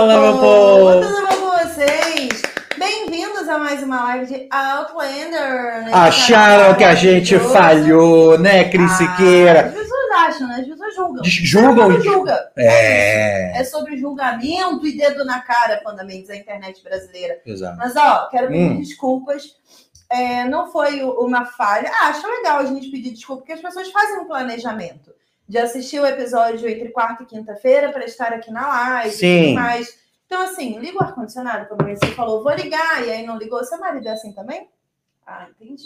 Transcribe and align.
Fala, 0.00 0.18
meu 0.18 0.38
povo! 0.38 0.92
Tudo 1.02 1.26
bom 1.28 1.36
com 1.36 1.58
vocês? 1.58 2.42
Bem-vindos 2.78 3.46
a 3.46 3.58
mais 3.58 3.82
uma 3.82 4.02
live 4.04 4.26
de 4.32 4.48
Outlander. 4.50 5.84
nesse 5.84 5.92
Acharam 5.94 6.74
que 6.74 6.84
a 6.84 6.94
gente 6.94 7.38
falhou, 7.38 8.38
né, 8.38 8.64
Cris 8.70 8.90
Ah, 8.92 8.96
Siqueira? 8.96 9.66
As 9.66 9.74
pessoas 9.74 10.10
acham, 10.26 10.48
né? 10.48 10.56
As 10.62 10.66
pessoas 10.66 10.94
julgam. 10.94 11.22
Julgam? 11.22 11.90
Mundo 11.90 12.02
julga. 12.02 12.50
É. 12.56 13.60
É 13.60 13.62
sobre 13.64 13.98
julgamento 13.98 14.86
e 14.86 14.96
dedo 14.96 15.22
na 15.26 15.40
cara, 15.40 15.82
fundamentos 15.82 16.28
da 16.28 16.36
internet 16.36 16.82
brasileira. 16.82 17.38
Exato. 17.44 17.76
Mas, 17.76 17.94
ó, 17.94 18.26
quero 18.30 18.48
pedir 18.48 18.70
Hum. 18.70 18.80
desculpas. 18.80 19.54
É, 20.10 20.44
não 20.46 20.72
foi 20.72 21.02
uma 21.02 21.44
falha. 21.44 21.92
Ah, 22.00 22.06
acho 22.08 22.26
legal 22.26 22.60
a 22.60 22.64
gente 22.64 22.88
pedir 22.90 23.10
desculpa, 23.10 23.42
porque 23.42 23.52
as 23.52 23.60
pessoas 23.60 23.90
fazem 23.92 24.16
um 24.20 24.24
planejamento 24.24 25.12
de 25.50 25.58
assistir 25.58 25.98
o 25.98 26.06
episódio 26.06 26.68
entre 26.68 26.90
quarta 26.90 27.24
e 27.24 27.26
quinta-feira 27.26 27.90
para 27.90 28.04
estar 28.04 28.32
aqui 28.32 28.52
na 28.52 28.68
live 28.68 29.08
e 29.08 29.18
Sim. 29.18 29.42
tudo 29.46 29.54
mais. 29.54 29.98
Então, 30.24 30.42
assim, 30.42 30.78
liga 30.78 30.96
o 30.96 31.02
ar-condicionado, 31.02 31.68
como 31.68 31.82
você 31.88 32.06
falou, 32.12 32.44
vou 32.44 32.54
ligar, 32.54 33.04
e 33.04 33.10
aí 33.10 33.26
não 33.26 33.36
ligou. 33.36 33.64
Seu 33.64 33.80
marido 33.80 34.06
é 34.06 34.12
assim 34.12 34.32
também? 34.32 34.70
Ah, 35.26 35.48
entendi. 35.50 35.82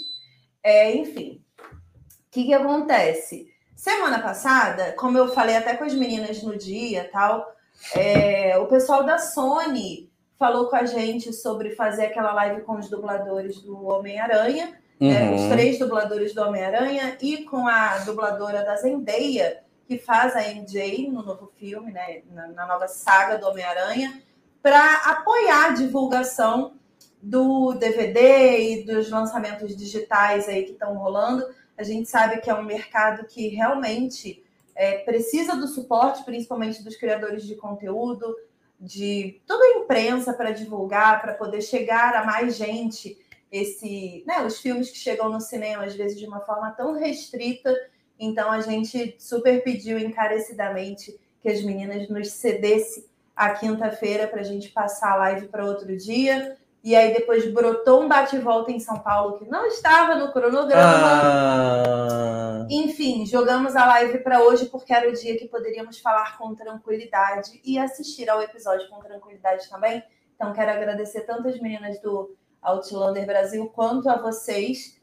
É, 0.62 0.95
enfim, 0.95 1.42
o 1.59 2.30
que, 2.30 2.45
que 2.45 2.52
acontece? 2.52 3.48
Semana 3.74 4.20
passada, 4.20 4.92
como 4.98 5.16
eu 5.16 5.28
falei 5.28 5.56
até 5.56 5.74
com 5.74 5.84
as 5.84 5.95
meninas 5.95 6.42
no 6.42 6.59
dia 6.59 7.09
tal, 7.10 7.51
é, 7.96 8.59
o 8.59 8.66
pessoal 8.66 9.02
da 9.02 9.16
Sony 9.16 10.12
falou 10.38 10.68
com 10.68 10.76
a 10.76 10.84
gente 10.84 11.32
sobre 11.32 11.70
fazer 11.70 12.04
aquela 12.04 12.34
live 12.34 12.60
com 12.65 12.76
os 12.76 12.90
dubladores 12.90 13.62
do 13.62 13.82
Homem-Aranha, 13.87 14.78
né, 15.00 15.34
os 15.34 15.42
Uhum. 15.42 15.50
três 15.50 15.78
dubladores 15.78 16.34
do 16.34 16.42
Homem-Aranha 16.42 17.16
e 17.20 17.44
com 17.44 17.66
a 17.66 17.98
dubladora 17.98 18.64
da 18.64 18.76
Zendaya, 18.76 19.62
que 19.86 19.98
faz 19.98 20.34
a 20.34 20.42
MJ 20.42 21.10
no 21.10 21.22
novo 21.22 21.50
filme, 21.58 21.92
né, 21.92 22.22
na, 22.32 22.48
na 22.48 22.66
nova 22.66 22.88
saga 22.88 23.36
do 23.36 23.46
Homem-Aranha, 23.46 24.22
para 24.62 24.94
apoiar 25.10 25.66
a 25.66 25.74
divulgação 25.74 26.74
do 27.20 27.74
DVD 27.74 28.59
e 28.60 28.84
dos 28.84 29.10
lançamentos 29.10 29.76
digitais 29.76 30.48
aí 30.48 30.64
que 30.64 30.73
estão 30.73 30.95
rolando. 30.95 31.45
A 31.76 31.82
gente 31.82 32.08
sabe 32.08 32.40
que 32.40 32.48
é 32.48 32.54
um 32.54 32.62
mercado 32.62 33.26
que 33.26 33.48
realmente 33.48 34.42
é, 34.74 34.98
precisa 34.98 35.56
do 35.56 35.66
suporte, 35.66 36.24
principalmente 36.24 36.82
dos 36.82 36.96
criadores 36.96 37.45
de 37.45 37.54
conteúdo, 37.56 38.34
de 38.79 39.40
toda 39.46 39.64
a 39.64 39.79
imprensa 39.79 40.32
para 40.32 40.51
divulgar, 40.51 41.20
para 41.23 41.34
poder 41.34 41.62
chegar 41.62 42.14
a 42.14 42.24
mais 42.24 42.56
gente 42.56 43.18
esse, 43.55 44.24
né, 44.27 44.45
os 44.45 44.59
filmes 44.59 44.91
que 44.91 44.99
chegam 44.99 45.29
no 45.29 45.41
cinema 45.41 45.85
às 45.85 45.95
vezes 45.95 46.19
de 46.19 46.27
uma 46.27 46.41
forma 46.41 46.73
tão 46.73 46.99
restrita. 46.99 47.73
Então 48.19 48.51
a 48.51 48.60
gente 48.60 49.15
super 49.19 49.63
pediu 49.63 49.97
encarecidamente 49.97 51.16
que 51.41 51.49
as 51.49 51.63
meninas 51.63 52.09
nos 52.09 52.30
cedesse 52.32 53.09
a 53.37 53.51
quinta-feira 53.51 54.27
para 54.27 54.41
a 54.41 54.45
gente 54.45 54.71
passar 54.71 55.13
a 55.13 55.16
live 55.16 55.47
para 55.49 55.65
outro 55.65 55.97
dia. 55.97 56.57
E 56.82 56.97
aí 56.97 57.15
depois 57.15 57.51
brotou 57.51 58.02
um 58.02 58.09
bate-volta 58.09 58.73
em 58.73 58.80
São 58.80 58.99
Paulo 58.99 59.38
que 59.38 59.49
não 59.49 59.66
estava 59.66 60.16
no 60.16 60.32
cronograma. 60.32 60.82
Ah, 60.82 62.66
Enfim, 62.69 63.25
jogamos 63.25 63.77
a 63.77 63.87
live 63.87 64.19
para 64.19 64.43
hoje 64.43 64.66
porque 64.66 64.93
era 64.93 65.09
o 65.09 65.12
dia 65.12 65.38
que 65.38 65.49
poderíamos 65.49 66.00
falar 66.00 66.37
com 66.37 66.55
tranquilidade 66.55 67.60
e 67.65 67.78
assistir 67.78 68.28
ao 68.28 68.43
episódio 68.43 68.88
com 68.91 69.00
tranquilidade 69.00 69.69
também. 69.71 70.03
Então, 70.34 70.53
quero 70.53 70.72
agradecer 70.72 71.21
tanto 71.22 71.49
as 71.49 71.59
meninas 71.60 72.00
do 72.00 72.34
Outlander 72.65 73.26
Brasil 73.26 73.66
quanto 73.75 74.09
a 74.09 74.16
vocês 74.16 74.97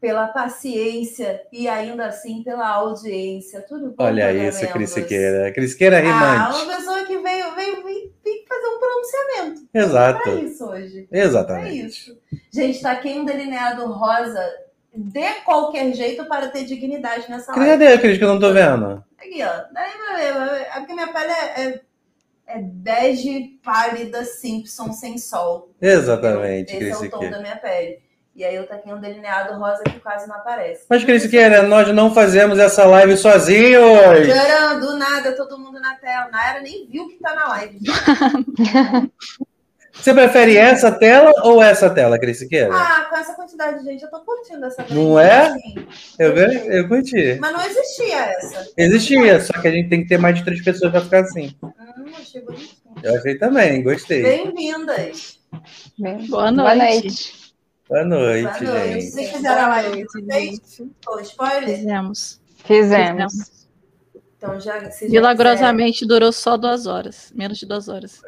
pela 0.00 0.26
paciência 0.26 1.42
e 1.52 1.68
ainda 1.68 2.06
assim 2.06 2.42
pela 2.42 2.66
audiência. 2.68 3.60
Tudo 3.68 3.90
bom? 3.96 4.02
olha 4.04 4.32
isso? 4.32 4.66
Cris 4.72 4.90
Siqueira. 4.90 5.52
Cris 5.52 5.70
Siqueira 5.72 5.98
Ah, 5.98 6.00
rimante. 6.00 6.64
uma 6.64 6.76
pessoa 6.76 7.04
que 7.04 7.18
veio, 7.18 7.54
veio, 7.54 7.84
veio, 7.84 8.12
veio 8.24 8.44
fazer 8.48 8.66
um 8.66 8.78
pronunciamento. 8.80 9.68
É 9.72 9.78
Exato. 9.78 10.30
isso 10.38 10.64
hoje. 10.66 11.08
É 11.12 11.20
Exatamente. 11.20 11.86
isso. 11.86 12.18
Gente, 12.52 12.82
tá 12.82 12.90
aqui 12.92 13.10
um 13.10 13.24
delineado 13.24 13.86
rosa 13.92 14.44
de 14.92 15.30
qualquer 15.44 15.92
jeito 15.94 16.24
para 16.26 16.48
ter 16.48 16.64
dignidade 16.64 17.30
nessa 17.30 17.52
live. 17.54 17.70
Cadê, 17.70 17.98
Cris, 17.98 18.18
que 18.18 18.24
eu 18.24 18.28
não 18.28 18.40
tô 18.40 18.52
vendo? 18.52 19.04
Aqui, 19.18 19.40
ó. 19.42 19.72
Daí 19.72 19.90
vai 19.98 20.32
ver. 20.32 20.62
É 20.62 20.78
porque 20.80 20.94
minha 20.94 21.12
pele 21.12 21.30
é, 21.30 21.62
é, 21.62 21.80
é 22.46 22.58
bege 22.58 23.58
pálida 23.64 24.24
Simpson 24.24 24.92
sem 24.92 25.18
sol. 25.18 25.70
Exatamente, 25.80 26.70
Esse 26.70 26.78
Cris 26.78 26.92
é 26.92 26.96
o 26.96 26.98
tom 26.98 27.04
Siqueira. 27.04 27.36
da 27.36 27.42
minha 27.42 27.56
pele. 27.56 27.98
E 28.34 28.44
aí 28.44 28.54
eu 28.54 28.66
tô 28.66 28.72
aqui 28.72 28.90
um 28.90 28.98
delineado 28.98 29.58
rosa 29.58 29.82
que 29.84 30.00
quase 30.00 30.26
não 30.26 30.36
aparece. 30.36 30.86
Mas, 30.88 31.04
Cris 31.04 31.22
Siqueira, 31.22 31.62
nós 31.62 31.88
não 31.94 32.14
fazemos 32.14 32.58
essa 32.58 32.84
live 32.86 33.14
sozinhos. 33.16 33.82
Tcharam, 34.26 34.80
do 34.80 34.96
nada, 34.96 35.36
todo 35.36 35.58
mundo 35.58 35.78
na 35.78 35.94
tela. 35.96 36.30
Nayara 36.30 36.62
nem 36.62 36.86
viu 36.86 37.08
que 37.08 37.16
tá 37.16 37.34
na 37.34 37.48
live. 37.48 37.78
Você 39.92 40.12
prefere 40.14 40.56
essa 40.56 40.90
tela 40.90 41.30
ou 41.44 41.62
essa 41.62 41.88
tela, 41.90 42.18
Cris 42.18 42.38
Siqueira? 42.38 42.70
Ah, 42.74 43.06
com 43.10 43.16
essa 43.16 43.34
quantidade 43.34 43.78
de 43.80 43.84
gente, 43.84 44.02
eu 44.02 44.10
tô 44.10 44.20
curtindo 44.20 44.64
essa 44.64 44.82
Não 44.90 45.12
blendinha, 45.14 45.20
é? 45.22 45.40
assim. 45.46 45.74
Eu, 46.18 46.36
eu 46.36 46.88
curti. 46.88 47.36
Mas 47.40 47.52
não 47.52 47.64
existia 47.64 48.16
essa. 48.24 48.68
Existia, 48.76 49.40
só 49.40 49.52
que 49.60 49.68
a 49.68 49.70
gente 49.70 49.88
tem 49.90 50.02
que 50.02 50.08
ter 50.08 50.18
mais 50.18 50.36
de 50.38 50.44
três 50.44 50.62
pessoas 50.64 50.90
pra 50.90 51.00
ficar 51.02 51.20
assim. 51.20 51.54
Hum, 51.62 51.70
achei 52.18 52.40
bonitinho. 52.40 52.70
Eu 53.02 53.16
achei 53.16 53.38
também, 53.38 53.82
gostei. 53.82 54.22
Bem-vindas. 54.22 55.38
Bem, 55.98 56.26
Boa 56.26 56.50
Boa 56.50 56.74
noite. 56.74 57.52
Boa 57.88 58.04
noite, 58.04 58.64
Boa 58.64 58.74
noite. 58.78 58.92
gente. 58.92 59.10
Vocês 59.10 59.30
fizeram 59.30 59.62
a 59.62 59.68
live 59.68 60.06
de 60.06 61.22
spoiler? 61.22 61.76
Fizemos. 61.76 62.40
Fizemos. 62.64 63.32
Então 64.38 64.58
já. 64.58 64.80
se 64.80 64.80
já 64.80 64.88
quiser- 64.90 65.08
Milagrosamente 65.10 66.06
durou 66.06 66.32
só 66.32 66.56
duas 66.56 66.86
horas, 66.86 67.30
menos 67.34 67.58
de 67.58 67.66
duas 67.66 67.88
horas. 67.88 68.20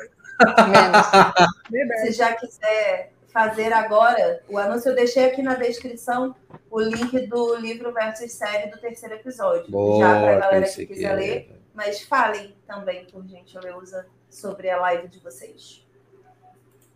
Menos. 0.69 2.01
Se 2.03 2.13
já 2.13 2.35
quiser 2.35 3.13
fazer 3.33 3.73
agora 3.73 4.41
o 4.49 4.59
anúncio, 4.59 4.91
eu 4.91 4.95
deixei 4.95 5.27
aqui 5.27 5.43
na 5.43 5.55
descrição 5.55 6.35
o 6.71 6.81
link 6.81 7.27
do 7.27 7.57
livro 7.57 7.93
versus 7.93 8.33
série 8.33 8.71
do 8.71 8.79
terceiro 8.79 9.17
episódio. 9.17 9.67
já 9.99 10.21
para 10.21 10.31
a 10.31 10.35
Boa, 10.35 10.41
galera 10.41 10.69
que 10.69 10.87
quiser 10.87 11.15
ler. 11.15 11.41
Siqueira. 11.41 11.65
Mas 11.75 12.03
falem 12.03 12.55
também, 12.67 13.05
por 13.07 13.27
gentileza, 13.27 14.07
sobre 14.31 14.71
a 14.71 14.81
live 14.81 15.09
de 15.09 15.19
vocês. 15.19 15.85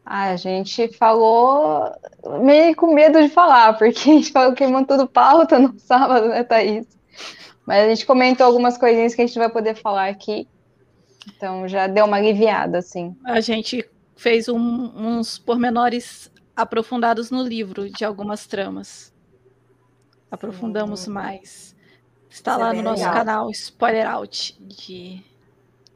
Ah, 0.06 0.31
a 0.31 0.37
gente 0.37 0.88
falou 0.97 1.93
meio 2.41 2.75
com 2.76 2.94
medo 2.94 3.20
de 3.20 3.28
falar, 3.28 3.76
porque 3.76 3.99
a 3.99 4.15
gente 4.15 4.32
falou 4.32 4.55
queimando 4.55 4.87
tudo 4.87 5.06
pauta 5.06 5.59
no 5.59 5.78
sábado, 5.78 6.28
né, 6.28 6.44
Thaís? 6.44 6.87
Mas 7.66 7.84
a 7.84 7.88
gente 7.88 8.06
comentou 8.06 8.47
algumas 8.47 8.78
coisinhas 8.78 9.15
que 9.15 9.20
a 9.20 9.26
gente 9.26 9.38
vai 9.38 9.50
poder 9.50 9.75
falar 9.75 10.09
aqui. 10.09 10.49
Então 11.37 11.66
já 11.69 11.87
deu 11.87 12.05
uma 12.05 12.16
aliviada, 12.16 12.78
assim. 12.78 13.16
A 13.25 13.41
gente 13.41 13.89
fez 14.16 14.49
um- 14.49 14.93
uns 14.97 15.39
pormenores 15.39 16.31
aprofundados 16.56 17.31
no 17.31 17.43
livro 17.43 17.89
de 17.91 18.05
algumas 18.05 18.47
tramas. 18.47 19.12
Aprofundamos 20.31 21.06
mais. 21.06 21.75
Está 22.28 22.53
Isso 22.53 22.61
é 22.61 22.65
lá 22.65 22.71
bem 22.71 22.78
no 22.83 22.91
nosso 22.91 23.03
legal. 23.03 23.15
canal 23.15 23.50
Spoiler 23.50 24.06
Out 24.11 24.56
de 24.61 25.25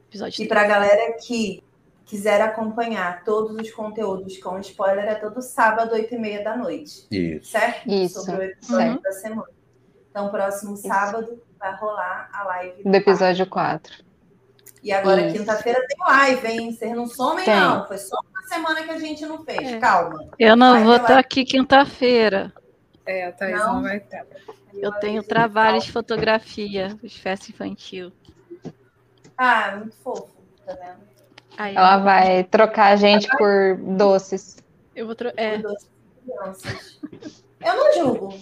episódio 0.09 0.43
E 0.43 0.49
para 0.49 0.63
a 0.63 0.67
galera 0.67 1.17
que 1.19 1.63
quiser 2.07 2.41
acompanhar 2.41 3.25
todos 3.25 3.55
os 3.57 3.71
conteúdos 3.71 4.39
com 4.39 4.59
spoiler, 4.61 5.05
é 5.07 5.15
todo 5.15 5.43
sábado, 5.43 5.93
8 5.95 6.15
e 6.15 6.19
meia 6.19 6.43
da 6.45 6.57
noite. 6.57 7.07
Isso. 7.11 7.51
Certo? 7.51 7.87
Isso, 7.91 8.21
Sobre 8.25 8.47
o 8.47 8.49
episódio 8.51 8.87
certo. 8.87 9.03
da 9.03 9.13
semana. 9.13 9.49
Então, 10.11 10.31
próximo 10.31 10.77
sábado 10.77 11.43
vai 11.59 11.75
rolar 11.77 12.29
a 12.33 12.45
live 12.45 12.83
Do 12.85 12.95
episódio 12.95 13.47
4. 13.47 14.05
E 14.83 14.93
agora, 14.93 15.21
Isso. 15.29 15.39
quinta-feira, 15.39 15.85
tem 15.87 15.97
live, 15.99 16.47
hein? 16.49 16.73
Vocês 16.73 16.97
não 16.97 17.07
somem, 17.07 17.45
Tem. 17.45 17.55
não. 17.55 17.87
Foi 17.87 17.99
só 17.99 18.17
uma 18.33 18.43
semana 18.49 18.83
que 18.83 18.91
a 18.91 18.99
gente 18.99 19.25
não 19.25 19.45
fez. 19.45 19.73
É. 19.73 19.79
Calma. 19.79 20.29
Eu 20.39 20.57
não 20.57 20.73
Vai 20.75 20.85
vou 20.85 20.97
estar 20.97 21.09
live. 21.09 21.21
aqui 21.21 21.45
quinta-feira. 21.45 22.53
É, 23.07 23.27
a 23.27 23.33
Thaís 23.33 23.59
Não. 23.59 23.75
não, 23.75 23.83
vai 23.83 24.01
ter. 24.01 24.27
Eu 24.75 24.91
tenho 24.93 25.23
trabalho 25.23 25.81
de 25.81 25.93
fotografia 25.93 26.97
de 27.03 27.21
festa 27.21 27.51
infantil. 27.51 28.13
Ah, 29.37 29.77
muito 29.79 29.97
fofo, 30.03 30.29
tá 30.67 30.75
vendo? 30.75 31.01
Aí 31.59 31.75
Ela 31.77 31.99
vai 31.99 32.45
trocar 32.45 32.93
a 32.93 32.97
gente 32.97 33.29
por 33.37 33.77
doces. 33.77 34.57
eu 34.97 35.07
vou 35.07 35.15
tro- 35.15 35.33
é, 35.37 35.59
Por 35.59 35.63
doces 35.71 35.89
de 36.25 36.33
crianças. 36.33 37.03
Eu 37.61 37.77
não 37.77 37.93
julgo. 37.93 38.35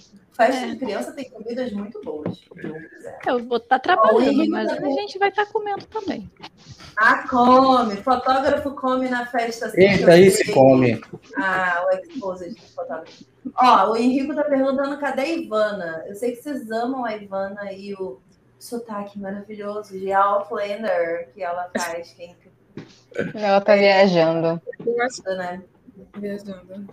Festa 0.46 0.64
É. 0.66 0.70
de 0.70 0.76
criança 0.76 1.12
tem 1.12 1.28
comidas 1.31 1.72
muito 1.72 2.00
boas. 2.02 2.42
Eu 2.56 2.75
quiser. 2.88 3.19
eu 3.26 3.38
vou 3.46 3.58
estar 3.58 3.78
trabalhando, 3.78 4.22
Henrique 4.22 4.48
mas 4.48 4.70
a 4.70 4.76
também. 4.76 4.94
gente 4.94 5.19
vai 5.19 5.28
estar 5.28 5.46
comendo 5.46 5.84
também. 5.87 6.31
Ah, 6.96 7.26
come. 7.28 7.96
Fotógrafo 7.96 8.70
come 8.75 9.08
na 9.08 9.26
festa. 9.26 9.66
assim, 9.66 9.81
Eita, 9.82 10.10
aí 10.12 10.31
se 10.31 10.50
come. 10.52 11.00
Ah, 11.37 11.87
o 11.87 11.96
exposed 11.96 12.54
do 12.54 12.60
fotógrafo. 12.75 13.25
Ó, 13.56 13.90
o 13.92 13.96
Henrico 13.96 14.34
tá 14.34 14.44
perguntando 14.44 14.98
cadê 14.98 15.22
a 15.22 15.28
Ivana? 15.28 16.04
Eu 16.06 16.14
sei 16.14 16.32
que 16.32 16.42
vocês 16.42 16.70
amam 16.70 17.04
a 17.04 17.16
Ivana 17.16 17.72
e 17.72 17.94
o 17.94 18.20
sotaque 18.58 19.19
maravilhoso 19.19 19.98
de 19.98 20.12
Outlander 20.12 21.31
que 21.32 21.42
ela 21.42 21.70
faz, 21.76 22.12
que 22.12 22.22
é 22.25 22.34
Ela 23.34 23.60
tá 23.60 23.75
viajando. 23.76 24.60
Né? 25.26 25.62
viajando. 26.16 26.88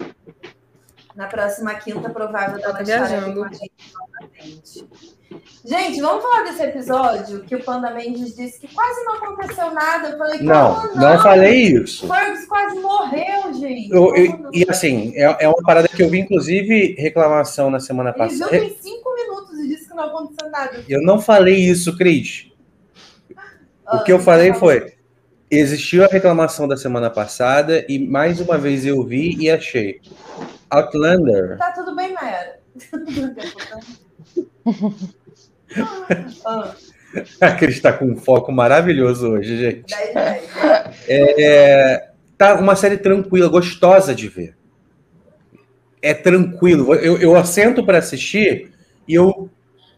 Na 1.18 1.26
próxima 1.26 1.74
quinta, 1.74 2.12
provável 2.12 2.60
Ela 2.64 2.84
dela 2.84 3.06
estar 3.08 3.18
aqui 3.20 3.34
com 3.34 3.44
a 3.44 3.50
gente 3.50 3.72
novamente. 3.92 4.88
Gente, 5.66 6.00
vamos 6.00 6.22
falar 6.24 6.44
desse 6.44 6.62
episódio 6.62 7.44
que 7.44 7.56
o 7.56 7.64
Panda 7.64 7.90
Mendes 7.90 8.36
disse 8.36 8.60
que 8.60 8.74
quase 8.74 9.04
não 9.04 9.16
aconteceu 9.16 9.72
nada. 9.74 10.10
Eu 10.10 10.18
falei, 10.20 10.40
Não, 10.44 10.76
como 10.76 10.96
não 10.96 11.20
falei 11.20 11.64
isso. 11.74 12.08
Fergus 12.08 12.46
quase 12.46 12.80
morreu, 12.80 13.52
gente. 13.56 13.90
Eu- 13.92 14.16
eu- 14.16 14.38
não? 14.38 14.52
e 14.54 14.64
assim, 14.70 15.12
é, 15.16 15.46
é 15.46 15.48
uma 15.50 15.62
parada 15.64 15.88
que 15.88 16.02
eu 16.04 16.08
vi, 16.10 16.20
inclusive, 16.20 16.94
reclamação 17.00 17.72
na 17.72 17.80
semana 17.80 18.12
Ele 18.16 18.28
viu 18.30 18.40
passada. 18.40 18.60
tem 18.60 18.78
cinco 18.80 19.16
minutos 19.16 19.60
e 19.60 19.68
disse 19.70 19.88
que 19.90 19.96
não 19.96 20.04
aconteceu 20.04 20.52
nada. 20.52 20.84
Eu 20.88 21.02
não 21.02 21.20
falei 21.20 21.56
isso, 21.56 21.98
Cris. 21.98 22.52
O 23.92 24.04
que 24.04 24.12
eu 24.12 24.18
Ah, 24.18 24.22
falei 24.22 24.50
tá 24.54 24.60
foi: 24.60 24.94
existiu 25.50 26.04
a 26.06 26.08
reclamação 26.08 26.68
da 26.68 26.78
semana 26.78 27.10
passada 27.10 27.84
e 27.90 27.98
mais 27.98 28.40
uma 28.40 28.58
vez 28.58 28.86
eu 28.86 29.04
vi 29.04 29.36
e 29.40 29.50
achei. 29.50 30.00
Outlander. 30.70 31.58
Tá 31.58 31.72
tudo 31.72 31.96
bem, 31.96 32.14
Mayara. 32.14 32.60
A 37.42 37.52
Cris 37.54 37.80
tá 37.82 37.94
com 37.94 38.06
um 38.06 38.18
foco 38.18 38.52
maravilhoso 38.52 39.30
hoje, 39.32 39.58
gente. 39.58 39.96
10 39.96 40.14
10. 40.14 41.08
É, 41.08 42.10
tá 42.38 42.56
uma 42.56 42.76
série 42.76 42.98
tranquila, 42.98 43.48
gostosa 43.48 44.14
de 44.14 44.28
ver. 44.28 44.56
É 46.02 46.14
tranquilo. 46.14 46.94
Eu, 46.96 47.18
eu 47.18 47.36
assento 47.36 47.84
para 47.86 47.98
assistir 47.98 48.72
e 49.08 49.14
eu 49.16 49.50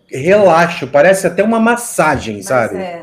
relaxo. 0.07 0.87
Parece 0.87 1.27
até 1.27 1.43
uma 1.43 1.59
massagem, 1.59 2.37
Mas 2.37 2.45
sabe? 2.45 2.77
é, 2.77 3.01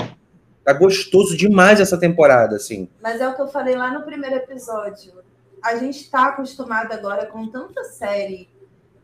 Tá 0.65 0.73
gostoso 0.73 1.37
demais 1.37 1.79
essa 1.79 1.97
temporada, 1.97 2.57
assim. 2.57 2.89
mas 3.01 3.21
é 3.21 3.29
o 3.29 3.35
que 3.37 3.41
eu 3.43 3.47
falei 3.47 3.77
lá 3.77 3.93
no 3.93 4.03
primeiro 4.03 4.35
episódio. 4.35 5.13
A 5.67 5.75
gente 5.77 6.03
está 6.03 6.29
acostumado 6.29 6.93
agora 6.93 7.27
com 7.27 7.49
tanta 7.49 7.83
série. 7.83 8.49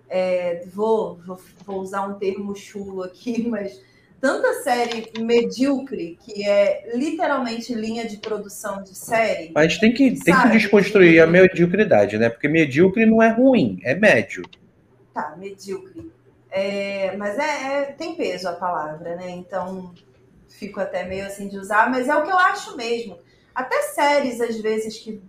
é, 0.08 0.62
vou, 0.72 1.16
vou, 1.26 1.40
vou 1.66 1.80
usar 1.80 2.06
um 2.06 2.14
termo 2.14 2.54
chulo 2.54 3.02
aqui, 3.02 3.46
mas 3.50 3.82
tanta 4.20 4.62
série 4.62 5.10
medíocre 5.18 6.16
que 6.22 6.46
é 6.46 6.96
literalmente 6.96 7.74
linha 7.74 8.06
de 8.06 8.18
produção 8.18 8.80
de 8.80 8.94
série. 8.96 9.50
Mas 9.52 9.78
tem 9.78 9.92
que, 9.92 10.12
tem 10.22 10.40
que 10.40 10.48
desconstruir 10.50 11.20
a 11.20 11.26
mediocridade, 11.26 12.16
né? 12.16 12.28
Porque 12.30 12.46
medíocre 12.46 13.04
não 13.06 13.20
é 13.20 13.30
ruim, 13.30 13.80
é 13.82 13.96
médio. 13.96 14.44
Tá, 15.12 15.34
medíocre. 15.36 16.12
É, 16.48 17.16
mas 17.16 17.36
é, 17.38 17.42
é- 17.42 17.84
tem 17.86 18.14
peso 18.14 18.48
a 18.48 18.52
palavra, 18.52 19.16
né? 19.16 19.30
Então 19.30 19.92
fico 20.48 20.78
até 20.78 21.04
meio 21.04 21.26
assim 21.26 21.48
de 21.48 21.58
usar, 21.58 21.90
mas 21.90 22.08
é 22.08 22.14
o 22.14 22.22
que 22.22 22.30
eu 22.30 22.38
acho 22.38 22.76
mesmo. 22.76 23.18
Até 23.52 23.82
séries, 23.82 24.40
às 24.40 24.60
vezes, 24.60 24.98
que 24.98 25.20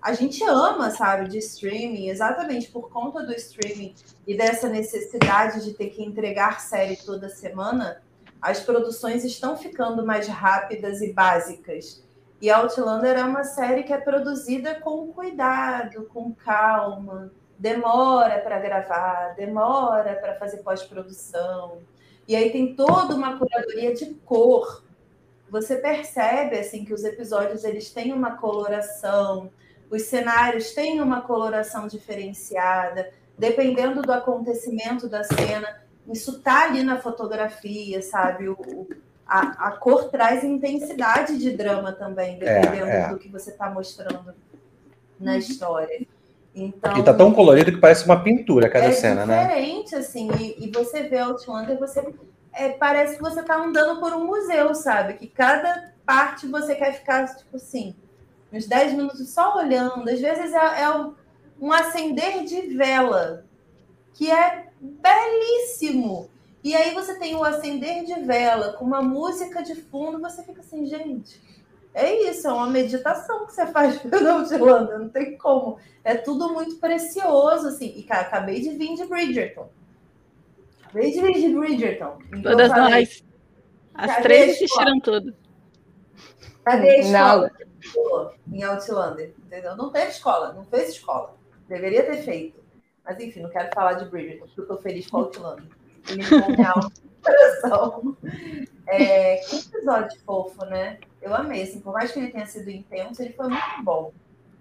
a 0.00 0.12
gente 0.12 0.44
ama, 0.44 0.90
sabe, 0.90 1.28
de 1.28 1.38
streaming, 1.38 2.08
exatamente 2.08 2.68
por 2.68 2.90
conta 2.90 3.22
do 3.22 3.32
streaming 3.32 3.94
e 4.26 4.36
dessa 4.36 4.68
necessidade 4.68 5.64
de 5.64 5.74
ter 5.74 5.88
que 5.90 6.02
entregar 6.02 6.60
série 6.60 6.96
toda 6.96 7.28
semana, 7.28 8.02
as 8.40 8.60
produções 8.60 9.24
estão 9.24 9.56
ficando 9.56 10.04
mais 10.04 10.28
rápidas 10.28 11.00
e 11.00 11.12
básicas. 11.12 12.02
E 12.40 12.48
Outlander 12.50 13.18
é 13.18 13.24
uma 13.24 13.42
série 13.42 13.82
que 13.82 13.92
é 13.92 13.98
produzida 13.98 14.76
com 14.76 15.08
cuidado, 15.08 16.04
com 16.04 16.32
calma, 16.32 17.32
demora 17.58 18.38
para 18.38 18.60
gravar, 18.60 19.34
demora 19.34 20.14
para 20.14 20.36
fazer 20.36 20.58
pós-produção. 20.58 21.78
E 22.28 22.36
aí 22.36 22.50
tem 22.50 22.76
toda 22.76 23.14
uma 23.14 23.36
curadoria 23.36 23.92
de 23.92 24.14
cor. 24.24 24.84
Você 25.50 25.76
percebe 25.76 26.58
assim 26.58 26.84
que 26.84 26.94
os 26.94 27.02
episódios 27.02 27.64
eles 27.64 27.90
têm 27.90 28.12
uma 28.12 28.36
coloração, 28.36 29.50
os 29.90 30.02
cenários 30.02 30.72
têm 30.72 31.00
uma 31.00 31.22
coloração 31.22 31.86
diferenciada, 31.86 33.10
dependendo 33.38 34.02
do 34.02 34.12
acontecimento 34.12 35.08
da 35.08 35.24
cena. 35.24 35.80
Isso 36.12 36.40
tá 36.40 36.64
ali 36.64 36.82
na 36.82 36.98
fotografia, 36.98 38.00
sabe? 38.02 38.48
O, 38.48 38.52
o- 38.54 38.88
a, 39.26 39.68
a 39.68 39.70
cor 39.72 40.04
traz 40.08 40.42
intensidade 40.42 41.38
de 41.38 41.50
drama 41.50 41.92
também, 41.92 42.38
dependendo 42.38 42.86
é. 42.86 43.08
do 43.10 43.18
que 43.18 43.28
você 43.28 43.50
está 43.50 43.68
mostrando 43.68 44.34
na 45.20 45.36
história. 45.36 46.06
Então, 46.54 46.96
E 46.96 47.02
tá 47.04 47.12
tão 47.12 47.32
colorido 47.34 47.70
que 47.70 47.78
parece 47.78 48.06
uma 48.06 48.22
pintura 48.22 48.70
cada 48.70 48.86
é 48.86 48.92
cena, 48.92 49.26
né? 49.26 49.42
diferente, 49.46 49.94
assim, 49.94 50.30
e, 50.40 50.64
e 50.66 50.70
você 50.72 51.02
vê 51.02 51.18
Outlander, 51.18 51.78
você 51.78 52.02
é, 52.54 52.70
parece 52.70 53.16
que 53.16 53.22
você 53.22 53.42
tá 53.42 53.56
andando 53.56 54.00
por 54.00 54.12
um 54.14 54.24
museu, 54.26 54.74
sabe? 54.74 55.12
Que 55.14 55.26
cada 55.26 55.92
parte 56.06 56.46
você 56.46 56.74
quer 56.74 56.94
ficar, 56.94 57.26
tipo 57.36 57.56
assim, 57.56 57.94
uns 58.52 58.66
10 58.66 58.92
minutos 58.92 59.28
só 59.30 59.56
olhando. 59.56 60.08
Às 60.08 60.20
vezes 60.20 60.52
é, 60.52 60.82
é 60.82 60.90
um, 60.90 61.14
um 61.60 61.72
acender 61.72 62.44
de 62.44 62.62
vela, 62.76 63.44
que 64.14 64.30
é 64.30 64.68
belíssimo. 64.80 66.30
E 66.62 66.74
aí 66.74 66.92
você 66.92 67.18
tem 67.18 67.34
o 67.34 67.44
acender 67.44 68.04
de 68.04 68.14
vela 68.20 68.72
com 68.72 68.84
uma 68.84 69.00
música 69.00 69.62
de 69.62 69.74
fundo, 69.74 70.20
você 70.20 70.42
fica 70.42 70.60
assim, 70.60 70.84
gente. 70.86 71.40
É 71.94 72.30
isso, 72.30 72.46
é 72.46 72.52
uma 72.52 72.68
meditação 72.68 73.46
que 73.46 73.52
você 73.52 73.66
faz 73.66 73.98
pelo 74.02 74.28
Outlander, 74.28 74.98
não 74.98 75.08
tem 75.08 75.36
como. 75.36 75.78
É 76.04 76.14
tudo 76.14 76.52
muito 76.52 76.76
precioso, 76.76 77.68
assim. 77.68 77.92
E 77.96 78.02
cara, 78.02 78.22
acabei 78.22 78.60
de 78.60 78.70
vir 78.70 78.94
de 78.94 79.04
Bridgerton. 79.06 79.68
Acabei 80.84 81.10
de 81.12 81.20
vir 81.20 81.34
de 81.34 81.54
Bridgerton. 81.54 82.18
Então, 82.28 82.52
Todas 82.52 82.68
falei, 82.68 82.90
nós. 82.90 83.24
As 83.94 84.16
três 84.22 84.52
assistiram 84.52 85.00
tudo. 85.00 85.34
Cadê 86.64 86.90
a 86.90 86.98
escola 86.98 87.50
Não. 87.58 87.67
Em 88.50 88.62
Outlander? 88.62 89.34
Entendeu? 89.38 89.76
Não 89.76 89.90
teve 89.90 90.10
escola, 90.10 90.52
não 90.52 90.64
fez 90.64 90.90
escola. 90.90 91.34
Deveria 91.68 92.04
ter 92.04 92.22
feito. 92.22 92.58
Mas 93.04 93.18
enfim, 93.20 93.40
não 93.40 93.50
quero 93.50 93.70
falar 93.74 93.94
de 93.94 94.04
Bridgerton, 94.06 94.46
porque 94.46 94.60
eu 94.60 94.66
tô 94.66 94.76
feliz 94.78 95.08
com 95.08 95.18
Outlander. 95.18 95.64
Ele 96.08 96.22
coração. 97.22 98.16
É, 98.86 99.36
que 99.36 99.56
episódio 99.56 100.18
fofo, 100.24 100.64
né? 100.66 100.98
Eu 101.20 101.34
amei, 101.34 101.62
assim, 101.62 101.80
por 101.80 101.92
mais 101.92 102.12
que 102.12 102.18
ele 102.18 102.30
tenha 102.30 102.46
sido 102.46 102.70
intenso, 102.70 103.22
ele 103.22 103.32
foi 103.32 103.48
muito 103.48 103.82
bom 103.82 104.12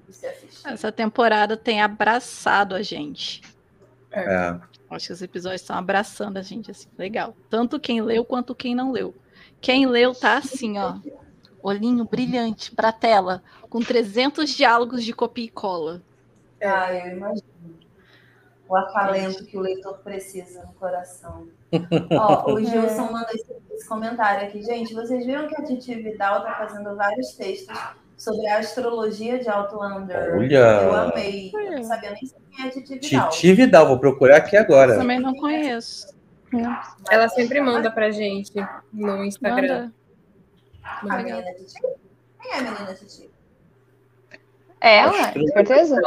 de 0.08 0.14
se 0.14 0.26
assistir. 0.26 0.68
Essa 0.68 0.92
temporada 0.92 1.56
tem 1.56 1.82
abraçado 1.82 2.76
a 2.76 2.82
gente. 2.82 3.42
É. 4.12 4.60
Acho 4.90 5.08
que 5.08 5.14
os 5.14 5.22
episódios 5.22 5.62
estão 5.62 5.78
abraçando 5.78 6.38
a 6.38 6.42
gente, 6.42 6.72
assim, 6.72 6.88
legal. 6.98 7.36
Tanto 7.50 7.80
quem 7.80 8.02
leu 8.02 8.26
quanto 8.26 8.56
quem 8.56 8.74
não 8.74 8.92
leu. 8.92 9.14
Quem 9.60 9.86
leu 9.86 10.14
tá 10.14 10.38
assim, 10.38 10.78
ó, 10.78 10.98
olhinho 11.68 12.06
brilhante 12.06 12.72
pra 12.72 12.92
tela, 12.92 13.44
com 13.70 13.80
300 13.80 14.50
diálogos 14.50 15.04
de 15.04 15.14
copia 15.14 15.46
e 15.46 15.50
cola. 15.50 16.02
Ah, 16.62 16.94
eu 16.94 17.18
imagino. 17.18 17.58
O 18.68 18.76
acalento 18.76 19.46
que 19.46 19.58
o 19.58 19.62
leitor 19.62 19.98
precisa 20.00 20.62
no 20.64 20.74
coração. 20.74 21.48
Ó, 22.12 22.54
o 22.54 22.60
Gilson 22.60 23.12
mandou 23.12 23.34
esse, 23.34 23.56
esse 23.72 23.88
comentário 23.88 24.48
aqui. 24.48 24.62
Gente, 24.62 24.94
vocês 24.94 25.26
viram 25.26 25.48
que 25.48 25.56
a 25.56 25.64
Titi 25.64 25.96
Vidal 25.96 26.44
tá 26.44 26.56
fazendo 26.56 26.94
vários 26.96 27.32
textos 27.34 27.78
sobre 28.18 28.46
a 28.48 28.60
astrologia 28.60 29.40
de 29.40 29.48
Outlander? 29.48 30.36
Olha! 30.36 30.58
Eu 30.58 30.96
amei. 30.96 31.52
Eu 31.54 31.72
não 31.72 31.84
sabia 31.84 32.12
nem 32.12 32.22
quem 32.22 32.66
é 32.66 32.68
a 32.68 32.72
Titi 32.72 33.00
Vidal. 33.00 33.30
Titi 33.30 33.54
Vidal, 33.54 33.88
vou 33.88 34.00
procurar 34.00 34.38
aqui 34.38 34.58
agora. 34.58 34.98
Também 34.98 35.20
não 35.20 35.34
conheço. 35.34 36.18
Ela 37.10 37.30
sempre 37.30 37.62
manda 37.62 37.92
pra 37.92 38.12
gente 38.12 38.54
no 38.92 39.24
Instagram. 39.24 39.82
Manda. 39.82 39.97
A 40.88 41.18
menina 41.18 41.54
Titi? 41.54 41.82
Quem 42.42 42.52
é 42.52 42.56
a 42.58 42.62
menina 42.62 42.94
Titi? 42.94 43.30
É 44.80 44.98
ela, 44.98 45.34
certeza? 45.34 46.02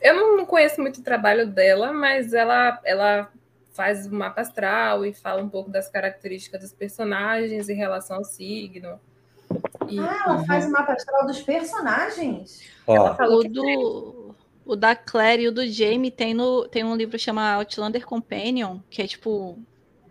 Eu 0.00 0.36
não 0.36 0.44
conheço 0.44 0.80
muito 0.80 1.00
o 1.00 1.04
trabalho 1.04 1.46
dela, 1.46 1.92
mas 1.92 2.34
ela, 2.34 2.78
ela 2.84 3.30
faz 3.72 4.06
o 4.06 4.14
mapa 4.14 4.42
astral 4.42 5.04
e 5.06 5.14
fala 5.14 5.42
um 5.42 5.48
pouco 5.48 5.70
das 5.70 5.88
características 5.88 6.60
dos 6.60 6.72
personagens 6.72 7.68
em 7.68 7.74
relação 7.74 8.18
ao 8.18 8.24
signo. 8.24 9.00
E 9.88 9.98
Ah, 9.98 10.24
ela 10.26 10.44
faz 10.44 10.66
o 10.66 10.70
mapa 10.70 10.92
astral 10.92 11.26
dos 11.26 11.42
personagens? 11.42 12.62
Ó, 12.86 13.14
falou 13.14 13.38
O 13.38 13.42
que 13.42 13.48
do, 13.48 14.34
o 14.64 14.76
da 14.76 14.94
Claire 14.94 15.44
e 15.44 15.48
o 15.48 15.52
do 15.52 15.66
Jamie 15.66 16.10
tem, 16.10 16.34
no, 16.34 16.68
tem 16.68 16.84
um 16.84 16.96
livro 16.96 17.18
chamado 17.18 17.60
Outlander 17.60 18.04
Companion, 18.04 18.80
que 18.90 19.02
é 19.02 19.06
tipo 19.06 19.58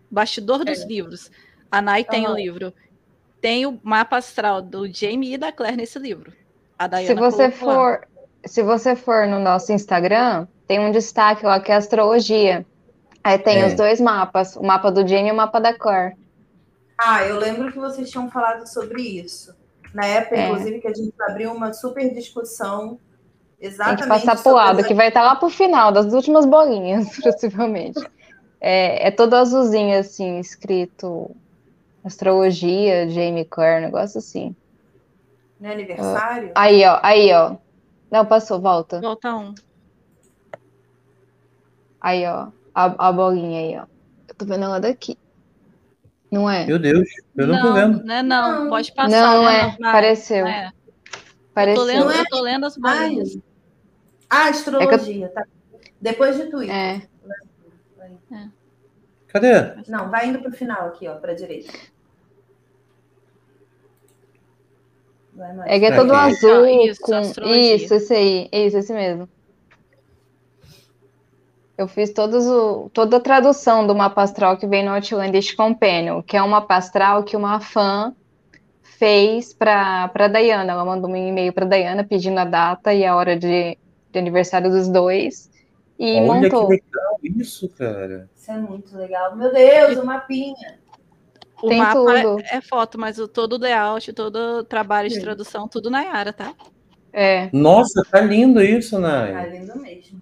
bastidor 0.10 0.65
dos 0.65 0.80
É. 0.82 0.86
livros. 0.86 1.32
A 1.70 1.82
Nai 1.82 2.03
tem 2.03 2.25
o 2.25 2.32
Aham. 2.32 2.36
livro. 2.36 2.74
Tem 3.43 3.65
o 3.65 3.77
mapa 3.83 4.15
astral 4.15 4.62
do 4.62 4.88
Jamie 4.88 5.33
e 5.33 5.38
da 5.38 5.51
Claire 5.51 5.75
nesse 5.75 6.00
livro. 6.00 6.31
A 6.79 6.88
Diana 6.88 7.05
Se 7.07 7.13
você 7.13 7.51
colocou 7.51 7.67
lá. 7.67 7.73
for, 7.97 8.07
se 8.45 8.63
você 8.63 8.95
for 8.95 9.27
no 9.27 9.38
nosso 9.38 9.73
Instagram, 9.73 10.47
tem 10.65 10.79
um 10.79 10.91
destaque 10.91 11.45
lá 11.45 11.59
que 11.59 11.69
é 11.69 11.75
astrologia. 11.75 12.65
Aí 13.21 13.38
tem 13.38 13.62
É. 13.62 13.65
os 13.67 13.73
dois 13.73 14.00
mapas, 14.00 14.55
o 14.55 14.63
mapa 14.63 14.89
do 14.89 15.05
Jamie 15.05 15.27
e 15.27 15.31
o 15.33 15.35
mapa 15.35 15.59
da 15.59 15.77
Cor. 15.77 16.13
Ah, 16.97 17.23
eu 17.25 17.38
lembro 17.38 17.69
que 17.69 17.77
vocês 17.77 18.09
tinham 18.09 18.31
falado 18.31 18.65
sobre 18.65 19.01
isso. 19.01 19.53
Na 19.93 20.05
época, 20.05 20.38
É. 20.38 20.47
inclusive, 20.47 20.79
que 20.79 20.88
a 20.88 20.93
gente 20.93 21.13
abriu 21.27 21.51
uma 21.51 21.73
super 21.73 22.13
discussão 22.13 22.97
Tem 23.59 23.67
exatamente 23.69 24.03
que 24.03 24.07
passar 24.07 24.41
pro 24.41 24.53
lado, 24.53 24.79
essa- 24.79 24.88
que 24.88 24.93
vai 24.93 25.09
estar 25.09 25.21
lá 25.21 25.35
pro 25.35 25.50
final, 25.50 25.91
das 25.91 26.13
últimas 26.13 26.45
bolinhas, 26.45 27.07
possivelmente. 27.21 28.00
É, 28.62 29.09
é 29.09 29.12
todo 29.12 29.33
azulzinho, 29.33 30.00
assim, 30.00 30.39
escrito 30.39 31.29
astrologia, 32.03 33.10
Jamie 33.10 33.45
Cor, 33.45 33.81
negócio 33.81 34.17
assim. 34.19 34.55
né, 35.60 35.72
aniversário. 35.74 36.51
Aí, 36.55 36.83
ó, 36.86 37.00
aí, 37.01 37.33
ó. 37.33 37.55
Não, 38.12 38.25
passou, 38.25 38.60
volta. 38.60 39.00
Volta 39.01 39.36
um. 39.36 39.53
Aí, 42.01 42.25
ó. 42.25 42.48
A, 42.75 43.07
a 43.07 43.12
bolinha 43.12 43.60
aí, 43.60 43.77
ó. 43.77 43.86
Eu 44.27 44.36
tô 44.36 44.45
vendo 44.45 44.63
ela 44.65 44.79
daqui. 44.79 45.17
Não 46.31 46.50
é? 46.50 46.65
Meu 46.65 46.79
Deus, 46.79 47.07
eu 47.38 47.48
não, 47.48 47.62
tô 47.62 47.74
vendo. 47.74 48.03
Né, 48.03 48.24
não, 48.24 48.63
Não. 48.63 48.69
pode 48.69 48.91
passar. 48.91 49.10
Não, 49.10 49.43
né, 49.43 49.60
é. 49.60 49.62
normal, 49.67 49.89
Apareceu. 49.89 50.48
é. 50.48 50.65
Eu 50.65 50.72
tô, 50.72 51.53
Pareceu. 51.53 51.83
lendo, 51.83 52.05
Não 52.05 52.12
é? 52.12 52.19
eu 52.19 52.25
tô 52.29 52.41
lendo 52.41 52.65
as 52.65 52.77
bolinhas. 52.77 53.38
Ah, 54.29 54.48
astrologia, 54.50 55.29
tá? 55.29 55.45
Depois 56.01 56.36
de 56.36 56.50
Twitter. 56.50 56.75
É. 56.75 57.01
Cadê? 59.27 59.75
Não, 59.88 60.10
vai 60.10 60.27
indo 60.27 60.39
pro 60.41 60.51
final 60.51 60.88
aqui, 60.88 61.07
ó, 61.07 61.15
pra 61.15 61.33
direita. 61.36 61.72
Vai 61.72 61.89
mais. 64.89 65.22
É 65.65 65.79
que 65.79 65.85
é 65.85 65.91
Tá 65.91 65.97
todo 65.97 66.13
azul. 66.13 66.65
Isso, 66.65 67.01
com... 67.01 67.15
astrologia. 67.15 67.75
Isso, 67.75 67.93
esse 67.93 68.13
aí. 68.13 68.49
Isso, 68.51 68.77
esse 68.77 68.93
mesmo. 68.93 69.27
Eu 71.77 71.87
fiz 71.87 72.13
todos 72.13 72.45
o... 72.45 72.89
toda 72.93 73.17
a 73.17 73.19
tradução 73.19 73.85
do 73.85 73.95
mapa 73.95 74.21
astral 74.21 74.57
que 74.57 74.67
vem 74.67 74.85
no 74.85 74.91
Outlandish 74.91 75.53
Companion, 75.53 76.21
que 76.21 76.37
é 76.37 76.43
um 76.43 76.49
mapa 76.49 76.75
astral 76.75 77.23
que 77.23 77.35
uma 77.35 77.59
fã 77.59 78.13
fez 78.81 79.53
para 79.53 80.07
para 80.09 80.27
Diana. 80.27 80.71
Ela 80.71 80.85
mandou 80.85 81.09
um 81.09 81.15
e-mail 81.15 81.51
para 81.51 81.65
Diana 81.65 82.03
pedindo 82.03 82.37
a 82.39 82.45
data 82.45 82.93
e 82.93 83.03
a 83.05 83.15
hora 83.15 83.35
de, 83.35 83.77
de 84.11 84.19
aniversário 84.19 84.69
dos 84.69 84.87
dois 84.87 85.51
e 85.97 86.15
Olha 86.15 86.25
montou. 86.25 86.67
que 86.67 86.73
legal 86.73 87.19
isso, 87.23 87.69
cara. 87.69 88.29
Isso 88.35 88.51
é 88.51 88.57
muito 88.57 88.95
legal. 88.97 89.35
Meu 89.35 89.51
Deus, 89.51 89.97
o 89.97 90.05
mapinha. 90.05 90.82
O 91.63 91.70
Tem 91.70 91.77
mapa 91.79 91.93
tudo. 91.93 92.41
É, 92.41 92.58
é 92.58 92.62
foto, 92.62 93.00
mas 93.00 93.17
o, 93.17 93.25
todo 93.25 93.53
o 93.53 93.58
layout, 93.58 94.12
todo 94.12 94.36
o 94.36 94.63
trabalho 94.65 95.08
de 95.08 95.17
tradução, 95.22 95.65
tudo 95.65 95.89
na 95.89 96.01
Yara, 96.01 96.34
tá? 96.34 96.53
É, 97.13 97.48
Nossa, 97.53 98.03
tá 98.12 98.20
lindo 98.20 98.62
isso, 98.62 98.96
Tá 98.98 99.01
Nai. 99.01 99.50
lindo 99.50 99.79
mesmo. 99.79 100.22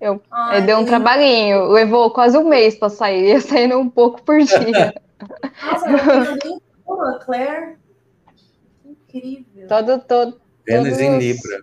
Eu- 0.00 0.20
Ai, 0.28 0.58
é, 0.58 0.60
deu 0.62 0.78
um 0.78 0.84
trabalhinho. 0.84 1.68
Levou 1.68 2.10
quase 2.10 2.36
um 2.36 2.48
mês 2.48 2.74
para 2.74 2.88
sair, 2.88 3.28
ia 3.34 3.40
saindo 3.40 3.78
um 3.78 3.88
pouco 3.88 4.20
por 4.22 4.38
dia. 4.42 4.92
Nossa, 5.62 6.36
boa, 6.84 7.18
Claire. 7.20 7.76
Incrível. 8.84 9.68
todo, 9.68 9.98
todo, 10.00 10.40
Vênus 10.66 10.98
em 10.98 11.06
todos- 11.06 11.24
Libra. 11.24 11.60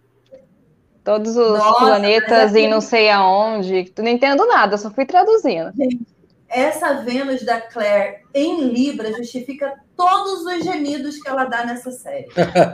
todos 1.03 1.35
os 1.37 1.59
Nossa, 1.59 1.79
planetas 1.85 2.55
é 2.55 2.59
em 2.59 2.69
não 2.69 2.79
sei 2.79 3.09
aonde. 3.09 3.91
Não 3.97 4.07
entendo 4.07 4.45
nada, 4.45 4.77
só 4.77 4.89
fui 4.89 5.05
traduzindo. 5.05 5.73
Essa 6.49 7.01
Vênus 7.01 7.43
da 7.43 7.59
Claire 7.59 8.19
em 8.33 8.69
Libra 8.69 9.11
justifica 9.13 9.73
todos 9.95 10.45
os 10.45 10.63
gemidos 10.63 11.21
que 11.21 11.27
ela 11.27 11.45
dá 11.45 11.65
nessa 11.65 11.91
série. 11.91 12.27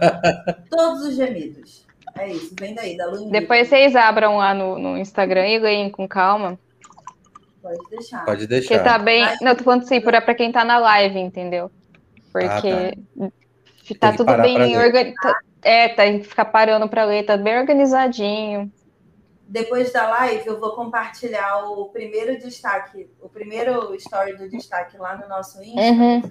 todos 0.70 1.08
os 1.08 1.16
gemidos. 1.16 1.84
É 2.16 2.30
isso, 2.30 2.54
vem 2.60 2.76
daí, 2.76 2.96
da 2.96 3.08
Lua 3.08 3.32
Depois 3.32 3.68
vocês 3.68 3.96
abram 3.96 4.38
lá 4.38 4.54
no, 4.54 4.78
no 4.78 4.98
Instagram 4.98 5.48
e 5.48 5.58
leem 5.58 5.90
com 5.90 6.08
calma. 6.08 6.60
Pode 7.62 7.90
deixar. 7.90 8.26
Pode 8.26 8.48
Porque 8.48 8.60
deixar. 8.60 8.84
tá 8.84 8.98
bem. 9.00 9.22
Mas- 9.22 9.42
Não, 9.42 9.56
tô 9.56 9.64
falando 9.64 9.84
assim, 9.84 10.02
pra, 10.02 10.22
pra 10.22 10.36
quem 10.36 10.52
tá 10.52 10.64
na 10.64 10.78
live, 10.78 11.18
entendeu? 11.18 11.72
Porque 12.32 12.98
tá 14.00 14.12
que 14.12 14.18
tudo 14.18 14.36
bem 14.38 14.78
organizado. 14.78 15.36
É, 15.64 15.88
tem 15.90 16.20
que 16.20 16.28
ficar 16.28 16.46
parando 16.46 16.90
pra 16.90 17.06
ler, 17.06 17.24
tá 17.24 17.38
bem 17.38 17.58
organizadinho. 17.58 18.72
Depois 19.48 19.92
da 19.92 20.10
live, 20.10 20.48
eu 20.48 20.60
vou 20.60 20.72
compartilhar 20.74 21.66
o 21.70 21.86
primeiro 21.90 22.40
destaque, 22.40 23.10
o 23.22 23.28
primeiro 23.30 23.94
story 23.96 24.36
do 24.38 24.50
destaque 24.50 24.98
lá 24.98 25.18
no 25.18 25.28
nosso 25.28 25.62
Insta. 25.62 25.82
Uhum. 25.82 26.22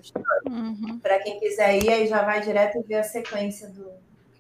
Uhum. 0.49 0.99
Para 0.99 1.19
quem 1.21 1.39
quiser 1.39 1.83
ir, 1.83 1.89
aí 1.91 2.07
já 2.07 2.23
vai 2.23 2.41
direto 2.41 2.83
ver 2.87 2.97
a 2.97 3.03
sequência 3.05 3.69
do, 3.69 3.87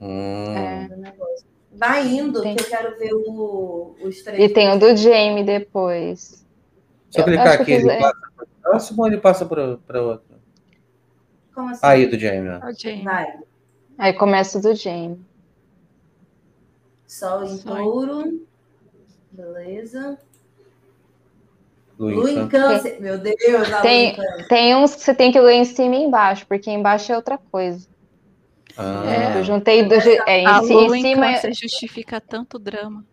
Hum. 0.00 0.57
É. 0.57 0.88
do 0.88 0.97
negócio. 0.97 1.47
Vai 1.71 2.07
indo, 2.09 2.43
Tem. 2.43 2.57
que 2.57 2.62
eu 2.64 2.69
quero 2.69 2.99
ver 2.99 3.14
o, 3.14 3.95
os 4.02 4.23
três. 4.23 4.43
E 4.43 4.52
tem 4.52 4.73
o 4.73 4.79
do 4.79 4.97
Jamie 4.97 5.45
depois. 5.45 6.45
Eu 7.14 7.25
clicar 7.25 7.57
que 7.59 7.62
aqui, 7.62 7.73
ele 7.73 7.88
fiz- 7.91 8.00
passa 8.00 8.17
para 8.37 8.45
o 8.45 8.49
próximo 8.62 9.02
ou 9.02 9.07
ele 9.09 9.19
passa 9.19 9.47
para 9.47 10.02
outro? 10.02 10.37
Como 11.55 11.69
assim? 11.69 11.81
Aí, 11.83 12.07
do 12.07 12.19
Jamie. 12.19 12.49
ó. 12.49 12.61
Ó, 12.69 12.73
Jane. 12.73 13.02
Vai. 13.05 13.38
Aí 13.99 14.12
começa 14.14 14.59
o 14.59 14.62
do 14.62 14.75
Jamie. 14.75 15.21
Sol 17.07 17.45
em 17.45 17.57
Sol 17.59 17.79
em- 17.79 17.85
touro. 17.85 18.47
Beleza. 19.33 20.19
Lua 21.99 22.12
Lua 22.12 22.31
em 22.31 22.39
em 22.41 22.49
Câncer. 22.49 23.01
Meu 23.01 23.19
Deus, 23.19 23.73
a 23.73 23.81
Tem- 23.81 24.17
Lua 24.17 24.25
em 24.25 24.29
câncer. 24.29 24.49
Tem 24.49 24.77
uns 24.77 24.95
que 24.95 25.01
você 25.03 25.15
tem 25.15 25.31
que 25.33 25.41
ler 25.41 25.55
em 25.55 25.65
cima 25.65 25.95
e 25.97 26.03
embaixo, 26.05 26.47
porque 26.47 26.71
embaixo 26.71 27.12
é 27.12 27.17
outra 27.17 27.39
coisa. 27.39 27.87
Ah. 28.77 29.35
Eu 29.37 29.45
juntei 29.45 29.83
do. 29.85 29.95
É, 29.95 30.39
em, 30.41 30.47
A 30.47 30.61
lua 30.61 30.97
em 30.97 31.01
em 31.01 31.03
cima. 31.15 31.27
câncer 31.33 31.53
justifica 31.55 32.21
tanto 32.21 32.59
drama. 32.59 33.05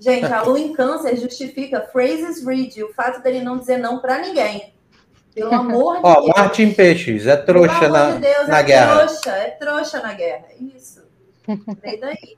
Gente, 0.00 0.24
a 0.24 0.42
Lua 0.42 0.58
em 0.58 0.72
câncer 0.72 1.16
justifica 1.16 1.80
phrases 1.92 2.44
read, 2.44 2.82
o 2.82 2.92
fato 2.92 3.22
dele 3.22 3.40
não 3.40 3.56
dizer 3.56 3.76
não 3.78 4.00
pra 4.00 4.18
ninguém. 4.18 4.74
Pelo 5.32 5.54
amor 5.54 5.98
de 5.98 6.00
Ó, 6.02 6.14
Deus. 6.22 6.26
Martin 6.36 6.72
Peixes, 6.72 7.24
é 7.28 7.36
trouxa 7.36 7.78
Pelo 7.78 7.94
amor 7.94 8.08
na, 8.08 8.14
de 8.16 8.20
Deus, 8.34 8.48
na 8.48 8.58
é 8.58 8.62
guerra. 8.64 8.96
trouxa, 9.06 9.30
é 9.30 9.50
trouxa 9.50 10.00
na 10.02 10.12
guerra. 10.12 10.46
Isso. 10.58 11.04
Vem 11.46 12.00
daí. 12.00 12.36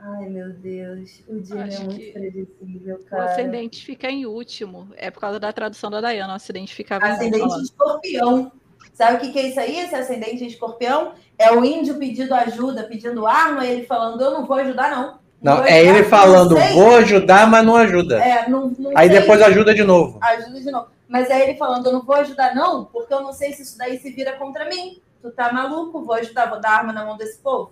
Ai, 0.00 0.28
meu 0.28 0.50
Deus. 0.50 1.22
O 1.28 1.42
Jimmy 1.44 1.74
é 1.74 1.78
muito 1.80 2.12
previsível, 2.12 2.96
O 2.96 3.04
cara. 3.04 3.24
ascendente 3.32 3.84
fica 3.84 4.08
em 4.08 4.26
último. 4.26 4.88
É 4.96 5.10
por 5.10 5.20
causa 5.20 5.40
da 5.40 5.52
tradução 5.52 5.90
da 5.90 6.00
Dayana. 6.00 6.32
O 6.34 6.36
acidente 6.36 6.72
ficava 6.74 7.08
em 7.08 7.12
Ascendente 7.12 7.42
último. 7.42 7.58
de 7.58 7.64
escorpião. 7.64 8.52
Sabe 8.94 9.16
o 9.16 9.20
que, 9.20 9.32
que 9.32 9.38
é 9.38 9.48
isso 9.48 9.60
aí, 9.60 9.78
esse 9.78 9.94
ascendente 9.94 10.42
em 10.44 10.46
escorpião? 10.48 11.12
É 11.36 11.52
o 11.52 11.64
índio 11.64 11.98
pedindo 11.98 12.34
ajuda, 12.34 12.84
pedindo 12.84 13.26
arma, 13.26 13.64
e 13.64 13.70
ele 13.72 13.86
falando, 13.86 14.20
eu 14.20 14.30
não 14.32 14.44
vou 14.46 14.56
ajudar, 14.56 14.90
não. 14.90 15.18
Não, 15.40 15.56
vou 15.58 15.66
é 15.66 15.80
ele 15.84 16.02
não 16.02 16.08
falando, 16.08 16.56
sei." 16.56 16.72
vou 16.74 16.96
ajudar, 16.96 17.48
mas 17.48 17.64
não 17.64 17.76
ajuda. 17.76 18.20
É, 18.22 18.48
não, 18.48 18.70
não 18.76 18.90
Aí 18.96 19.08
sei. 19.08 19.20
depois 19.20 19.40
ajuda 19.40 19.72
de 19.72 19.84
novo. 19.84 20.18
ajuda 20.20 20.60
de 20.60 20.70
novo. 20.70 20.88
Mas 21.08 21.30
é 21.30 21.48
ele 21.48 21.56
falando, 21.56 21.86
eu 21.86 21.92
não 21.92 22.02
vou 22.02 22.16
ajudar, 22.16 22.54
não, 22.56 22.84
porque 22.86 23.14
eu 23.14 23.20
não 23.20 23.32
sei 23.32 23.52
se 23.52 23.62
isso 23.62 23.78
daí 23.78 23.98
se 23.98 24.10
vira 24.10 24.32
contra 24.32 24.68
mim. 24.68 25.00
Tu 25.22 25.30
tá 25.30 25.52
maluco? 25.52 26.04
Vou 26.04 26.14
ajudar, 26.16 26.46
vou 26.50 26.60
dar 26.60 26.70
arma 26.78 26.92
na 26.92 27.04
mão 27.04 27.16
desse 27.16 27.38
povo. 27.38 27.70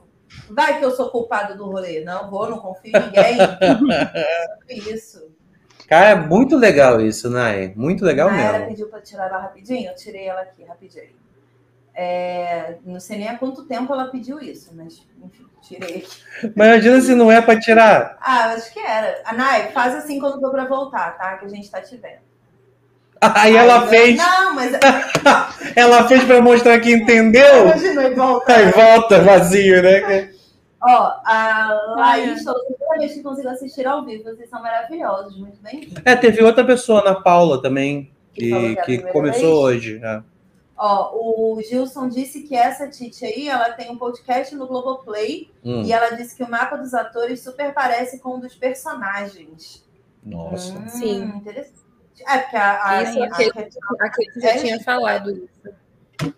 Vai 0.50 0.78
que 0.78 0.85
eu 0.85 0.90
sou 0.90 1.11
culpado 1.11 1.56
do 1.56 1.66
rolê. 1.66 2.04
Não 2.04 2.30
vou, 2.30 2.49
não 2.49 2.59
confio 2.59 2.92
em 2.95 3.00
ninguém. 3.00 3.38
isso. 4.95 5.30
Cara, 5.88 6.09
é 6.11 6.14
muito 6.16 6.56
legal 6.56 7.00
isso, 7.00 7.30
Nai. 7.30 7.73
Muito 7.76 8.04
legal 8.04 8.28
Era 8.30 8.59
mesmo. 8.59 8.68
pediu 8.68 8.88
para 8.88 9.00
tirar 9.00 9.26
ela 9.28 9.38
rapidinho, 9.38 9.90
eu 9.90 9.95
tirei 9.95 10.26
ela 10.26 10.40
aqui 10.42 10.64
rapidinho. 10.64 11.14
É, 11.95 12.76
não 12.85 13.00
sei 13.00 13.18
nem 13.18 13.28
há 13.28 13.38
quanto 13.38 13.64
tempo 13.64 13.92
ela 13.92 14.09
pediu 14.09 14.38
isso, 14.38 14.71
mas 14.75 15.06
enfim, 15.23 15.47
tirei 15.62 15.99
aqui. 15.99 16.52
Mas 16.54 16.68
imagina 16.68 17.00
se 17.00 17.14
não 17.14 17.33
é 17.33 17.40
pra 17.40 17.59
tirar. 17.59 18.18
Ah, 18.21 18.52
acho 18.52 18.73
que 18.73 18.80
era. 18.80 19.23
A 19.25 19.33
Nai, 19.33 19.71
faz 19.73 19.95
assim 19.95 20.18
quando 20.18 20.40
for 20.40 20.50
para 20.50 20.66
voltar, 20.66 21.16
tá? 21.16 21.38
Que 21.38 21.47
a 21.47 21.49
gente 21.49 21.71
tá 21.71 21.80
te 21.80 21.97
vendo. 21.97 22.25
Aí 23.20 23.56
ela 23.56 23.87
fez, 23.87 24.16
Não, 24.16 24.54
mas 24.54 24.73
ela 25.75 26.06
fez 26.06 26.23
pra 26.25 26.40
mostrar 26.40 26.78
que 26.80 26.92
entendeu. 26.92 27.64
imaginou 27.66 28.04
e 28.04 28.14
volta. 28.14 28.54
Aí 28.54 28.70
volta 28.73 29.20
vazio, 29.23 29.82
né? 29.82 30.30
Ó, 30.82 31.12
a 31.25 31.94
Laís 31.96 32.40
É. 32.40 32.44
falou 32.44 32.64
que 32.66 32.75
toda 32.75 32.99
vez 32.99 33.12
que 33.14 33.23
consigo 33.23 33.49
assistir 33.49 33.87
ao 33.87 34.04
vivo, 34.04 34.25
vocês 34.25 34.49
são 34.49 34.62
maravilhosos, 34.62 35.37
muito 35.38 35.56
bem. 35.62 35.88
É, 36.04 36.14
teve 36.14 36.42
outra 36.44 36.64
pessoa, 36.64 37.00
Ana 37.00 37.20
Paula, 37.20 37.61
também, 37.61 38.11
Que 38.35 38.50
que, 38.50 38.76
que 38.76 38.82
primeira 38.82 39.12
começou 39.12 39.66
vez. 39.66 39.76
hoje. 39.78 40.00
é. 40.04 40.23
Ó, 40.78 41.11
o 41.14 41.62
Gilson 41.62 42.06
disse 42.11 42.42
que 42.42 42.54
essa 42.54 42.87
Titi 42.87 43.25
aí, 43.25 43.49
ela 43.49 43.70
tem 43.70 43.90
um 43.90 43.96
podcast 43.96 44.54
no 44.54 44.66
Globoplay 44.66 45.50
Hum, 45.64 45.82
e 45.82 45.90
ela 45.90 46.11
disse 46.11 46.37
que 46.37 46.42
o 46.44 46.50
mapa 46.50 46.76
dos 46.76 46.92
atores 46.92 47.42
super 47.42 47.73
parece 47.73 48.18
com 48.20 48.37
um 48.37 48.40
dos 48.40 48.54
personagens. 48.54 49.82
nossa. 50.23 50.75
Hum, 50.75 50.88
Sim. 50.88 51.23
Interessante. 51.37 51.86
É, 52.26 52.38
porque 52.38 52.56
a, 52.56 52.88
a, 52.88 53.02
Isso, 53.02 53.23
a- 53.23 53.26
aquele- 53.26 53.50
a- 53.50 54.06
Aquele 54.06 54.40
já 54.40 54.49
É, 54.50 54.58
tinha 54.58 54.80
falado 54.80 55.30
isso. 55.30 56.35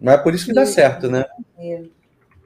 Mas 0.00 0.14
é 0.14 0.18
por 0.18 0.34
isso 0.34 0.46
que 0.46 0.52
dá 0.52 0.66
certo, 0.66 1.08
né? 1.10 1.24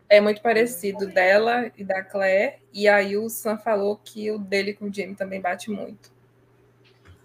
É 0.09 0.21
muito 0.21 0.41
parecido 0.41 1.07
dela 1.07 1.71
e 1.77 1.85
da 1.85 2.03
Claire. 2.03 2.57
E 2.73 2.89
aí 2.89 3.17
o 3.17 3.29
Sam 3.29 3.59
falou 3.59 4.01
que 4.03 4.31
o 4.31 4.39
dele 4.39 4.73
com 4.73 4.87
o 4.87 4.93
Jamie 4.95 5.15
também 5.15 5.41
bate 5.41 5.71
muito. 5.71 6.11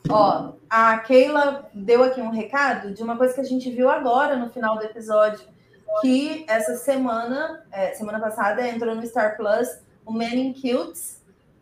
Ó, 0.10 0.54
a 0.70 1.00
Keila 1.00 1.68
deu 1.74 2.04
aqui 2.04 2.22
um 2.22 2.30
recado 2.30 2.94
de 2.94 3.02
uma 3.02 3.18
coisa 3.18 3.34
que 3.34 3.42
a 3.42 3.46
gente 3.46 3.72
viu 3.72 3.90
agora 3.90 4.36
no 4.36 4.52
final 4.52 4.78
do 4.78 4.84
episódio, 4.84 5.48
que 6.02 6.46
essa 6.48 6.76
semana, 6.76 7.64
é, 7.72 7.94
semana 7.94 8.20
passada, 8.20 8.68
entrou 8.68 8.94
no 8.94 9.06
Star 9.06 9.36
Plus 9.36 9.68
o 10.06 10.12
Men 10.14 10.36
in 10.50 10.54
Kilts, 10.54 11.15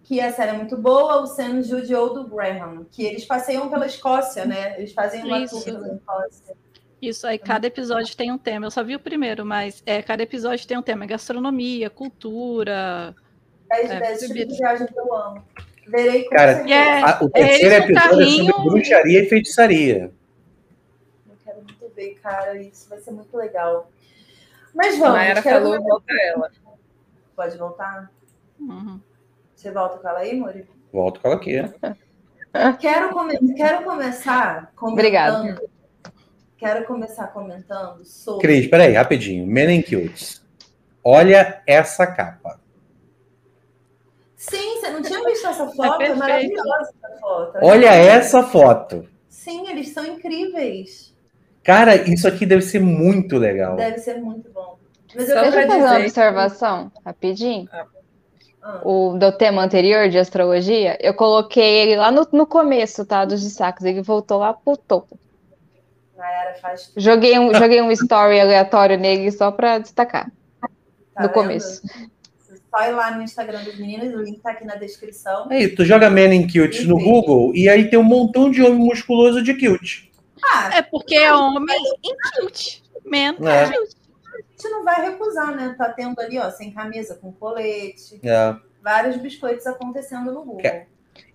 que 0.03 0.19
a 0.19 0.31
série 0.31 0.51
é 0.51 0.53
muito 0.53 0.75
boa, 0.77 1.21
o 1.21 1.27
Sam 1.27 1.61
Jude 1.63 1.93
do 1.93 2.27
Graham, 2.27 2.85
que 2.91 3.03
eles 3.05 3.25
passeiam 3.25 3.69
pela 3.69 3.85
Escócia, 3.85 4.45
né? 4.45 4.77
Eles 4.77 4.91
fazem 4.93 5.23
uma 5.23 5.39
Isso. 5.39 5.63
tour 5.63 5.81
pela 5.81 5.95
Escócia. 5.95 6.55
Isso 7.01 7.27
aí, 7.27 7.37
cada 7.37 7.67
episódio 7.67 8.15
tem 8.15 8.31
um 8.31 8.37
tema. 8.37 8.65
Eu 8.65 8.71
só 8.71 8.83
vi 8.83 8.95
o 8.95 8.99
primeiro, 8.99 9.45
mas 9.45 9.81
é, 9.85 10.01
cada 10.01 10.23
episódio 10.23 10.65
tem 10.67 10.77
um 10.77 10.81
tema. 10.81 11.05
Gastronomia, 11.05 11.89
cultura. 11.89 13.13
É, 13.69 13.81
É, 13.87 14.11
esse 14.13 14.21
tipo 14.27 14.33
bebida. 14.35 14.51
de 14.53 14.57
viagem 14.57 14.87
que 14.87 14.97
eu 14.99 15.13
amo. 15.13 15.43
Verei 15.87 16.23
com 16.23 16.29
Cara. 16.35 16.51
É, 16.69 17.23
o 17.23 17.29
terceiro 17.29 17.69
no 17.69 17.75
episódio 17.91 17.91
é 17.91 18.09
carrinho- 18.09 18.53
sobre 18.53 18.69
bruxaria 18.69 19.19
e 19.21 19.25
feitiçaria. 19.29 20.11
Eu 21.29 21.35
quero 21.43 21.57
muito 21.57 21.93
ver, 21.95 22.13
cara. 22.21 22.61
Isso 22.61 22.89
vai 22.89 22.99
ser 22.99 23.11
muito 23.11 23.35
legal. 23.35 23.91
Mas 24.73 24.97
vamos. 24.97 25.15
Mayara 25.17 25.41
quero 25.41 25.59
falou, 25.65 25.83
volta 25.83 26.13
ela. 26.23 26.51
Pode 27.35 27.57
voltar? 27.57 28.11
Uhum. 28.59 28.99
Você 29.63 29.71
volta 29.71 29.97
com 29.97 30.09
ela 30.09 30.19
aí, 30.19 30.35
Muri? 30.37 30.67
Volto 30.91 31.21
com 31.21 31.27
ela 31.29 31.37
aqui. 31.37 31.55
Quero, 32.81 33.11
come- 33.13 33.53
quero 33.55 33.83
começar 33.85 34.73
comentando. 34.75 34.91
Obrigada. 34.99 35.61
Quero 36.57 36.85
começar 36.85 37.27
comentando 37.27 38.03
sobre. 38.03 38.41
Cris, 38.45 38.67
peraí, 38.67 38.91
rapidinho. 38.91 39.47
Men 39.47 39.71
in 39.77 39.81
Cutes. 39.81 40.43
Olha 41.01 41.63
essa 41.65 42.05
capa. 42.05 42.59
Sim, 44.35 44.81
você 44.81 44.89
não 44.89 45.01
tinha 45.01 45.23
visto 45.23 45.47
essa 45.47 45.65
foto? 45.69 45.93
É, 45.93 45.97
perfeito. 46.07 46.19
maravilhosa 46.19 46.93
essa 47.01 47.19
foto. 47.21 47.59
Olha 47.61 47.87
essa 47.93 48.43
foto. 48.43 49.07
Sim, 49.29 49.69
eles 49.69 49.89
são 49.93 50.05
incríveis. 50.05 51.15
Cara, 51.63 51.95
isso 51.95 52.27
aqui 52.27 52.45
deve 52.45 52.63
ser 52.63 52.81
muito 52.81 53.37
legal. 53.37 53.77
Deve 53.77 53.97
ser 53.99 54.15
muito 54.15 54.51
bom. 54.51 54.77
Mas 55.15 55.27
Só 55.27 55.35
eu 55.35 55.41
Deixa 55.43 55.61
eu 55.61 55.67
pra 55.67 55.75
fazer 55.75 55.85
uma 55.87 55.99
observação 55.99 56.91
rapidinho. 57.05 57.69
Ah, 57.71 57.85
O 58.83 59.17
do 59.17 59.31
tema 59.33 59.63
anterior 59.63 60.07
de 60.09 60.17
astrologia, 60.17 60.97
eu 61.01 61.13
coloquei 61.13 61.79
ele 61.81 61.95
lá 61.97 62.11
no, 62.11 62.25
no 62.31 62.45
começo, 62.47 63.05
tá? 63.05 63.25
Dos 63.25 63.43
destaques. 63.43 63.83
Ele 63.85 64.01
voltou 64.01 64.39
lá 64.39 64.53
pro 64.53 64.77
topo. 64.77 65.19
Nayara 66.17 66.55
faz. 66.61 66.91
Joguei 66.95 67.37
um, 67.37 67.53
joguei 67.53 67.81
um 67.81 67.91
story 67.91 68.39
aleatório 68.39 68.97
nele 68.97 69.31
só 69.31 69.51
pra 69.51 69.79
destacar. 69.79 70.31
tá 70.61 70.69
no 71.23 71.27
vendo? 71.27 71.33
começo. 71.33 71.81
Só 72.69 72.83
ir 72.87 72.91
lá 72.91 73.11
no 73.11 73.21
Instagram 73.21 73.63
dos 73.63 73.77
meninos, 73.77 74.13
o 74.15 74.23
link 74.23 74.39
tá 74.39 74.51
aqui 74.51 74.65
na 74.65 74.75
descrição. 74.75 75.47
Aí, 75.49 75.67
tu 75.67 75.83
joga 75.85 76.09
Men 76.09 76.33
in 76.33 76.43
Cutes 76.47 76.85
no 76.87 76.97
Google 76.97 77.51
e 77.53 77.67
aí 77.69 77.89
tem 77.89 77.99
um 77.99 78.03
montão 78.03 78.49
de 78.49 78.63
homem 78.63 78.79
musculoso 78.79 79.43
de 79.43 79.53
cute. 79.53 80.09
Ah, 80.43 80.77
É 80.77 80.81
porque 80.81 81.15
é 81.15 81.33
homem 81.33 81.77
em 82.03 82.15
cute. 82.41 82.81
Men 83.05 83.35
É. 83.45 83.67
cute. 83.67 83.95
A 84.57 84.61
gente 84.61 84.71
não 84.71 84.83
vai 84.83 85.01
recusar, 85.09 85.55
né? 85.55 85.75
Tá 85.77 85.89
tendo 85.89 86.19
ali, 86.19 86.37
ó, 86.39 86.49
sem 86.49 86.71
camisa, 86.71 87.15
com 87.15 87.31
colete, 87.31 88.19
É. 88.23 88.55
vários 88.81 89.17
biscoitos 89.17 89.65
acontecendo 89.67 90.31
no 90.31 90.43
Google. 90.43 90.57
Que- 90.57 90.85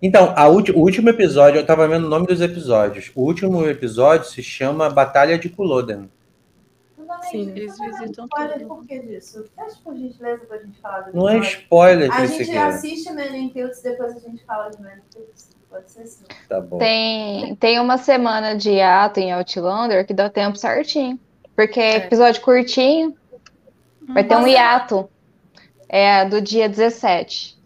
Então, 0.01 0.33
a 0.35 0.47
ulti- 0.49 0.71
o 0.71 0.79
último 0.79 1.09
episódio, 1.09 1.59
eu 1.59 1.65
tava 1.65 1.87
vendo 1.87 2.05
o 2.05 2.09
nome 2.09 2.27
dos 2.27 2.41
episódios. 2.41 3.11
O 3.15 3.21
último 3.21 3.65
episódio 3.67 4.25
se 4.29 4.41
chama 4.43 4.89
Batalha 4.89 5.37
de 5.37 5.49
Culloden. 5.49 6.09
Sim, 7.31 7.49
eles 7.55 7.77
visitam 7.77 8.25
spoiler 8.25 8.53
tudo. 8.59 8.67
por 8.67 8.85
que 8.87 8.99
disso? 8.99 9.45
Peço 9.55 9.81
por 9.83 9.95
gentileza 9.95 10.45
pra 10.45 10.57
gente 10.57 10.79
falar 10.79 11.01
do 11.01 11.17
Não 11.17 11.27
é 11.27 11.39
spoiler, 11.39 12.11
A 12.13 12.25
gente 12.25 12.55
assiste 12.57 13.11
Men 13.11 13.35
in 13.45 13.49
Cutes, 13.49 13.81
depois 13.81 14.15
a 14.15 14.19
gente 14.19 14.43
fala 14.45 14.69
de 14.69 14.81
Men 14.81 14.93
in 14.97 15.01
Cutes. 15.13 15.49
Pode 15.69 15.91
ser 15.91 16.05
sim. 16.07 16.23
Tá 16.47 16.61
bom. 16.61 16.77
Tem, 16.77 17.55
tem 17.55 17.79
uma 17.79 17.97
semana 17.97 18.55
de 18.55 18.71
hiato 18.71 19.19
em 19.19 19.31
Outlander 19.33 20.05
que 20.05 20.13
dá 20.13 20.29
tempo 20.29 20.57
certinho. 20.57 21.19
Porque 21.59 21.77
é 21.77 21.97
episódio 21.97 22.41
curtinho, 22.41 23.17
vai 24.07 24.23
ter 24.23 24.37
um 24.37 24.47
hiato. 24.47 25.09
É 25.89 26.23
do 26.23 26.39
dia 26.39 26.69
17. 26.69 27.59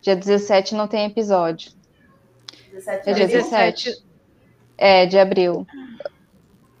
Dia 0.00 0.16
17 0.16 0.74
não 0.74 0.88
tem 0.88 1.06
episódio. 1.06 1.70
17 2.72 3.08
É 3.08 3.12
dia 3.12 3.24
anos. 3.26 3.32
17. 3.32 4.04
É, 4.76 5.06
de 5.06 5.16
abril. 5.16 5.64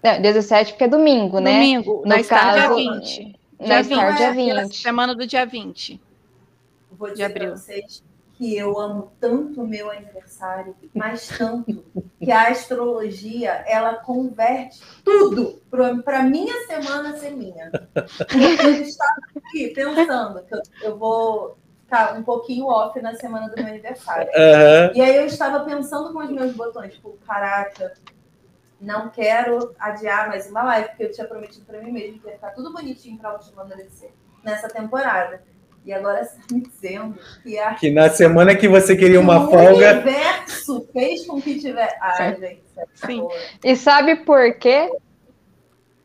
Não, 0.02 0.20
17 0.20 0.72
porque 0.72 0.82
é 0.82 0.88
domingo, 0.88 1.38
né? 1.38 1.52
Domingo, 1.52 2.02
No 2.02 2.08
na 2.08 2.24
caso, 2.24 2.74
dia 2.74 2.74
20. 2.74 3.38
Na 3.60 3.82
Dia 3.82 3.84
Star 3.84 4.06
20. 4.08 4.16
dia 4.16 4.26
É, 4.26 4.64
20. 4.64 4.76
Semana 4.76 5.14
do 5.14 5.24
dia 5.24 5.46
20. 5.46 6.00
Vou 6.90 7.14
de 7.14 7.22
abril. 7.22 7.50
pra 7.50 7.56
vocês 7.56 8.02
que 8.36 8.56
eu 8.56 8.78
amo 8.78 9.12
tanto 9.20 9.62
o 9.62 9.66
meu 9.66 9.90
aniversário, 9.90 10.74
mas 10.92 11.28
tanto, 11.28 11.84
que 12.18 12.30
a 12.30 12.48
astrologia, 12.48 13.64
ela 13.66 13.94
converte 13.94 14.82
tudo 15.04 15.62
para 16.04 16.22
minha 16.22 16.66
semana 16.66 17.16
ser 17.16 17.30
minha. 17.30 17.70
Eu 17.94 18.82
estava 18.82 19.20
aqui 19.36 19.68
pensando 19.68 20.42
que 20.42 20.54
eu, 20.54 20.62
eu 20.82 20.98
vou 20.98 21.56
ficar 21.84 22.18
um 22.18 22.22
pouquinho 22.22 22.66
off 22.66 23.00
na 23.00 23.14
semana 23.14 23.48
do 23.48 23.56
meu 23.56 23.66
aniversário. 23.66 24.28
Aham. 24.34 24.92
E 24.94 25.00
aí 25.00 25.16
eu 25.16 25.26
estava 25.26 25.64
pensando 25.64 26.12
com 26.12 26.18
os 26.18 26.30
meus 26.30 26.52
botões, 26.54 26.94
tipo, 26.94 27.16
caraca, 27.26 27.94
não 28.80 29.08
quero 29.10 29.74
adiar 29.78 30.28
mais 30.28 30.50
uma 30.50 30.62
live, 30.64 30.88
porque 30.88 31.04
eu 31.04 31.12
tinha 31.12 31.26
prometido 31.26 31.64
para 31.64 31.80
mim 31.80 31.92
mesmo 31.92 32.20
que 32.20 32.26
ia 32.26 32.34
ficar 32.34 32.50
tudo 32.50 32.72
bonitinho 32.72 33.18
para 33.18 33.30
a 33.30 33.34
última 33.34 33.64
DLC 33.64 34.10
nessa 34.42 34.68
temporada. 34.68 35.42
E 35.84 35.92
agora 35.92 36.22
está 36.22 36.38
me 36.50 36.62
dizendo 36.62 37.14
que 37.42 37.58
a 37.58 37.74
Que 37.74 37.90
na 37.90 38.08
semana 38.08 38.54
que 38.54 38.66
você 38.66 38.96
queria 38.96 39.20
uma 39.20 39.46
o 39.46 39.50
folga. 39.50 39.92
universo 39.92 40.88
fez 40.92 41.26
com 41.26 41.40
que 41.40 41.58
tivesse. 41.58 41.94
Ai, 42.00 42.36
gente, 42.40 42.62
sério, 42.74 42.90
Sim. 42.94 43.28
E 43.62 43.76
sabe 43.76 44.16
por 44.16 44.54
quê? 44.54 44.90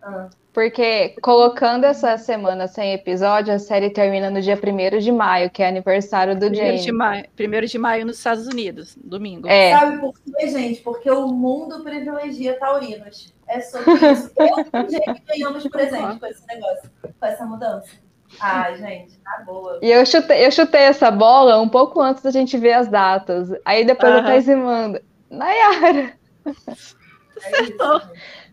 Ah, 0.01 0.29
Porque 0.51 1.15
colocando 1.21 1.85
essa 1.85 2.17
semana 2.17 2.67
sem 2.67 2.93
episódio, 2.93 3.53
a 3.53 3.59
série 3.59 3.89
termina 3.89 4.29
no 4.29 4.41
dia 4.41 4.59
1 4.61 4.99
de 4.99 5.11
maio, 5.13 5.49
que 5.49 5.63
é 5.63 5.69
aniversário 5.69 6.37
do 6.37 6.49
de, 6.49 6.91
maio, 6.91 7.25
primeiro 7.35 7.65
de 7.65 7.77
maio 7.77 8.05
nos 8.05 8.17
Estados 8.17 8.47
Unidos, 8.47 8.97
domingo. 9.01 9.47
É, 9.47 9.77
Sabe 9.77 9.99
por 9.99 10.13
quê, 10.19 10.47
gente? 10.49 10.81
Porque 10.81 11.09
o 11.09 11.27
mundo 11.27 11.83
privilegia 11.83 12.59
taurinos. 12.59 13.33
É 13.47 13.61
sobre 13.61 13.93
isso. 14.11 14.31
Eu 14.37 14.45
e 14.47 14.97
o 14.97 15.25
ganhamos 15.25 15.65
presente 15.69 16.19
com 16.19 16.25
esse 16.27 16.45
negócio, 16.47 16.91
com 17.01 17.25
essa 17.25 17.45
mudança. 17.45 18.08
Ai, 18.39 18.75
gente, 18.77 19.17
tá 19.19 19.43
boa. 19.45 19.79
e 19.81 19.89
eu 19.89 20.05
chutei, 20.05 20.45
eu 20.45 20.51
chutei 20.51 20.81
essa 20.81 21.09
bola 21.11 21.59
um 21.59 21.67
pouco 21.69 22.01
antes 22.01 22.21
da 22.23 22.31
gente 22.31 22.57
ver 22.57 22.73
as 22.73 22.87
datas. 22.89 23.49
Aí 23.65 23.83
depois 23.85 24.13
a 24.13 24.17
Aham. 24.17 24.27
Thaís 24.27 24.47
me 24.47 24.55
manda. 24.55 25.01
Nayara, 25.29 26.13
É 26.45 26.51
Acertou. 27.37 28.01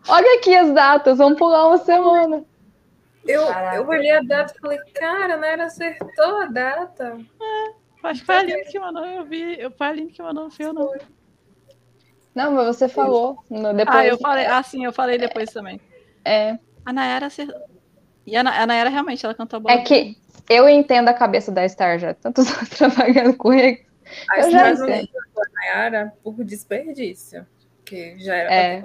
olha 0.08 0.38
aqui 0.38 0.54
as 0.54 0.72
datas, 0.72 1.18
vamos 1.18 1.38
pular 1.38 1.66
uma 1.68 1.78
semana. 1.78 2.44
Eu, 3.26 3.44
Caraca. 3.46 3.76
eu 3.76 3.88
olhei 3.88 4.10
a 4.12 4.20
data 4.20 4.54
e 4.56 4.60
falei, 4.60 4.78
cara, 4.94 5.34
a 5.34 5.36
Naira 5.36 5.64
acertou 5.64 6.42
a 6.42 6.46
data. 6.46 7.18
Acho 8.04 8.20
que 8.20 8.26
foi 8.26 8.36
a 8.36 8.38
Aline 8.38 8.64
que 8.64 8.78
mandou, 8.78 9.04
eu 9.04 9.24
vi. 9.24 9.58
Eu, 9.60 9.70
foi 9.72 9.86
a 9.86 9.90
Aline 9.90 10.12
que 10.12 10.22
mandou, 10.22 10.44
não 10.44 10.50
fui 10.50 10.64
eu 10.64 10.72
não. 10.72 10.92
Não, 12.34 12.52
mas 12.52 12.66
você 12.76 12.88
falou. 12.88 13.38
no- 13.50 13.74
depois, 13.74 13.96
Ah, 13.98 14.06
eu 14.06 14.18
falei, 14.18 14.46
ah, 14.46 14.62
sim, 14.62 14.84
eu 14.84 14.92
falei 14.92 15.18
depois 15.18 15.50
também. 15.52 15.80
É, 16.24 16.58
A 16.84 16.92
Nayara 16.92 17.26
acertou. 17.26 17.60
E 18.26 18.36
a, 18.36 18.40
a 18.40 18.66
Nayara 18.66 18.90
realmente, 18.90 19.24
ela 19.24 19.34
cantou 19.34 19.58
a 19.58 19.60
bola. 19.60 19.74
é 19.74 19.82
que 19.82 20.16
eu 20.48 20.68
entendo 20.68 21.08
a 21.08 21.14
cabeça 21.14 21.50
da 21.52 21.68
Star 21.68 21.98
já, 21.98 22.14
tantos 22.14 22.50
anos 22.56 22.68
trabalhando 22.70 23.34
com 23.36 23.52
ele. 23.52 23.84
A 24.30 24.38
Eu 24.40 24.50
já 24.50 24.58
Star 24.58 24.70
não 24.70 24.86
sei. 24.86 25.06
contratou 25.06 25.42
a 25.42 25.60
Nayara 25.60 26.12
por 26.22 26.44
desperdício. 26.44 27.46
Que 27.84 28.18
já 28.18 28.34
era 28.34 28.52
É. 28.54 28.84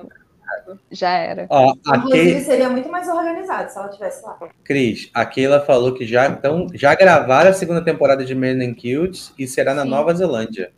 Já 0.91 1.09
era. 1.11 1.47
Ó, 1.49 1.73
a 1.87 1.97
Inclusive, 1.97 2.41
seria 2.41 2.69
muito 2.69 2.89
mais 2.89 3.07
organizado 3.07 3.71
se 3.71 3.77
ela 3.77 3.87
estivesse 3.87 4.21
lá. 4.23 4.37
Cris, 4.65 5.09
a 5.13 5.25
Keila 5.25 5.61
falou 5.61 5.93
que 5.93 6.05
já, 6.05 6.27
então, 6.27 6.67
já 6.73 6.93
gravaram 6.93 7.49
a 7.49 7.53
segunda 7.53 7.81
temporada 7.83 8.25
de 8.25 8.35
Men 8.35 8.61
in 8.61 8.73
Cutes 8.73 9.33
e 9.39 9.47
será 9.47 9.73
na 9.73 9.83
Sim. 9.83 9.89
Nova 9.89 10.13
Zelândia. 10.13 10.73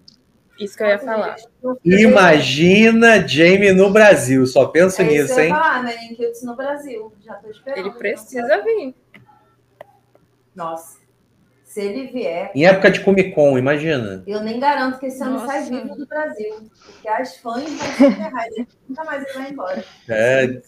Isso 0.59 0.77
que 0.77 0.83
eu 0.83 0.87
ia 0.87 0.99
falar. 0.99 1.35
Imagina 1.83 3.27
Jamie 3.27 3.73
no 3.73 3.91
Brasil, 3.91 4.45
só 4.45 4.65
penso 4.67 5.01
É 5.01 5.05
isso 5.05 5.13
nisso, 5.27 5.39
hein? 5.39 5.49
falar, 5.49 5.83
né? 5.83 5.95
No 6.43 6.55
Brasil. 6.55 7.13
Já 7.25 7.33
tô 7.35 7.49
esperando. 7.49 7.77
Ele 7.79 7.91
precisa 7.91 8.61
vir. 8.63 8.95
Nossa. 10.55 11.01
Se 11.63 11.81
ele 11.81 12.05
vier, 12.05 12.51
Em 12.53 12.67
época 12.67 12.91
de 12.91 12.99
Comic 12.99 13.31
Con, 13.31 13.57
imagina. 13.57 14.23
eu 14.27 14.41
nem 14.41 14.59
garanto 14.59 14.99
que 14.99 15.07
esse 15.07 15.23
ano 15.23 15.39
Nossa. 15.39 15.47
sai 15.47 15.63
vivo 15.63 15.95
do 15.95 16.05
Brasil. 16.05 16.69
Porque 16.85 17.07
as 17.09 17.35
fãs 17.37 17.63
vão 17.63 17.77
se 17.87 18.11
ferrar. 18.15 18.45
Ele 18.47 18.67
nunca 18.87 19.03
mais 19.05 19.23
ele 19.23 19.33
vai 19.33 19.49
embora. 19.51 19.83
É, 20.07 20.61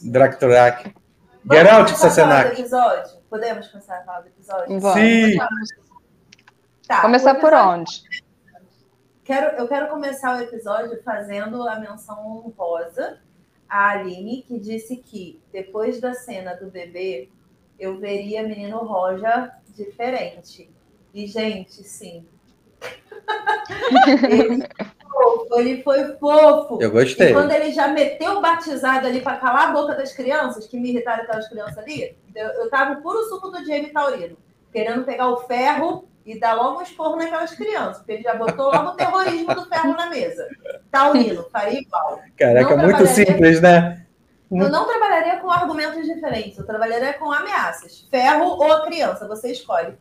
do 1.93 1.97
Sassenak. 1.99 2.59
episódio? 2.59 3.11
Podemos 3.29 3.67
começar 3.67 3.97
a 3.99 4.01
falar 4.01 4.21
do 4.21 4.29
episódio? 4.29 4.79
Vamos. 4.79 4.99
Sim. 4.99 5.37
Tá, 6.87 7.01
Começar 7.01 7.35
por 7.35 7.53
onde? 7.53 8.01
Quero, 9.25 9.57
eu 9.57 9.67
quero 9.67 9.87
começar 9.89 10.37
o 10.37 10.41
episódio 10.43 11.01
fazendo 11.01 11.67
a 11.67 11.79
menção 11.79 12.15
honrosa 12.45 13.19
à 13.67 13.89
Aline, 13.89 14.43
que 14.43 14.59
disse 14.59 14.97
que 14.97 15.41
depois 15.51 15.99
da 15.99 16.13
cena 16.13 16.53
do 16.53 16.67
bebê, 16.67 17.29
eu 17.79 17.97
veria 17.97 18.43
menino 18.47 18.77
Roja 18.77 19.51
diferente. 19.69 20.69
E, 21.11 21.25
gente, 21.25 21.83
sim. 21.83 22.23
ele, 24.29 24.67
fofo, 25.11 25.59
ele 25.59 25.81
foi 25.81 26.17
fofo. 26.17 26.77
Eu 26.79 26.89
E 26.89 26.91
gostei. 26.91 27.33
quando 27.33 27.49
ele 27.51 27.71
já 27.71 27.87
meteu 27.87 28.33
o 28.33 28.41
batizado 28.41 29.07
ali 29.07 29.21
para 29.21 29.37
calar 29.37 29.69
a 29.69 29.73
boca 29.73 29.95
das 29.95 30.13
crianças, 30.13 30.67
que 30.67 30.79
me 30.79 30.89
irritaram 30.91 31.23
aquelas 31.23 31.49
crianças 31.49 31.79
ali, 31.79 32.15
eu, 32.35 32.47
eu 32.47 32.69
tava 32.69 33.01
puro 33.01 33.23
suco 33.23 33.49
do 33.49 33.65
Jamie 33.65 33.89
Taurino, 33.91 34.37
querendo 34.71 35.03
pegar 35.03 35.29
o 35.29 35.37
ferro 35.47 36.07
e 36.25 36.39
dar 36.39 36.53
logo 36.55 36.79
um 36.79 36.81
esporro 36.81 37.17
naquelas 37.17 37.53
crianças, 37.53 37.97
porque 37.97 38.13
ele 38.13 38.23
já 38.23 38.33
botou 38.33 38.71
logo 38.71 38.89
o 38.89 38.95
terrorismo 38.95 39.53
do 39.53 39.65
ferro 39.67 39.93
na 39.93 40.07
mesa. 40.07 40.47
Taurino, 40.89 41.47
faria 41.51 41.79
igual. 41.79 42.19
Caraca, 42.35 42.75
Não 42.75 42.83
muito 42.83 43.05
simples, 43.05 43.61
né? 43.61 44.05
Eu 44.51 44.69
não 44.69 44.85
trabalharia 44.87 45.37
com 45.37 45.49
argumentos 45.49 46.05
diferentes, 46.05 46.57
eu 46.57 46.65
trabalharia 46.65 47.13
com 47.13 47.31
ameaças. 47.31 48.07
Ferro 48.09 48.45
ou 48.45 48.71
a 48.71 48.85
criança, 48.85 49.27
você 49.27 49.51
escolhe. 49.51 49.93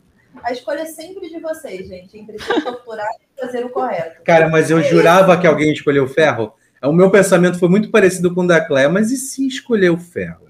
A 0.43 0.53
escolha 0.53 0.81
é 0.81 0.87
sempre 0.87 1.29
de 1.29 1.39
vocês, 1.41 1.87
gente, 1.87 2.19
entre 2.19 2.39
se 2.39 2.61
torturar 2.63 3.09
e 3.21 3.41
fazer 3.41 3.65
o 3.65 3.71
correto. 3.71 4.23
Cara, 4.23 4.49
mas 4.49 4.71
eu 4.71 4.83
jurava 4.83 5.39
que 5.39 5.47
alguém 5.47 5.73
escolheu 5.73 6.05
o 6.05 6.09
ferro. 6.09 6.55
O 6.83 6.93
meu 6.93 7.11
pensamento 7.11 7.59
foi 7.59 7.69
muito 7.69 7.91
parecido 7.91 8.35
com 8.35 8.43
o 8.43 8.47
da 8.47 8.61
Clé, 8.61 8.89
mas 8.89 9.11
e 9.11 9.17
se 9.17 9.47
escolher 9.47 9.91
o 9.91 9.99
ferro? 9.99 10.45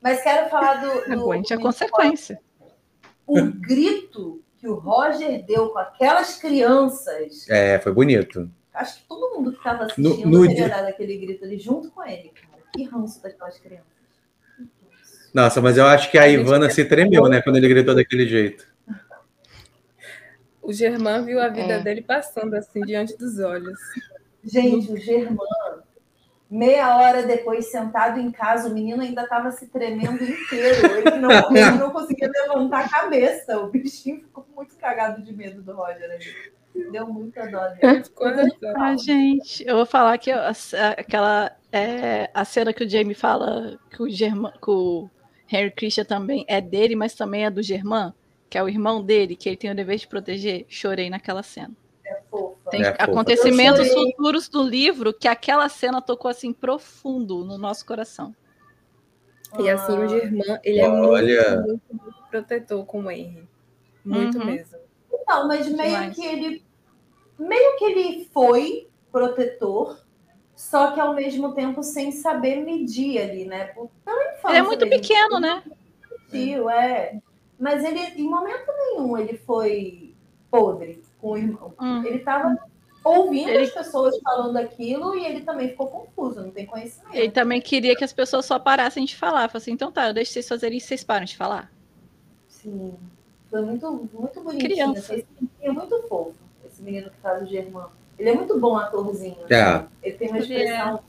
Mas 0.00 0.22
quero 0.22 0.48
falar 0.48 0.74
do. 0.74 1.16
do 1.16 1.22
Aguente 1.22 1.52
a 1.52 1.58
consequência. 1.58 2.38
o 3.26 3.42
grito 3.42 4.40
que 4.66 4.70
o 4.70 4.74
Roger 4.74 5.44
deu 5.46 5.68
com 5.70 5.78
aquelas 5.78 6.38
crianças. 6.38 7.48
É, 7.48 7.78
foi 7.78 7.92
bonito. 7.92 8.50
Acho 8.74 8.98
que 9.00 9.04
todo 9.08 9.36
mundo 9.36 9.52
que 9.52 9.58
estava 9.58 9.84
assistindo 9.84 10.28
No- 10.28 10.40
no 10.40 10.46
teria 10.48 10.64
dia- 10.66 10.88
aquele 10.88 11.16
grito 11.18 11.44
ali 11.44 11.56
junto 11.56 11.88
com 11.92 12.04
ele, 12.04 12.30
cara. 12.34 12.62
Que 12.74 12.82
ranço 12.84 13.22
daquelas 13.22 13.56
crianças. 13.60 13.86
Nossa, 15.32 15.60
mas 15.60 15.76
eu 15.78 15.86
acho 15.86 16.10
que 16.10 16.18
a 16.18 16.22
A 16.22 16.28
Ivana 16.28 16.68
se 16.68 16.84
tremeu, 16.84 17.28
né, 17.28 17.40
quando 17.42 17.56
ele 17.56 17.68
gritou 17.68 17.94
daquele 17.94 18.26
jeito. 18.26 18.66
O 20.60 20.72
Germán 20.72 21.24
viu 21.24 21.40
a 21.40 21.48
vida 21.48 21.74
É. 21.74 21.80
dele 21.80 22.02
passando 22.02 22.54
assim 22.54 22.80
diante 22.80 23.16
dos 23.16 23.38
olhos. 23.38 23.78
Gente, 24.42 24.90
o 24.92 24.96
Germán, 24.96 25.82
meia 26.50 26.96
hora 26.96 27.22
depois, 27.24 27.70
sentado 27.70 28.18
em 28.18 28.30
casa, 28.30 28.68
o 28.68 28.74
menino 28.74 29.02
ainda 29.02 29.22
estava 29.22 29.50
se 29.50 29.66
tremendo 29.66 30.22
inteiro. 30.22 30.86
Ele 30.96 31.16
não, 31.18 31.30
ele 31.56 31.78
não 31.78 31.90
conseguia 31.90 32.30
levantar 32.30 32.84
a 32.84 32.88
cabeça. 32.88 33.58
O 33.58 33.68
bichinho 33.68 34.20
ficou 34.20 34.46
muito 34.54 34.76
cagado 34.76 35.22
de 35.22 35.32
medo 35.32 35.62
do 35.62 35.72
Roger 35.72 36.10
ali. 36.10 36.56
Deu 36.90 37.06
muita 37.06 37.46
dó. 37.50 37.62
Ah, 38.76 38.96
gente, 38.96 39.66
eu 39.66 39.76
vou 39.76 39.86
falar 39.86 40.18
que 40.18 40.30
aquela 40.30 41.50
é, 41.72 42.30
a 42.34 42.44
cena 42.44 42.72
que 42.72 42.84
o 42.84 42.88
Jamie 42.88 43.14
fala 43.14 43.78
que 43.90 44.02
o 44.02 44.08
Germán, 44.08 44.52
que 44.52 44.70
o 44.70 45.08
Henry 45.50 45.70
Christian 45.70 46.04
também 46.04 46.44
é 46.48 46.60
dele, 46.60 46.94
mas 46.94 47.14
também 47.14 47.46
é 47.46 47.50
do 47.50 47.62
Germán, 47.62 48.12
que 48.50 48.58
é 48.58 48.62
o 48.62 48.68
irmão 48.68 49.02
dele, 49.02 49.36
que 49.36 49.48
ele 49.48 49.56
tem 49.56 49.70
o 49.70 49.74
dever 49.74 49.96
de 49.96 50.06
proteger. 50.06 50.66
Chorei 50.68 51.08
naquela 51.08 51.42
cena. 51.42 51.74
É 52.08 52.20
fofa. 52.30 52.70
Tem 52.70 52.82
É, 52.82 52.88
acontecimentos 52.98 53.92
futuros 53.92 54.48
do 54.48 54.62
livro 54.62 55.12
que 55.12 55.26
aquela 55.28 55.68
cena 55.68 56.00
tocou 56.00 56.30
assim 56.30 56.52
profundo 56.52 57.44
no 57.44 57.58
nosso 57.58 57.84
coração. 57.84 58.34
E 59.58 59.68
assim, 59.70 59.98
o 59.98 60.08
Germán, 60.08 60.58
ele 60.62 60.80
é 60.80 60.88
Olha. 60.88 61.56
muito, 61.62 61.66
muito, 61.68 62.02
muito 62.04 62.22
protetor 62.30 62.84
com 62.84 63.04
o 63.04 63.10
Henry. 63.10 63.48
Muito 64.04 64.38
Uhum. 64.38 64.44
mesmo. 64.44 64.78
Não, 65.26 65.48
mas 65.48 65.66
meio 65.66 65.90
Demais. 65.90 66.14
que 66.14 66.24
ele. 66.24 66.64
Meio 67.38 67.76
que 67.78 67.84
ele 67.84 68.24
foi 68.32 68.88
protetor, 69.10 69.98
só 70.54 70.92
que 70.92 71.00
ao 71.00 71.14
mesmo 71.14 71.52
tempo 71.54 71.82
sem 71.82 72.12
saber 72.12 72.64
medir 72.64 73.18
ali, 73.20 73.44
né? 73.44 73.74
Ele 74.48 74.56
é 74.58 74.62
muito 74.62 74.86
mesmo. 74.86 75.02
pequeno, 75.02 75.40
né? 75.40 75.62
Tio, 76.30 76.68
é. 76.70 77.20
Mas 77.58 77.82
ele, 77.84 77.98
em 78.20 78.28
momento 78.28 78.66
nenhum, 78.78 79.16
ele 79.18 79.36
foi 79.38 80.14
podre 80.50 81.02
o 81.30 81.36
irmão. 81.36 81.74
Hum. 81.80 82.04
Ele 82.04 82.18
estava 82.18 82.56
ouvindo 83.04 83.48
Ele- 83.50 83.64
as 83.64 83.70
pessoas 83.70 84.18
falando 84.22 84.56
aquilo 84.56 85.14
e 85.16 85.24
ele 85.24 85.42
também 85.42 85.68
ficou 85.68 85.86
confuso, 85.86 86.42
não 86.42 86.50
tem 86.50 86.66
conhecimento. 86.66 87.14
Ele 87.14 87.30
também 87.30 87.60
queria 87.60 87.94
que 87.94 88.04
as 88.04 88.12
pessoas 88.12 88.44
só 88.44 88.58
parassem 88.58 89.04
de 89.04 89.16
falar. 89.16 89.48
Falei 89.48 89.62
assim, 89.62 89.72
então 89.72 89.92
tá, 89.92 90.08
eu 90.08 90.14
deixo 90.14 90.32
vocês 90.32 90.48
fazerem 90.48 90.78
isso, 90.78 90.88
vocês 90.88 91.04
param 91.04 91.24
de 91.24 91.36
falar. 91.36 91.70
Sim. 92.48 92.94
Foi 93.48 93.60
muito, 93.62 94.08
muito 94.12 94.40
bonitinho. 94.42 94.72
Criança. 94.72 95.14
Esse 95.14 95.26
menino 95.40 95.50
é 95.60 95.70
muito 95.70 96.02
fofo, 96.08 96.34
esse 96.64 96.82
menino 96.82 97.10
que 97.10 97.16
faz 97.18 97.42
o 97.42 97.46
Germán. 97.46 97.88
Ele 98.18 98.30
é 98.30 98.34
muito 98.34 98.58
bom 98.58 98.76
atorzinho. 98.76 99.36
É. 99.48 99.62
assim. 99.62 99.86
Ele 100.02 100.16
tem 100.16 100.28
uma 100.28 100.38
é. 100.38 100.40
expressão 100.40 101.00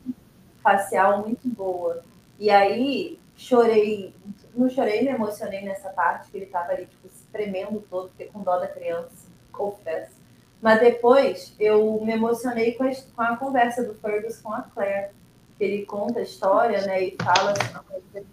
facial 0.62 1.22
muito 1.22 1.48
boa. 1.50 2.04
E 2.40 2.50
aí, 2.50 3.18
chorei, 3.36 4.14
não 4.56 4.70
chorei, 4.70 5.02
me 5.02 5.10
emocionei 5.10 5.62
nessa 5.62 5.90
parte, 5.90 6.30
que 6.30 6.38
ele 6.38 6.46
tava 6.48 6.74
ali, 6.74 6.86
tipo, 6.86 7.08
se 7.10 7.26
tremendo 7.32 7.84
todo, 7.90 8.10
porque 8.10 8.26
com 8.26 8.44
dó 8.44 8.60
da 8.60 8.68
criança, 8.68 9.27
confesso. 9.58 10.16
Mas 10.62 10.80
depois, 10.80 11.54
eu 11.60 12.00
me 12.04 12.14
emocionei 12.14 12.74
com 12.74 12.84
a, 12.84 12.92
com 13.16 13.22
a 13.22 13.38
conversa 13.38 13.84
do 13.84 13.94
Fergus 13.96 14.38
com 14.42 14.54
a 14.54 14.62
Claire. 14.62 15.12
Que 15.58 15.64
ele 15.64 15.86
conta 15.86 16.20
a 16.20 16.24
história, 16.24 16.86
né, 16.86 17.04
e 17.04 17.18
fala 17.20 17.52
assim, 17.52 17.72
uma 17.72 17.84
coisa 17.84 18.26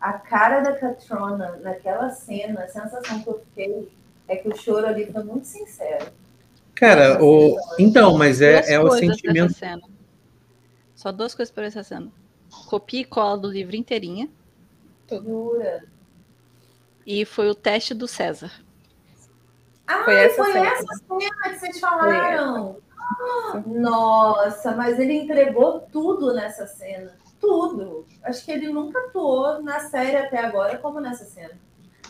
a 0.00 0.14
cara 0.14 0.60
da 0.60 0.72
Catrona 0.72 1.58
naquela 1.62 2.08
cena, 2.10 2.62
a 2.62 2.68
sensação 2.68 3.22
que 3.22 3.28
eu 3.28 3.40
fiquei 3.40 3.92
é 4.26 4.36
que 4.36 4.48
o 4.48 4.56
choro 4.56 4.86
ali 4.86 5.04
foi 5.12 5.22
muito 5.22 5.46
sincero. 5.46 6.10
Cara, 6.74 7.22
o... 7.22 7.58
então, 7.78 8.16
mas 8.16 8.40
é, 8.40 8.60
Duas 8.60 8.68
é 8.70 8.80
o 8.80 8.90
sentimento. 8.92 9.52
cena. 9.52 9.82
Só 10.94 11.12
duas 11.12 11.34
coisas 11.34 11.52
por 11.52 11.62
essa 11.62 11.82
cena. 11.82 12.10
Copia 12.68 13.00
e 13.00 13.04
cola 13.04 13.36
do 13.36 13.50
livro 13.50 13.76
inteirinha. 13.76 14.30
Jura? 15.10 15.84
E 17.06 17.24
foi 17.24 17.50
o 17.50 17.54
teste 17.54 17.92
do 17.92 18.08
César. 18.08 18.50
Ah, 19.92 20.04
Foi 20.04 20.14
foi 20.14 20.14
essa 20.14 20.42
essa, 20.58 20.86
cena. 20.86 21.20
cena 21.20 21.54
que 21.54 21.58
vocês 21.58 21.80
falaram. 21.80 22.76
Ah, 23.00 23.62
Nossa, 23.66 24.74
mas 24.76 24.98
ele 24.98 25.14
entregou 25.14 25.80
tudo 25.92 26.32
nessa 26.32 26.66
cena. 26.66 27.12
Tudo. 27.40 28.04
Acho 28.22 28.44
que 28.44 28.52
ele 28.52 28.68
nunca 28.68 28.98
atuou 29.00 29.62
na 29.62 29.80
série 29.80 30.16
até 30.16 30.38
agora 30.38 30.76
como 30.78 31.00
nessa 31.00 31.24
cena. 31.24 31.58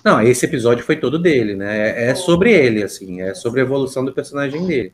Não, 0.04 0.20
esse 0.20 0.44
episódio 0.44 0.84
foi 0.84 0.96
todo 0.96 1.18
dele, 1.18 1.54
né? 1.54 1.88
É- 1.88 2.10
É 2.10 2.14
sobre 2.14 2.52
ele, 2.52 2.82
assim, 2.82 3.20
é 3.22 3.32
sobre 3.34 3.60
a 3.60 3.64
evolução 3.64 4.04
do 4.04 4.12
personagem 4.12 4.66
dele, 4.66 4.92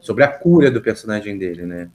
sobre 0.00 0.24
a 0.24 0.28
cura 0.28 0.70
do 0.70 0.80
personagem 0.80 1.36
dele, 1.38 1.62
né? 1.66 1.90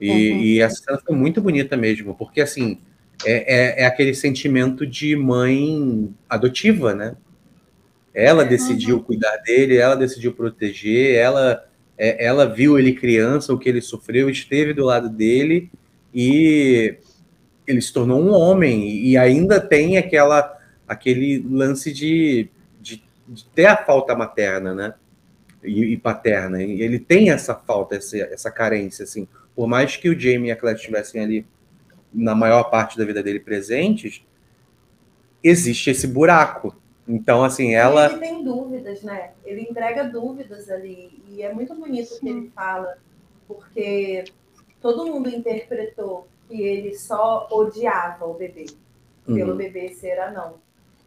E, 0.00 0.10
Uhum. 0.32 0.38
e 0.38 0.60
essa 0.60 0.82
cena 0.82 0.98
foi 1.06 1.14
muito 1.14 1.40
bonita 1.40 1.76
mesmo, 1.76 2.14
porque 2.14 2.40
assim 2.40 2.80
é, 3.26 3.80
é, 3.80 3.82
é 3.82 3.86
aquele 3.86 4.14
sentimento 4.14 4.86
de 4.86 5.14
mãe 5.14 6.14
adotiva, 6.28 6.94
né? 6.94 7.16
Ela 8.12 8.44
decidiu 8.44 9.02
cuidar 9.02 9.36
dele, 9.38 9.76
ela 9.76 9.94
decidiu 9.94 10.32
proteger, 10.32 11.16
ela 11.16 11.64
é, 11.96 12.24
ela 12.24 12.46
viu 12.46 12.78
ele 12.78 12.94
criança, 12.94 13.52
o 13.52 13.58
que 13.58 13.68
ele 13.68 13.82
sofreu, 13.82 14.30
esteve 14.30 14.72
do 14.72 14.84
lado 14.84 15.08
dele 15.08 15.70
e 16.14 16.96
ele 17.66 17.80
se 17.80 17.92
tornou 17.92 18.20
um 18.20 18.32
homem 18.32 19.04
e 19.04 19.16
ainda 19.16 19.60
tem 19.60 19.98
aquela 19.98 20.58
aquele 20.88 21.38
lance 21.48 21.92
de, 21.92 22.48
de, 22.80 23.00
de 23.28 23.44
ter 23.54 23.66
a 23.66 23.76
falta 23.76 24.16
materna, 24.16 24.74
né? 24.74 24.94
E, 25.62 25.92
e 25.92 25.96
paterna. 25.96 26.60
E 26.60 26.82
ele 26.82 26.98
tem 26.98 27.30
essa 27.30 27.54
falta, 27.54 27.94
essa, 27.94 28.16
essa 28.16 28.50
carência, 28.50 29.04
assim. 29.04 29.28
Por 29.54 29.68
mais 29.68 29.94
que 29.94 30.08
o 30.08 30.18
Jamie 30.18 30.48
e 30.48 30.50
a 30.50 30.56
Claire 30.56 30.80
estivessem 30.80 31.22
ali 31.22 31.46
na 32.12 32.34
maior 32.34 32.64
parte 32.64 32.98
da 32.98 33.04
vida 33.04 33.22
dele 33.22 33.38
presentes, 33.38 34.24
existe 35.44 35.90
esse 35.90 36.08
buraco. 36.08 36.74
Então, 37.12 37.42
assim, 37.42 37.74
ela. 37.74 38.06
Ele 38.06 38.18
tem 38.20 38.44
dúvidas, 38.44 39.02
né? 39.02 39.32
Ele 39.44 39.62
entrega 39.62 40.04
dúvidas 40.04 40.70
ali. 40.70 41.22
E 41.28 41.42
é 41.42 41.52
muito 41.52 41.74
bonito 41.74 42.14
o 42.14 42.20
que 42.20 42.28
ele 42.28 42.50
fala, 42.50 42.98
porque 43.48 44.24
todo 44.80 45.06
mundo 45.06 45.28
interpretou 45.28 46.28
que 46.48 46.62
ele 46.62 46.94
só 46.96 47.48
odiava 47.50 48.26
o 48.26 48.34
bebê, 48.34 48.66
pelo 49.26 49.52
Uhum. 49.52 49.56
bebê 49.56 49.88
ser 49.88 50.18
anão. 50.20 50.54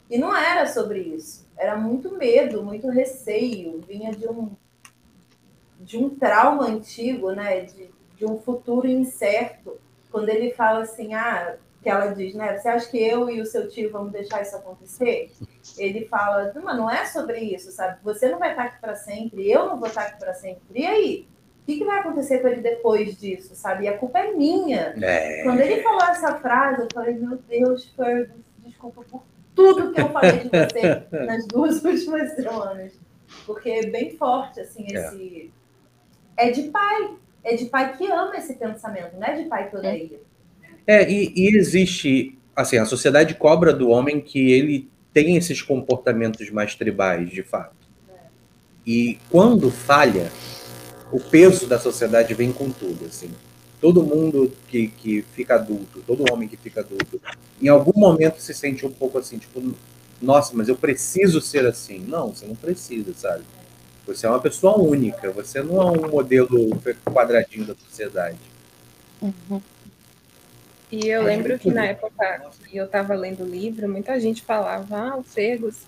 E 0.10 0.18
não 0.18 0.36
era 0.36 0.66
sobre 0.68 1.00
isso. 1.00 1.48
Era 1.58 1.78
muito 1.78 2.16
medo, 2.18 2.64
muito 2.64 2.90
receio. 2.90 3.80
Vinha 3.88 4.12
de 4.12 4.28
um, 4.28 4.52
de 5.80 5.98
um 5.98 6.10
trauma 6.10 6.66
antigo, 6.68 7.32
né? 7.32 7.62
De, 7.62 7.90
de 8.18 8.26
um 8.26 8.38
futuro 8.38 8.88
incerto. 8.88 9.78
Quando 10.12 10.30
ele 10.30 10.52
fala 10.52 10.82
assim, 10.84 11.14
ah, 11.14 11.56
que 11.84 11.90
ela 11.90 12.08
diz, 12.14 12.34
né? 12.34 12.58
Você 12.58 12.68
acha 12.70 12.90
que 12.90 12.98
eu 12.98 13.30
e 13.30 13.42
o 13.42 13.46
seu 13.46 13.68
tio 13.70 13.92
vamos 13.92 14.12
deixar 14.12 14.42
isso 14.42 14.56
acontecer? 14.56 15.32
Ele 15.78 16.06
fala, 16.06 16.52
"Não, 16.56 16.64
mas 16.64 16.78
não 16.78 16.90
é 16.90 17.06
sobre 17.06 17.38
isso, 17.40 17.72
sabe? 17.72 17.98
Você 18.04 18.30
não 18.30 18.40
vai 18.40 18.52
estar 18.52 18.64
aqui 18.64 18.80
para 18.82 18.96
sempre, 18.96 19.52
eu 19.52 19.66
não 19.68 19.78
vou 19.78 19.88
estar 19.88 20.02
aqui 20.04 20.20
para 20.20 20.34
sempre. 20.34 20.62
E 20.82 20.86
aí? 20.86 21.28
O 21.62 21.66
que, 21.66 21.78
que 21.78 21.86
vai 21.86 22.00
acontecer 22.00 22.40
com 22.40 22.48
ele 22.50 22.62
depois 22.62 23.18
disso, 23.18 23.56
sabe? 23.56 23.86
E 23.86 23.88
a 23.88 23.98
culpa 23.98 24.20
é 24.20 24.32
minha. 24.32 24.94
É, 25.02 25.44
Quando 25.44 25.62
ele 25.62 25.82
falou 25.82 26.02
essa 26.04 26.36
frase, 26.40 26.82
eu 26.82 26.88
falei, 26.94 27.14
meu 27.16 27.38
Deus, 27.48 27.86
Fergus, 27.96 28.36
desculpa 28.58 29.02
por 29.10 29.24
tudo 29.56 29.94
que 29.94 30.02
eu 30.02 30.10
falei 30.10 30.40
de 30.40 30.50
você 30.50 31.04
nas 31.26 31.46
duas 31.48 31.82
últimas 31.84 32.32
semanas. 32.34 32.92
Porque 33.46 33.70
é 33.70 33.86
bem 33.86 34.12
forte, 34.18 34.60
assim, 34.60 34.86
É. 34.94 35.00
esse. 35.00 35.54
É 36.36 36.52
de 36.52 36.64
pai. 36.64 37.16
É 37.46 37.56
de 37.56 37.66
pai 37.66 37.96
que 37.98 38.12
ama 38.12 38.36
esse 38.38 38.56
pensamento, 38.56 39.16
não 39.18 39.28
é 39.28 39.34
de 39.36 39.46
pai 39.46 39.70
que 39.70 39.76
odeia. 39.78 40.20
É, 40.86 41.10
e, 41.10 41.34
e 41.36 41.58
existe, 41.58 42.38
assim, 42.56 42.78
a 42.78 42.86
sociedade 42.86 43.36
cobra 43.36 43.74
do 43.74 43.90
homem 43.90 44.20
que 44.20 44.52
ele 44.52 44.90
tem 45.14 45.38
esses 45.38 45.62
comportamentos 45.62 46.50
mais 46.50 46.76
tribais, 46.76 47.30
de 47.30 47.44
fato. 47.44 47.76
E 48.86 49.18
quando 49.30 49.72
falha, 49.72 50.30
o 51.12 51.20
peso 51.20 51.68
da 51.68 51.80
sociedade 51.80 52.34
vem 52.34 52.52
com 52.52 52.70
tudo, 52.70 53.06
assim. 53.06 53.30
Todo 53.80 54.04
mundo 54.04 54.52
que, 54.68 54.88
que 54.88 55.22
fica 55.34 55.56
adulto, 55.56 56.02
todo 56.06 56.26
homem 56.32 56.48
que 56.48 56.58
fica 56.58 56.82
adulto, 56.82 57.22
em 57.62 57.68
algum 57.68 57.98
momento 57.98 58.42
se 58.42 58.54
sente 58.54 58.86
um 58.86 58.92
pouco 58.92 59.18
assim, 59.18 59.38
tipo, 59.38 59.62
nossa, 60.22 60.54
mas 60.56 60.70
eu 60.70 60.76
preciso 60.76 61.40
ser 61.42 61.66
assim. 61.66 62.00
Não, 62.00 62.30
você 62.30 62.46
não 62.46 62.56
precisa, 62.56 63.14
sabe? 63.14 63.44
Você 64.08 64.26
é 64.26 64.30
uma 64.30 64.40
pessoa 64.40 64.78
única, 64.80 65.32
você 65.32 65.62
não 65.62 65.82
é 65.82 65.86
um 65.86 66.10
modelo 66.10 66.70
quadradinho 67.06 67.66
da 67.66 67.76
sociedade. 67.76 68.38
E 70.94 71.08
eu 71.08 71.24
lembro 71.24 71.58
que 71.58 71.72
na 71.72 71.86
época 71.86 72.52
que 72.70 72.78
eu 72.78 72.86
estava 72.86 73.16
lendo 73.16 73.44
o 73.44 73.48
livro, 73.48 73.90
muita 73.90 74.20
gente 74.20 74.44
falava, 74.44 74.96
ah, 74.96 75.18
o 75.18 75.24
Fergus 75.24 75.88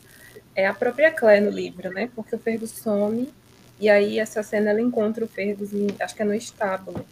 é 0.55 0.65
a 0.65 0.73
própria 0.73 1.11
Claire 1.11 1.45
no 1.45 1.51
livro, 1.51 1.91
né? 1.93 2.09
Porque 2.15 2.35
o 2.35 2.39
Fergus 2.39 2.71
some, 2.71 3.31
e 3.79 3.87
aí 3.87 4.17
essa 4.17 4.41
cena 4.41 4.71
ela 4.71 4.81
encontra 4.81 5.23
o 5.23 5.27
Fergus, 5.27 5.71
em- 5.73 5.95
acho 5.99 6.15
que 6.15 6.23
é 6.23 6.25
no 6.25 6.33
estábulo. 6.33 7.05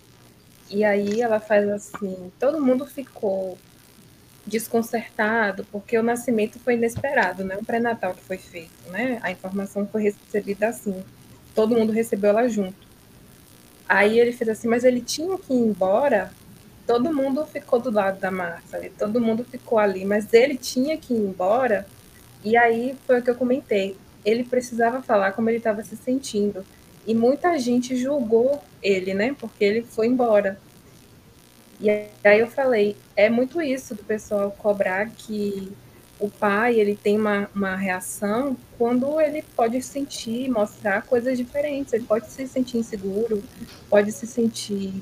E 0.71 0.83
aí 0.83 1.21
ela 1.21 1.39
faz 1.39 1.69
assim, 1.69 2.31
todo 2.39 2.59
mundo 2.59 2.83
ficou 2.87 3.59
desconcertado, 4.43 5.63
porque 5.71 5.95
o 5.95 6.01
nascimento 6.01 6.57
foi 6.59 6.73
inesperado, 6.73 7.43
né? 7.43 7.57
O 7.61 7.63
pré-natal 7.63 8.15
que 8.15 8.23
foi 8.23 8.37
feito, 8.37 8.89
né? 8.89 9.19
A 9.21 9.29
informação 9.29 9.85
foi 9.85 10.01
recebida 10.01 10.69
assim. 10.69 11.03
Todo 11.53 11.75
mundo 11.75 11.91
recebeu 11.93 12.31
ela 12.31 12.49
junto. 12.49 12.87
Aí 13.87 14.19
ele 14.19 14.31
fez 14.31 14.49
assim, 14.49 14.67
mas 14.67 14.83
ele 14.83 14.99
tinha 15.01 15.37
que 15.37 15.53
ir 15.53 15.57
embora. 15.57 16.31
Todo 16.85 17.13
mundo 17.13 17.45
ficou 17.45 17.79
do 17.79 17.89
lado 17.89 18.19
da 18.19 18.29
Marta, 18.29 18.81
todo 18.97 19.21
mundo 19.21 19.45
ficou 19.45 19.79
ali, 19.79 20.03
mas 20.03 20.33
ele 20.33 20.57
tinha 20.57 20.97
que 20.97 21.13
ir 21.13 21.17
embora. 21.17 21.87
E 22.43 22.57
aí 22.57 22.95
foi 23.07 23.19
o 23.19 23.23
que 23.23 23.29
eu 23.29 23.35
comentei. 23.35 23.95
Ele 24.25 24.43
precisava 24.43 25.01
falar 25.01 25.31
como 25.31 25.49
ele 25.49 25.57
estava 25.57 25.81
se 25.83 25.95
sentindo. 25.95 26.65
E 27.07 27.13
muita 27.13 27.57
gente 27.57 27.95
julgou 27.95 28.61
ele, 28.81 29.13
né? 29.13 29.35
Porque 29.39 29.63
ele 29.63 29.81
foi 29.83 30.07
embora. 30.07 30.59
E 31.79 31.89
aí 31.89 32.39
eu 32.39 32.47
falei, 32.47 32.95
é 33.15 33.29
muito 33.29 33.61
isso 33.61 33.95
do 33.95 34.03
pessoal 34.03 34.51
cobrar 34.51 35.09
que 35.09 35.71
o 36.19 36.29
pai 36.29 36.79
ele 36.79 36.95
tem 36.95 37.19
uma, 37.19 37.49
uma 37.53 37.75
reação 37.75 38.55
quando 38.77 39.19
ele 39.19 39.41
pode 39.55 39.81
sentir, 39.81 40.49
mostrar 40.49 41.01
coisas 41.01 41.37
diferentes. 41.37 41.91
Ele 41.93 42.05
pode 42.05 42.29
se 42.29 42.47
sentir 42.47 42.77
inseguro, 42.77 43.43
pode 43.89 44.11
se 44.11 44.25
sentir 44.25 44.93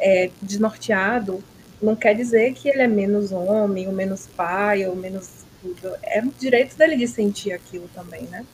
é, 0.00 0.30
desnorteado. 0.42 1.42
Não 1.80 1.94
quer 1.94 2.14
dizer 2.14 2.52
que 2.54 2.68
ele 2.68 2.82
é 2.82 2.88
menos 2.88 3.32
homem, 3.32 3.86
ou 3.86 3.92
menos 3.92 4.26
pai, 4.26 4.86
ou 4.86 4.96
menos 4.96 5.44
tudo. 5.62 5.94
É 6.02 6.20
o 6.20 6.32
direito 6.38 6.76
dele 6.76 6.96
de 6.96 7.06
sentir 7.06 7.52
aquilo 7.52 7.88
também, 7.94 8.22
né? 8.24 8.44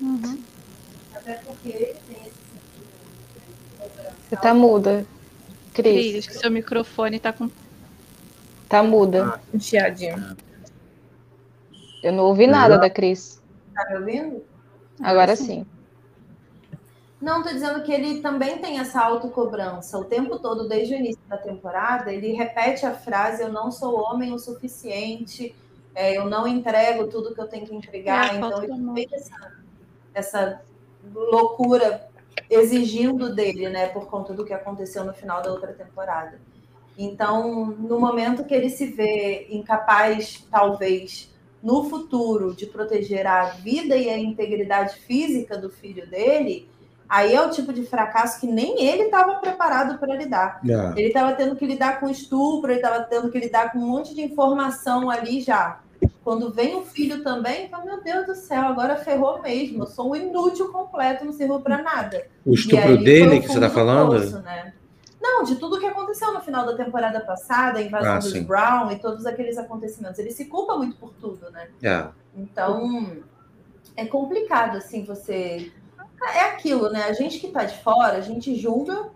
Uhum. 0.00 0.38
Até 1.14 1.34
porque 1.34 1.68
ele 1.68 1.96
tem 2.06 2.16
esse 2.26 2.38
sentido. 2.52 4.14
Você 4.28 4.36
tá 4.36 4.54
muda. 4.54 5.06
Cris. 5.74 6.12
Cris, 6.12 6.26
que 6.26 6.34
seu 6.34 6.50
microfone 6.50 7.18
tá 7.18 7.32
com. 7.32 7.50
Tá 8.68 8.82
muda. 8.82 9.24
Ah, 9.34 9.58
chiadinho. 9.58 10.36
Eu 12.02 12.12
não 12.12 12.24
ouvi 12.24 12.46
nada 12.46 12.78
da 12.78 12.90
Cris. 12.90 13.40
Tá 13.74 13.86
me 13.90 13.96
ouvindo? 13.96 14.44
Agora 15.00 15.34
sim. 15.34 15.66
Não, 17.20 17.42
tô 17.42 17.48
dizendo 17.48 17.82
que 17.82 17.92
ele 17.92 18.20
também 18.20 18.58
tem 18.58 18.78
essa 18.78 19.00
autocobrança. 19.00 19.98
O 19.98 20.04
tempo 20.04 20.38
todo, 20.38 20.68
desde 20.68 20.94
o 20.94 20.96
início 20.96 21.20
da 21.28 21.36
temporada, 21.36 22.12
ele 22.12 22.32
repete 22.32 22.86
a 22.86 22.94
frase: 22.94 23.42
Eu 23.42 23.52
não 23.52 23.72
sou 23.72 24.00
homem 24.00 24.32
o 24.32 24.38
suficiente, 24.38 25.54
é, 25.94 26.16
eu 26.16 26.26
não 26.26 26.46
entrego 26.46 27.08
tudo 27.08 27.34
que 27.34 27.40
eu 27.40 27.48
tenho 27.48 27.66
que 27.66 27.74
entregar. 27.74 28.34
É, 28.34 28.36
então, 28.36 28.62
ele 28.62 28.94
tem 28.94 29.08
essa, 29.12 29.52
essa 30.14 30.62
loucura 31.12 32.08
exigindo 32.48 33.34
dele, 33.34 33.68
né, 33.68 33.88
por 33.88 34.06
conta 34.06 34.32
do 34.32 34.44
que 34.44 34.52
aconteceu 34.52 35.04
no 35.04 35.12
final 35.12 35.42
da 35.42 35.50
outra 35.50 35.72
temporada. 35.72 36.40
Então, 36.96 37.66
no 37.66 37.98
momento 37.98 38.44
que 38.44 38.54
ele 38.54 38.70
se 38.70 38.86
vê 38.86 39.48
incapaz, 39.50 40.44
talvez, 40.50 41.32
no 41.62 41.84
futuro, 41.84 42.54
de 42.54 42.66
proteger 42.66 43.26
a 43.26 43.50
vida 43.50 43.96
e 43.96 44.08
a 44.08 44.18
integridade 44.18 44.96
física 45.00 45.56
do 45.56 45.70
filho 45.70 46.08
dele, 46.08 46.68
aí 47.08 47.34
é 47.34 47.40
o 47.40 47.50
tipo 47.50 47.72
de 47.72 47.84
fracasso 47.84 48.40
que 48.40 48.46
nem 48.46 48.84
ele 48.84 49.04
estava 49.04 49.36
preparado 49.36 49.98
para 49.98 50.14
lidar. 50.14 50.60
É. 50.64 50.98
Ele 50.98 51.08
estava 51.08 51.32
tendo 51.32 51.56
que 51.56 51.66
lidar 51.66 52.00
com 52.00 52.08
estupro, 52.08 52.70
ele 52.70 52.80
estava 52.80 53.02
tendo 53.04 53.30
que 53.30 53.38
lidar 53.38 53.72
com 53.72 53.78
um 53.78 53.86
monte 53.86 54.14
de 54.14 54.22
informação 54.22 55.10
ali 55.10 55.40
já. 55.40 55.80
Quando 56.22 56.52
vem 56.52 56.76
o 56.76 56.82
filho 56.82 57.22
também, 57.24 57.68
fala, 57.68 57.86
meu 57.86 58.02
Deus 58.02 58.26
do 58.26 58.34
céu, 58.34 58.62
agora 58.62 58.96
ferrou 58.96 59.40
mesmo. 59.40 59.84
Eu 59.84 59.86
sou 59.86 60.10
um 60.10 60.16
inútil 60.16 60.70
completo, 60.70 61.24
não 61.24 61.32
sirvo 61.32 61.60
para 61.60 61.82
nada. 61.82 62.26
O 62.44 62.52
estupro 62.52 62.98
dele 62.98 63.40
que 63.40 63.48
você 63.48 63.54
está 63.54 63.70
falando? 63.70 64.20
Poço, 64.20 64.38
né? 64.40 64.74
Não, 65.20 65.42
de 65.42 65.56
tudo 65.56 65.80
que 65.80 65.86
aconteceu 65.86 66.32
no 66.32 66.40
final 66.40 66.64
da 66.64 66.76
temporada 66.76 67.20
passada, 67.20 67.78
a 67.78 67.82
invasão 67.82 68.12
ah, 68.12 68.18
dos 68.18 68.30
sim. 68.30 68.44
Brown 68.44 68.92
e 68.92 68.98
todos 68.98 69.26
aqueles 69.26 69.58
acontecimentos. 69.58 70.18
Ele 70.18 70.30
se 70.30 70.44
culpa 70.44 70.76
muito 70.76 70.96
por 70.96 71.12
tudo, 71.14 71.50
né? 71.50 71.68
É. 71.82 72.06
Então, 72.36 73.16
é 73.96 74.04
complicado, 74.06 74.76
assim, 74.76 75.04
você... 75.04 75.72
É 76.22 76.40
aquilo, 76.50 76.90
né? 76.90 77.04
A 77.04 77.12
gente 77.12 77.38
que 77.38 77.46
está 77.46 77.64
de 77.64 77.76
fora, 77.82 78.18
a 78.18 78.20
gente 78.20 78.54
julga 78.56 79.10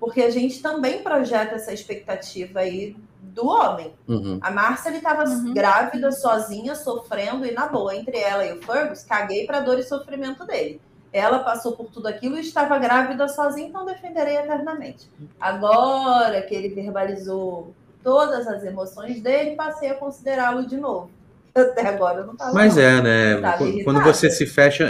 porque 0.00 0.22
a 0.22 0.30
gente 0.30 0.62
também 0.62 1.02
projeta 1.02 1.56
essa 1.56 1.72
expectativa 1.72 2.60
aí 2.60 2.96
do 3.20 3.46
homem. 3.46 3.92
Uhum. 4.06 4.38
A 4.40 4.50
Márcia 4.50 4.90
estava 4.90 5.24
uhum. 5.24 5.52
grávida, 5.52 6.10
sozinha, 6.12 6.74
sofrendo, 6.74 7.44
e 7.44 7.52
na 7.52 7.66
boa, 7.66 7.94
entre 7.94 8.16
ela 8.18 8.44
e 8.44 8.52
o 8.52 8.62
Fergus, 8.62 9.02
caguei 9.02 9.46
para 9.46 9.60
dor 9.60 9.78
e 9.78 9.82
sofrimento 9.82 10.46
dele. 10.46 10.80
Ela 11.12 11.40
passou 11.40 11.72
por 11.72 11.86
tudo 11.86 12.06
aquilo 12.06 12.36
e 12.36 12.40
estava 12.40 12.78
grávida 12.78 13.26
sozinha, 13.28 13.68
então 13.68 13.84
defenderei 13.84 14.36
eternamente. 14.36 15.10
Agora 15.40 16.42
que 16.42 16.54
ele 16.54 16.68
verbalizou 16.68 17.74
todas 18.02 18.46
as 18.46 18.62
emoções 18.62 19.20
dele, 19.20 19.56
passei 19.56 19.90
a 19.90 19.94
considerá-lo 19.94 20.66
de 20.66 20.76
novo. 20.76 21.10
Até 21.54 21.88
agora 21.88 22.20
eu 22.20 22.26
não 22.26 22.34
estava. 22.34 22.52
Mas 22.52 22.76
é, 22.76 23.00
né? 23.00 23.82
Quando 23.84 24.02
você 24.02 24.30
se 24.30 24.46
fecha. 24.46 24.88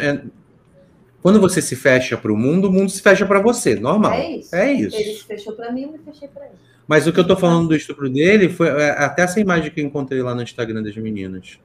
É... 1.19 1.23
Quando 1.23 1.41
você 1.41 1.61
se 1.61 1.77
fecha 1.77 2.17
para 2.17 2.33
o 2.33 2.37
mundo, 2.37 2.69
o 2.69 2.73
mundo 2.73 2.91
se 2.91 3.03
fecha 3.03 3.27
para 3.27 3.41
você, 3.41 3.75
normal. 3.75 4.13
É 4.13 4.31
isso. 4.37 4.55
É 4.55 4.73
isso. 4.73 4.97
Ele 4.97 5.15
se 5.15 5.25
fechou 5.25 5.53
para 5.53 5.73
mim, 5.73 5.83
eu 5.83 5.93
me 5.93 5.99
fechei 5.99 6.29
para 6.29 6.47
ele. 6.47 6.55
Mas 6.87 7.07
o 7.07 7.13
que 7.13 7.21
eu 7.21 7.27
tô 7.27 7.37
falando 7.37 7.69
do 7.69 7.77
estupro 7.77 8.09
dele 8.09 8.49
foi 8.49 8.69
é, 8.69 8.91
até 8.91 9.23
essa 9.23 9.39
imagem 9.39 9.71
que 9.71 9.79
eu 9.79 9.85
encontrei 9.85 10.23
lá 10.23 10.35
no 10.35 10.43
Instagram 10.43 10.83
das 10.83 10.97
meninas. 10.97 11.61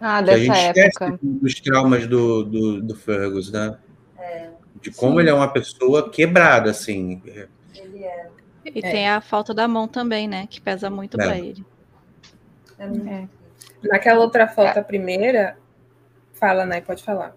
Ah, 0.00 0.22
dessa 0.22 0.38
que 0.38 0.50
a 0.50 0.54
gente 0.54 0.80
época. 0.80 1.18
dos 1.20 1.54
traumas 1.60 2.06
do, 2.06 2.44
do, 2.44 2.82
do 2.82 2.94
Fergus, 2.94 3.50
né? 3.50 3.76
É. 4.16 4.48
De 4.80 4.92
como 4.92 5.14
Sim. 5.14 5.20
ele 5.20 5.30
é 5.30 5.34
uma 5.34 5.52
pessoa 5.52 6.08
quebrada, 6.08 6.70
assim. 6.70 7.20
Ele 7.74 8.04
é. 8.04 8.28
E 8.64 8.78
é. 8.78 8.90
tem 8.90 9.08
a 9.08 9.20
falta 9.20 9.52
da 9.52 9.66
mão 9.66 9.88
também, 9.88 10.28
né? 10.28 10.46
Que 10.48 10.60
pesa 10.60 10.88
muito 10.88 11.20
é. 11.20 11.24
para 11.24 11.38
ele. 11.38 11.64
É. 12.78 12.84
é. 12.84 13.28
Naquela 13.82 14.20
outra 14.20 14.46
foto, 14.46 14.78
a 14.78 14.84
primeira, 14.84 15.56
fala, 16.34 16.64
né? 16.64 16.80
Pode 16.80 17.02
falar. 17.02 17.34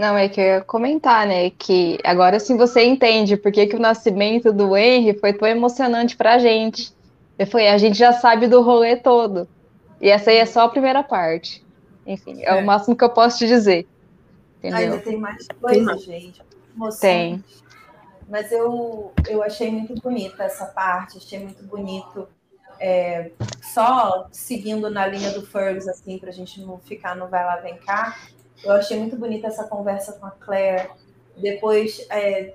Não, 0.00 0.16
é 0.16 0.30
que 0.30 0.40
eu 0.40 0.44
ia 0.46 0.60
comentar, 0.62 1.26
né? 1.26 1.50
Que 1.50 1.98
agora 2.02 2.40
sim 2.40 2.56
você 2.56 2.82
entende 2.82 3.36
por 3.36 3.52
que, 3.52 3.66
que 3.66 3.76
o 3.76 3.78
nascimento 3.78 4.50
do 4.50 4.74
Henry 4.74 5.12
foi 5.18 5.34
tão 5.34 5.46
emocionante 5.46 6.16
pra 6.16 6.38
gente. 6.38 6.90
Foi, 7.50 7.68
a 7.68 7.76
gente 7.76 7.98
já 7.98 8.10
sabe 8.10 8.48
do 8.48 8.62
rolê 8.62 8.96
todo. 8.96 9.46
E 10.00 10.08
essa 10.08 10.30
aí 10.30 10.38
é 10.38 10.46
só 10.46 10.62
a 10.62 10.68
primeira 10.70 11.02
parte. 11.02 11.62
Enfim, 12.06 12.40
é, 12.40 12.46
é 12.46 12.54
o 12.54 12.64
máximo 12.64 12.96
que 12.96 13.04
eu 13.04 13.10
posso 13.10 13.36
te 13.36 13.46
dizer. 13.46 13.86
Entendeu? 14.56 14.78
Ainda 14.78 14.98
tem 15.00 15.18
mais 15.18 15.46
coisa, 15.60 15.98
gente. 15.98 16.42
Emoção. 16.74 17.00
Tem. 17.00 17.44
Mas 18.26 18.50
eu, 18.52 19.12
eu 19.28 19.42
achei 19.42 19.70
muito 19.70 20.00
bonita 20.00 20.44
essa 20.44 20.64
parte, 20.64 21.18
achei 21.18 21.40
muito 21.40 21.62
bonito. 21.62 22.26
É, 22.78 23.32
só 23.60 24.28
seguindo 24.32 24.88
na 24.88 25.06
linha 25.06 25.30
do 25.32 25.44
Fergus, 25.44 25.86
assim, 25.86 26.16
pra 26.16 26.30
gente 26.30 26.58
não 26.62 26.78
ficar 26.78 27.14
no 27.14 27.28
vai 27.28 27.44
lá, 27.44 27.56
vem 27.56 27.76
cá. 27.76 28.16
Eu 28.62 28.72
achei 28.72 28.98
muito 28.98 29.16
bonita 29.16 29.46
essa 29.46 29.64
conversa 29.64 30.12
com 30.14 30.26
a 30.26 30.30
Claire. 30.30 30.90
Depois, 31.36 32.06
é, 32.10 32.54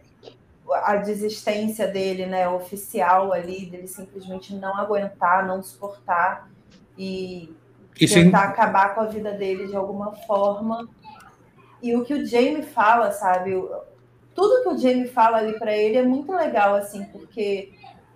a 0.71 0.97
desistência 0.97 1.87
dele, 1.87 2.25
né, 2.25 2.47
oficial 2.47 3.31
ali, 3.31 3.65
dele 3.65 3.87
simplesmente 3.87 4.53
não 4.55 4.75
aguentar, 4.77 5.45
não 5.47 5.61
suportar 5.63 6.49
e 6.97 7.53
tentar 7.97 8.43
acabar 8.43 8.93
com 8.93 9.01
a 9.01 9.05
vida 9.05 9.31
dele 9.31 9.67
de 9.67 9.75
alguma 9.75 10.13
forma. 10.13 10.87
E 11.81 11.95
o 11.95 12.03
que 12.03 12.13
o 12.13 12.25
Jamie 12.25 12.63
fala, 12.63 13.11
sabe? 13.11 13.51
Tudo 14.33 14.63
que 14.63 14.69
o 14.69 14.77
Jamie 14.77 15.07
fala 15.07 15.37
ali 15.37 15.57
para 15.57 15.75
ele 15.75 15.97
é 15.97 16.03
muito 16.03 16.31
legal, 16.31 16.75
assim, 16.75 17.05
porque 17.05 17.73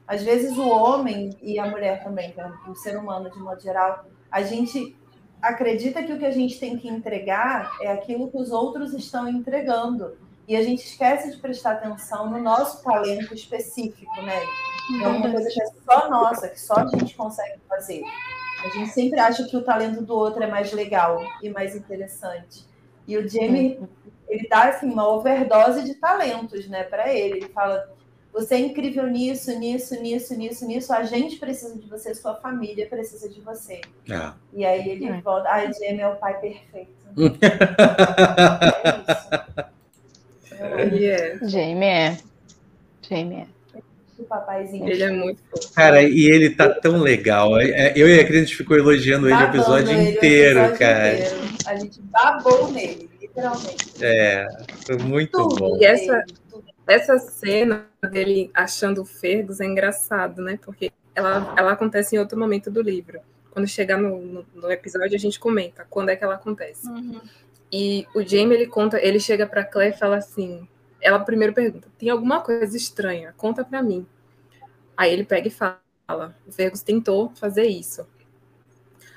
às 0.08 0.24
vezes 0.24 0.58
o 0.58 0.68
homem 0.68 1.38
e 1.42 1.60
a 1.60 1.68
mulher 1.68 2.04
também, 2.04 2.34
é 2.36 2.70
o 2.70 2.76
ser 2.76 2.98
humano 2.98 3.30
de 3.30 3.40
modo 3.40 3.62
geral, 3.62 4.06
a 4.32 4.42
gente 4.42 4.98
acredita 5.42 6.04
que 6.04 6.14
o 6.14 6.20
que 6.20 6.26
a 6.26 6.32
gente 6.32 6.60
tem 6.60 6.78
que 6.78 6.88
entregar 6.88 7.78
é 7.82 7.92
aquilo 7.92 8.30
que 8.30 8.38
os 8.38 8.52
outros 8.52 8.94
estão 8.94 9.28
entregando. 9.28 10.18
E 10.48 10.56
a 10.56 10.64
gente 10.64 10.84
esquece 10.84 11.32
de 11.32 11.38
prestar 11.38 11.74
atenção 11.74 12.30
no 12.30 12.40
nosso 12.40 12.84
talento 12.84 13.34
específico, 13.34 14.22
né? 14.22 14.42
É 15.04 15.08
uma 15.08 15.32
coisa 15.32 15.48
que 15.48 15.62
é 15.62 15.66
só 15.86 16.10
nossa, 16.10 16.50
que 16.50 16.60
só 16.60 16.74
a 16.74 16.88
gente 16.88 17.16
consegue 17.16 17.60
fazer. 17.70 18.02
A 18.66 18.70
gente 18.70 18.90
sempre 18.90 19.20
acha 19.20 19.44
que 19.44 19.56
o 19.56 19.64
talento 19.64 20.02
do 20.02 20.16
outro 20.16 20.44
é 20.44 20.48
mais 20.48 20.74
legal 20.74 21.22
e 21.42 21.50
mais 21.50 21.76
interessante. 21.76 22.66
E 23.08 23.16
o 23.16 23.30
Jamie, 23.30 23.80
ele 24.28 24.48
dá 24.50 24.70
assim, 24.70 24.92
uma 24.92 25.08
overdose 25.08 25.84
de 25.84 25.94
talentos, 25.96 26.68
né, 26.68 26.84
para 26.84 27.14
ele. 27.14 27.38
Ele 27.38 27.50
fala: 27.50 27.88
você 28.32 28.56
é 28.56 28.60
incrível 28.60 29.08
nisso, 29.08 29.58
nisso, 29.58 30.00
nisso, 30.02 30.36
nisso, 30.36 30.66
nisso. 30.66 30.94
A 30.94 31.04
gente 31.04 31.38
precisa 31.38 31.78
de 31.78 31.88
você, 31.88 32.14
sua 32.14 32.36
família 32.36 32.88
precisa 32.88 33.28
de 33.28 33.42
você. 33.42 33.82
É. 34.10 34.32
E 34.54 34.66
aí 34.66 34.90
ele 34.90 35.06
é. 35.06 35.22
volta. 35.22 35.50
Ai, 35.50 35.72
Jamie 35.74 36.02
é 36.02 36.08
o 36.08 36.16
pai 36.16 36.40
perfeito. 36.40 37.00
é 40.52 40.82
Ele 40.84 41.08
é. 41.08 41.40
Jamie 41.42 41.84
é. 41.84 42.18
Jamie 43.02 43.38
é. 43.38 43.48
O 44.20 44.24
papaizinho. 44.26 44.88
Ele 44.88 45.02
é 45.02 45.12
muito 45.12 45.42
fofo. 45.50 45.74
Cara, 45.74 46.04
e 46.04 46.26
ele 46.26 46.52
tá 46.52 46.70
tão 46.70 47.00
legal. 47.00 47.60
É, 47.60 47.70
é, 47.70 47.94
eu 47.96 48.08
e 48.08 48.20
a 48.20 48.28
Cris 48.28 48.52
ficou 48.52 48.78
elogiando 48.78 49.28
ele 49.28 49.38
o 49.38 49.44
episódio 49.44 49.92
ele, 49.92 50.12
inteiro, 50.12 50.60
episódio 50.60 50.80
cara. 50.80 51.14
Inteiro. 51.14 51.36
A 51.66 51.76
gente 51.78 52.00
babou 52.02 52.72
nele, 52.72 53.10
literalmente. 53.20 53.88
É, 54.02 54.46
foi 54.86 54.98
muito 54.98 55.32
Tudo 55.32 55.56
bom. 55.56 55.78
E 55.80 55.86
essa, 55.86 56.24
essa 56.86 57.18
cena 57.18 57.89
dele 58.08 58.50
achando 58.54 59.02
o 59.02 59.06
Fergus 59.06 59.60
é 59.60 59.66
engraçado, 59.66 60.42
né? 60.42 60.60
Porque 60.64 60.92
ela, 61.14 61.54
ela 61.58 61.72
acontece 61.72 62.16
em 62.16 62.20
outro 62.20 62.38
momento 62.38 62.72
do 62.72 62.82
livro. 62.82 63.20
Quando 63.52 63.68
chegar 63.68 63.98
no, 63.98 64.22
no, 64.22 64.46
no 64.54 64.72
episódio, 64.72 65.16
a 65.16 65.20
gente 65.20 65.40
comenta 65.40 65.86
quando 65.90 66.10
é 66.10 66.16
que 66.16 66.24
ela 66.24 66.36
acontece. 66.36 66.88
Uhum. 66.88 67.20
E 67.72 68.08
o 68.16 68.22
Jamie, 68.22 68.56
ele 68.56 68.68
conta, 68.68 69.00
ele 69.00 69.20
chega 69.20 69.46
pra 69.46 69.64
Claire 69.64 69.96
e 69.96 70.00
fala 70.00 70.18
assim: 70.18 70.68
ela 71.02 71.20
primeiro 71.20 71.54
pergunta, 71.54 71.88
tem 71.98 72.10
alguma 72.10 72.42
coisa 72.42 72.76
estranha? 72.76 73.34
Conta 73.38 73.64
pra 73.64 73.82
mim. 73.84 74.06
Aí 74.96 75.12
ele 75.12 75.24
pega 75.24 75.48
e 75.48 75.52
fala: 75.52 76.36
o 76.48 76.52
Fergus 76.52 76.82
tentou 76.82 77.32
fazer 77.36 77.68
isso. 77.68 78.08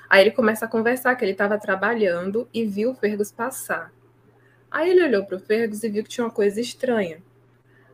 Aí 0.09 0.21
ele 0.21 0.31
começa 0.31 0.65
a 0.65 0.67
conversar 0.67 1.15
que 1.15 1.25
ele 1.25 1.31
estava 1.31 1.57
trabalhando 1.57 2.47
e 2.53 2.65
viu 2.65 2.91
o 2.91 2.95
Fergus 2.95 3.31
passar. 3.31 3.91
Aí 4.69 4.91
ele 4.91 5.03
olhou 5.03 5.25
para 5.25 5.37
o 5.37 5.39
Fergus 5.39 5.83
e 5.83 5.89
viu 5.89 6.03
que 6.03 6.09
tinha 6.09 6.25
uma 6.25 6.31
coisa 6.31 6.61
estranha. 6.61 7.21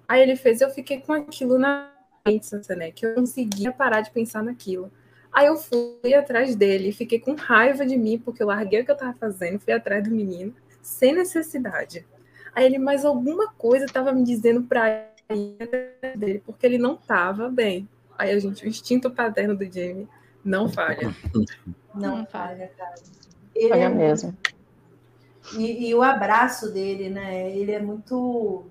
Aí 0.09 0.23
ele 0.23 0.35
fez, 0.35 0.59
eu 0.59 0.71
fiquei 0.71 0.99
com 0.99 1.13
aquilo 1.13 1.59
na 1.59 1.91
mente, 2.27 2.49
né? 2.75 2.89
Que 2.89 3.05
eu 3.05 3.09
não 3.09 3.17
conseguia 3.17 3.71
parar 3.71 4.01
de 4.01 4.09
pensar 4.09 4.43
naquilo. 4.43 4.91
Aí 5.31 5.45
eu 5.45 5.55
fui 5.55 6.15
atrás 6.15 6.55
dele, 6.55 6.91
fiquei 6.91 7.19
com 7.19 7.35
raiva 7.35 7.85
de 7.85 7.95
mim, 7.95 8.17
porque 8.17 8.41
eu 8.41 8.47
larguei 8.47 8.81
o 8.81 8.85
que 8.85 8.89
eu 8.89 8.95
estava 8.95 9.13
fazendo, 9.13 9.59
fui 9.59 9.71
atrás 9.71 10.03
do 10.03 10.09
menino, 10.09 10.51
sem 10.81 11.13
necessidade. 11.13 12.07
Aí 12.55 12.65
ele, 12.65 12.79
mas 12.79 13.05
alguma 13.05 13.53
coisa 13.53 13.85
estava 13.85 14.11
me 14.11 14.23
dizendo 14.23 14.63
para 14.63 15.11
ele, 15.29 16.39
porque 16.43 16.65
ele 16.65 16.79
não 16.79 16.95
estava 16.95 17.47
bem. 17.47 17.87
Aí 18.17 18.31
a 18.31 18.39
gente, 18.39 18.65
o 18.65 18.67
instinto 18.67 19.11
paterno 19.11 19.55
do 19.55 19.63
Jamie 19.63 20.07
não 20.43 20.67
falha. 20.67 21.15
Não 21.93 22.25
falha, 22.25 22.71
cara. 22.75 22.95
Ele 23.53 23.73
Olha 23.73 23.83
é 23.83 23.89
mesmo. 23.89 24.35
E, 25.55 25.89
e 25.89 25.93
o 25.93 26.01
abraço 26.01 26.71
dele, 26.71 27.09
né? 27.09 27.55
Ele 27.55 27.71
é 27.71 27.79
muito 27.79 28.65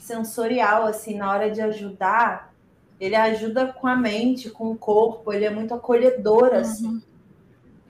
sensorial, 0.00 0.86
assim, 0.86 1.16
na 1.16 1.30
hora 1.30 1.50
de 1.50 1.60
ajudar. 1.60 2.52
Ele 3.00 3.16
ajuda 3.16 3.66
com 3.66 3.86
a 3.86 3.96
mente, 3.96 4.48
com 4.50 4.70
o 4.70 4.76
corpo, 4.76 5.32
ele 5.32 5.44
é 5.44 5.50
muito 5.50 5.74
acolhedor, 5.74 6.54
assim. 6.54 6.86
Uhum. 6.86 7.02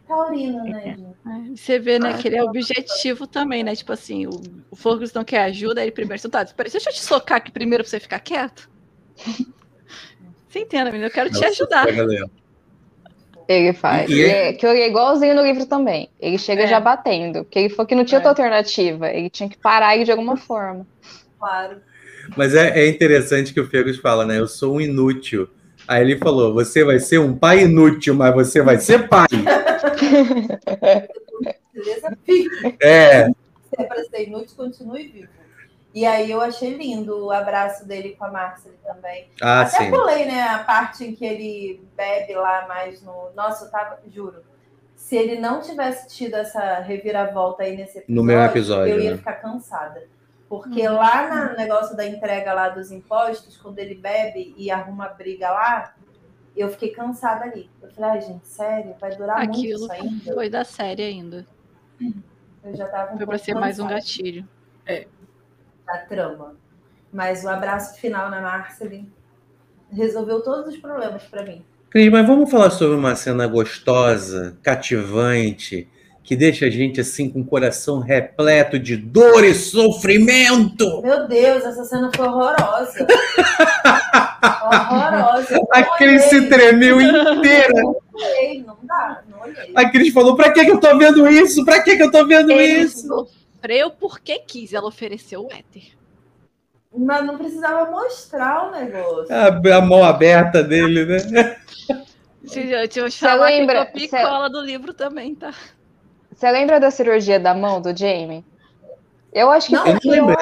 Taurino, 0.08 0.64
né, 0.64 0.80
gente? 0.82 1.02
É, 1.52 1.56
Você 1.56 1.78
vê, 1.78 1.98
né, 1.98 2.14
que 2.18 2.28
ele 2.28 2.36
é 2.36 2.42
objetivo 2.42 3.26
também, 3.26 3.62
né? 3.62 3.74
Tipo 3.74 3.92
assim, 3.92 4.26
o, 4.26 4.30
o 4.70 4.76
Fergus 4.76 5.12
não 5.12 5.24
quer 5.24 5.42
ajuda, 5.44 5.80
aí 5.80 5.86
ele 5.86 5.92
primeiro 5.92 6.18
então 6.18 6.30
tá, 6.30 6.42
espera, 6.42 6.68
deixa 6.68 6.90
eu 6.90 6.94
te 6.94 7.00
socar 7.00 7.38
aqui 7.38 7.50
primeiro 7.50 7.82
pra 7.84 7.90
você 7.90 8.00
ficar 8.00 8.20
quieto. 8.20 8.68
Você 10.48 10.58
entende, 10.60 10.84
menina? 10.90 11.06
Eu 11.06 11.10
quero 11.10 11.30
te 11.30 11.42
ajudar. 11.44 11.86
Ele 13.48 13.72
faz. 13.72 14.10
E- 14.10 14.14
Ele 14.14 14.30
é, 14.30 14.52
que 14.52 14.66
ele 14.66 14.80
é 14.80 14.88
igualzinho 14.88 15.34
no 15.34 15.42
livro 15.42 15.66
também. 15.66 16.08
Ele 16.20 16.38
chega 16.38 16.62
É. 16.62 16.66
já 16.66 16.78
batendo. 16.80 17.44
Porque 17.44 17.58
ele 17.58 17.68
falou 17.70 17.86
que 17.86 17.94
não 17.94 18.04
tinha 18.04 18.16
É. 18.16 18.20
outra 18.20 18.30
alternativa. 18.30 19.10
Ele 19.10 19.28
tinha 19.30 19.48
que 19.48 19.56
parar 19.58 19.94
ele 19.94 20.04
de 20.04 20.10
alguma 20.10 20.36
forma. 20.36 20.86
Claro. 21.42 21.76
Mas 22.36 22.54
é, 22.54 22.78
é 22.78 22.88
interessante 22.88 23.52
que 23.52 23.60
o 23.60 23.66
Fergus 23.68 23.98
fala, 23.98 24.24
né? 24.24 24.38
Eu 24.38 24.46
sou 24.46 24.76
um 24.76 24.80
inútil. 24.80 25.48
Aí 25.88 26.00
ele 26.02 26.16
falou: 26.18 26.54
você 26.54 26.84
vai 26.84 27.00
ser 27.00 27.18
um 27.18 27.36
pai 27.36 27.64
inútil, 27.64 28.14
mas 28.14 28.32
você 28.32 28.62
vai 28.62 28.78
ser 28.78 29.08
pai. 29.08 29.26
É, 32.80 33.26
Se 33.26 33.32
é 33.78 33.84
pra 33.84 34.04
ser 34.04 34.28
inútil, 34.28 34.54
continue 34.56 35.08
vivo. 35.08 35.28
E 35.94 36.06
aí 36.06 36.30
eu 36.30 36.40
achei 36.40 36.74
lindo 36.74 37.26
o 37.26 37.30
abraço 37.30 37.86
dele 37.86 38.14
com 38.18 38.24
a 38.24 38.30
Marcel 38.30 38.72
também. 38.84 39.28
ah, 39.40 39.62
Até 39.62 39.78
sim. 39.78 39.90
pulei, 39.90 40.24
né, 40.26 40.42
a 40.42 40.60
parte 40.60 41.04
em 41.04 41.14
que 41.14 41.24
ele 41.24 41.82
bebe 41.96 42.34
lá 42.34 42.66
mais 42.68 43.02
no. 43.02 43.30
Nossa, 43.34 43.64
eu 43.66 43.70
tava, 43.70 43.98
juro. 44.14 44.42
Se 44.94 45.16
ele 45.16 45.40
não 45.40 45.60
tivesse 45.60 46.08
tido 46.14 46.34
essa 46.36 46.78
reviravolta 46.80 47.62
aí 47.64 47.76
nesse 47.76 47.98
episódio, 47.98 48.14
No 48.14 48.22
mesmo 48.22 48.44
episódio, 48.44 48.94
eu 48.94 49.00
ia 49.00 49.10
né? 49.12 49.16
ficar 49.18 49.32
cansada. 49.34 50.04
Porque 50.52 50.86
lá 50.86 51.48
no 51.48 51.56
negócio 51.56 51.96
da 51.96 52.06
entrega 52.06 52.52
lá 52.52 52.68
dos 52.68 52.92
impostos, 52.92 53.56
quando 53.56 53.78
ele 53.78 53.94
bebe 53.94 54.54
e 54.54 54.70
arruma 54.70 55.08
briga 55.08 55.50
lá, 55.50 55.94
eu 56.54 56.68
fiquei 56.68 56.90
cansada 56.90 57.44
ali. 57.44 57.70
Eu 57.80 57.88
falei, 57.88 58.10
ai, 58.10 58.20
gente, 58.20 58.46
sério, 58.46 58.94
vai 59.00 59.16
durar 59.16 59.38
muito 59.38 59.58
Aquilo 59.58 59.84
isso 59.84 59.92
ainda? 59.92 60.34
foi 60.34 60.50
da 60.50 60.62
série 60.62 61.04
ainda. 61.04 61.46
Eu 62.62 62.76
já 62.76 62.86
tava 62.86 63.14
um 63.14 63.16
Foi 63.16 63.24
pra 63.24 63.38
ser 63.38 63.54
mais 63.54 63.78
um 63.78 63.84
cansada 63.84 64.00
gatilho. 64.00 64.48
da 65.86 65.98
trama. 66.00 66.54
Mas 67.10 67.44
o 67.44 67.48
abraço 67.48 67.98
final 67.98 68.28
na 68.28 68.42
Marceline 68.42 69.10
resolveu 69.90 70.42
todos 70.42 70.74
os 70.74 70.78
problemas 70.78 71.22
pra 71.24 71.44
mim. 71.44 71.64
Cris, 71.88 72.12
mas 72.12 72.26
vamos 72.26 72.50
falar 72.50 72.68
sobre 72.68 72.98
uma 72.98 73.16
cena 73.16 73.46
gostosa, 73.46 74.58
cativante, 74.62 75.88
que 76.22 76.36
deixa 76.36 76.66
a 76.66 76.70
gente 76.70 77.00
assim 77.00 77.28
com 77.28 77.40
o 77.40 77.44
coração 77.44 77.98
repleto 77.98 78.78
de 78.78 78.96
dor 78.96 79.44
e 79.44 79.54
sofrimento. 79.54 81.02
Meu 81.02 81.26
Deus, 81.26 81.64
essa 81.64 81.84
cena 81.84 82.10
foi 82.14 82.26
horrorosa. 82.26 83.06
horrorosa. 84.62 85.54
Eu 85.54 85.68
A 85.72 85.82
Cris 85.96 86.22
se 86.24 86.48
tremeu 86.48 87.00
inteira. 87.00 87.82
não 87.82 87.96
olhei, 88.14 88.62
não 88.64 88.76
dá, 88.82 89.22
não 89.28 89.40
olhei. 89.40 89.72
A 89.74 89.90
Cris 89.90 90.12
falou: 90.12 90.36
pra 90.36 90.52
que, 90.52 90.64
que 90.64 90.70
eu 90.70 90.80
tô 90.80 90.96
vendo 90.96 91.28
isso? 91.28 91.64
Pra 91.64 91.82
que, 91.82 91.96
que 91.96 92.02
eu 92.02 92.10
tô 92.10 92.26
vendo 92.26 92.52
Ele 92.52 92.82
isso? 92.82 93.06
sofreu 93.06 93.90
porque 93.90 94.38
quis. 94.40 94.72
Ela 94.72 94.86
ofereceu 94.86 95.44
o 95.44 95.52
éter. 95.52 95.82
Mas 96.94 97.24
não 97.24 97.38
precisava 97.38 97.90
mostrar 97.90 98.68
o 98.68 98.70
negócio. 98.70 99.34
A, 99.34 99.76
a 99.76 99.80
mão 99.80 100.04
aberta 100.04 100.62
dele, 100.62 101.06
né? 101.06 101.56
Deixa 102.42 103.00
eu 103.00 103.08
te 103.10 103.18
falar 103.18 103.50
que 103.50 103.62
eu 103.62 103.86
picola 103.92 104.50
do 104.50 104.60
livro 104.60 104.92
também, 104.92 105.34
tá? 105.34 105.54
Você 106.42 106.50
lembra 106.50 106.80
da 106.80 106.90
cirurgia 106.90 107.38
da 107.38 107.54
mão 107.54 107.80
do 107.80 107.96
Jamie? 107.96 108.44
Eu 109.32 109.48
acho 109.48 109.68
que 109.68 109.74
Não, 109.74 109.84
foi 109.86 110.00
pior. 110.00 110.36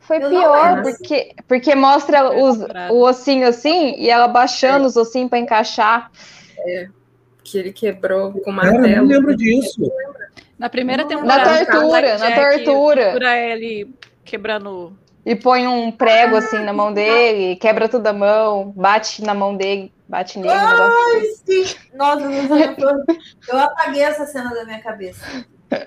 Foi 0.00 0.16
Eu 0.16 0.28
pior, 0.30 0.82
porque, 0.82 1.32
porque 1.46 1.74
mostra 1.76 2.28
os, 2.36 2.58
o 2.90 3.02
ossinho 3.04 3.46
assim 3.46 3.94
e 3.96 4.10
ela 4.10 4.26
baixando 4.26 4.84
os 4.84 4.96
ossinhos 4.96 5.30
pra 5.30 5.38
encaixar. 5.38 6.10
Que 7.44 7.56
ele 7.58 7.72
quebrou 7.72 8.32
com 8.32 8.50
o 8.50 8.56
Cara, 8.56 8.66
eu 8.66 8.72
não 8.72 8.80
martelo. 8.80 9.06
lembro 9.06 9.36
disso. 9.36 9.80
Na 10.58 10.68
primeira 10.68 11.04
Na 11.04 11.08
Na 11.08 11.16
temporada. 11.20 11.66
tortura, 11.66 12.18
na 12.18 12.32
tortura. 12.32 13.04
Tortura 13.04 13.36
ele 13.38 13.94
quebrando. 14.24 14.92
E 15.24 15.36
põe 15.36 15.68
um 15.68 15.92
prego 15.92 16.34
assim 16.34 16.58
na 16.64 16.72
mão 16.72 16.92
dele, 16.92 17.54
quebra 17.54 17.88
tudo 17.88 18.04
a 18.08 18.12
mão, 18.12 18.72
bate 18.74 19.22
na 19.22 19.34
mão 19.34 19.56
dele, 19.56 19.92
bate 20.08 20.38
nele. 20.38 20.54
negócio 20.54 21.18
assim. 21.18 21.64
Sim. 21.64 21.74
Nossa, 21.94 22.22
eu 23.48 23.58
apaguei 23.58 24.02
essa 24.02 24.26
cena 24.26 24.54
da 24.54 24.64
minha 24.64 24.80
cabeça. 24.80 25.24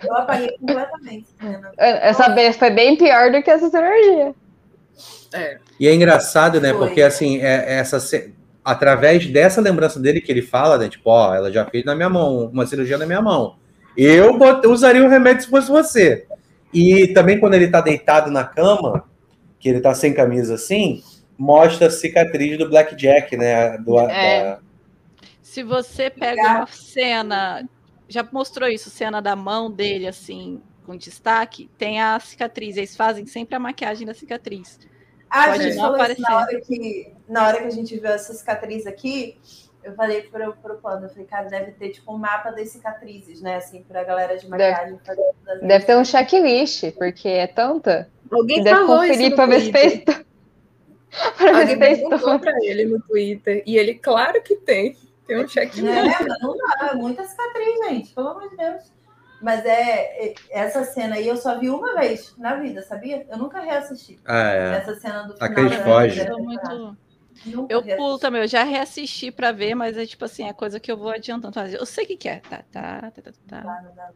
Eu 0.06 0.16
apaguei 0.16 0.58
completamente 0.58 1.28
essa 1.40 1.52
cena. 1.52 1.72
Essa 1.78 2.30
vez 2.36 2.58
foi 2.58 2.70
bem 2.70 2.98
pior 2.98 3.32
do 3.32 3.42
que 3.42 3.50
essa 3.50 3.70
cirurgia. 3.70 4.34
É. 5.34 5.58
E 5.80 5.88
é 5.88 5.94
engraçado, 5.94 6.60
né? 6.60 6.74
Foi. 6.74 6.88
Porque 6.88 7.02
assim, 7.02 7.40
é, 7.40 7.78
essa, 7.78 8.00
ce- 8.00 8.34
através 8.66 9.26
dessa 9.28 9.62
lembrança 9.62 10.00
dele 10.00 10.20
que 10.22 10.32
ele 10.32 10.42
fala, 10.42 10.78
né? 10.78 10.90
Tipo, 10.90 11.10
ó, 11.12 11.34
ela 11.34 11.52
já 11.52 11.66
fez 11.66 11.86
na 11.86 11.96
minha 11.96 12.10
mão, 12.10 12.48
uma 12.48 12.66
cirurgia 12.66 12.98
na 12.98 13.06
minha 13.06 13.22
mão. 13.22 13.56
Eu 13.96 14.38
bot- 14.38 14.66
usaria 14.68 15.04
o 15.06 15.10
remédio 15.10 15.44
se 15.44 15.50
fosse 15.50 15.70
você. 15.70 16.26
E 16.74 17.08
também 17.14 17.40
quando 17.40 17.54
ele 17.54 17.68
tá 17.70 17.80
deitado 17.82 18.30
na 18.32 18.44
cama, 18.44 19.04
que 19.60 19.70
ele 19.70 19.80
tá 19.82 19.94
sem 19.94 20.14
camisa 20.14 20.56
assim, 20.56 21.02
mostra 21.40 21.88
a 21.88 21.90
cicatriz 21.90 22.58
do 22.58 22.70
Blackjack, 22.70 23.36
né? 23.38 23.78
Do, 23.78 23.98
É. 24.00 24.44
da- 24.44 24.60
Se 25.42 25.64
você 25.64 26.10
pega 26.10 26.42
uma 26.42 26.68
cena. 26.68 27.68
Já 28.08 28.28
mostrou 28.32 28.68
isso, 28.68 28.90
cena 28.90 29.22
da 29.22 29.36
mão 29.36 29.72
dele, 29.72 30.08
assim, 30.08 30.62
com 30.86 30.96
destaque, 30.98 31.70
tem 31.78 32.02
a 32.02 32.20
cicatriz. 32.20 32.76
Eles 32.76 32.96
fazem 32.96 33.26
sempre 33.26 33.56
a 33.56 33.60
maquiagem 33.60 34.06
da 34.06 34.14
cicatriz. 34.14 34.80
Ah, 35.30 35.44
a 35.44 35.48
Pode 35.52 35.64
gente 35.64 35.76
não 35.76 35.84
falou 35.84 35.98
isso 36.08 36.22
na 36.22 36.28
aparecer. 36.28 36.34
hora, 36.56 36.62
que, 36.66 37.14
na 37.28 37.48
hora 37.48 37.58
que 37.60 37.68
a 37.68 37.72
gente 37.72 37.96
viu 38.00 38.10
essa 38.10 38.34
cicatriz 38.34 38.88
aqui, 38.88 39.38
eu 39.84 39.94
falei 39.94 40.24
pro, 40.24 40.54
pro 40.54 40.76
plano, 40.78 41.06
eu 41.06 41.10
falei, 41.10 41.26
cara, 41.26 41.48
deve 41.48 41.72
ter 41.74 41.90
tipo 41.90 42.12
um 42.14 42.18
mapa 42.18 42.50
das 42.52 42.70
cicatrizes, 42.70 43.40
né? 43.42 43.58
Assim, 43.58 43.84
pra 43.84 44.04
galera 44.04 44.36
de 44.38 44.50
maquiagem 44.50 45.00
as 45.48 45.60
Deve 45.62 45.86
ter 45.86 45.96
um 45.98 46.04
checklist, 46.04 46.92
porque 46.98 47.28
é 47.30 47.46
tanta. 47.48 48.10
Alguém 48.32 48.64
deve 48.64 48.76
falou 48.76 48.98
conferir 49.02 49.28
isso 49.28 49.36
pra 49.36 49.46
ver 49.46 49.62
se 49.62 49.72
fez. 49.72 50.04
Alguém 51.40 51.78
fez 51.78 52.00
perguntou 52.00 52.40
pra 52.40 52.54
ele 52.64 52.86
no 52.86 53.02
Twitter. 53.02 53.64
E 53.66 53.78
ele, 53.78 53.96
claro 53.96 54.42
que 54.44 54.56
tem. 54.56 54.96
Tem 55.26 55.44
um 55.44 55.46
check 55.48 55.72
É, 55.78 56.42
não 56.42 56.58
dá, 56.58 56.90
é 56.92 56.96
muita 56.96 57.24
cicatriz, 57.24 57.88
gente, 57.88 58.14
pelo 58.14 58.30
amor 58.30 58.50
de 58.50 58.58
Deus. 58.58 58.92
Mas 59.42 59.66
é, 59.66 60.28
é- 60.28 60.34
essa 60.50 60.84
cena 60.84 61.16
aí 61.16 61.28
eu 61.28 61.38
só 61.38 61.58
vi 61.60 61.70
uma 61.70 61.96
vez 61.96 62.36
na 62.38 62.56
vida, 62.56 62.82
sabia? 62.82 63.26
Eu 63.30 63.38
nunca 63.38 63.60
reassisti. 63.62 64.20
Ah, 64.26 64.52
é. 64.52 64.76
Essa 64.78 64.96
cena 64.96 65.24
do 65.24 65.34
A 65.40 65.48
final. 65.48 65.54
Cris 65.54 65.78
da 65.78 65.84
foge. 65.84 66.28
Eu, 66.28 66.40
muito... 66.40 66.98
Pulo 67.96 68.20
também, 68.20 68.42
eu 68.42 68.48
já 68.48 68.64
reassisti 68.64 69.32
pra 69.32 69.52
ver, 69.52 69.76
mas 69.76 69.98
é 69.98 70.06
tipo 70.06 70.26
assim, 70.26 70.48
é 70.48 70.52
coisa 70.54 70.80
que 70.80 70.92
eu 70.92 70.98
vou 70.98 71.10
adiantando. 71.10 71.58
Eu 71.60 71.86
sei 71.86 72.04
o 72.04 72.08
que, 72.08 72.18
que 72.18 72.28
é. 72.28 72.42
Tá, 72.42 72.64
tá, 72.70 73.12
tá, 73.12 73.22
tá, 73.22 73.32
tá. 73.48 73.62
Tá, 73.62 73.82
dá. 73.96 74.12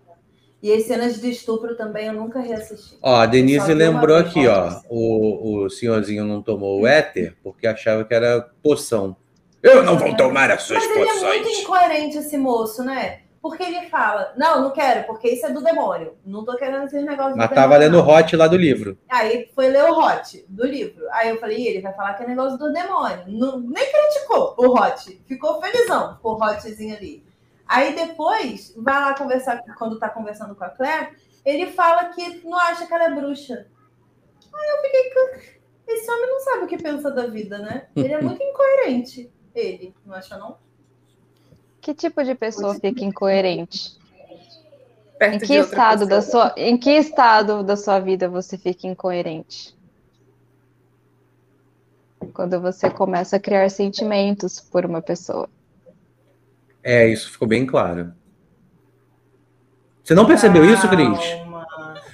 E 0.63 0.71
as 0.73 0.83
cenas 0.83 1.19
de 1.19 1.29
estupro 1.29 1.75
também 1.75 2.07
eu 2.07 2.13
nunca 2.13 2.39
reassisti. 2.39 2.97
Ó, 3.01 3.15
a 3.17 3.25
Denise 3.25 3.73
lembrou 3.73 4.15
aqui, 4.15 4.47
ó. 4.47 4.79
O, 4.89 5.65
o 5.65 5.69
senhorzinho 5.69 6.23
não 6.23 6.41
tomou 6.41 6.79
o 6.81 6.87
éter 6.87 7.35
porque 7.43 7.67
achava 7.67 8.05
que 8.05 8.13
era 8.13 8.49
poção. 8.63 9.15
Eu 9.61 9.83
não 9.83 9.97
vou 9.97 10.15
tomar 10.15 10.49
as 10.49 10.63
suas 10.63 10.79
Mas 10.85 10.95
ele 10.97 11.09
é 11.09 11.13
muito 11.15 11.43
poções. 11.43 11.59
incoerente, 11.59 12.17
esse 12.17 12.37
moço, 12.37 12.81
né? 12.83 13.19
Porque 13.41 13.61
ele 13.61 13.81
fala, 13.89 14.31
não, 14.37 14.61
não 14.61 14.71
quero, 14.71 15.03
porque 15.05 15.27
isso 15.27 15.45
é 15.45 15.49
do 15.51 15.61
demônio. 15.61 16.13
Não 16.25 16.45
tô 16.45 16.55
querendo 16.55 16.85
esses 16.85 17.03
negócios 17.05 17.35
Mas 17.35 17.49
do 17.49 17.55
tava 17.55 17.77
demônio. 17.77 17.99
lendo 18.01 18.09
o 18.09 18.13
hot 18.17 18.35
lá 18.37 18.47
do 18.47 18.55
livro. 18.55 18.97
Aí 19.09 19.49
foi 19.53 19.67
ler 19.67 19.83
o 19.83 19.97
hot 19.99 20.45
do 20.47 20.65
livro. 20.65 21.03
Aí 21.11 21.27
eu 21.29 21.37
falei, 21.41 21.57
"Ih, 21.57 21.67
ele 21.67 21.81
vai 21.81 21.91
falar 21.93 22.13
que 22.13 22.23
é 22.23 22.27
negócio 22.27 22.57
do 22.57 22.71
demônio. 22.71 23.25
Não- 23.27 23.59
nem 23.59 23.83
criticou 23.91 24.55
o 24.57 24.73
hot. 24.79 25.21
Ficou 25.27 25.61
felizão 25.61 26.17
com 26.21 26.29
o 26.29 26.41
hotzinho 26.41 26.95
ali. 26.95 27.21
Aí 27.67 27.95
depois, 27.95 28.73
vai 28.77 28.99
lá 29.01 29.15
conversar, 29.15 29.63
quando 29.77 29.97
tá 29.99 30.09
conversando 30.09 30.55
com 30.55 30.63
a 30.63 30.69
Claire, 30.69 31.15
ele 31.45 31.71
fala 31.71 32.05
que 32.09 32.41
não 32.45 32.57
acha 32.57 32.85
que 32.85 32.93
ela 32.93 33.05
é 33.05 33.11
bruxa. 33.15 33.67
Aí 34.53 34.69
eu 34.69 34.81
fiquei, 34.81 35.09
"Ca- 35.09 35.39
esse 35.87 36.11
homem 36.11 36.29
não 36.29 36.39
sabe 36.39 36.63
o 36.63 36.67
que 36.67 36.77
pensa 36.81 37.09
da 37.11 37.27
vida, 37.27 37.57
né? 37.57 37.87
Ele 37.95 38.13
é 38.13 38.21
muito 38.21 38.41
incoerente. 38.41 39.31
Ele, 39.55 39.93
não 40.05 40.15
acha 40.15 40.37
não? 40.37 40.57
Que 41.81 41.93
tipo 41.93 42.23
de 42.23 42.33
pessoa 42.35 42.73
fica 42.75 43.03
incoerente? 43.03 43.97
Perto 45.19 45.35
Em 45.35 45.39
que 45.39 45.53
estado 45.55 46.05
da 46.07 46.21
sua, 46.21 46.53
em 46.57 46.77
que 46.77 46.89
estado 46.91 47.63
da 47.63 47.75
sua 47.75 47.99
vida 47.99 48.29
você 48.29 48.57
fica 48.57 48.87
incoerente? 48.87 49.75
Quando 52.33 52.59
você 52.59 52.89
começa 52.89 53.35
a 53.35 53.39
criar 53.39 53.69
sentimentos 53.69 54.59
por 54.59 54.85
uma 54.85 55.01
pessoa. 55.01 55.49
É, 56.83 57.07
isso 57.07 57.31
ficou 57.31 57.47
bem 57.47 57.65
claro. 57.65 58.11
Você 60.03 60.13
não 60.13 60.25
percebeu 60.25 60.65
isso, 60.65 60.87
Cris? 60.89 61.17
Calma. 61.17 61.65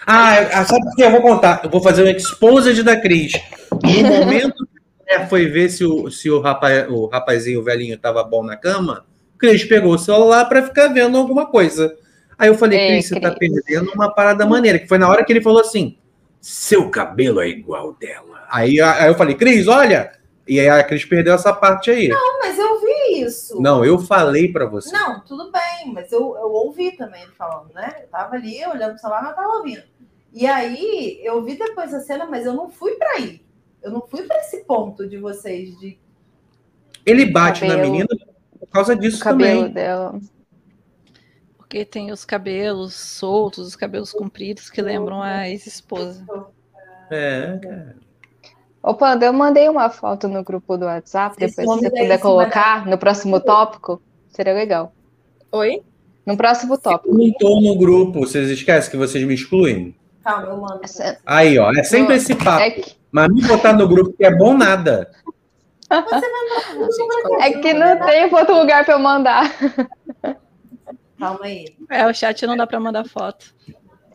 Ah, 0.05 0.35
é- 0.35 0.65
sabe 0.65 0.83
por 0.83 0.95
que 0.95 1.03
eu 1.03 1.11
vou 1.11 1.21
contar? 1.21 1.61
Eu 1.63 1.69
vou 1.69 1.81
fazer 1.81 2.03
um 2.03 2.07
exposed 2.07 2.81
da 2.83 2.99
Cris. 2.99 3.33
No 3.71 4.09
momento 4.19 4.67
que 5.07 5.25
foi 5.27 5.47
ver 5.47 5.69
se 5.69 5.83
o, 5.83 6.09
se 6.11 6.29
o, 6.29 6.39
rapaz, 6.39 6.87
o 6.89 7.07
rapazinho 7.07 7.59
o 7.59 7.63
velhinho 7.63 7.97
tava 7.97 8.23
bom 8.23 8.43
na 8.43 8.55
cama, 8.55 9.05
Cris 9.39 9.63
pegou 9.63 9.93
o 9.93 9.97
celular 9.99 10.45
para 10.45 10.63
ficar 10.63 10.87
vendo 10.89 11.17
alguma 11.17 11.47
coisa. 11.47 11.95
Aí 12.37 12.47
eu 12.47 12.55
falei, 12.55 12.79
Ei, 12.79 12.87
Cris, 12.89 13.07
você 13.07 13.19
tá 13.19 13.33
Cris. 13.33 13.51
perdendo 13.51 13.91
uma 13.91 14.13
parada 14.13 14.45
maneira. 14.45 14.77
Que 14.77 14.87
foi 14.87 14.97
na 14.97 15.09
hora 15.09 15.25
que 15.25 15.33
ele 15.33 15.41
falou 15.41 15.61
assim: 15.61 15.97
seu 16.39 16.89
cabelo 16.89 17.41
é 17.41 17.47
igual 17.49 17.93
dela. 17.99 18.45
Aí, 18.51 18.79
aí 18.79 19.07
eu 19.07 19.15
falei, 19.15 19.35
Cris, 19.35 19.67
olha. 19.67 20.11
E 20.49 20.59
aí 20.59 20.67
a 20.67 20.83
Cris 20.83 21.05
perdeu 21.05 21.35
essa 21.35 21.53
parte 21.53 21.91
aí. 21.91 22.07
Não, 22.07 22.39
mas 22.39 22.57
eu 22.57 22.81
vi 22.81 23.21
isso. 23.21 23.61
Não, 23.61 23.85
eu 23.85 23.99
falei 23.99 24.51
para 24.51 24.65
você. 24.65 24.91
Não, 24.91 25.19
tudo 25.19 25.51
bem, 25.51 25.93
mas 25.93 26.11
eu, 26.11 26.35
eu 26.35 26.51
ouvi 26.51 26.97
também 26.97 27.21
ele 27.21 27.33
falando, 27.33 27.71
né? 27.71 27.97
Eu 28.01 28.07
tava 28.07 28.33
ali 28.33 28.65
olhando 28.65 28.93
pro 28.93 28.99
celular, 28.99 29.21
mas 29.21 29.29
eu 29.29 29.35
tava 29.35 29.57
ouvindo. 29.57 29.83
E 30.33 30.47
aí, 30.47 31.19
eu 31.23 31.43
vi 31.43 31.55
depois 31.55 31.93
a 31.93 31.99
cena, 31.99 32.25
mas 32.25 32.47
eu 32.47 32.53
não 32.53 32.67
fui 32.67 32.95
pra 32.95 33.11
aí. 33.11 33.43
Eu 33.83 33.91
não 33.91 34.01
fui 34.01 34.23
pra 34.23 34.37
esse 34.37 34.63
ponto 34.63 35.07
de 35.07 35.17
vocês 35.17 35.79
de. 35.79 35.99
Ele 37.05 37.27
bate 37.27 37.61
na 37.65 37.75
Cabelo. 37.75 37.91
menina 37.91 38.07
por 38.59 38.67
causa 38.69 38.95
disso 38.95 39.23
cabelo 39.23 39.61
também. 39.61 39.73
dela. 39.73 40.19
Porque 41.57 41.85
tem 41.85 42.11
os 42.11 42.25
cabelos 42.25 42.95
soltos, 42.95 43.67
os 43.67 43.75
cabelos 43.75 44.11
compridos 44.11 44.67
que 44.71 44.81
lembram 44.81 45.21
a 45.21 45.47
ex-esposa. 45.47 46.25
É. 47.11 47.93
Ô, 48.81 48.93
Panda, 48.93 49.25
eu 49.25 49.33
mandei 49.33 49.67
uma 49.67 49.89
foto 49.89 50.27
no 50.27 50.43
grupo 50.43 50.77
do 50.77 50.85
WhatsApp, 50.85 51.35
Vocês 51.37 51.51
depois 51.55 51.69
se 51.79 51.83
você 51.85 51.89
puder 51.89 52.19
colocar 52.19 52.85
no 52.85 52.97
próximo 52.97 53.39
tópico, 53.39 54.01
seria 54.29 54.53
legal. 54.53 54.93
Oi? 55.51 55.81
No 56.25 56.37
próximo 56.37 56.77
tópico. 56.77 57.13
Não 57.17 57.31
tô 57.33 57.59
no 57.59 57.77
grupo, 57.77 58.21
vocês 58.21 58.49
esquecem 58.49 58.89
que 58.91 58.97
vocês 58.97 59.23
me 59.25 59.33
excluem? 59.33 59.95
Calma, 60.23 60.47
eu 60.47 60.57
mando. 60.57 60.79
Essa- 60.83 61.17
Aí, 61.25 61.57
ó, 61.59 61.71
é 61.71 61.83
sempre 61.83 62.15
esse 62.15 62.35
papo. 62.35 62.61
É 62.61 62.71
que, 62.71 62.93
Mas 63.11 63.27
me 63.29 63.41
botar 63.45 63.73
no 63.73 63.87
grupo 63.87 64.13
que 64.15 64.23
é 64.23 64.33
bom 64.35 64.55
nada. 64.55 65.09
é 67.41 67.51
que 67.53 67.73
não 67.73 67.99
tem 68.05 68.33
outro 68.33 68.57
lugar 68.59 68.85
pra 68.85 68.93
eu 68.93 68.99
mandar. 68.99 69.51
Calma 71.19 71.39
aí. 71.43 71.65
É, 71.89 72.05
o 72.07 72.13
chat 72.13 72.45
não 72.47 72.55
dá 72.55 72.65
pra 72.67 72.79
mandar 72.79 73.05
foto. 73.05 73.53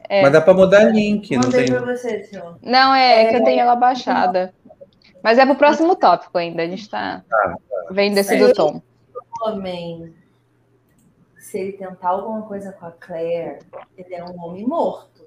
É. 0.08 0.22
Mas 0.22 0.32
dá 0.32 0.40
pra 0.40 0.54
mudar 0.54 0.84
link, 0.84 1.34
não 1.34 1.44
Mandei 1.44 1.64
tem. 1.64 1.74
pra 1.74 1.84
você, 1.84 2.24
senhor. 2.24 2.58
Não, 2.62 2.94
é, 2.94 3.30
que 3.30 3.36
eu 3.36 3.44
tenho 3.44 3.60
ela 3.60 3.74
baixada. 3.74 4.52
Mas 5.22 5.38
é 5.38 5.46
pro 5.46 5.54
próximo 5.54 5.96
tópico 5.96 6.36
ainda. 6.36 6.62
A 6.62 6.66
gente 6.66 6.88
tá 6.88 7.24
vendo 7.90 8.18
esse 8.18 8.36
do 8.36 8.52
Tom. 8.52 8.82
Homem, 9.42 10.14
se 11.38 11.58
ele 11.58 11.72
tentar 11.72 12.10
alguma 12.10 12.42
coisa 12.42 12.72
com 12.72 12.86
a 12.86 12.90
Claire, 12.90 13.58
ele 13.96 14.14
é 14.14 14.24
um 14.24 14.38
homem 14.42 14.66
morto. 14.66 15.24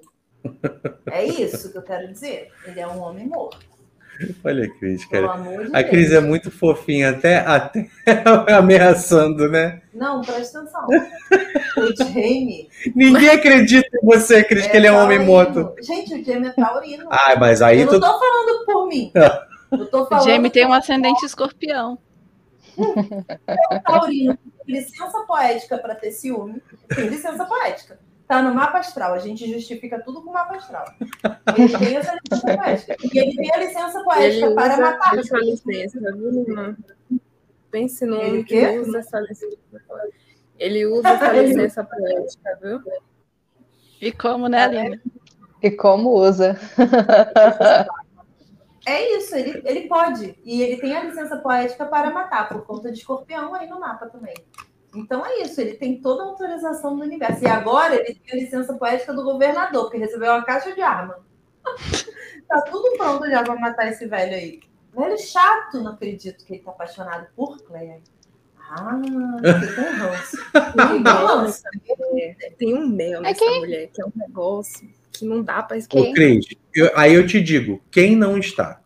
É 1.10 1.24
isso 1.24 1.72
que 1.72 1.78
eu 1.78 1.82
quero 1.82 2.12
dizer. 2.12 2.50
Ele 2.64 2.80
é 2.80 2.86
um 2.86 3.00
homem 3.02 3.26
morto. 3.26 3.77
Olha 4.44 4.64
a 4.64 4.68
Cris, 4.78 5.04
cara. 5.04 5.36
de 5.36 5.76
A. 5.76 5.84
Cris 5.84 6.12
é 6.12 6.20
muito 6.20 6.50
fofinha, 6.50 7.10
até, 7.10 7.38
até 7.38 7.88
ameaçando, 8.52 9.48
né? 9.48 9.80
Não, 9.94 10.20
presta 10.22 10.60
atenção. 10.60 10.86
O 11.76 11.96
Jamie. 11.96 12.68
Ninguém 12.94 13.28
acredita 13.30 13.88
em 14.02 14.04
você, 14.06 14.42
Cris, 14.44 14.66
que 14.66 14.76
ele 14.76 14.86
é 14.86 14.92
um 14.92 14.96
homem 15.04 15.18
taurino. 15.18 15.32
morto. 15.64 15.74
Gente, 15.82 16.14
o 16.14 16.24
Jamie 16.24 16.48
é 16.48 16.52
taurino. 16.52 17.06
Ah, 17.10 17.34
mas 17.38 17.62
aí 17.62 17.80
eu 17.82 17.88
tu. 17.88 17.98
não 17.98 18.00
tô 18.00 18.18
falando 18.18 18.64
por 18.64 18.88
mim. 18.88 19.12
Eu 19.70 19.86
tô 19.86 20.02
O 20.02 20.06
falando 20.06 20.24
Jamie 20.26 20.50
tem 20.50 20.66
um 20.66 20.72
ascendente 20.72 21.24
escorpião. 21.24 21.98
por 22.76 23.80
taurino. 23.84 24.38
Tem 24.66 24.74
licença 24.76 25.18
poética 25.26 25.78
para 25.78 25.94
ter 25.94 26.10
ciúme. 26.12 26.62
Tem 26.94 27.08
licença 27.08 27.44
poética. 27.44 27.98
Tá 28.28 28.42
no 28.42 28.54
mapa 28.54 28.78
astral. 28.78 29.14
A 29.14 29.18
gente 29.18 29.50
justifica 29.50 29.98
tudo 30.00 30.22
com 30.22 30.28
o 30.30 30.34
mapa 30.34 30.56
astral. 30.56 30.84
Ele 31.56 31.78
tem 31.78 31.96
essa 31.96 32.14
licença 32.14 32.56
poética. 32.56 32.96
E 33.02 33.18
ele 33.18 33.34
tem 33.34 33.54
a 33.54 33.56
licença 33.56 33.98
Ele 33.98 34.04
poética 34.04 34.50
para 34.54 34.72
usa 34.74 34.82
matar. 34.82 35.18
essa 35.18 35.38
licença, 35.38 35.98
viu, 36.12 36.30
Lima? 36.30 36.78
Pense 37.70 38.04
no 38.04 38.20
Ele 38.20 38.44
que 38.44 38.60
quê? 38.60 38.78
usa 38.78 38.98
essa 38.98 39.18
licença. 39.20 39.56
Ele 40.58 40.86
usa 40.86 41.08
essa 41.08 41.32
licença 41.32 41.84
poética, 41.84 42.58
viu? 42.62 42.82
E 44.00 44.12
como, 44.12 44.46
né, 44.46 44.62
Aline? 44.62 45.00
E 45.62 45.70
como 45.70 46.10
usa. 46.10 46.58
É 48.86 49.16
isso, 49.18 49.34
ele, 49.36 49.60
ele 49.66 49.88
pode. 49.88 50.38
E 50.44 50.62
ele 50.62 50.80
tem 50.80 50.96
a 50.96 51.04
licença 51.04 51.36
poética 51.38 51.84
para 51.84 52.10
matar, 52.10 52.48
por 52.48 52.64
conta 52.64 52.90
de 52.90 52.98
escorpião 52.98 53.54
aí 53.54 53.68
no 53.68 53.78
mapa 53.80 54.06
também. 54.06 54.34
Então 54.98 55.24
é 55.24 55.42
isso, 55.42 55.60
ele 55.60 55.74
tem 55.74 56.00
toda 56.00 56.22
a 56.22 56.26
autorização 56.26 56.96
do 56.96 57.02
universo. 57.02 57.44
E 57.44 57.46
agora 57.46 57.94
ele 57.94 58.14
tem 58.26 58.40
a 58.40 58.44
licença 58.44 58.74
poética 58.74 59.14
do 59.14 59.22
governador, 59.22 59.84
porque 59.84 59.98
recebeu 59.98 60.32
uma 60.32 60.44
caixa 60.44 60.72
de 60.74 60.80
arma. 60.80 61.18
tá 62.48 62.60
tudo 62.62 62.96
pronto 62.96 63.28
já 63.30 63.42
para 63.44 63.54
matar 63.56 63.88
esse 63.88 64.06
velho 64.06 64.34
aí. 64.34 64.60
Velho 64.92 65.18
chato, 65.18 65.80
não 65.82 65.92
acredito 65.92 66.44
que 66.44 66.54
ele 66.54 66.62
tá 66.62 66.70
apaixonado 66.72 67.28
por 67.36 67.58
Claire. 67.62 68.02
Ah, 68.70 69.00
fiquei 69.60 69.74
com 69.74 69.82
ranço. 69.98 71.62
Tem 72.58 72.74
um 72.74 72.88
mel 72.88 73.20
É 73.20 73.22
nessa 73.22 73.38
quem? 73.44 73.60
mulher, 73.60 73.88
que 73.92 74.02
é 74.02 74.04
um 74.04 74.12
negócio 74.16 74.88
que 75.12 75.24
não 75.24 75.42
dá 75.42 75.62
pra 75.62 75.76
Ô, 75.76 75.78
explicar. 75.78 76.12
Cris, 76.14 76.46
eu- 76.74 76.90
aí 76.96 77.14
eu 77.14 77.26
te 77.26 77.40
digo, 77.40 77.80
quem 77.90 78.14
não 78.16 78.36
está? 78.38 78.80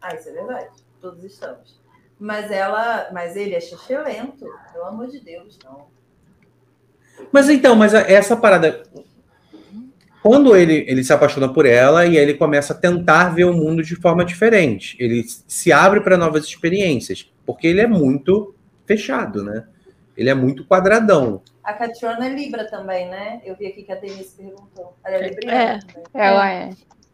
Ah, 0.00 0.14
isso 0.14 0.28
é 0.28 0.32
verdade. 0.32 0.68
Todos 1.00 1.22
estamos. 1.24 1.80
Mas 2.18 2.50
ela, 2.50 3.08
mas 3.12 3.36
ele 3.36 3.54
é 3.54 3.60
lento, 4.02 4.46
pelo 4.72 4.84
amor 4.86 5.08
de 5.08 5.20
Deus, 5.20 5.58
não. 5.64 5.86
Mas 7.30 7.48
então, 7.48 7.76
mas 7.76 7.94
essa 7.94 8.36
parada. 8.36 8.82
Quando 10.22 10.56
ele, 10.56 10.84
ele 10.88 11.04
se 11.04 11.12
apaixona 11.12 11.48
por 11.52 11.66
ela 11.66 12.04
e 12.04 12.10
aí 12.10 12.16
ele 12.16 12.34
começa 12.34 12.72
a 12.72 12.76
tentar 12.76 13.28
ver 13.28 13.44
o 13.44 13.52
mundo 13.52 13.82
de 13.82 13.94
forma 13.94 14.24
diferente. 14.24 14.96
Ele 14.98 15.24
se 15.46 15.70
abre 15.72 16.00
para 16.00 16.16
novas 16.16 16.44
experiências, 16.44 17.30
porque 17.44 17.66
ele 17.68 17.80
é 17.80 17.86
muito 17.86 18.54
fechado, 18.84 19.44
né? 19.44 19.66
Ele 20.16 20.28
é 20.28 20.34
muito 20.34 20.64
quadradão. 20.64 21.42
A 21.62 21.72
Catriona 21.74 22.26
é 22.26 22.28
Libra 22.30 22.64
também, 22.68 23.08
né? 23.08 23.40
Eu 23.44 23.54
vi 23.54 23.66
aqui 23.66 23.82
que 23.82 23.92
a 23.92 23.96
Denise 23.96 24.34
perguntou. 24.36 24.96
Ela 25.04 25.16
é 25.16 25.28
Libriana 25.28 25.60
É. 25.60 25.78
também. 25.78 26.04
Ela 26.14 26.50
é. 26.52 26.70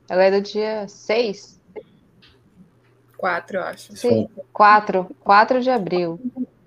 Ela 0.09 0.25
é 0.25 0.31
do 0.31 0.41
dia 0.41 0.87
6? 0.89 1.61
Quatro, 3.23 3.59
eu 3.59 3.63
acho. 3.63 3.97
Sim. 3.97 4.29
4. 4.53 5.09
4 5.21 5.61
de 5.61 5.71
abril. 5.71 6.19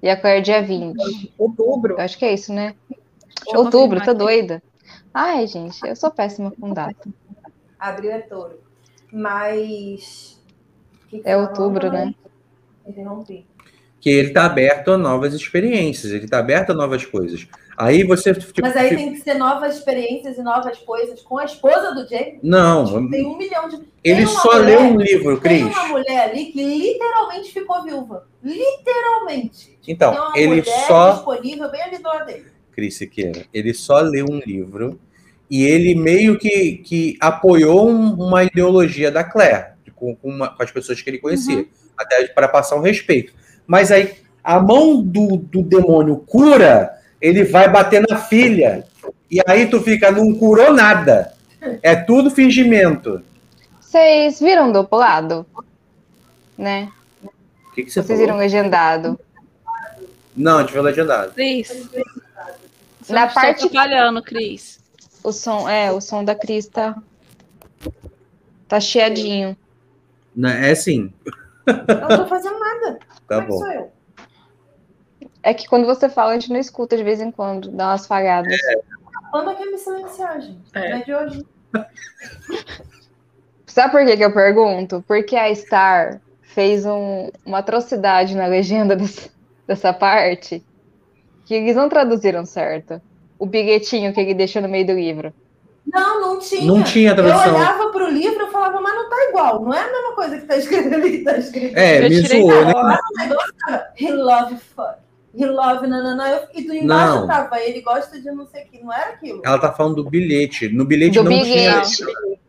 E 0.01 0.09
a 0.09 0.15
Claire 0.15 0.41
dia 0.41 0.63
20. 0.63 1.33
Outubro. 1.37 1.95
Eu 1.95 1.99
acho 1.99 2.17
que 2.17 2.23
é 2.23 2.33
isso, 2.33 2.53
né? 2.53 2.73
Deixa 2.87 3.57
eu 3.57 3.65
Outubro, 3.65 4.01
tô 4.01 4.11
aqui. 4.11 4.19
doida. 4.19 4.63
Ai, 5.13 5.45
gente, 5.47 5.85
eu 5.85 5.97
sou 5.97 6.09
péssima 6.09 6.51
com 6.51 6.71
data. 6.71 7.09
Abril 7.77 8.09
é 8.09 8.21
touro. 8.21 8.57
Mas. 9.11 10.41
o 11.03 11.07
que 11.09 11.19
que 11.19 11.27
É 11.29 11.35
outubro, 11.35 11.91
né? 11.91 12.15
Interrompi. 12.87 13.45
Que 14.05 14.11
ele 14.11 14.29
tá 14.29 14.45
aberto 14.45 14.91
a 14.91 14.99
novas 14.99 15.33
experiências, 15.33 16.11
ele 16.11 16.27
tá 16.27 16.37
aberto 16.37 16.69
a 16.69 16.73
novas 16.75 17.03
coisas. 17.03 17.47
Aí 17.75 18.03
você. 18.03 18.35
tipo, 18.35 18.53
Mas 18.61 18.75
aí 18.77 18.95
tem 18.95 19.13
que 19.13 19.19
ser 19.21 19.33
novas 19.33 19.77
experiências 19.77 20.37
e 20.37 20.43
novas 20.43 20.77
coisas 20.77 21.23
com 21.23 21.39
a 21.39 21.45
esposa 21.45 21.91
do 21.95 22.07
Jamie. 22.07 22.37
Não, 22.43 23.09
Tem 23.09 23.25
um 23.25 23.35
milhão 23.35 23.67
de. 23.67 23.77
ele 24.03 24.17
tem 24.17 24.27
só 24.27 24.59
mulher- 24.59 24.65
leu 24.79 24.79
um 24.81 24.97
livro, 24.97 25.39
Tem 25.41 25.63
Cris. 25.63 25.75
uma 25.75 25.87
mulher 25.87 26.29
ali 26.29 26.45
que 26.51 26.63
literalmente 26.63 27.51
ficou 27.51 27.83
viúva. 27.83 28.27
Literalmente. 28.43 29.75
tem 29.83 29.95
Então, 29.95 30.13
uma 30.13 30.37
ele 30.37 30.47
mulher 30.61 30.85
só. 30.87 31.13
disponível 31.13 31.71
bem 31.71 31.81
ali 31.81 31.97
do 31.97 32.03
lado 32.07 32.25
dele. 32.27 32.45
Cris 32.73 32.95
Siqueira. 32.97 33.45
Ele 33.51 33.73
só 33.73 34.01
leu 34.01 34.25
um 34.29 34.37
livro 34.45 34.99
e 35.49 35.63
ele 35.63 35.95
meio 35.95 36.37
que, 36.37 36.77
que 36.77 37.17
apoiou 37.19 37.89
um- 37.89 38.13
uma 38.13 38.43
ideologia 38.43 39.09
da 39.09 39.23
Claire, 39.23 39.69
com, 39.95 40.15
com 40.15 40.29
uma- 40.29 40.49
com 40.55 40.61
as 40.61 40.69
pessoas 40.71 41.01
que 41.01 41.09
ele 41.09 41.17
conhecia, 41.17 41.57
Uhum. 41.57 41.65
até 41.97 42.27
para 42.27 42.47
passar 42.47 42.75
um 42.75 42.81
respeito. 42.81 43.33
Mas 43.67 43.91
aí, 43.91 44.13
a 44.43 44.59
mão 44.59 45.01
do, 45.01 45.37
do 45.37 45.61
demônio 45.61 46.17
cura, 46.17 46.97
ele 47.21 47.43
vai 47.43 47.69
bater 47.69 48.05
na 48.07 48.17
filha. 48.17 48.85
E 49.29 49.39
aí 49.47 49.67
tu 49.67 49.81
fica, 49.81 50.11
não 50.11 50.33
curou 50.35 50.71
nada. 50.73 51.33
É 51.81 51.95
tudo 51.95 52.29
fingimento. 52.29 53.21
Vocês 53.81 54.39
viram 54.39 54.71
dublado? 54.71 55.45
Né? 56.57 56.91
O 57.23 57.71
que, 57.73 57.83
que 57.83 57.89
você 57.91 58.01
Vocês 58.01 58.07
falou? 58.07 58.21
viram 58.21 58.37
legendado? 58.37 59.19
Não, 60.35 60.57
a 60.57 60.61
gente 60.61 60.73
viu 60.73 60.81
legendado. 60.81 61.31
Cris. 61.33 61.89
Você 63.01 63.13
Na 63.13 63.25
não 63.27 63.33
parte- 63.33 63.69
trabalhando, 63.69 64.21
Cris. 64.21 64.79
O 65.23 65.31
som, 65.31 65.67
é, 65.67 65.91
o 65.91 65.99
som 65.99 66.23
da 66.23 66.35
Cris 66.35 66.67
tá, 66.67 66.95
tá 68.67 68.79
chiadinho. 68.79 69.57
Não, 70.35 70.49
É 70.49 70.75
sim. 70.75 71.11
Eu 71.65 71.75
não 72.09 72.17
tô 72.17 72.27
fazendo 72.27 72.59
nada. 72.59 72.99
Tá 73.27 73.35
é 73.37 73.41
que 73.41 73.47
bom. 73.47 73.57
sou 73.57 73.71
eu? 73.71 73.91
É 75.43 75.53
que 75.53 75.67
quando 75.67 75.85
você 75.85 76.09
fala, 76.09 76.31
a 76.31 76.33
gente 76.33 76.51
não 76.51 76.59
escuta 76.59 76.97
de 76.97 77.03
vez 77.03 77.21
em 77.21 77.31
quando, 77.31 77.69
dá 77.69 77.89
umas 77.89 78.07
falhadas. 78.07 78.57
Quando 79.31 79.55
quer 79.55 79.65
me 79.65 79.77
silenciar, 79.77 80.41
gente? 80.41 80.61
É. 80.73 80.89
Não 80.89 80.97
é 80.97 81.03
de 81.03 81.13
hoje. 81.13 81.45
Sabe 83.67 83.91
por 83.91 84.05
que, 84.05 84.17
que 84.17 84.23
eu 84.23 84.33
pergunto? 84.33 85.03
Porque 85.07 85.35
a 85.35 85.53
Star 85.53 86.21
fez 86.41 86.85
um- 86.85 87.29
uma 87.45 87.57
atrocidade 87.59 88.35
na 88.35 88.45
legenda 88.47 88.95
dessa, 88.95 89.29
dessa 89.67 89.93
parte 89.93 90.63
que 91.45 91.53
eles 91.53 91.75
não 91.75 91.89
traduziram 91.89 92.45
certo. 92.45 93.01
O 93.37 93.45
bilhetinho 93.45 94.13
que 94.13 94.19
ele 94.21 94.33
deixou 94.33 94.61
no 94.61 94.69
meio 94.69 94.87
do 94.87 94.93
livro. 94.93 95.33
Não, 95.91 96.19
não 96.21 96.39
tinha. 96.39 96.65
Não 96.65 96.83
tinha 96.83 97.15
tradução. 97.15 97.45
Eu 97.47 97.55
olhava 97.55 97.89
pro 97.89 98.09
livro 98.09 98.47
e 98.47 98.51
falava, 98.51 98.81
mas 98.81 98.95
não 98.95 99.09
tá 99.09 99.15
igual. 99.29 99.61
Não 99.63 99.73
é 99.73 99.79
a 99.81 99.91
mesma 99.91 100.15
coisa 100.15 100.37
que 100.39 100.45
tá 100.45 100.57
escrito 100.57 100.93
ali. 100.93 101.23
Tá 101.23 101.37
escrito. 101.37 101.77
É, 101.77 101.99
Eu 101.99 102.09
me 102.09 102.21
tirei 102.23 102.41
zoou, 102.41 102.65
né? 102.65 102.73
O 102.73 103.19
negócio 103.19 103.53
tava, 103.65 103.87
he 103.99 104.11
love 104.11 104.57
fuck. 104.75 104.95
He 105.37 105.45
love 105.45 105.85
nananã. 105.87 106.27
Eu- 106.29 106.47
E 106.53 106.65
do 106.65 106.73
embaixo 106.73 107.15
Não. 107.19 107.27
tava, 107.27 107.59
ele 107.61 107.81
gosta 107.81 108.19
de 108.19 108.31
não 108.31 108.45
sei 108.47 108.63
o 108.63 108.67
que. 108.67 108.83
Não 108.83 108.91
era 108.93 109.11
aquilo. 109.11 109.41
Ela 109.45 109.59
tá 109.59 109.71
falando 109.71 109.95
do 110.03 110.09
bilhete. 110.09 110.69
No 110.69 110.85
bilhete 110.85 111.17
Do 111.19 111.23
não 111.25 111.31
tinha. 111.43 111.81
bilhete. 111.81 112.03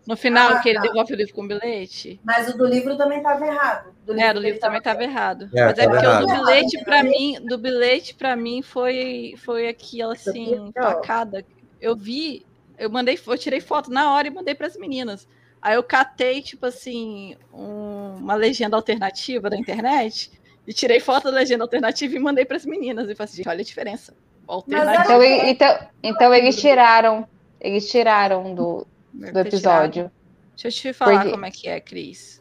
No 0.06 0.16
final, 0.16 0.52
Ah, 0.52 0.58
que 0.60 0.68
ele 0.68 0.78
tá. 0.78 0.82
devolve 0.82 1.12
o 1.12 1.16
livro 1.16 1.34
com 1.34 1.48
bilhete. 1.48 2.20
Mas 2.24 2.48
o 2.48 2.56
do 2.56 2.64
livro 2.64 2.96
também 2.96 3.20
tava 3.22 3.44
errado. 3.44 3.90
Do 4.06 4.18
É, 4.18 4.32
do 4.32 4.38
livro 4.40 4.60
também 4.60 4.80
tava 4.80 5.02
errado. 5.02 5.48
É, 5.52 5.64
Mas 5.64 5.78
é 5.78 5.88
porque 5.88 6.06
o 6.06 6.10
do 6.20 6.28
errado. 6.30 6.44
bilhete 6.46 6.84
para 6.84 7.02
mim, 7.02 7.38
do 7.44 7.58
bilhete 7.58 8.14
para 8.14 8.36
mim 8.36 8.62
foi 8.62 9.34
foi 9.44 9.68
aquilo 9.68 10.12
assim, 10.12 10.70
facada. 10.72 11.44
Eu 11.80 11.96
vi, 11.96 12.46
eu 12.78 12.90
mandei, 12.90 13.18
eu 13.26 13.38
tirei 13.38 13.60
foto 13.60 13.90
na 13.90 14.12
hora 14.14 14.28
e 14.28 14.30
mandei 14.30 14.54
para 14.54 14.66
as 14.66 14.76
meninas. 14.76 15.26
Aí 15.60 15.74
eu 15.74 15.82
catei 15.82 16.42
tipo 16.42 16.66
assim, 16.66 17.36
um- 17.52 18.16
uma 18.18 18.34
legenda 18.34 18.76
alternativa 18.76 19.48
da 19.50 19.56
internet 19.56 20.30
e 20.66 20.72
tirei 20.72 21.00
foto 21.00 21.24
da 21.24 21.30
legenda 21.38 21.64
alternativa 21.64 22.14
e 22.14 22.18
mandei 22.18 22.44
para 22.44 22.56
as 22.56 22.64
meninas 22.66 23.08
e 23.08 23.14
falei 23.14 23.30
assim, 23.32 23.42
olha 23.46 23.60
a 23.60 23.64
diferença. 23.64 24.14
Alternativa. 24.46 25.26
Então, 25.26 25.48
então, 25.48 25.88
então 26.02 26.34
eles 26.34 26.56
tiraram. 26.60 27.26
Eles 27.60 27.90
tiraram 27.90 28.54
do, 28.54 28.86
do 29.12 29.38
episódio. 29.40 30.10
Deixa 30.54 30.68
eu 30.68 30.92
te 30.92 30.92
falar 30.96 31.14
Porque- 31.16 31.30
como 31.30 31.46
é 31.46 31.50
que 31.50 31.68
é, 31.68 31.80
Cris. 31.80 32.40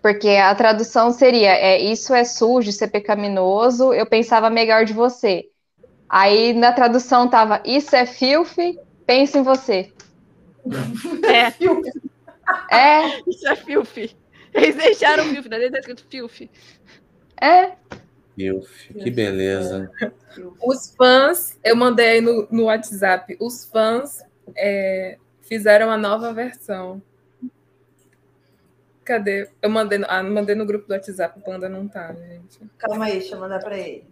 Porque 0.00 0.28
a 0.28 0.54
tradução 0.54 1.10
seria: 1.10 1.50
é, 1.54 1.78
isso 1.80 2.14
é 2.14 2.24
sujo, 2.24 2.70
isso 2.70 2.82
é 2.84 2.86
pecaminoso, 2.86 3.92
eu 3.92 4.06
pensava 4.06 4.48
melhor 4.48 4.84
de 4.84 4.92
você. 4.92 5.48
Aí 6.08 6.52
na 6.54 6.72
tradução 6.72 7.28
tava: 7.28 7.60
isso 7.64 7.94
é 7.96 8.06
filthy, 8.06 8.78
pensa 9.08 9.38
em 9.38 9.42
você. 9.42 9.90
É, 11.24 11.48
É, 12.70 13.20
isso 13.26 13.48
é 13.48 13.56
filfe. 13.56 14.14
Eles 14.54 14.76
deixaram 14.76 15.24
filfe, 15.24 15.48
né? 15.48 15.70
Tá 15.70 15.78
escrito 15.78 16.04
filfe. 16.08 16.50
é. 17.40 17.72
Ilf, 18.36 18.88
que 18.92 19.10
beleza. 19.10 19.90
Os 20.64 20.94
fãs, 20.96 21.58
eu 21.64 21.74
mandei 21.74 22.08
aí 22.10 22.20
no, 22.20 22.46
no 22.52 22.64
WhatsApp, 22.64 23.36
os 23.40 23.64
fãs 23.64 24.22
é, 24.56 25.18
fizeram 25.42 25.90
a 25.90 25.96
nova 25.98 26.32
versão. 26.32 27.02
Cadê? 29.04 29.48
Eu 29.60 29.68
mandei, 29.70 29.98
no- 29.98 30.06
ah, 30.08 30.22
mandei 30.22 30.54
no 30.54 30.64
grupo 30.64 30.86
do 30.86 30.92
WhatsApp, 30.92 31.36
o 31.38 31.42
Panda 31.42 31.68
não 31.68 31.88
tá, 31.88 32.12
gente. 32.14 32.60
Calma 32.78 33.06
aí, 33.06 33.18
deixa 33.18 33.34
eu 33.34 33.40
mandar 33.40 33.58
pra 33.58 33.76
ele. 33.76 34.04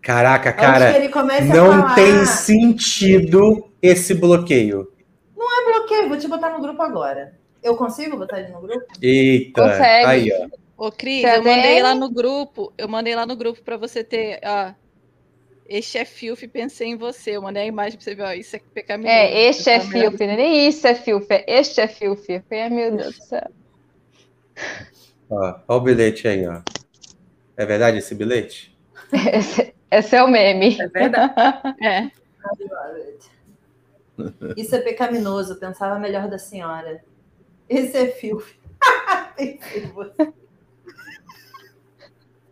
Caraca, 0.00 0.48
Antes 0.50 0.60
que 0.60 0.66
cara, 0.66 0.96
ele 0.96 1.08
comece 1.10 1.50
a 1.50 1.54
não 1.54 1.82
falar, 1.82 1.94
tem 1.94 2.24
sentido 2.24 3.69
esse 3.82 4.14
bloqueio. 4.14 4.92
"Ah, 5.38 5.72
bloqueio, 5.78 6.08
vou 6.08 6.18
te 6.18 6.28
botar 6.28 6.50
no 6.50 6.60
grupo 6.60 6.80
agora. 6.82 7.38
Eu 7.62 7.76
consigo 7.76 8.16
botar 8.16 8.40
ele 8.40 8.48
no 8.52 8.60
grupo? 8.60 8.86
Eita, 9.02 9.62
Consegue. 9.62 10.06
aí, 10.06 10.30
ó. 10.32 10.86
Ô, 10.86 10.90
Cris, 10.92 11.22
eu 11.24 11.42
mandei 11.42 11.82
lá 11.82 11.94
no 11.94 12.10
grupo. 12.10 12.72
Eu 12.78 12.88
mandei 12.88 13.14
lá 13.14 13.26
no 13.26 13.36
grupo 13.36 13.62
pra 13.62 13.76
você 13.76 14.02
ter, 14.02 14.40
ó. 14.44 14.72
Este 15.68 15.98
é 15.98 16.04
filfe, 16.04 16.48
pensei 16.48 16.88
em 16.88 16.96
você. 16.96 17.32
Eu 17.36 17.42
mandei 17.42 17.62
a 17.64 17.66
imagem 17.66 17.98
pra 17.98 18.04
você 18.04 18.14
ver, 18.14 18.22
ó. 18.22 18.32
Isso 18.32 18.56
é 18.56 18.60
pecaminoso. 18.72 19.14
É, 19.14 19.42
este 19.48 19.68
é 19.70 19.78
vendo? 19.78 19.90
filthy, 19.92 20.26
né? 20.26 20.36
nem 20.36 20.66
isso 20.68 20.86
é 20.86 20.94
filthy, 20.94 21.26
é 21.34 21.44
este 21.60 21.80
é 21.80 21.86
falei, 22.48 22.64
ai, 22.64 22.70
meu 22.70 22.96
Deus 22.96 23.18
do 23.18 23.24
céu. 23.24 23.50
ó. 25.30 25.54
Ó 25.68 25.76
o 25.76 25.80
bilhete 25.80 26.26
aí, 26.26 26.46
ó. 26.46 26.60
É 27.56 27.66
verdade 27.66 27.98
esse 27.98 28.14
bilhete? 28.14 28.74
Esse, 29.12 29.74
esse 29.90 30.16
é 30.16 30.22
o 30.22 30.28
meme. 30.28 30.78
É 30.80 30.88
verdade. 30.88 31.34
É. 31.84 32.10
Isso 34.56 34.74
é 34.74 34.80
pecaminoso, 34.80 35.58
pensava 35.58 35.98
melhor 35.98 36.28
da 36.28 36.38
senhora. 36.38 37.02
Esse 37.68 37.96
é 37.96 38.06
filme. 38.08 38.44
Pensei 39.36 39.84
em 39.84 39.92
você. 39.92 40.32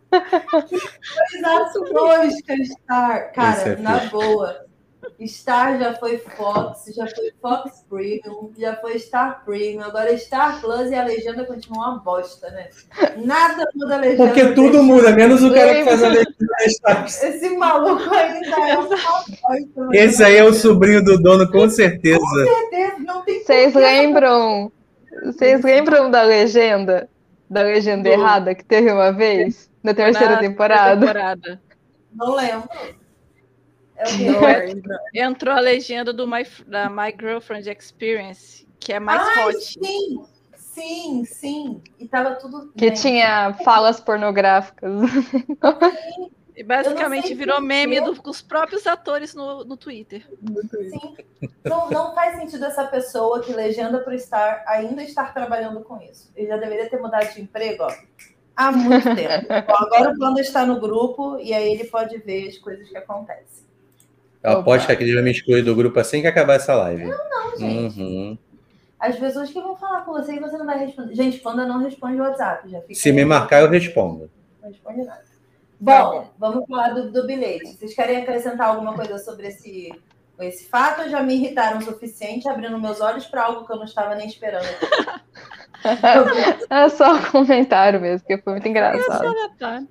Coisa 0.09 1.93
tosca, 1.93 2.55
Star. 2.65 3.17
Esse 3.25 3.33
Cara, 3.33 3.69
é 3.69 3.75
na 3.77 3.99
filme. 3.99 4.11
boa. 4.25 4.68
Star 5.27 5.77
já 5.79 5.93
foi 5.95 6.17
Fox, 6.17 6.85
já 6.95 7.05
foi 7.07 7.31
Fox 7.41 7.85
Premium, 7.89 8.51
já 8.57 8.75
foi 8.77 8.97
Star 8.99 9.43
Premium, 9.45 9.81
agora 9.83 10.17
Star 10.17 10.59
Plus 10.61 10.89
e 10.91 10.95
a 10.95 11.03
legenda 11.03 11.45
continua 11.45 11.89
uma 11.89 11.99
bosta, 11.99 12.49
né? 12.51 12.69
Nada 13.17 13.67
muda 13.75 13.95
a 13.95 13.97
legenda. 13.97 14.25
Porque 14.27 14.53
tudo 14.53 14.81
muda, 14.83 15.11
menos 15.11 15.43
o 15.43 15.53
cara 15.53 15.75
que 15.75 15.83
faz 15.85 16.03
a 16.03 16.07
legenda 16.07 16.35
da 16.39 16.65
Stars. 16.65 17.23
Esse 17.23 17.49
maluco 17.57 18.13
ainda 18.13 18.47
é 18.47 18.77
uma 18.77 18.83
bosta. 18.87 18.95
Esse 19.93 20.23
aí 20.23 20.37
é 20.37 20.43
o 20.43 20.53
sobrinho 20.53 21.03
do 21.03 21.17
dono, 21.21 21.49
com 21.51 21.69
certeza. 21.69 22.19
certeza, 22.45 22.95
não 22.99 23.21
tem 23.23 23.43
Vocês 23.43 23.73
lembram? 23.73 24.71
Vocês 25.25 25.61
lembram 25.63 26.09
da 26.11 26.23
legenda? 26.23 27.09
Da 27.49 27.61
legenda 27.63 28.03
Do- 28.03 28.09
errada 28.13 28.53
que 28.55 28.63
teve 28.63 28.91
uma 28.91 29.11
vez? 29.11 29.69
Na 29.83 29.93
terceira 29.93 30.33
Na 30.35 30.39
temporada? 30.39 30.99
temporada. 31.01 31.61
Não 32.13 32.35
lembro. 32.35 32.69
É 33.99 34.07
o 34.07 34.11
Não 34.11 34.17
pior. 34.39 34.57
lembro. 34.65 34.97
Entrou 35.13 35.53
a 35.55 35.59
legenda 35.59 36.11
do 36.13 36.25
My, 36.27 36.43
da 36.65 36.89
My 36.89 37.13
Girlfriend 37.19 37.69
Experience, 37.69 38.67
que 38.79 38.93
é 38.93 38.99
mais 38.99 39.21
Ai, 39.21 39.45
hot. 39.47 39.57
Sim, 39.61 40.25
sim, 40.55 41.25
sim. 41.25 41.81
E 41.99 42.07
tava 42.07 42.35
tudo. 42.35 42.71
Que 42.77 42.87
Gente, 42.87 43.01
tinha 43.01 43.53
falas 43.65 43.99
pornográficas. 43.99 44.89
E 46.55 46.63
basicamente 46.63 47.33
virou 47.33 47.61
meme 47.61 48.01
do- 48.01 48.21
com 48.21 48.29
os 48.29 48.41
próprios 48.41 48.85
atores 48.85 49.33
no, 49.33 49.63
no 49.63 49.77
Twitter. 49.77 50.27
Sim. 50.69 51.15
Não, 51.63 51.89
não 51.89 52.13
faz 52.13 52.35
sentido 52.37 52.65
essa 52.65 52.85
pessoa 52.85 53.41
que 53.41 53.53
legenda 53.53 53.99
pro 53.99 54.17
Star 54.19 54.63
ainda 54.67 55.01
estar 55.03 55.33
trabalhando 55.33 55.79
com 55.81 56.01
isso. 56.01 56.29
Ele 56.35 56.47
já 56.47 56.57
deveria 56.57 56.89
ter 56.89 56.99
mudado 56.99 57.33
de 57.33 57.41
emprego, 57.41 57.83
ó. 57.83 57.93
Há 58.57 58.73
muito 58.73 59.05
tempo. 59.15 59.47
Ó, 59.71 59.83
agora 59.85 60.09
o 60.11 60.17
plano 60.17 60.37
está 60.37 60.65
no 60.65 60.81
grupo 60.81 61.39
e 61.39 61.53
aí 61.53 61.71
ele 61.71 61.85
pode 61.85 62.17
ver 62.17 62.49
as 62.49 62.57
coisas 62.57 62.89
que 62.89 62.97
acontecem. 62.97 63.63
Eu 64.43 64.51
aposto 64.59 64.85
que 64.85 64.91
aquele 64.91 65.13
vai 65.13 65.23
me 65.23 65.31
excluir 65.31 65.61
do 65.63 65.75
grupo 65.75 65.99
assim 65.99 66.21
que 66.21 66.27
acabar 66.27 66.55
essa 66.55 66.73
live. 66.75 67.05
Não, 67.05 67.57
gente. 67.57 67.99
Uhum. 67.99 68.37
As 68.99 69.15
pessoas 69.17 69.49
que 69.49 69.61
vão 69.61 69.75
falar 69.77 70.01
com 70.01 70.11
você 70.11 70.33
e 70.33 70.39
você 70.39 70.57
não 70.57 70.65
vai 70.65 70.79
responder. 70.79 71.15
Gente, 71.15 71.39
Panda 71.39 71.65
não 71.65 71.79
responde 71.79 72.19
o 72.19 72.23
WhatsApp. 72.23 72.69
Já 72.69 72.81
fica 72.81 72.93
Se 72.93 73.11
me 73.11 73.23
marcar, 73.23 73.61
eu 73.61 73.69
respondo. 73.69 74.29
Não 74.61 74.69
responde 74.69 75.03
nada. 75.03 75.21
Tá 75.85 76.03
Bom, 76.03 76.29
vamos 76.37 76.65
falar 76.67 76.89
do, 76.89 77.11
do 77.11 77.25
bilhete. 77.25 77.77
Vocês 77.77 77.93
querem 77.93 78.17
acrescentar 78.17 78.67
alguma 78.67 78.93
coisa 78.93 79.17
sobre 79.17 79.47
esse, 79.47 79.89
esse 80.41 80.67
fato? 80.67 81.03
ou 81.03 81.09
Já 81.09 81.23
me 81.23 81.33
irritaram 81.35 81.77
o 81.77 81.81
suficiente, 81.81 82.49
abrindo 82.49 82.77
meus 82.77 82.99
olhos 82.99 83.25
para 83.25 83.45
algo 83.45 83.65
que 83.65 83.71
eu 83.71 83.77
não 83.77 83.85
estava 83.85 84.15
nem 84.15 84.27
esperando. 84.27 84.67
É 86.69 86.89
só 86.89 87.13
um 87.13 87.23
comentário 87.23 88.01
mesmo, 88.01 88.27
que 88.27 88.37
foi 88.39 88.51
muito 88.51 88.67
engraçado. 88.67 89.27
Ah, 89.27 89.49
tá. 89.57 89.83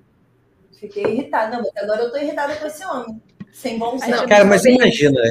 Fiquei 0.79 1.03
irritada. 1.03 1.57
Não, 1.57 1.63
mas 1.63 1.83
agora 1.83 2.03
eu 2.03 2.11
tô 2.11 2.17
irritada 2.17 2.55
com 2.57 2.67
esse 2.67 2.85
homem. 2.85 3.19
Sem 3.51 3.77
bom 3.77 3.97
senso. 3.99 4.11
Não, 4.11 4.27
Cara, 4.27 4.45
mas 4.45 4.63
imagina, 4.65 5.21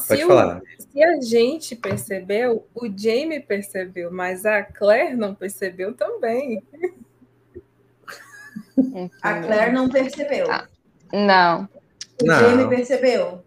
se, 0.00 0.08
pode 0.08 0.24
o- 0.24 0.28
falar. 0.28 0.62
se 0.78 1.02
a 1.02 1.20
gente 1.20 1.76
percebeu, 1.76 2.66
o 2.74 2.86
Jamie 2.86 3.40
percebeu, 3.40 4.10
mas 4.10 4.44
a 4.46 4.62
Claire 4.62 5.14
não 5.16 5.34
percebeu 5.34 5.94
também. 5.94 6.62
A 9.22 9.40
Claire 9.40 9.72
não 9.72 9.88
percebeu. 9.88 10.50
Ah. 10.50 10.66
Não. 11.12 11.68
O 12.22 12.26
Não. 12.26 12.38
Jamie 12.40 12.68
percebeu. 12.68 13.42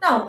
Não, 0.00 0.26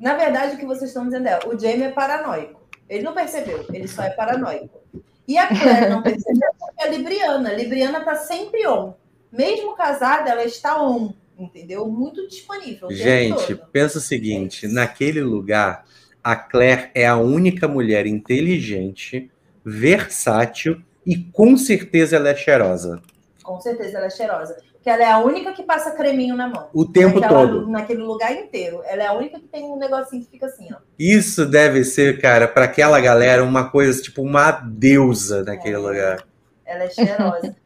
na 0.00 0.14
verdade 0.16 0.56
o 0.56 0.58
que 0.58 0.66
vocês 0.66 0.90
estão 0.90 1.04
dizendo 1.04 1.28
é, 1.28 1.38
o 1.46 1.56
Jamie 1.58 1.84
é 1.84 1.90
paranoico. 1.92 2.60
Ele 2.88 3.04
não 3.04 3.14
percebeu, 3.14 3.64
ele 3.72 3.86
só 3.86 4.02
é 4.02 4.10
paranoico. 4.10 4.80
E 5.28 5.38
a 5.38 5.46
Claire 5.46 5.88
não 5.90 6.02
percebeu 6.02 6.50
porque 6.58 6.82
é 6.82 6.90
libriana. 6.90 7.52
Libriana 7.52 8.00
tá 8.04 8.16
sempre 8.16 8.66
on. 8.66 8.94
Mesmo 9.36 9.76
casada, 9.76 10.30
ela 10.30 10.44
está 10.44 10.80
on, 10.82 11.12
entendeu? 11.38 11.86
Muito 11.86 12.26
disponível. 12.28 12.90
Gente, 12.90 13.54
pensa 13.72 13.98
o 13.98 14.00
seguinte: 14.00 14.66
naquele 14.66 15.20
lugar, 15.20 15.84
a 16.24 16.34
Claire 16.34 16.90
é 16.94 17.06
a 17.06 17.16
única 17.16 17.68
mulher 17.68 18.06
inteligente, 18.06 19.30
versátil 19.64 20.80
e 21.04 21.16
com 21.16 21.56
certeza 21.56 22.16
ela 22.16 22.30
é 22.30 22.34
cheirosa. 22.36 23.00
Com 23.42 23.60
certeza 23.60 23.98
ela 23.98 24.06
é 24.06 24.10
cheirosa. 24.10 24.56
Porque 24.72 24.90
ela 24.90 25.02
é 25.02 25.10
a 25.12 25.18
única 25.18 25.52
que 25.52 25.62
passa 25.64 25.90
creminho 25.92 26.36
na 26.36 26.48
mão. 26.48 26.68
O 26.72 26.84
tempo 26.84 27.18
Naquela- 27.20 27.46
todo. 27.48 27.68
Naquele 27.68 28.02
lugar 28.02 28.32
inteiro. 28.32 28.82
Ela 28.84 29.02
é 29.02 29.06
a 29.06 29.12
única 29.12 29.38
que 29.38 29.46
tem 29.48 29.64
um 29.64 29.76
negocinho 29.76 30.24
que 30.24 30.30
fica 30.30 30.46
assim, 30.46 30.68
ó. 30.72 30.76
Isso 30.98 31.44
deve 31.44 31.84
ser, 31.84 32.20
cara, 32.20 32.46
para 32.46 32.64
aquela 32.66 33.00
galera, 33.00 33.42
uma 33.42 33.68
coisa 33.68 34.00
tipo 34.00 34.22
uma 34.22 34.50
deusa 34.52 35.42
naquele 35.44 35.74
É. 35.74 35.78
lugar. 35.78 36.24
Ela 36.64 36.84
é 36.84 36.90
cheirosa. 36.90 37.56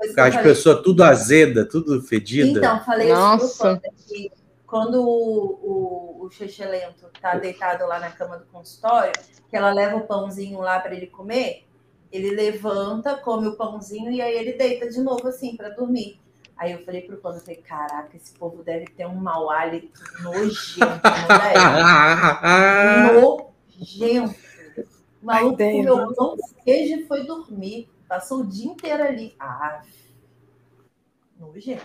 As 0.00 0.14
falei- 0.14 0.42
pessoas 0.42 0.80
tudo 0.82 1.02
azeda, 1.02 1.64
tudo 1.64 2.00
fedida. 2.02 2.58
Então, 2.58 2.84
falei 2.84 3.12
Nossa. 3.12 3.44
isso 3.44 3.56
pro 3.56 3.66
Panda, 3.66 3.88
que 4.06 4.32
quando 4.66 5.00
o, 5.00 6.18
o, 6.20 6.24
o 6.26 6.30
Chechelento 6.30 7.06
tá 7.20 7.36
deitado 7.36 7.86
lá 7.86 7.98
na 7.98 8.10
cama 8.10 8.36
do 8.36 8.44
consultório, 8.46 9.12
que 9.48 9.56
ela 9.56 9.72
leva 9.72 9.96
o 9.96 10.06
pãozinho 10.06 10.60
lá 10.60 10.80
para 10.80 10.94
ele 10.94 11.06
comer, 11.06 11.64
ele 12.10 12.30
levanta, 12.30 13.16
come 13.16 13.46
o 13.48 13.56
pãozinho 13.56 14.10
e 14.10 14.20
aí 14.20 14.36
ele 14.36 14.52
deita 14.52 14.88
de 14.88 15.00
novo 15.00 15.28
assim 15.28 15.56
para 15.56 15.68
dormir. 15.70 16.20
Aí 16.56 16.72
eu 16.72 16.82
falei 16.84 17.02
pro 17.02 17.18
Panda, 17.18 17.36
eu 17.36 17.40
falei, 17.42 17.56
caraca, 17.56 18.16
esse 18.16 18.32
povo 18.32 18.62
deve 18.62 18.86
ter 18.86 19.06
um 19.06 19.14
mau 19.14 19.50
hálito 19.50 20.00
nojento, 20.22 20.80
não 21.28 21.36
é? 23.12 23.12
Nojento. 23.76 24.34
O 25.22 25.26
maluco 25.26 25.56
comeu 25.56 26.14
pão 26.14 26.36
queijo 26.64 27.00
e 27.00 27.06
foi 27.06 27.26
dormir. 27.26 27.88
Passou 28.08 28.40
o 28.40 28.46
dia 28.46 28.66
inteiro 28.66 29.02
ali. 29.02 29.34
Ah, 29.38 29.82
nojento. 31.38 31.84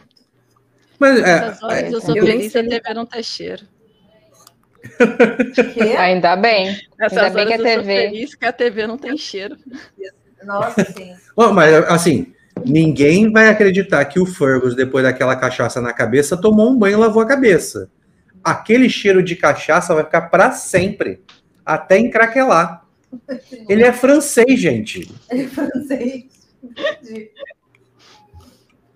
Mas 0.99 1.19
é, 1.19 1.57
horas 1.63 1.91
eu 1.91 1.97
é, 1.97 2.01
sou 2.01 2.15
eu 2.15 2.24
nem 2.24 2.49
feliz 2.49 2.53
de 2.53 2.82
TV 2.82 2.93
não 2.93 3.05
ter 3.05 3.24
cheiro. 3.24 3.65
Que? 5.74 5.82
Ainda 5.97 6.36
bem. 6.36 6.80
Essas 6.99 7.17
Ainda 7.17 7.36
bem 7.36 7.47
que 7.47 7.53
a 7.53 7.57
sou 7.57 7.65
TV 7.65 7.86
feliz 7.86 8.36
que 8.36 8.45
a 8.45 8.53
TV 8.53 8.88
não 8.88 8.97
tem 8.97 9.17
cheiro. 9.17 9.57
Nossa, 10.43 10.84
sim. 10.86 11.15
Bom, 11.36 11.53
mas 11.53 11.74
assim, 11.89 12.34
ninguém 12.65 13.32
vai 13.32 13.49
acreditar 13.49 14.03
que 14.05 14.19
o 14.19 14.26
Fergus, 14.26 14.76
depois 14.76 15.03
daquela 15.03 15.36
cachaça 15.36 15.82
na 15.82 15.93
cabeça, 15.93 16.38
tomou 16.38 16.69
um 16.69 16.78
banho 16.78 16.97
e 16.97 17.01
lavou 17.01 17.22
a 17.22 17.28
cabeça. 17.28 17.89
Aquele 18.43 18.89
cheiro 18.89 19.22
de 19.22 19.36
cachaça 19.36 19.93
vai 19.93 20.03
ficar 20.03 20.22
para 20.30 20.51
sempre, 20.51 21.24
até 21.65 21.97
encraquelar. 21.97 22.80
Ele 23.70 23.84
é 23.84 23.91
francês, 23.93 24.59
gente. 24.59 25.09
Ele 25.30 25.43
é 25.43 25.47
francês. 25.47 26.26
Entendi. 26.64 27.32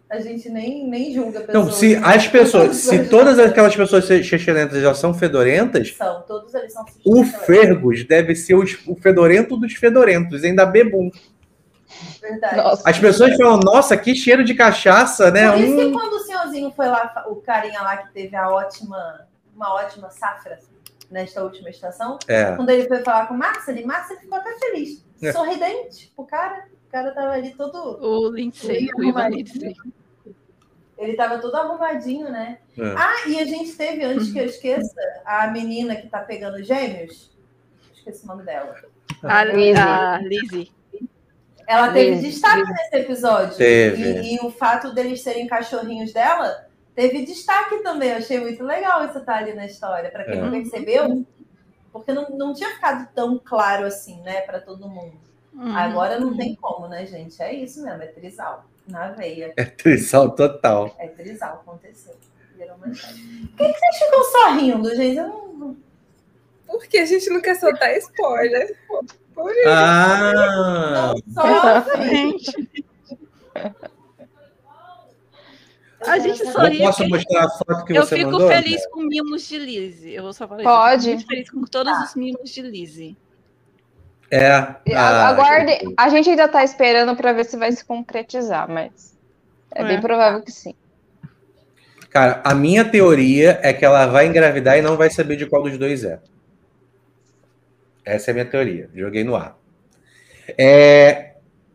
A 0.10 0.20
gente 0.20 0.48
nem, 0.50 0.88
nem 0.88 1.14
julga 1.14 1.42
pessoas. 1.42 1.50
Então, 1.50 1.72
se 1.72 1.96
as 1.98 2.28
pessoas, 2.28 2.78
se 2.78 3.06
todas 3.10 3.40
aquelas 3.40 3.76
pessoas 3.76 4.06
chechelentas 4.06 4.82
já 4.82 4.94
são 4.94 5.14
fedorentas, 5.14 5.94
São, 5.98 6.22
todos 6.22 6.54
eles 6.54 6.72
são 6.72 6.86
o. 7.04 7.24
Fergus 7.24 8.06
deve 8.06 8.36
ser 8.36 8.54
os- 8.56 8.78
o 8.88 8.96
fedorento 8.96 9.58
dos 9.58 9.74
fedorentos, 9.74 10.44
ainda 10.44 10.66
bebum. 10.66 11.10
Verdade. 12.22 12.56
Nossa. 12.58 12.90
As 12.90 13.00
pessoas 13.00 13.36
falam, 13.36 13.60
nossa, 13.60 13.98
que 13.98 14.14
cheiro 14.16 14.44
de 14.44 14.54
cachaça, 14.54 15.32
né? 15.32 15.52
Por 15.52 15.60
isso 15.60 15.76
que 15.76 15.86
Hum, 15.86 15.92
quando 15.94 16.14
o 16.14 16.20
senhorzinho 16.20 16.72
foi 16.72 16.88
lá, 16.88 17.26
o 17.28 17.36
carinha 17.38 17.82
lá 17.82 17.98
que 17.98 18.14
teve 18.14 18.36
a 18.36 18.50
ótima, 18.50 19.28
uma 19.56 19.74
ótima 19.74 20.10
safra 20.12 20.60
nesta 21.10 21.44
última 21.44 21.70
estação, 21.70 22.18
é. 22.28 22.56
quando 22.56 22.70
ele 22.70 22.88
foi 22.88 23.00
falar 23.00 23.28
com 23.28 23.34
o 23.34 23.38
Marcelo, 23.38 23.86
Marcelo 23.86 24.20
ficou 24.20 24.38
até 24.38 24.58
feliz. 24.60 25.06
É. 25.22 25.32
Sorridente. 25.32 26.12
O 26.16 26.24
cara, 26.24 26.66
o 26.88 26.92
cara 26.92 27.12
tava 27.12 27.34
ali 27.34 27.52
todo. 27.56 28.00
O 28.02 28.30
Lindsay, 28.30 28.90
o 28.96 29.04
Ivan 29.04 29.30
Lindsay. 29.30 29.76
Ele 30.98 31.14
tava 31.14 31.40
todo 31.40 31.56
arrumadinho, 31.56 32.30
né? 32.30 32.60
É. 32.78 32.96
Ah, 32.98 33.28
e 33.28 33.40
a 33.40 33.46
gente 33.46 33.74
teve, 33.76 34.04
antes 34.04 34.32
que 34.32 34.40
eu 34.40 34.46
esqueça, 34.46 34.96
a 35.26 35.48
menina 35.48 35.96
que 35.96 36.08
tá 36.08 36.20
pegando 36.20 36.64
gêmeos. 36.64 37.32
Esqueci 37.94 38.24
o 38.24 38.28
nome 38.28 38.44
dela. 38.44 38.76
A, 39.24 39.44
Lizzie. 39.44 39.78
a 39.78 40.18
Lizzie. 40.20 40.72
Ela 41.68 41.92
teve 41.92 42.12
Lizzie, 42.12 42.30
destaque 42.30 42.72
nesse 42.72 42.96
episódio. 42.96 43.58
Teve. 43.58 44.22
E, 44.22 44.36
e 44.36 44.40
o 44.46 44.52
fato 44.52 44.94
deles 44.94 45.22
serem 45.22 45.48
cachorrinhos 45.48 46.14
dela 46.14 46.66
teve 46.96 47.26
destaque 47.26 47.78
também. 47.84 48.10
Eu 48.10 48.18
achei 48.18 48.40
muito 48.40 48.64
legal 48.64 49.06
isso 49.06 49.18
estar 49.18 49.38
ali 49.38 49.54
na 49.54 49.66
história. 49.66 50.10
Para 50.10 50.24
quem 50.24 50.40
É. 50.40 50.42
não 50.42 50.52
percebeu, 50.52 51.26
porque 51.92 52.14
não, 52.14 52.30
não 52.30 52.54
tinha 52.54 52.70
ficado 52.72 53.08
tão 53.14 53.38
claro 53.38 53.86
assim, 53.86 54.22
né, 54.22 54.42
para 54.42 54.60
todo 54.60 54.88
mundo. 54.90 55.14
Uhum. 55.54 55.76
Agora 55.76 56.20
não 56.20 56.36
tem 56.36 56.56
como, 56.56 56.88
né, 56.88 57.06
gente? 57.06 57.42
É 57.42 57.54
isso 57.54 57.84
mesmo, 57.84 58.02
é 58.02 58.08
trisal. 58.08 58.66
Na 58.88 59.10
veia. 59.10 59.54
É 59.58 59.66
trisal 59.66 60.32
total. 60.32 60.94
É 61.00 61.08
trisal, 61.08 61.64
aconteceu. 61.66 62.14
Por 62.58 63.68
que, 63.68 63.74
que 63.74 63.80
vocês 63.80 63.98
ficam 63.98 64.24
só 64.24 64.52
rindo, 64.54 64.96
gente? 64.96 65.18
Eu 65.18 65.28
não. 65.28 65.78
Porque 66.68 66.98
a 67.00 67.06
gente 67.06 67.30
não 67.30 67.42
quer 67.42 67.56
soltar 67.56 67.96
spoiler. 67.98 68.78
Por 69.34 69.52
isso. 69.52 69.70
Ah! 69.70 71.14
não 71.28 71.34
só 71.34 72.02
Gente, 72.04 72.86
A 76.08 76.20
gente 76.20 76.46
só. 76.52 76.68
Eu 76.68 76.78
posso 76.80 77.08
mostrar 77.10 77.46
a 77.46 77.50
foto 77.50 77.86
que 77.86 77.94
eu 77.98 78.04
você 78.06 78.16
fico 78.18 78.32
mandou? 78.32 78.48
feliz 78.48 78.86
com 78.88 79.02
mimos 79.04 79.48
de 79.48 79.58
Lizzie. 79.58 80.14
Eu 80.16 80.24
vou 80.24 80.34
só 80.34 80.48
falar 80.48 80.64
Pode. 80.64 81.02
isso. 81.02 81.10
Eu 81.12 81.18
fico 81.20 81.30
feliz 81.30 81.50
com 81.50 81.62
todos 81.64 81.98
os 82.04 82.16
mimos 82.16 82.50
de 82.52 82.62
Lizzie. 82.62 83.18
É. 84.32 84.48
A- 84.52 84.80
Ah, 84.96 85.28
Aguarde. 85.30 85.72
A 85.98 86.10
gente 86.10 86.30
ainda 86.30 86.48
tá 86.48 86.64
esperando 86.64 87.16
para 87.16 87.32
ver 87.34 87.46
se 87.46 87.58
vai 87.58 87.72
se 87.72 87.84
concretizar, 87.86 88.70
mas 88.70 89.18
é, 89.74 89.82
É. 89.82 89.86
bem 89.88 90.02
provável 90.02 90.42
que 90.42 90.52
sim. 90.52 90.74
Cara, 92.10 92.42
a 92.44 92.56
minha 92.56 92.86
teoria 92.86 93.60
é 93.62 93.74
que 93.74 93.84
ela 93.84 94.06
vai 94.08 94.26
engravidar 94.28 94.78
e 94.78 94.82
não 94.82 94.96
vai 94.96 95.10
saber 95.10 95.36
de 95.36 95.46
qual 95.46 95.62
dos 95.64 95.78
dois 95.78 96.04
é. 96.04 96.20
Essa 98.06 98.30
é 98.30 98.32
a 98.32 98.34
minha 98.36 98.46
teoria. 98.46 98.90
Joguei 98.96 99.24
no 99.24 99.36
ar. 99.36 99.58
É, 100.58 101.34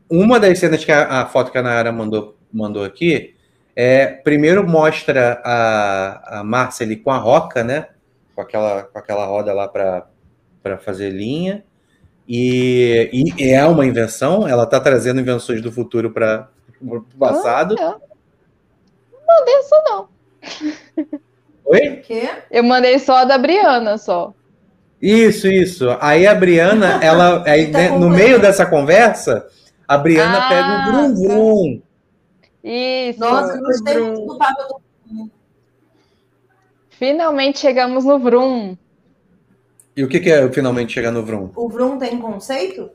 uma 0.09 0.39
das 0.41 0.59
cenas 0.59 0.85
que 0.85 0.91
a, 0.93 1.23
a 1.23 1.27
foto 1.27 1.51
que 1.53 1.59
a 1.59 1.63
Nayara 1.63 1.93
mandou, 1.93 2.37
mandou 2.53 2.85
aqui 2.85 3.35
é 3.75 4.07
primeiro 4.07 4.67
mostra 4.67 5.41
a, 5.45 6.41
a 6.41 6.45
Marcely 6.45 6.97
com 6.97 7.11
a 7.11 7.19
roca, 7.19 7.63
né? 7.63 7.89
Com 8.35 8.43
aquela, 8.43 8.83
com 8.83 8.99
aquela 8.99 9.27
roda 9.27 9.53
lá 9.53 9.69
para 9.69 10.79
fazer 10.79 11.11
linha. 11.11 11.65
E, 12.29 13.11
e 13.39 13.51
é 13.51 13.65
uma 13.67 13.85
invenção, 13.85 14.47
ela 14.47 14.65
está 14.65 14.79
trazendo 14.79 15.21
invenções 15.21 15.61
do 15.61 15.73
futuro 15.73 16.11
para 16.11 16.49
o 16.81 17.01
passado. 17.19 17.75
Ah, 17.79 17.97
eu 19.13 19.19
não 19.19 19.39
mandei 19.39 19.59
isso, 19.59 19.75
não. 19.85 20.09
Oi? 21.65 21.89
O 21.89 22.03
quê? 22.03 22.31
Eu 22.51 22.63
mandei 22.63 22.99
só 22.99 23.17
a 23.17 23.25
da 23.25 23.37
Briana, 23.37 23.99
só. 23.99 24.33
Isso, 25.01 25.49
isso. 25.49 25.89
Aí 26.01 26.27
a 26.27 26.35
Briana, 26.35 27.03
ela, 27.03 27.43
aí, 27.47 27.71
Tá 27.73 27.79
né, 27.79 27.89
no 27.91 28.11
meio 28.11 28.39
dessa 28.39 28.67
conversa, 28.67 29.47
a 29.89 29.97
Briana 29.97 30.39
Ah, 30.39 30.49
pega 30.49 30.69
o 30.69 30.93
Brum 30.93 31.15
Brum. 31.15 31.83
Isso. 32.63 33.21
Nossa, 33.21 33.55
eu 33.57 33.61
gostei 33.63 33.99
muito 33.99 34.27
do 34.27 34.39
papo 34.39 34.63
do. 34.69 35.31
Finalmente 36.91 37.59
chegamos 37.59 38.05
no 38.05 38.19
Vroom. 38.19 38.77
E 39.97 40.05
o 40.05 40.09
que, 40.09 40.21
que 40.21 40.31
é 40.31 40.51
finalmente 40.53 40.93
chegar 40.93 41.11
no 41.11 41.25
Vrum? 41.25 41.51
O 41.57 41.69
Vroom 41.69 41.99
tem 41.99 42.19
conceito? 42.19 42.91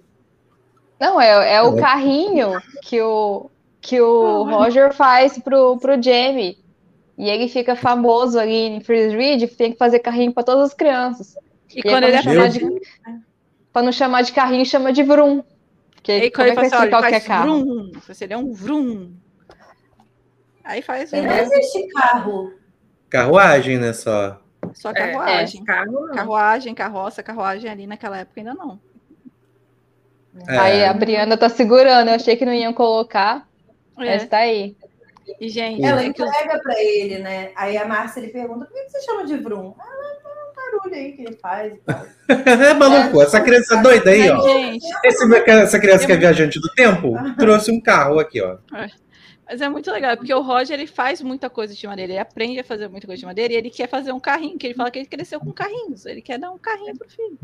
Não, 1.00 1.20
é, 1.20 1.56
é 1.56 1.62
o 1.62 1.78
É. 1.78 1.82
carrinho 1.82 2.60
que 2.84 3.02
o, 3.02 3.50
que 3.82 4.00
o 4.00 4.44
Roger 4.44 4.94
faz 4.94 5.38
pro, 5.38 5.78
pro 5.78 6.02
Jamie. 6.02 6.58
E 7.18 7.30
ele 7.30 7.48
fica 7.48 7.76
famoso 7.76 8.38
ali 8.40 8.54
em 8.56 8.82
Freeze 8.82 9.16
Ridge, 9.16 9.48
que 9.48 9.56
tem 9.56 9.72
que 9.72 9.78
fazer 9.78 10.00
carrinho 10.00 10.34
para 10.34 10.44
todas 10.44 10.66
as 10.66 10.74
crianças. 10.74 11.36
E 11.74 11.80
E 11.80 11.84
quando 11.84 12.04
ele 12.04 12.18
é 12.18 12.48
de, 12.50 12.60
pra 13.72 13.82
não 13.82 13.92
chamar 13.92 14.22
de 14.22 14.32
carrinho, 14.32 14.66
chama 14.66 14.92
de 14.92 15.04
Vroom. 15.04 15.44
Porque 15.96 16.12
Aí 16.12 16.32
como 16.32 16.48
quando 16.48 16.48
é 16.48 16.50
ele 16.50 16.56
que 16.56 16.56
vai 16.56 16.68
assim, 16.68 16.88
é 16.88 16.90
faz 17.12 17.28
carro? 17.28 17.64
vrum. 17.64 17.92
Você 18.08 18.24
ele 18.24 18.34
é 18.34 18.38
um 18.38 18.54
vrum. 18.54 19.14
Aí 20.66 20.82
faz 20.82 21.14
um, 21.14 21.22
Não 21.22 21.32
existe 21.38 21.88
carro. 21.90 22.54
Carruagem, 23.10 23.78
né, 23.78 23.94
só. 23.94 24.42
só 24.74 24.90
É, 24.90 24.94
carruagem. 24.94 25.64
carro 25.64 25.92
não. 26.08 26.16
Carruagem, 26.16 26.74
carroça, 26.76 27.22
carruagem 27.24 27.70
ali 27.70 27.86
naquela 27.88 28.18
época 28.18 28.40
ainda 28.42 28.54
não. 28.54 28.80
É. 30.48 30.58
Aí 30.58 30.84
a 30.86 30.94
Brianda 30.94 31.38
tá 31.38 31.48
segurando, 31.48 32.10
eu 32.10 32.16
achei 32.16 32.36
que 32.36 32.46
não 32.46 32.54
iam 32.54 32.74
colocar, 32.74 33.48
É. 33.98 34.06
mas 34.18 34.28
tá 34.28 34.40
aí. 34.40 34.76
E, 35.40 35.48
gente, 35.50 35.84
Ela 35.84 36.02
é 36.02 36.04
os- 36.04 36.10
entrega 36.10 36.60
pra 36.60 36.74
ele, 36.80 37.20
né? 37.20 37.52
Aí 37.56 37.78
a 37.78 37.86
Márcia 37.86 38.20
ele 38.20 38.30
pergunta: 38.32 38.66
por 38.66 38.74
que 38.74 38.90
você 38.90 39.02
chama 39.02 39.26
de 39.26 39.38
Vroom? 39.38 39.74
Ah, 39.80 39.84
é 39.86 40.52
um 40.52 40.56
barulho 40.80 40.96
aí 40.96 41.14
que 41.14 41.22
ele 41.24 41.36
faz 41.38 41.74
e 41.74 41.78
tal. 41.78 42.06
É 42.70 42.74
maluco, 42.74 43.22
essa 43.22 43.40
criança 43.42 43.78
doida 43.78 44.10
aí, 44.10 44.30
ó. 44.30 44.38
Esse- 45.04 45.26
essa 45.64 45.80
criança 45.80 46.06
que 46.06 46.12
é 46.12 46.18
viajante 46.18 46.60
do 46.60 46.70
tempo 46.74 47.14
trouxe 47.38 47.72
um 47.72 47.80
carro 47.80 48.20
aqui, 48.20 48.42
ó. 48.42 48.58
Mas 49.48 49.62
é 49.62 49.70
muito 49.70 49.92
legal, 49.92 50.18
porque 50.18 50.34
o 50.34 50.42
Roger 50.42 50.78
ele 50.80 50.88
faz 50.88 51.22
muita 51.22 51.50
coisa 51.50 51.74
de 51.74 51.88
madeira, 51.88 52.12
ele 52.14 52.20
aprende 52.20 52.60
a 52.60 52.64
fazer 52.64 52.88
muita 52.88 53.06
coisa 53.08 53.20
de 53.20 53.26
madeira 53.26 53.54
e 53.54 53.58
ele 53.58 53.70
quer 53.70 53.88
fazer 53.88 54.12
um 54.12 54.20
carrinho, 54.20 54.58
que 54.58 54.68
ele 54.68 54.74
fala 54.74 54.90
que 54.92 55.00
ele 55.00 55.06
cresceu 55.08 55.40
com 55.40 55.52
carrinhos, 55.54 56.06
ele 56.06 56.22
quer 56.22 56.38
dar 56.40 56.52
um 56.52 56.58
carrinho 56.58 56.98
pro 56.98 57.10
filho. 57.10 57.38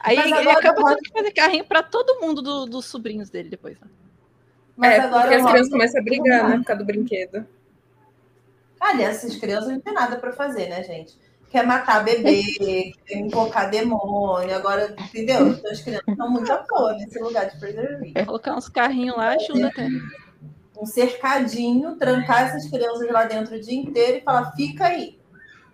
Aí 0.00 0.16
Mas 0.16 0.26
ele 0.26 0.50
acaba 0.50 0.80
Roger- 0.80 0.96
tendo 0.98 1.04
que 1.04 1.12
fazer 1.18 1.30
carrinho 1.32 1.64
para 1.64 1.82
todo 1.82 2.20
mundo 2.20 2.42
do- 2.42 2.66
dos 2.66 2.84
sobrinhos 2.84 3.30
dele 3.30 3.48
depois. 3.48 3.78
né? 3.80 3.86
Mas 4.76 4.92
é, 4.92 5.00
agora 5.00 5.22
porque 5.22 5.34
as 5.36 5.46
crianças 5.50 5.72
começam 5.72 6.00
a 6.00 6.04
brigar, 6.04 6.48
né? 6.50 6.56
Por 6.58 6.64
causa 6.66 6.82
do 6.82 6.86
brinquedo. 6.86 7.46
Aliás, 8.78 9.16
essas 9.16 9.36
crianças 9.36 9.70
não 9.70 9.80
tem 9.80 9.94
nada 9.94 10.16
pra 10.16 10.32
fazer, 10.32 10.68
né, 10.68 10.82
gente? 10.82 11.16
Quer 11.50 11.64
matar 11.66 12.04
bebê, 12.04 12.42
quer 13.06 13.16
invocar 13.16 13.70
demônio, 13.70 14.54
agora, 14.54 14.94
entendeu? 15.00 15.48
Então 15.48 15.70
as 15.70 15.80
crianças 15.80 16.08
estão 16.08 16.30
muito 16.30 16.52
à 16.52 16.58
toa 16.58 16.92
nesse 16.94 17.18
lugar 17.18 17.48
de 17.48 17.58
preservar. 17.58 18.26
Colocar 18.26 18.54
uns 18.54 18.68
carrinhos 18.68 19.16
lá 19.16 19.30
ajuda 19.30 19.68
até. 19.68 19.88
Um 20.76 20.86
cercadinho, 20.86 21.96
trancar 21.96 22.48
essas 22.48 22.68
crianças 22.68 23.10
lá 23.10 23.24
dentro 23.24 23.56
o 23.56 23.60
dia 23.60 23.78
inteiro 23.80 24.18
e 24.18 24.20
falar, 24.20 24.52
fica 24.52 24.86
aí. 24.86 25.18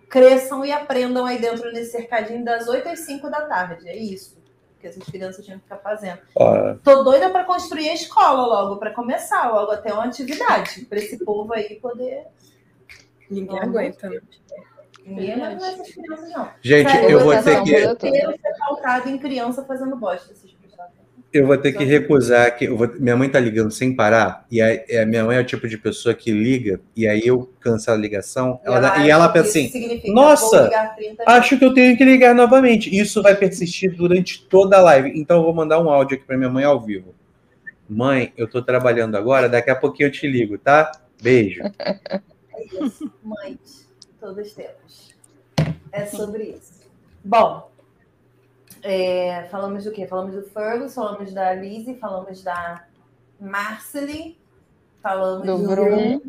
Cresçam 0.09 0.63
e 0.63 0.71
aprendam 0.71 1.25
aí 1.25 1.39
dentro 1.39 1.71
desse 1.73 1.91
cercadinho 1.91 2.45
das 2.45 2.67
8 2.67 2.87
às 2.89 2.99
5 2.99 3.29
da 3.29 3.41
tarde. 3.41 3.87
É 3.87 3.97
isso 3.97 4.41
que 4.83 4.87
essas 4.87 5.03
crianças 5.05 5.45
tinham 5.45 5.57
que 5.57 5.63
ficar 5.63 5.77
fazendo. 5.77 6.19
Ó, 6.35 6.75
Tô 6.83 7.03
doida 7.03 7.29
para 7.29 7.45
construir 7.45 7.87
a 7.87 7.93
escola 7.93 8.45
logo, 8.45 8.75
para 8.77 8.91
começar, 8.91 9.49
logo 9.49 9.71
até 9.71 9.93
uma 9.93 10.03
atividade, 10.03 10.85
para 10.85 10.97
esse 10.99 11.23
povo 11.23 11.53
aí 11.53 11.79
poder. 11.79 12.27
Ninguém 13.29 13.55
Não, 13.55 13.63
aguenta? 13.63 14.09
Ninguém 15.05 15.39
vai 15.39 15.55
ver 15.55 15.63
essas 15.63 15.89
crianças, 15.89 16.29
não. 16.29 16.49
gente, 16.61 16.91
Sério, 16.91 17.09
eu 17.09 17.19
vou 17.21 17.31
ter 17.41 17.63
que. 17.63 18.11
ser 18.11 18.57
pautado 18.59 19.09
em 19.09 19.17
criança 19.17 19.63
fazendo 19.63 19.95
bosta. 19.95 20.33
Atenção? 20.33 20.52
Eu 21.33 21.47
vou 21.47 21.57
ter 21.57 21.71
que 21.73 21.83
recusar 21.83 22.55
que 22.55 22.67
vou- 22.67 22.87
minha 22.99 23.17
mãe 23.17 23.27
tá 23.27 23.39
ligando 23.39 23.71
sem 23.71 23.95
parar 23.95 24.45
e 24.51 24.61
aí, 24.61 24.83
é, 24.87 25.03
minha 25.03 25.23
mãe 25.25 25.35
é 25.37 25.41
o 25.41 25.43
tipo 25.45 25.67
de 25.67 25.79
pessoa 25.79 26.13
que 26.13 26.31
liga 26.31 26.79
e 26.95 27.07
aí 27.07 27.23
eu 27.25 27.51
cancelo 27.59 27.97
a 27.97 27.99
ligação 27.99 28.59
ela 28.63 28.79
dá- 28.79 28.97
e 28.99 29.09
ela 29.09 29.27
pensa 29.29 29.49
assim 29.49 29.99
"Nossa, 30.13 30.57
vou 30.57 30.65
ligar 30.65 30.95
30 30.95 31.23
acho 31.25 31.57
que 31.57 31.65
eu 31.65 31.73
tenho 31.73 31.97
que 31.97 32.05
ligar 32.05 32.35
novamente 32.35 32.95
isso 32.95 33.21
vai 33.23 33.35
persistir 33.35 33.95
durante 33.95 34.43
toda 34.45 34.77
a 34.77 34.81
live. 34.81 35.11
Então 35.19 35.37
eu 35.37 35.43
vou 35.43 35.53
mandar 35.55 35.79
um 35.79 35.89
áudio 35.89 36.17
aqui 36.17 36.25
para 36.25 36.37
minha 36.37 36.49
mãe 36.51 36.63
ao 36.65 36.79
vivo. 36.79 37.15
Mãe 37.89 38.31
eu 38.37 38.47
tô 38.47 38.61
trabalhando 38.61 39.15
agora 39.17 39.49
daqui 39.49 39.71
a 39.71 39.75
pouquinho 39.75 40.07
eu 40.07 40.11
te 40.11 40.27
ligo 40.27 40.57
tá? 40.59 40.91
Beijo 41.21 41.61
É 42.55 42.85
isso, 42.85 43.11
mães, 43.23 43.89
todas 44.19 44.53
temos. 44.53 45.15
É 45.91 46.05
sobre 46.05 46.43
isso. 46.43 46.83
Bom, 47.25 47.71
é, 48.83 49.47
falamos 49.49 49.85
do 49.85 49.91
quê? 49.91 50.05
Falamos 50.05 50.35
do 50.35 50.43
Fergus, 50.43 50.93
falamos 50.93 51.33
da 51.33 51.53
Lizzie, 51.53 51.95
falamos 51.95 52.43
da 52.43 52.85
Marcely, 53.39 54.37
falamos 55.01 55.45
Do 55.45 55.57
do, 55.57 55.67
Bruno. 55.67 56.21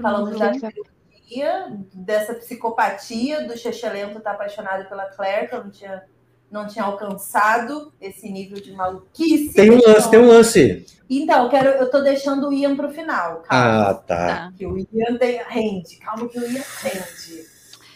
falamos 0.00 0.38
da 0.38 0.52
cirurgia, 0.54 1.72
dessa 1.92 2.34
psicopatia, 2.34 3.46
do 3.46 3.56
Chechelento 3.56 4.18
estar 4.18 4.32
apaixonado 4.32 4.88
pela 4.88 5.06
Claire, 5.06 5.48
que 5.48 5.54
eu 5.54 5.64
não 5.64 5.70
tinha, 5.70 6.02
não 6.50 6.66
tinha 6.66 6.84
alcançado 6.84 7.92
esse 8.00 8.30
nível 8.30 8.60
de 8.60 8.72
maluquice. 8.72 9.54
tem 9.54 9.70
um 9.70 9.80
lance 9.80 10.10
tem 10.10 10.20
um 10.20 10.28
lance 10.28 10.86
Então, 11.08 11.44
eu 11.44 11.50
quero, 11.50 11.68
eu 11.70 11.90
tô 11.90 12.00
deixando 12.00 12.48
o 12.48 12.52
Ian 12.52 12.76
pro 12.76 12.90
final, 12.90 13.42
calma. 13.42 13.90
ah 13.90 13.94
tá 13.94 14.26
Tá. 14.26 14.52
Que 14.56 14.66
o 14.66 14.78
Ian 14.78 15.16
tem, 15.18 15.42
rende. 15.46 15.96
Calma 15.98 16.28
que 16.28 16.38
o 16.38 16.42
Ian 16.42 16.62
rende. 16.80 17.53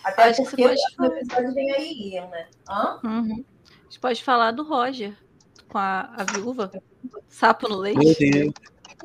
Até 0.09 0.23
Acho 0.25 0.43
que 0.43 0.49
porque 0.51 0.63
você 0.63 0.75
o 0.75 0.97
próximo 0.97 1.07
episódio 1.07 1.55
vem 1.55 1.73
aí, 1.73 2.11
Ian, 2.15 2.27
né? 2.29 2.47
Hã? 2.69 2.99
Uhum. 3.05 3.45
A 3.71 3.85
gente 3.85 4.01
pode 4.01 4.23
falar 4.25 4.51
do 4.53 4.63
Roger 4.63 5.15
com 5.69 5.79
a, 5.79 6.11
a 6.17 6.25
viúva. 6.33 6.71
Sapo 7.29 7.69
no 7.69 7.77
leite. 7.77 7.99
meu 7.99 8.15
Deus 8.43 8.55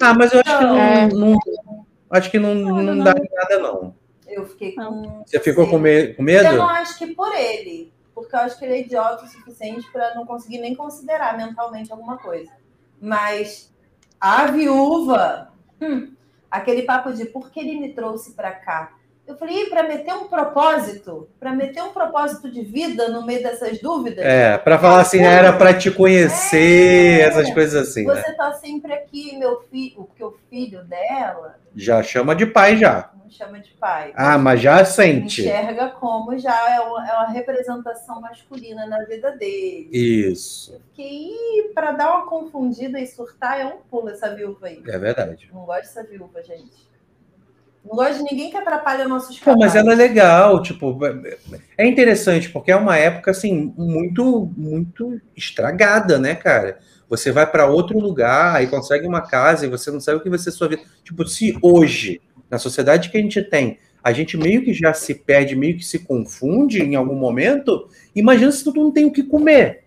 ah 0.01 0.13
mas 0.13 0.33
eu 0.33 0.39
acho 0.39 0.57
que 0.57 0.63
não, 0.65 0.77
É. 0.77 1.07
não- 1.09 1.85
acho 2.09 2.31
que 2.31 2.39
não, 2.39 2.55
não 2.55 3.03
dá 3.03 3.11
em 3.11 3.29
nada 3.31 3.59
não 3.59 3.95
Eu 4.27 4.45
fiquei 4.47 4.73
com. 4.73 5.23
você 5.25 5.39
ficou 5.39 5.69
com, 5.69 5.77
me- 5.77 6.07
com 6.15 6.21
Eu 6.23 6.25
medo 6.25 6.55
não 6.57 6.67
acho 6.69 6.97
que 6.97 7.07
por 7.13 7.31
ele. 7.33 7.93
Porque 8.15 8.35
eu 8.35 8.39
acho 8.39 8.57
que 8.59 8.65
ele 8.65 8.73
é 8.75 8.81
idiota 8.81 9.23
o 9.25 9.27
suficiente 9.27 9.89
para 9.91 10.13
não 10.15 10.25
conseguir 10.25 10.57
nem 10.59 10.75
considerar 10.75 11.37
mentalmente 11.37 11.91
alguma 11.91 12.17
coisa. 12.17 12.51
Mas 13.01 13.71
a 14.19 14.45
viúva, 14.47 15.51
hum, 15.81 16.13
aquele 16.49 16.83
papo 16.83 17.11
de 17.13 17.25
por 17.25 17.51
que 17.51 17.59
ele 17.59 17.79
me 17.79 17.93
trouxe 17.93 18.33
para 18.33 18.51
cá? 18.51 18.93
Eu 19.25 19.37
falei, 19.37 19.67
para 19.67 19.83
meter 19.83 20.13
um 20.13 20.27
propósito, 20.27 21.29
para 21.39 21.53
meter 21.53 21.81
um 21.81 21.93
propósito 21.93 22.51
de 22.51 22.61
vida 22.61 23.07
no 23.07 23.25
meio 23.25 23.41
dessas 23.41 23.79
dúvidas. 23.79 24.23
É, 24.25 24.57
pra 24.57 24.77
falar 24.77 24.99
assim, 25.01 25.19
era 25.21 25.53
pra 25.53 25.73
te 25.73 25.89
conhecer, 25.89 27.21
É. 27.21 27.23
essas 27.23 27.49
coisas 27.53 27.87
assim, 27.89 28.05
né? 28.05 28.15
Você 28.21 28.33
tá 28.33 28.51
sempre 28.53 28.91
aqui, 28.93 29.37
meu 29.37 29.61
filho, 29.71 30.03
porque 30.03 30.23
o 30.23 30.35
filho 30.49 30.83
dela 30.83 31.55
Já 31.75 32.03
chama 32.03 32.35
de 32.35 32.45
pai 32.45 32.75
já. 32.77 33.11
não 33.17 33.29
chama 33.31 33.59
de 33.61 33.71
pai. 33.71 34.11
Ah, 34.13 34.37
mas 34.37 34.59
já 34.61 34.83
sente. 34.83 35.41
enxerga 35.41 35.87
como 35.91 36.37
já 36.37 36.75
é 36.75 36.81
uma, 36.81 37.09
é 37.09 37.13
uma 37.13 37.29
representação 37.29 38.19
masculina 38.19 38.85
na 38.87 39.03
vida 39.05 39.31
dele. 39.31 39.87
Isso, 39.91 40.79
Que 40.93 41.71
para 41.73 41.91
dar 41.93 42.13
uma 42.17 42.25
confundida 42.27 42.99
e 42.99 43.07
surtar 43.07 43.59
é 43.59 43.65
um 43.65 43.77
pulo 43.89 44.09
essa 44.09 44.35
viúva 44.35 44.67
aí. 44.67 44.83
é 44.85 44.97
verdade. 44.97 45.49
Não 45.53 45.61
gosto 45.65 45.81
dessa 45.83 46.03
viúva, 46.03 46.43
gente. 46.43 46.91
De 47.83 48.23
ninguém 48.23 48.49
que 48.49 48.57
atrapalha 48.57 49.07
nossos 49.07 49.37
Pô, 49.39 49.55
mas 49.57 49.75
ela 49.75 49.91
é 49.91 49.95
legal, 49.95 50.61
tipo, 50.63 50.97
é 51.77 51.85
interessante, 51.85 52.49
porque 52.49 52.71
é 52.71 52.75
uma 52.75 52.97
época, 52.97 53.31
assim, 53.31 53.73
muito, 53.77 54.51
muito 54.57 55.19
estragada, 55.35 56.17
né, 56.17 56.33
cara? 56.33 56.79
Você 57.09 57.31
vai 57.31 57.45
pra 57.45 57.67
outro 57.67 57.99
lugar, 57.99 58.55
aí 58.55 58.67
consegue 58.67 59.05
uma 59.05 59.21
casa 59.21 59.65
e 59.65 59.69
você 59.69 59.91
não 59.91 59.99
sabe 59.99 60.17
o 60.17 60.21
que 60.21 60.29
vai 60.29 60.39
ser 60.39 60.51
sua 60.51 60.69
vida. 60.69 60.81
Tipo, 61.03 61.27
se 61.27 61.57
hoje, 61.61 62.21
na 62.49 62.57
sociedade 62.57 63.09
que 63.09 63.17
a 63.17 63.21
gente 63.21 63.41
tem, 63.43 63.77
a 64.03 64.11
gente 64.11 64.37
meio 64.37 64.63
que 64.63 64.73
já 64.73 64.93
se 64.93 65.13
perde, 65.13 65.55
meio 65.55 65.77
que 65.77 65.85
se 65.85 65.99
confunde 65.99 66.81
em 66.81 66.95
algum 66.95 67.15
momento, 67.15 67.87
imagina 68.15 68.51
se 68.51 68.63
tu 68.63 68.73
não 68.73 68.91
tem 68.91 69.05
o 69.05 69.11
que 69.11 69.23
comer. 69.23 69.83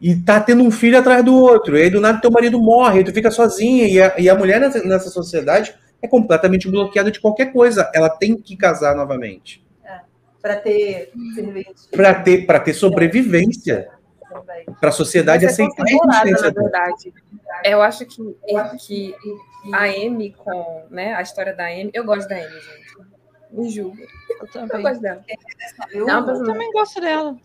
E 0.00 0.14
tá 0.14 0.40
tendo 0.40 0.62
um 0.62 0.70
filho 0.70 0.98
atrás 0.98 1.24
do 1.24 1.34
outro, 1.34 1.78
e 1.78 1.82
aí 1.82 1.90
do 1.90 2.00
nada 2.00 2.20
teu 2.20 2.30
marido 2.30 2.60
morre, 2.60 3.00
e 3.00 3.04
tu 3.04 3.12
fica 3.12 3.30
sozinha, 3.30 3.88
e 3.88 4.00
a, 4.00 4.14
e 4.18 4.28
a 4.28 4.34
mulher 4.34 4.60
nessa, 4.60 4.84
nessa 4.84 5.08
sociedade 5.08 5.74
é 6.02 6.08
completamente 6.08 6.70
bloqueada 6.70 7.10
de 7.10 7.20
qualquer 7.20 7.52
coisa. 7.52 7.90
Ela 7.94 8.08
tem 8.08 8.36
que 8.36 8.56
casar 8.56 8.94
novamente. 8.94 9.64
Para 10.40 10.56
ter 10.56 11.12
Para 11.90 12.14
ter, 12.22 12.46
pra 12.46 12.60
ter 12.60 12.74
sobrevivência. 12.74 13.88
Para 14.80 14.90
a 14.90 14.92
sociedade 14.92 15.44
Vai 15.44 15.54
ser 15.54 15.62
aceitar 15.62 15.82
a 15.82 15.84
configurada, 15.86 16.28
existência 16.30 16.52
na 16.52 16.62
verdade. 16.62 17.14
Eu 17.64 17.80
acho 17.82 18.04
que, 18.06 18.34
que 18.86 19.14
a 19.72 19.84
Amy 19.84 20.32
com 20.36 20.84
né, 20.90 21.14
a 21.14 21.22
história 21.22 21.54
da 21.54 21.66
Amy, 21.66 21.90
eu 21.94 22.04
gosto 22.04 22.28
da 22.28 22.36
Amy, 22.36 22.44
gente. 22.50 23.06
Me 23.50 23.70
julga. 23.70 24.02
Eu 24.02 24.36
Eu 24.40 24.46
também. 24.68 24.82
gosto 24.82 25.00
dela. 25.00 25.24
Viúva, 25.90 26.12
Não, 26.12 26.26
mas 26.26 26.38
Eu 26.40 26.44
também 26.44 26.72
gosto 26.72 27.00
dela. 27.00 27.36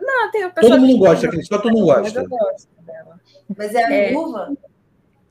não, 0.00 0.30
tem 0.30 0.44
uma 0.44 0.50
pessoa 0.50 0.72
Todo 0.72 0.80
mundo 0.80 0.92
que- 0.92 0.98
gosta, 0.98 1.28
Cris, 1.28 1.46
só 1.46 1.58
tu 1.58 1.68
não 1.70 1.86
Mas 1.86 2.02
gosta. 2.02 2.20
eu 2.20 2.28
gosto 2.28 2.68
dela. 2.82 3.20
Mas 3.56 3.74
é 3.74 3.84
a 3.84 3.92
É. 3.92 4.08
viúva? 4.10 4.52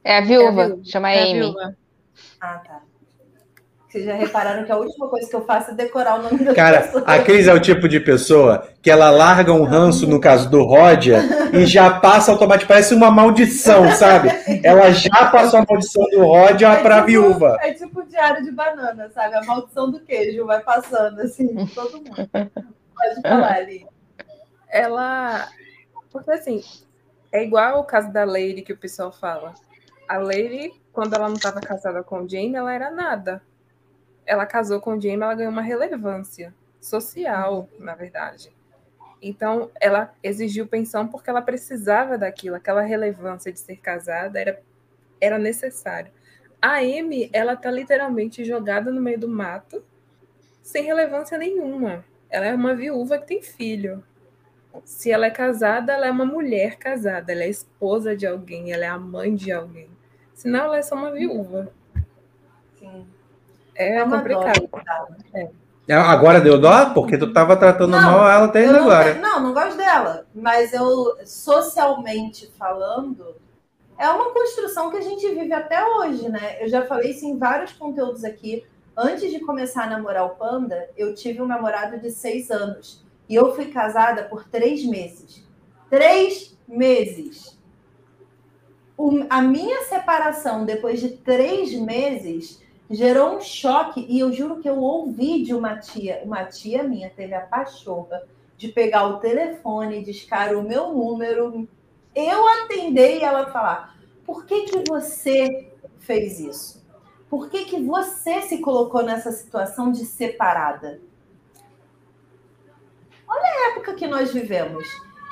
É 0.03 0.17
a 0.17 0.22
viúva, 0.22 0.61
É 0.61 0.63
a 0.65 0.67
viúva. 0.67 0.82
chama 0.84 1.11
É 1.11 1.20
a 1.20 1.24
Amy. 1.24 1.34
viúva. 1.39 1.78
Ah, 2.41 2.61
tá. 2.65 2.82
Vocês 3.88 4.05
já 4.05 4.13
repararam 4.13 4.63
que 4.65 4.72
a 4.72 4.78
última 4.78 5.07
coisa 5.09 5.28
que 5.28 5.36
eu 5.36 5.43
faço 5.45 5.72
é 5.72 5.74
decorar 5.74 6.20
o 6.20 6.22
nome 6.22 6.43
da 6.45 6.53
Cara, 6.53 6.82
pessoa. 6.84 7.03
a 7.07 7.24
Cris 7.24 7.47
é 7.47 7.53
o 7.55 7.59
tipo 7.59 7.89
de 7.89 7.99
pessoa 7.99 8.67
que 8.84 8.91
ela 8.91 9.09
larga 9.09 9.51
um 9.51 9.63
ranço, 9.63 10.05
no 10.07 10.22
caso 10.22 10.47
do 10.47 10.63
Roger, 10.63 11.20
e 11.55 11.65
já 11.65 11.99
passa 11.99 12.32
automaticamente, 12.32 12.67
parece 12.67 12.93
uma 12.93 13.09
maldição, 13.09 13.91
sabe? 13.93 14.30
Ela 14.63 14.91
já 14.91 15.32
passou 15.32 15.59
a 15.61 15.65
maldição 15.67 16.03
do 16.11 16.24
Roger 16.24 16.70
É 16.70 16.82
pra 16.84 16.95
tipo- 16.97 17.07
viúva. 17.07 17.57
É 17.61 17.74
tipo 17.74 18.03
diário 18.05 18.43
de 18.43 18.51
banana, 18.51 19.09
sabe? 19.09 19.34
A 19.34 19.41
maldição 19.41 19.89
do 19.89 19.99
queijo 20.01 20.45
vai 20.45 20.59
passando, 20.61 21.20
assim, 21.22 21.47
todo 21.74 21.93
mundo. 21.97 22.30
Pode 22.32 23.22
falar 23.24 23.53
ali. 23.55 23.88
Ela. 24.70 25.47
Porque 26.11 26.30
assim, 26.30 26.61
é 27.32 27.43
igual 27.43 27.80
o 27.80 27.84
caso 27.84 28.11
da 28.13 28.24
Lady 28.24 28.61
que 28.61 28.74
o 28.74 28.78
pessoal 28.78 29.11
fala. 29.11 29.55
A 30.07 30.17
Lady, 30.20 30.72
quando 31.00 31.14
ela 31.14 31.30
não 31.30 31.38
estava 31.38 31.62
casada 31.62 32.04
com 32.04 32.24
o 32.24 32.28
Jamie, 32.28 32.58
ela 32.58 32.74
era 32.74 32.91
nada. 32.91 33.41
Ela 34.26 34.45
casou 34.45 34.82
com 34.82 34.97
o 34.97 35.02
Jamie, 35.02 35.24
ela 35.24 35.34
ganhou 35.34 35.50
uma 35.50 35.62
relevância 35.62 36.54
social, 36.82 37.70
na 37.80 37.95
verdade. 37.95 38.52
Então, 39.22 39.72
ela 39.80 40.14
exigiu 40.22 40.68
pensão 40.68 41.08
porque 41.08 41.30
ela 41.30 41.41
precisava 41.41 42.18
daquilo, 42.18 42.58
aquela 42.58 42.82
relevância 42.82 43.50
de 43.50 43.62
ser 43.62 43.78
casada 43.78 44.38
era, 44.38 44.62
era 45.22 45.38
necessário. 45.38 46.12
A 46.62 46.80
Amy, 46.80 47.30
ela 47.32 47.56
tá 47.56 47.72
literalmente 47.72 48.43
jogada 48.43 48.91
no 48.91 49.00
meio 49.00 49.22
do 49.22 49.30
mato, 49.30 49.82
sem 50.62 50.84
relevância 50.84 51.38
nenhuma. 51.38 52.04
Ela 52.30 52.47
é 52.47 52.54
uma 52.54 52.76
viúva 52.76 53.18
que 53.18 53.26
tem 53.26 53.41
filho. 53.41 54.04
Se 54.84 55.10
ela 55.10 55.28
é 55.28 55.32
casada, 55.32 55.93
ela 55.93 56.08
é 56.08 56.12
uma 56.12 56.26
mulher 56.26 56.76
casada, 56.76 57.32
ela 57.32 57.43
é 57.43 57.50
esposa 57.50 58.18
de 58.18 58.28
alguém, 58.28 58.74
ela 58.74 58.84
é 58.84 58.89
a 58.89 59.00
mãe 59.00 59.34
de 59.34 59.50
alguém. 59.50 59.97
Senão, 60.40 60.66
ela 60.66 60.78
é 60.78 60.82
só 60.82 60.96
uma 60.96 61.12
viúva. 61.12 61.70
Sim. 62.80 63.06
É, 63.76 64.02
uma 64.02 64.18
complicado. 64.18 64.70
dó, 64.72 64.80
tá? 64.80 65.08
É, 65.86 65.96
Agora 65.96 66.40
deu 66.40 66.58
dó? 66.58 66.94
Porque 66.94 67.18
tu 67.18 67.34
tava 67.34 67.58
tratando 67.58 67.92
Não, 67.92 68.02
mal 68.02 68.30
ela 68.30 68.46
até 68.46 68.66
Eu 68.66 68.72
não, 68.72 68.84
agora. 68.84 69.16
não, 69.16 69.42
não 69.42 69.54
gosto 69.54 69.76
dela. 69.76 70.26
Mas 70.34 70.72
eu, 70.72 71.18
socialmente 71.26 72.50
falando, 72.58 73.36
é 73.98 74.08
uma 74.08 74.32
construção 74.32 74.90
que 74.90 74.96
a 74.96 75.02
gente 75.02 75.28
vive 75.28 75.52
até 75.52 75.86
hoje, 75.86 76.30
né? 76.30 76.64
Eu 76.64 76.70
já 76.70 76.86
falei 76.86 77.12
isso 77.12 77.26
em 77.26 77.38
vários 77.38 77.74
conteúdos 77.74 78.24
aqui. 78.24 78.64
Antes 78.96 79.30
de 79.30 79.42
começar 79.42 79.84
a 79.84 79.90
namorar 79.90 80.26
o 80.26 80.36
Panda, 80.36 80.90
eu 80.96 81.14
tive 81.14 81.42
um 81.42 81.48
namorado 81.48 82.00
de 82.00 82.12
seis 82.12 82.50
anos. 82.50 83.04
E 83.28 83.36
eu 83.36 83.54
fui 83.54 83.66
casada 83.66 84.24
por 84.24 84.46
três 84.46 84.86
meses. 84.86 85.46
Três 85.90 86.58
meses. 86.66 87.59
O- 89.00 89.26
a 89.30 89.41
minha 89.41 89.84
separação 89.84 90.66
depois 90.66 91.00
de 91.00 91.10
três 91.10 91.74
meses 91.74 92.62
gerou 92.91 93.38
um 93.38 93.39
choque 93.39 94.06
e 94.10 94.20
eu 94.20 94.34
juro 94.34 94.60
que 94.60 94.70
eu 94.70 94.78
ouvi 94.78 95.41
de 95.41 95.54
uma 95.54 95.78
tia, 95.78 96.22
uma 96.26 96.43
tia 96.43 96.84
minha 96.84 97.10
teve 97.10 97.34
a 97.34 97.39
pachorra 97.39 98.22
de 98.58 98.68
pegar 98.68 99.08
o 99.08 99.20
telefone, 99.20 100.04
discar 100.04 100.54
o 100.54 100.62
meu 100.62 100.93
número, 100.93 101.66
eu 102.14 102.47
atender 102.47 103.20
e 103.20 103.24
ela 103.24 103.50
falar: 103.52 103.95
por 104.26 104.45
que, 104.45 104.64
que 104.64 104.84
você 104.89 105.72
fez 106.00 106.41
isso? 106.41 106.86
Por 107.30 107.50
que, 107.50 107.66
que 107.66 107.82
você 107.82 108.41
se 108.41 108.58
colocou 108.58 109.02
nessa 109.02 109.32
situação 109.32 109.93
de 109.93 110.04
separada? 110.04 111.00
Olha 113.26 113.43
a 113.45 113.72
época 113.72 113.93
que 113.93 114.08
nós 114.08 114.34
vivemos. 114.34 114.86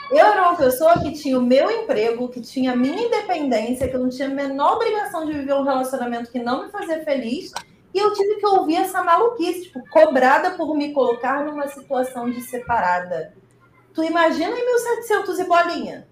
Eu 0.09 0.25
era 0.25 0.41
uma 0.41 0.55
pessoa 0.55 0.99
que 0.99 1.11
tinha 1.11 1.37
o 1.37 1.41
meu 1.41 1.69
emprego, 1.69 2.29
que 2.29 2.39
tinha 2.39 2.71
a 2.71 2.75
minha 2.75 3.07
independência, 3.07 3.87
que 3.87 3.95
eu 3.95 3.99
não 3.99 4.09
tinha 4.09 4.29
a 4.29 4.31
menor 4.31 4.75
obrigação 4.75 5.25
de 5.25 5.33
viver 5.33 5.53
um 5.53 5.63
relacionamento 5.63 6.31
que 6.31 6.39
não 6.39 6.63
me 6.63 6.71
fazia 6.71 7.03
feliz. 7.03 7.51
E 7.93 7.99
eu 7.99 8.13
tive 8.13 8.35
que 8.35 8.45
ouvir 8.45 8.77
essa 8.77 9.03
maluquice, 9.03 9.63
tipo, 9.63 9.83
cobrada 9.89 10.51
por 10.51 10.75
me 10.75 10.93
colocar 10.93 11.43
numa 11.43 11.67
situação 11.67 12.29
de 12.29 12.41
separada. 12.41 13.33
Tu 13.93 14.03
imagina 14.03 14.51
em 14.51 14.65
1700 14.65 15.39
e 15.39 15.43
bolinha. 15.43 16.07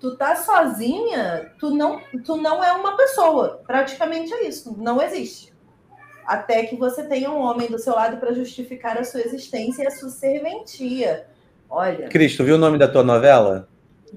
Tu 0.00 0.16
tá 0.16 0.34
sozinha, 0.34 1.52
tu 1.60 1.70
não, 1.70 2.00
tu 2.24 2.36
não 2.36 2.64
é 2.64 2.72
uma 2.72 2.96
pessoa. 2.96 3.62
Praticamente 3.66 4.32
é 4.32 4.48
isso. 4.48 4.74
Não 4.78 5.00
existe. 5.00 5.54
Até 6.26 6.64
que 6.64 6.74
você 6.74 7.04
tenha 7.04 7.30
um 7.30 7.40
homem 7.40 7.68
do 7.68 7.78
seu 7.78 7.94
lado 7.94 8.16
para 8.16 8.32
justificar 8.32 8.98
a 8.98 9.04
sua 9.04 9.20
existência 9.20 9.82
e 9.82 9.86
a 9.86 9.90
sua 9.90 10.08
serventia. 10.08 11.28
Olha. 11.70 12.08
Cris, 12.08 12.36
tu 12.36 12.44
viu 12.44 12.56
o 12.56 12.58
nome 12.58 12.78
da 12.78 12.88
tua 12.88 13.02
novela? 13.04 13.68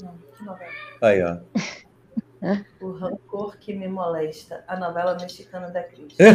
Não, 0.01 0.13
que 0.37 0.43
novela. 0.43 0.71
Aí, 1.01 1.23
ó. 1.23 1.37
O 2.81 2.91
rancor 2.91 3.55
que 3.57 3.73
me 3.73 3.87
molesta. 3.87 4.65
A 4.67 4.75
novela 4.75 5.15
mexicana 5.17 5.69
da 5.69 5.81
Cris. 5.81 6.13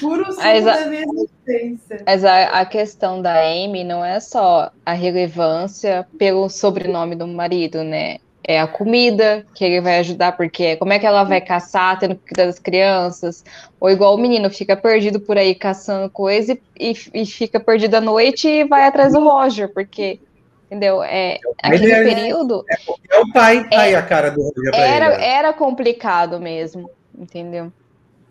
Puro 0.00 0.24
Mas 0.36 0.66
a- 0.66 0.80
da 0.80 0.86
minha 0.86 1.02
existência. 1.02 2.02
Mas 2.06 2.24
a, 2.24 2.60
a 2.60 2.66
questão 2.66 3.22
da 3.22 3.40
Amy 3.40 3.84
não 3.84 4.04
é 4.04 4.20
só 4.20 4.70
a 4.84 4.92
relevância 4.92 6.06
pelo 6.18 6.48
sobrenome 6.50 7.16
do 7.16 7.26
marido, 7.26 7.82
né? 7.82 8.18
É 8.50 8.58
a 8.58 8.66
comida 8.66 9.44
que 9.54 9.62
ele 9.62 9.78
vai 9.78 9.98
ajudar, 9.98 10.34
porque 10.34 10.74
como 10.76 10.90
é 10.90 10.98
que 10.98 11.04
ela 11.04 11.22
vai 11.22 11.38
caçar, 11.38 11.98
tendo 11.98 12.14
que 12.16 12.28
cuidar 12.28 12.46
das 12.46 12.58
crianças? 12.58 13.44
Ou 13.78 13.90
igual 13.90 14.14
o 14.14 14.18
menino, 14.18 14.48
fica 14.48 14.74
perdido 14.74 15.20
por 15.20 15.36
aí 15.36 15.54
caçando 15.54 16.08
coisa 16.08 16.56
e, 16.80 16.94
e 17.12 17.26
fica 17.26 17.60
perdido 17.60 17.96
à 17.96 18.00
noite 18.00 18.48
e 18.48 18.64
vai 18.64 18.86
atrás 18.86 19.12
do 19.12 19.20
Roger, 19.20 19.70
porque, 19.74 20.18
entendeu? 20.64 21.02
É, 21.02 21.36
aquele 21.62 21.92
Ele 21.92 21.92
é- 21.92 22.14
período 22.14 22.64
É 23.10 23.18
o 23.20 23.30
pai. 23.34 23.68
Aí 23.70 23.94
a 23.94 24.00
cara 24.00 24.30
do 24.30 24.40
Roger 24.40 24.74
era, 24.74 25.06
ele. 25.08 25.16
ó. 25.16 25.20
era 25.20 25.52
complicado 25.52 26.40
mesmo, 26.40 26.90
entendeu? 27.18 27.70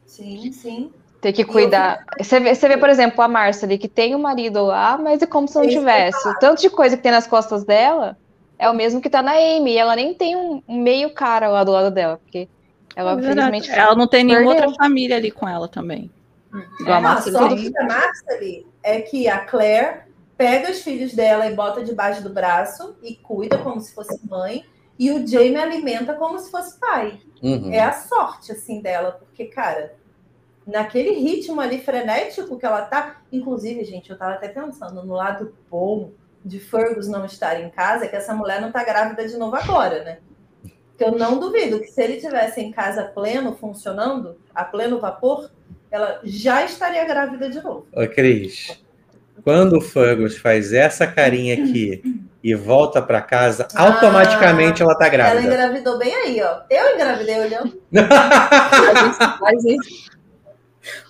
Sim, 0.07 0.51
sim. 0.51 0.89
Ter 1.21 1.31
que 1.31 1.43
eu 1.43 1.47
cuidar. 1.47 2.03
Você 2.19 2.39
vê, 2.39 2.55
você 2.55 2.67
vê, 2.67 2.77
por 2.77 2.89
exemplo, 2.89 3.21
a 3.21 3.27
Márcia 3.27 3.67
ali, 3.67 3.77
que 3.77 3.87
tem 3.87 4.15
o 4.15 4.19
marido 4.19 4.65
lá, 4.65 4.97
mas 4.97 5.21
é 5.21 5.27
como 5.27 5.47
se 5.47 5.53
não 5.53 5.63
eu 5.63 5.69
tivesse. 5.69 6.27
O 6.27 6.39
tanto 6.39 6.59
de 6.59 6.71
coisa 6.71 6.97
que 6.97 7.03
tem 7.03 7.11
nas 7.11 7.27
costas 7.27 7.63
dela 7.63 8.17
é 8.59 8.69
o 8.69 8.73
mesmo 8.73 9.01
que 9.01 9.09
tá 9.09 9.21
na 9.21 9.33
Amy. 9.33 9.73
E 9.73 9.77
ela 9.77 9.95
nem 9.95 10.13
tem 10.13 10.35
um 10.35 10.61
meio 10.67 11.13
cara 11.13 11.47
lá 11.49 11.63
do 11.63 11.71
lado 11.71 11.91
dela, 11.91 12.17
porque 12.17 12.47
ela, 12.95 13.11
É 13.11 13.15
infelizmente. 13.15 13.71
Ela 13.71 13.95
não 13.95 14.07
tem 14.07 14.23
nenhuma 14.23 14.51
outra 14.51 14.71
família 14.73 15.17
ali 15.17 15.31
com 15.31 15.47
ela 15.47 15.67
também. 15.67 16.09
Igual 16.79 16.95
a 16.95 16.97
Ah, 16.97 17.01
Márcia 17.01 17.31
só 17.31 17.47
tem. 17.49 17.71
que 17.71 17.77
a 17.77 17.83
Marcely 17.85 18.65
é 18.81 19.01
que 19.01 19.27
a 19.27 19.39
Claire 19.39 20.01
pega 20.37 20.71
os 20.71 20.81
filhos 20.81 21.13
dela 21.13 21.47
e 21.47 21.55
bota 21.55 21.83
debaixo 21.83 22.23
do 22.23 22.29
braço 22.29 22.95
e 23.03 23.15
cuida 23.15 23.57
como 23.57 23.79
se 23.81 23.93
fosse 23.93 24.19
mãe, 24.27 24.63
e 24.97 25.11
o 25.11 25.27
Jamie 25.27 25.57
alimenta 25.57 26.13
como 26.13 26.39
se 26.39 26.49
fosse 26.49 26.79
pai. 26.79 27.19
Uhum. 27.43 27.71
É 27.71 27.81
a 27.81 27.91
sorte, 27.91 28.51
assim, 28.51 28.81
dela, 28.81 29.11
porque, 29.11 29.45
cara, 29.45 29.93
naquele 30.65 31.11
ritmo 31.11 31.59
ali 31.61 31.79
frenético 31.79 32.57
que 32.57 32.65
ela 32.65 32.81
tá. 32.83 33.17
Inclusive, 33.31 33.83
gente, 33.83 34.09
eu 34.09 34.17
tava 34.17 34.33
até 34.33 34.47
pensando 34.47 35.03
no 35.03 35.13
lado 35.13 35.53
bom 35.69 36.11
de 36.43 36.59
Fergus 36.59 37.07
não 37.07 37.25
estar 37.25 37.59
em 37.59 37.69
casa, 37.69 38.05
é 38.05 38.07
que 38.07 38.15
essa 38.15 38.33
mulher 38.33 38.61
não 38.61 38.71
tá 38.71 38.83
grávida 38.83 39.27
de 39.27 39.35
novo 39.37 39.55
agora, 39.55 40.03
né? 40.03 40.17
Que 40.97 41.03
eu 41.03 41.11
não 41.11 41.39
duvido 41.39 41.79
que 41.79 41.87
se 41.87 42.01
ele 42.01 42.17
tivesse 42.19 42.59
em 42.61 42.71
casa 42.71 43.03
pleno, 43.03 43.55
funcionando, 43.55 44.37
a 44.55 44.63
pleno 44.63 44.99
vapor, 44.99 45.51
ela 45.91 46.19
já 46.23 46.63
estaria 46.65 47.05
grávida 47.05 47.49
de 47.49 47.61
novo. 47.61 47.85
Ô, 47.93 48.07
Cris, 48.07 48.81
quando 49.43 49.77
o 49.77 49.81
Fergus 49.81 50.37
faz 50.37 50.73
essa 50.73 51.05
carinha 51.05 51.53
aqui 51.53 52.01
e 52.43 52.55
volta 52.55 53.01
pra 53.01 53.21
casa, 53.21 53.67
Ah, 53.75 53.83
automaticamente 53.87 54.81
ela 54.81 54.95
tá 54.97 55.05
Ela 55.05 55.11
grávida. 55.11 55.47
engravidou 55.47 55.97
bem 55.99 56.13
aí, 56.15 56.41
ó. 56.41 56.61
Eu 56.69 56.95
engravidei 56.95 57.39
olhando. 57.39 57.79
A 57.93 59.03
gente- 59.03 59.43
a 59.45 59.59
gente- 59.61 60.11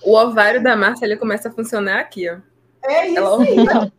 O 0.03 0.15
ovário 0.17 0.61
da 0.63 0.75
Márcia 0.75 1.05
ele 1.05 1.15
começa 1.17 1.49
a 1.49 1.51
funcionar 1.51 1.99
aqui, 1.99 2.28
ó. 2.30 2.38
É 2.84 3.07
isso 3.07 3.17
Ela- 3.17 3.43
aí. 3.43 3.91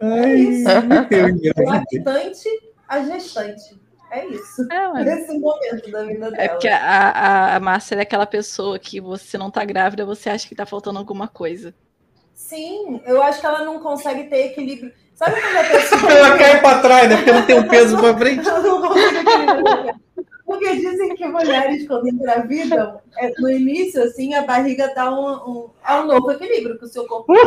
Ai, 0.00 0.34
isso. 0.34 0.68
eu 0.68 0.80
O 0.80 1.28
engravidei. 1.28 1.64
lactante, 1.66 2.48
a 2.88 3.02
gestante. 3.04 3.78
É 4.10 4.24
isso. 4.26 4.66
É, 4.72 4.88
mas 4.88 5.04
Nesse 5.04 5.38
momento 5.38 5.90
da 5.90 6.02
vida 6.04 6.30
dela. 6.30 6.42
é 6.42 6.48
porque 6.48 6.66
a, 6.68 6.78
a, 6.78 7.56
a 7.56 7.60
Márcia 7.60 7.94
é 7.96 8.00
aquela 8.00 8.24
pessoa 8.26 8.78
que 8.78 9.00
você 9.00 9.36
não 9.36 9.50
tá 9.50 9.64
grávida, 9.66 10.06
você 10.06 10.30
acha 10.30 10.48
que 10.48 10.54
tá 10.54 10.64
faltando 10.64 10.98
alguma 10.98 11.28
coisa. 11.28 11.74
Sim, 12.32 13.02
eu 13.04 13.22
acho 13.22 13.40
que 13.40 13.46
ela 13.46 13.64
não 13.64 13.80
consegue 13.80 14.24
ter 14.24 14.46
equilíbrio. 14.46 14.92
Sabe 15.14 15.38
quando 15.40 15.56
a 15.56 15.64
pessoa. 15.68 16.10
Ela 16.12 16.38
cai 16.38 16.60
pra 16.60 16.78
trás, 16.80 17.08
né? 17.08 17.16
Porque 17.16 17.32
não 17.32 17.42
tem 17.44 17.58
um 17.58 17.66
peso 17.68 17.98
pra 17.98 18.16
frente. 18.16 18.48
Ela 18.48 18.60
não 18.60 18.80
consegue 18.80 19.16
equilibrar. 19.18 20.00
Porque 20.48 20.76
dizem 20.76 21.14
que 21.14 21.26
mulheres, 21.26 21.86
quando 21.86 22.08
engravidam, 22.08 22.98
é, 23.18 23.30
no 23.38 23.50
início, 23.50 24.02
assim, 24.02 24.32
a 24.32 24.46
barriga 24.46 24.90
dá 24.94 25.10
um, 25.10 25.34
um, 25.34 25.70
é 25.86 26.00
um 26.00 26.06
novo 26.06 26.32
equilíbrio 26.32 26.78
que 26.78 26.86
o 26.86 26.88
seu 26.88 27.04
corpo 27.06 27.30
né? 27.36 27.40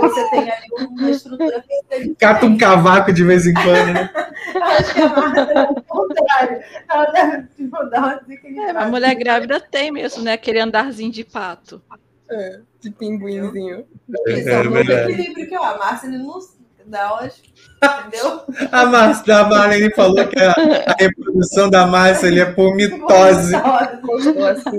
Você 0.00 0.28
tem 0.30 0.50
ali 0.50 0.66
uma 0.90 1.08
estrutura 1.08 1.62
física 1.62 2.16
Cata 2.18 2.46
um 2.46 2.58
cavaco 2.58 3.12
de 3.12 3.22
vez 3.22 3.46
em 3.46 3.54
quando, 3.54 3.92
né? 3.94 4.10
Acho 4.60 4.92
que 4.92 5.00
a 5.02 5.08
Marta 5.08 5.40
é 5.40 5.62
o 5.70 5.82
contrário. 5.84 6.62
Ela 6.90 7.04
deve 7.12 7.46
tipo, 7.56 7.84
dar 7.84 8.20
uma 8.26 8.68
É, 8.68 8.72
mas 8.72 8.90
mulher 8.90 9.14
grávida 9.14 9.60
tem 9.60 9.92
mesmo, 9.92 10.24
né? 10.24 10.32
Aquele 10.32 10.58
andarzinho 10.58 11.12
de 11.12 11.22
pato. 11.22 11.80
É, 12.28 12.58
de 12.80 12.90
pinguinzinho. 12.90 13.86
É, 14.26 14.40
É 14.50 14.60
o 14.60 14.64
novo 14.64 14.70
verdade. 14.74 15.12
equilíbrio 15.12 15.48
que 15.48 15.56
ó, 15.56 15.62
a 15.62 15.78
Márcia 15.78 16.08
ele 16.08 16.18
não 16.18 16.40
dá 16.86 17.14
umas. 17.14 17.42
Entendeu? 17.82 18.42
A 18.72 18.86
Márcia, 18.86 19.38
a 19.38 19.48
Marlene 19.48 19.94
falou 19.94 20.26
que 20.26 20.38
a, 20.38 20.52
a 20.52 20.94
reprodução 20.98 21.68
da 21.68 21.86
Márcia 21.86 22.28
ali 22.28 22.40
é 22.40 22.46
por 22.46 22.74
mitose. 22.74 23.54
Assim, 23.54 24.78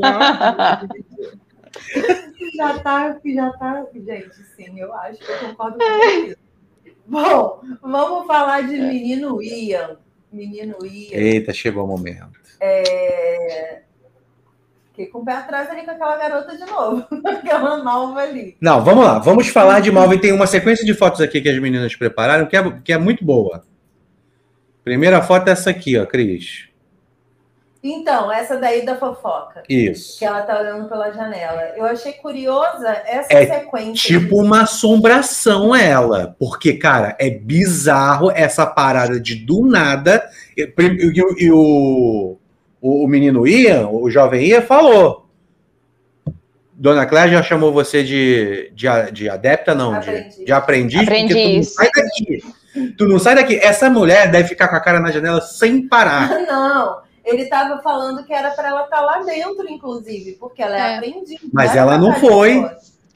já 2.55 2.79
tá, 2.79 3.13
que 3.15 3.33
já 3.33 3.51
tá. 3.51 3.85
Gente, 3.93 4.35
sim, 4.55 4.79
eu 4.79 4.93
acho 4.93 5.19
que 5.19 5.31
eu 5.31 5.39
concordo 5.49 5.77
com 5.77 6.25
isso. 6.25 6.37
Bom, 7.07 7.61
vamos 7.81 8.25
falar 8.25 8.61
de 8.61 8.77
menino 8.77 9.41
Ian. 9.41 9.97
Menino 10.31 10.77
Ian. 10.85 11.17
Eita, 11.17 11.53
chegou 11.53 11.85
o 11.85 11.87
momento. 11.87 12.39
É... 12.59 13.84
Fiquei 14.95 15.07
com 15.07 15.19
o 15.19 15.25
pé 15.25 15.33
atrás 15.33 15.69
ali 15.69 15.83
com 15.83 15.91
aquela 15.91 16.15
garota 16.15 16.55
de 16.55 16.65
novo. 16.71 17.05
aquela 17.27 17.83
nova 17.83 18.21
ali. 18.21 18.55
Não, 18.61 18.81
vamos 18.81 19.03
lá. 19.03 19.19
Vamos 19.19 19.49
falar 19.49 19.81
de 19.81 19.91
Malvin. 19.91 20.17
Tem 20.19 20.31
uma 20.31 20.47
sequência 20.47 20.85
de 20.85 20.93
fotos 20.93 21.19
aqui 21.19 21.41
que 21.41 21.49
as 21.49 21.59
meninas 21.59 21.93
prepararam 21.95 22.45
que 22.45 22.55
é, 22.55 22.71
que 22.83 22.93
é 22.93 22.97
muito 22.97 23.25
boa. 23.25 23.65
Primeira 24.85 25.21
foto 25.21 25.49
é 25.49 25.51
essa 25.51 25.69
aqui, 25.69 25.97
ó, 25.97 26.05
Cris. 26.05 26.69
Então, 27.83 28.31
essa 28.31 28.57
daí 28.57 28.83
da 28.85 28.95
fofoca. 28.97 29.63
Isso. 29.69 30.17
Que 30.17 30.25
ela 30.25 30.41
tá 30.43 30.59
olhando 30.59 30.87
pela 30.87 31.11
janela. 31.11 31.61
Eu 31.75 31.85
achei 31.85 32.13
curiosa 32.13 32.87
essa 33.05 33.33
É 33.33 33.45
sequência. 33.45 34.17
Tipo 34.19 34.41
uma 34.41 34.61
assombração 34.63 35.75
ela. 35.75 36.35
Porque, 36.39 36.73
cara, 36.77 37.15
é 37.19 37.29
bizarro 37.29 38.31
essa 38.31 38.65
parada 38.65 39.19
de 39.19 39.35
do 39.35 39.65
nada. 39.67 40.27
E, 40.57 40.61
e- 40.63 41.11
e- 41.19 41.45
e 41.45 41.51
o, 41.51 42.37
o, 42.87 43.03
o 43.03 43.07
menino 43.07 43.47
Ian, 43.47 43.87
o 43.87 44.09
jovem 44.09 44.45
Ian, 44.45 44.61
falou. 44.61 45.25
Dona 46.73 47.05
Cléia 47.05 47.29
já 47.29 47.43
chamou 47.43 47.71
você 47.71 48.03
de, 48.03 48.69
de, 48.75 48.87
de 49.11 49.29
adepta, 49.29 49.73
não? 49.73 49.91
De, 49.99 50.09
Aprendiz. 50.09 50.45
de 50.45 50.51
aprendiz? 50.51 50.99
porque 51.05 51.15
tu 51.15 51.29
não 51.29 51.39
Aprendiz. 51.39 51.73
sai 51.73 51.89
daqui. 51.95 52.43
Tu 52.97 53.07
não 53.07 53.19
sai 53.19 53.35
daqui. 53.35 53.55
Essa 53.55 53.89
mulher 53.89 54.29
deve 54.29 54.49
ficar 54.49 54.67
com 54.67 54.75
a 54.75 54.79
cara 54.81 54.99
na 54.99 55.09
janela 55.09 55.39
sem 55.41 55.87
parar. 55.87 56.27
Não, 56.45 56.99
ele 57.23 57.43
estava 57.43 57.81
falando 57.81 58.25
que 58.25 58.33
era 58.33 58.51
para 58.51 58.67
ela 58.67 58.83
estar 58.83 58.99
lá 58.99 59.23
dentro, 59.23 59.65
inclusive, 59.69 60.33
porque 60.33 60.61
ela 60.61 60.75
é, 60.75 60.79
É. 60.79 60.97
aprendiz. 60.97 61.39
Mas 61.53 61.73
ela 61.75 61.97
não 61.97 62.09
estar 62.09 62.19
de 62.19 62.25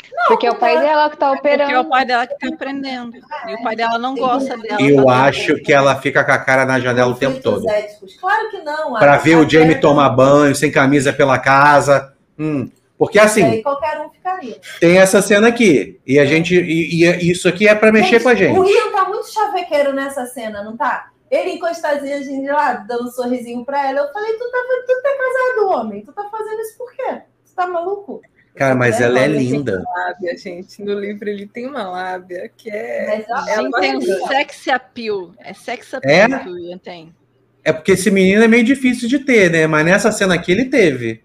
fora. 0.10 0.28
Porque 0.28 0.48
é 0.48 0.52
o 0.52 0.56
pai 0.56 0.80
dela 0.80 1.10
que 1.10 1.18
tá 1.18 1.30
Porque 1.32 1.48
é 1.48 1.52
o 1.56 1.56
operando. 1.58 1.90
pai 1.90 2.06
dela 2.06 2.28
que 2.28 2.38
tá 2.38 2.48
aprendendo. 2.48 3.18
E 3.48 3.54
o 3.56 3.64
pai 3.64 3.76
dela 3.76 3.98
não 3.98 4.16
gosta 4.16 4.58
dela. 4.58 4.82
Eu 4.82 4.96
fazendo 4.96 5.10
acho 5.10 5.56
que 5.64 5.72
ela 5.74 5.96
fica 6.02 6.24
com 6.24 6.32
a 6.32 6.38
cara 6.38 6.66
na 6.66 6.80
janela 6.80 7.12
o 7.12 7.16
tempo 7.16 7.42
todo. 7.42 7.68
éticos. 7.70 8.16
Claro 8.20 8.50
que 8.50 8.62
não. 8.62 8.94
Pra 8.96 9.14
a- 9.16 9.18
ver 9.18 9.36
o 9.36 9.50
Jamie 9.50 9.68
Claire- 9.68 9.82
tomar 9.82 10.10
banho, 10.10 10.56
sem 10.56 10.72
camisa 10.72 11.12
pela 11.14 11.38
casa. 11.40 12.14
Hum, 12.38 12.70
Porque 12.98 13.18
assim, 13.18 13.44
Aí 13.46 13.64
qualquer 13.64 14.00
um 14.02 14.10
ficaria. 14.10 14.58
tem 14.82 14.98
essa 14.98 15.22
cena 15.22 15.48
aqui. 15.48 16.00
E 16.06 16.20
a 16.20 16.26
gente. 16.26 16.54
E, 16.56 17.06
e 17.06 17.32
isso 17.32 17.48
aqui 17.48 17.66
é 17.68 17.74
pra 17.74 17.92
mexer 17.94 18.22
com 18.22 18.28
a 18.30 18.34
O 18.34 18.36
gente. 18.36 18.58
Ian 18.70 18.92
tá 18.92 19.06
muito 19.06 19.32
chavequeiro 19.32 19.94
nessa 19.94 20.26
cena, 20.26 20.62
não 20.64 20.76
tá? 20.76 21.08
Ele 21.32 21.52
encostadinho, 21.52 22.16
a 22.18 22.22
gente 22.22 22.48
lá, 22.50 22.74
dando 22.74 23.04
um 23.04 23.12
sorrisinho 23.12 23.64
pra 23.64 23.88
ela. 23.88 24.00
Eu 24.02 24.12
falei, 24.12 24.34
tu 24.34 24.50
tá, 24.52 24.58
tu 24.88 25.02
tá 25.02 25.10
casado, 25.18 25.70
homem. 25.80 26.02
Tu 26.04 26.12
tá 26.12 26.24
fazendo 26.30 26.60
isso 26.60 26.78
por 26.78 26.92
quê? 26.92 27.22
Tu 27.46 27.54
tá 27.56 27.68
maluco? 27.68 28.22
Cara, 28.60 28.76
mas 28.76 29.00
ela 29.00 29.20
é 29.20 29.28
linda. 29.28 29.82
Lábia, 29.96 30.38
gente. 30.38 30.84
No 30.84 31.00
livro 31.00 31.30
ele 31.30 31.48
tem 31.48 31.66
uma 31.66 31.90
lábia 31.90 32.52
que 32.58 32.70
é. 32.70 33.08
Mas, 33.08 33.26
ó, 33.30 33.50
é 33.50 33.56
Gente, 33.56 33.80
tem 33.80 33.96
um 33.96 34.00
linda. 34.00 34.28
sex 34.28 34.68
appeal. 34.68 35.32
É 35.40 35.54
sex 35.54 35.94
appeal 35.94 36.14
É? 36.34 36.40
que 36.44 36.50
o 36.50 36.60
Ian 36.60 36.78
tem. 36.78 37.16
É 37.64 37.72
porque 37.74 37.94
esse 37.94 38.12
menino 38.12 38.44
é 38.44 38.48
meio 38.48 38.64
difícil 38.64 39.08
de 39.08 39.20
ter, 39.20 39.50
né? 39.50 39.66
Mas 39.66 39.86
nessa 39.86 40.12
cena 40.12 40.36
aqui 40.36 40.52
ele 40.52 40.66
teve. 40.66 41.22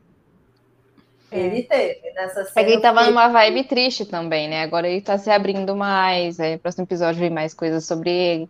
Ele 1.32 1.62
teve 1.64 2.12
nessa 2.14 2.44
cena. 2.44 2.52
É 2.56 2.64
que 2.64 2.70
ele 2.72 2.80
tava 2.80 2.98
fiquei- 3.00 3.12
numa 3.12 3.28
vibe 3.28 3.64
triste 3.64 4.04
também, 4.04 4.48
né? 4.48 4.62
Agora 4.62 4.88
ele 4.88 5.00
tá 5.00 5.18
se 5.18 5.28
abrindo 5.30 5.74
mais. 5.74 6.38
Aí 6.38 6.52
no 6.52 6.58
próximo 6.60 6.84
episódio 6.84 7.18
vem 7.20 7.30
mais 7.30 7.52
coisas 7.52 7.84
sobre 7.84 8.10
ele. 8.10 8.48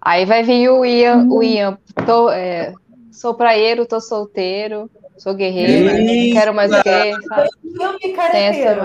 Aí 0.00 0.26
vai 0.26 0.42
vir 0.42 0.68
o 0.68 0.84
Ian, 0.84 1.26
o 1.30 1.42
Ian, 1.42 1.78
tô, 2.04 2.28
é, 2.30 2.74
sou 3.10 3.34
praieiro, 3.34 3.86
tô 3.86 4.00
solteiro, 4.00 4.90
sou 5.22 5.36
Eita! 5.36 6.02
não 6.02 6.32
quero 6.32 6.52
mais 6.52 6.72
o 6.72 6.82
quê, 6.82 7.12
sabe? 7.28 7.48
Eu 7.64 7.92
me 7.92 7.98
Tem 8.00 8.12
careteiro. 8.16 8.80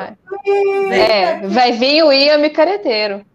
É, 0.91 1.47
vai 1.47 1.71
vir 1.71 2.03
o 2.03 2.13
Ian 2.13 2.37
me 2.37 2.51
careteiro. 2.51 3.25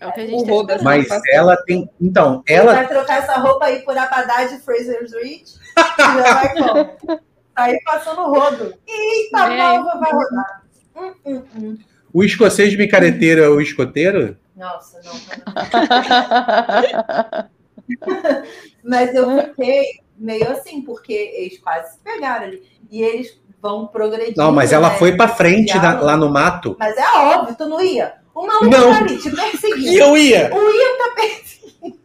É 0.00 0.06
o 0.06 0.12
que 0.12 0.20
a 0.20 0.26
gente 0.26 0.46
tá 0.46 0.52
esperando. 0.52 0.84
Mas 0.84 1.06
ela 1.32 1.56
tem. 1.64 1.90
Então, 2.00 2.42
Ele 2.46 2.58
ela. 2.58 2.72
vai 2.74 2.86
trocar 2.88 3.18
essa 3.18 3.34
roupa 3.34 3.66
aí 3.66 3.80
por 3.80 3.98
Abadá 3.98 4.44
de 4.44 4.58
Fraser's 4.60 5.12
Reach. 5.12 5.56
e 5.76 5.82
já 5.98 6.34
vai 6.34 6.54
como? 6.54 7.20
Aí 7.54 7.78
passando 7.84 8.20
o 8.22 8.32
rodo. 8.32 8.72
Eita, 8.86 9.38
É. 9.52 9.58
malva 9.58 9.98
vai 9.98 10.12
rodar. 10.12 10.62
Hum, 10.96 11.12
hum, 11.26 11.42
hum. 11.56 11.78
O 12.12 12.22
escocês 12.24 12.74
micareteiro 12.76 13.42
é 13.42 13.48
o 13.48 13.60
escoteiro? 13.60 14.36
Nossa, 14.56 15.00
não. 15.04 15.12
não. 15.12 15.18
Mas 18.84 19.14
eu 19.14 19.40
fiquei 19.42 20.00
meio 20.18 20.50
assim, 20.50 20.82
porque 20.82 21.12
eles 21.12 21.58
quase 21.58 21.92
se 21.94 21.98
pegaram 22.00 22.46
ali. 22.46 22.62
E 22.90 23.02
eles 23.02 23.38
vão 23.60 23.86
progredindo. 23.86 24.36
Não, 24.40 24.52
mas 24.52 24.72
ela 24.72 24.90
né? 24.90 24.96
foi 24.98 25.16
pra 25.16 25.28
frente 25.28 25.76
na- 25.76 26.00
lá 26.00 26.16
no 26.16 26.28
mato. 26.30 26.76
Mas 26.78 26.96
é 26.96 27.18
óbvio, 27.18 27.54
tu 27.56 27.66
não 27.66 27.80
ia. 27.80 28.14
O 28.34 28.46
maluco 28.46 28.66
Não. 28.66 28.90
tá 28.92 28.98
ali 28.98 29.18
te 29.18 29.30
perseguindo. 29.30 29.88
E 29.88 29.98
eu 29.98 30.16
ia! 30.16 30.50
O 30.54 30.70
Ian 30.70 30.98
tá 30.98 31.14
perseguindo. 31.16 31.98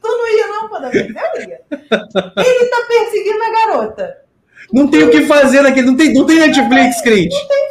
Tu 0.00 0.08
não 0.08 0.28
ia, 0.28 0.46
não, 0.48 0.68
quando 0.68 0.84
eu 0.84 0.94
ia. 0.94 1.60
Ele 1.70 2.66
tá 2.70 2.84
perseguindo 2.88 3.42
a 3.42 3.50
garota. 3.50 4.18
Não 4.72 4.88
tem 4.88 5.02
o 5.04 5.10
que 5.10 5.26
fazer 5.26 5.60
naquele. 5.60 5.86
Não 5.86 5.96
tem, 5.96 6.14
não 6.14 6.26
tem 6.26 6.38
Netflix, 6.38 7.00
Cris. 7.02 7.32
Não 7.32 7.48
tem, 7.48 7.64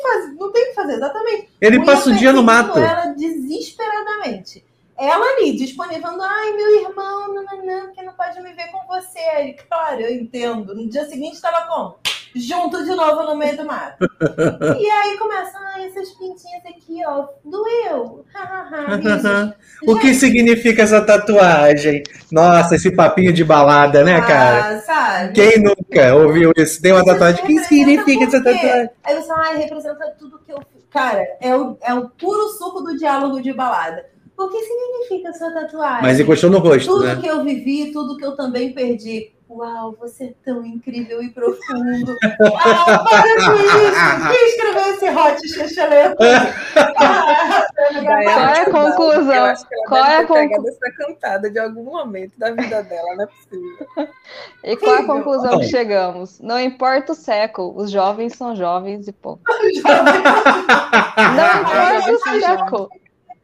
o 0.64 0.68
que 0.70 0.74
fazer, 0.74 0.94
exatamente. 0.94 1.50
Ele 1.60 1.78
Ian 1.78 1.86
passa 1.86 2.10
o 2.12 2.16
dia 2.16 2.32
no 2.32 2.44
mato. 2.44 2.78
Ela 2.78 3.08
desesperadamente. 3.08 4.64
Ela 4.98 5.26
ali, 5.38 5.56
disponível, 5.56 6.22
ai, 6.22 6.52
meu 6.52 6.82
irmão, 6.82 7.34
não, 7.34 7.44
não, 7.44 7.66
não, 7.66 7.94
que 7.94 8.04
não 8.04 8.14
pode 8.14 8.40
me 8.42 8.54
ver 8.54 8.72
com 8.72 8.86
você. 8.88 9.20
Aí, 9.20 9.54
claro, 9.54 10.02
eu 10.02 10.14
entendo. 10.14 10.76
No 10.76 10.88
dia 10.88 11.06
seguinte 11.06 11.36
estava 11.36 11.68
como? 11.68 11.96
Junto 12.36 12.84
de 12.84 12.96
novo 12.96 13.24
no 13.24 13.36
meio 13.36 13.56
do 13.58 13.66
mato. 13.66 14.06
e 14.80 14.90
aí 14.90 15.18
começa, 15.18 15.58
ai, 15.74 15.86
essas 15.88 16.10
pintinhas 16.12 16.66
aqui, 16.66 17.02
ó, 17.06 17.28
doeu. 17.44 18.26
O 19.86 20.00
que 20.00 20.14
significa 20.14 20.84
essa 20.84 21.02
tatuagem? 21.02 22.04
Nossa, 22.32 22.76
esse 22.76 22.90
papinho 22.92 23.34
de 23.34 23.44
balada, 23.44 24.04
né, 24.04 24.22
cara? 24.22 24.78
Ah, 24.78 24.80
sabe? 24.80 25.34
Quem 25.34 25.62
nunca 25.62 26.16
ouviu 26.16 26.54
isso? 26.56 26.82
Tem 26.82 26.94
uma 26.94 27.04
tatuagem. 27.04 27.44
O 27.44 27.48
que 27.48 27.60
significa 27.66 28.24
essa 28.24 28.42
tatuagem? 28.42 28.90
Aí 29.04 29.16
você, 29.16 29.32
ai, 29.34 29.58
representa 29.58 30.16
tudo 30.18 30.40
que 30.40 30.54
eu 30.54 30.60
fiz. 30.74 30.84
Cara, 30.90 31.28
é 31.42 31.56
o, 31.56 31.78
é 31.82 31.94
o 31.94 32.10
puro 32.10 32.48
suco 32.50 32.82
do 32.82 32.98
diálogo 32.98 33.42
de 33.42 33.52
balada. 33.52 34.13
O 34.38 34.48
que 34.50 34.60
significa 34.62 35.30
essa 35.30 35.52
tatuagem? 35.52 36.02
Mas 36.02 36.20
encostou 36.20 36.50
no 36.50 36.58
rosto, 36.60 36.92
Tudo 36.92 37.06
né? 37.06 37.16
que 37.22 37.28
eu 37.28 37.44
vivi, 37.44 37.92
tudo 37.92 38.18
que 38.18 38.26
eu 38.26 38.36
também 38.36 38.74
perdi. 38.74 39.32
Uau, 39.50 39.96
você 40.00 40.24
é 40.26 40.34
tão 40.44 40.66
incrível 40.66 41.22
e 41.22 41.30
profundo. 41.30 42.16
Ah, 42.24 43.04
para 43.08 43.36
com 43.36 43.54
isso! 43.54 44.32
Quem 44.32 44.48
escreveu 44.48 44.94
esse 44.96 45.10
hot 45.12 45.48
xixeleto? 45.48 46.16
Ah, 46.76 47.68
Qual 48.02 48.20
é 48.50 48.62
a 48.62 48.66
conclusão? 48.72 49.34
Eu 49.36 49.44
acho 49.44 49.68
que 49.68 49.76
ela 49.76 49.88
Qual 49.88 50.04
deve 50.04 50.14
é 50.14 50.16
a 50.16 50.20
ter 50.22 50.28
conclu- 50.28 50.48
pegado 50.50 50.68
essa 50.70 50.92
cantada 50.98 51.50
de 51.52 51.60
algum 51.60 51.84
momento 51.84 52.32
da 52.38 52.52
vida 52.52 52.82
dela, 52.84 53.16
não 53.16 53.24
é 53.24 53.28
possível. 53.28 53.88
E 54.64 54.78
qual 54.78 54.96
é 54.96 55.00
a 55.00 55.06
conclusão 55.06 55.60
que 55.60 55.66
chegamos? 55.68 56.40
Não 56.40 56.60
importa 56.60 57.12
o 57.12 57.16
século, 57.16 57.76
os 57.78 57.92
jovens 57.92 58.34
são 58.36 58.56
jovens 58.56 59.08
e 59.08 59.12
pô. 59.12 59.38
Ah, 59.48 59.54
Não 61.36 61.62
importa 61.62 62.12
o 62.36 62.40
jovens 62.40 63.03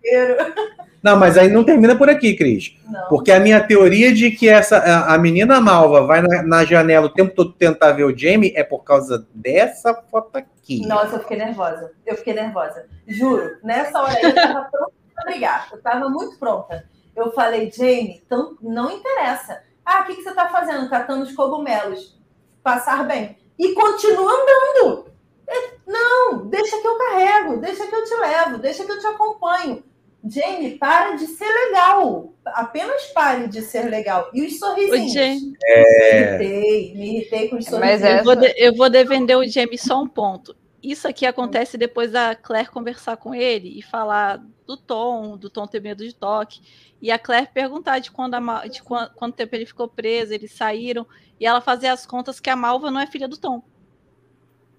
século. 0.10 0.54
Não, 1.02 1.18
mas 1.18 1.38
aí 1.38 1.50
não 1.50 1.64
termina 1.64 1.96
por 1.96 2.10
aqui, 2.10 2.36
Cris. 2.36 2.76
Não. 2.86 3.08
Porque 3.08 3.32
a 3.32 3.40
minha 3.40 3.66
teoria 3.66 4.14
de 4.14 4.32
que 4.32 4.50
essa 4.50 4.78
a, 4.78 5.16
a 5.16 5.18
menina 5.18 5.62
malva 5.62 6.06
vai 6.06 6.22
na, 6.22 6.44
na 6.44 6.66
janela 6.66 7.06
o 7.06 7.14
tempo 7.14 7.34
todo 7.34 7.54
tentar 7.54 7.94
ver 7.94 8.04
o 8.04 8.18
Jamie 8.18 8.52
é 8.54 8.64
por 8.64 8.84
causa 8.84 9.26
dessa 9.34 9.94
foto 9.94 10.36
aqui. 10.38 10.86
Nossa, 10.86 11.16
eu 11.16 11.20
fiquei 11.22 11.38
nervosa. 11.38 11.92
Eu 12.06 12.18
fiquei 12.18 12.34
nervosa. 12.34 12.86
Juro, 13.08 13.58
nessa 13.64 14.02
hora 14.02 14.14
aí 14.14 14.24
eu 14.24 14.36
tava 14.36 14.62
pronta 14.70 14.92
pra 15.16 15.24
brigar. 15.26 15.70
Eu 15.72 15.82
tava 15.82 16.10
muito 16.10 16.38
pronta. 16.38 16.86
Eu 17.16 17.32
falei, 17.32 17.72
Jamie, 17.72 18.22
então 18.26 18.58
não 18.62 18.92
interessa. 18.92 19.62
Ah, 19.86 20.02
o 20.02 20.06
que, 20.06 20.16
que 20.16 20.24
você 20.24 20.34
tá 20.34 20.50
fazendo? 20.50 20.90
Catando 20.90 21.24
os 21.24 21.32
cogumelos. 21.34 22.20
Passar 22.62 23.06
bem. 23.08 23.38
E 23.58 23.74
continua 23.74 24.32
andando. 24.32 25.06
É, 25.48 25.72
Não, 25.88 26.46
deixa 26.46 26.80
que 26.80 26.88
eu 26.88 26.98
carrego, 26.98 27.58
deixa 27.58 27.88
que 27.88 27.96
eu 27.96 28.04
te 28.04 28.16
levo, 28.16 28.58
deixa 28.60 28.86
que 28.86 28.92
eu 28.92 29.00
te 29.00 29.08
acompanho. 29.08 29.84
Jamie, 30.28 30.78
para 30.78 31.16
de 31.16 31.26
ser 31.28 31.48
legal. 31.48 32.34
Apenas 32.46 33.04
pare 33.14 33.48
de 33.48 33.62
ser 33.62 33.90
legal. 33.90 34.30
E 34.34 34.42
os 34.46 34.60
sorrisinhos. 34.60 35.14
Jamie, 35.14 35.42
Me 35.42 36.20
irritei, 36.20 36.94
me 36.96 37.16
irritei 37.18 37.48
com 37.50 37.56
os 37.58 37.66
Mas 37.70 38.02
sorrisinhos. 38.02 38.04
é- 38.04 38.20
eu, 38.20 38.24
vou 38.26 38.36
de- 38.36 38.54
eu 38.58 38.76
vou 38.76 38.90
defender 38.90 39.36
o 39.36 39.48
Jamie 39.48 39.78
só 39.78 40.02
um 40.02 40.08
ponto. 40.08 40.56
Isso 40.84 41.08
aqui 41.08 41.26
acontece 41.26 41.78
depois 41.78 42.12
da 42.12 42.36
Claire 42.36 42.70
conversar 42.70 43.18
com 43.18 43.34
ele 43.36 43.78
e 43.80 43.82
falar 43.82 44.42
do 44.66 44.76
Tom, 44.78 45.38
do 45.38 45.50
Tom 45.50 45.66
ter 45.68 45.82
medo 45.82 46.04
de 46.06 46.14
toque. 46.14 46.62
E 47.02 47.12
a 47.12 47.20
Claire 47.20 47.50
perguntar 47.54 48.00
de 48.00 48.12
quando 48.12 48.36
a 48.36 48.68
de 48.68 48.82
quan- 48.84 49.10
quanto 49.16 49.36
tempo 49.36 49.56
ele 49.56 49.66
ficou 49.66 49.88
preso, 49.88 50.34
eles 50.34 50.52
saíram, 50.54 51.06
e 51.40 51.46
ela 51.46 51.62
fazer 51.62 51.88
as 51.88 52.06
contas 52.06 52.40
que 52.40 52.50
a 52.50 52.56
Malva 52.56 52.92
não 52.92 53.00
é 53.00 53.08
filha 53.08 53.28
do 53.28 53.38
Tom. 53.38 53.62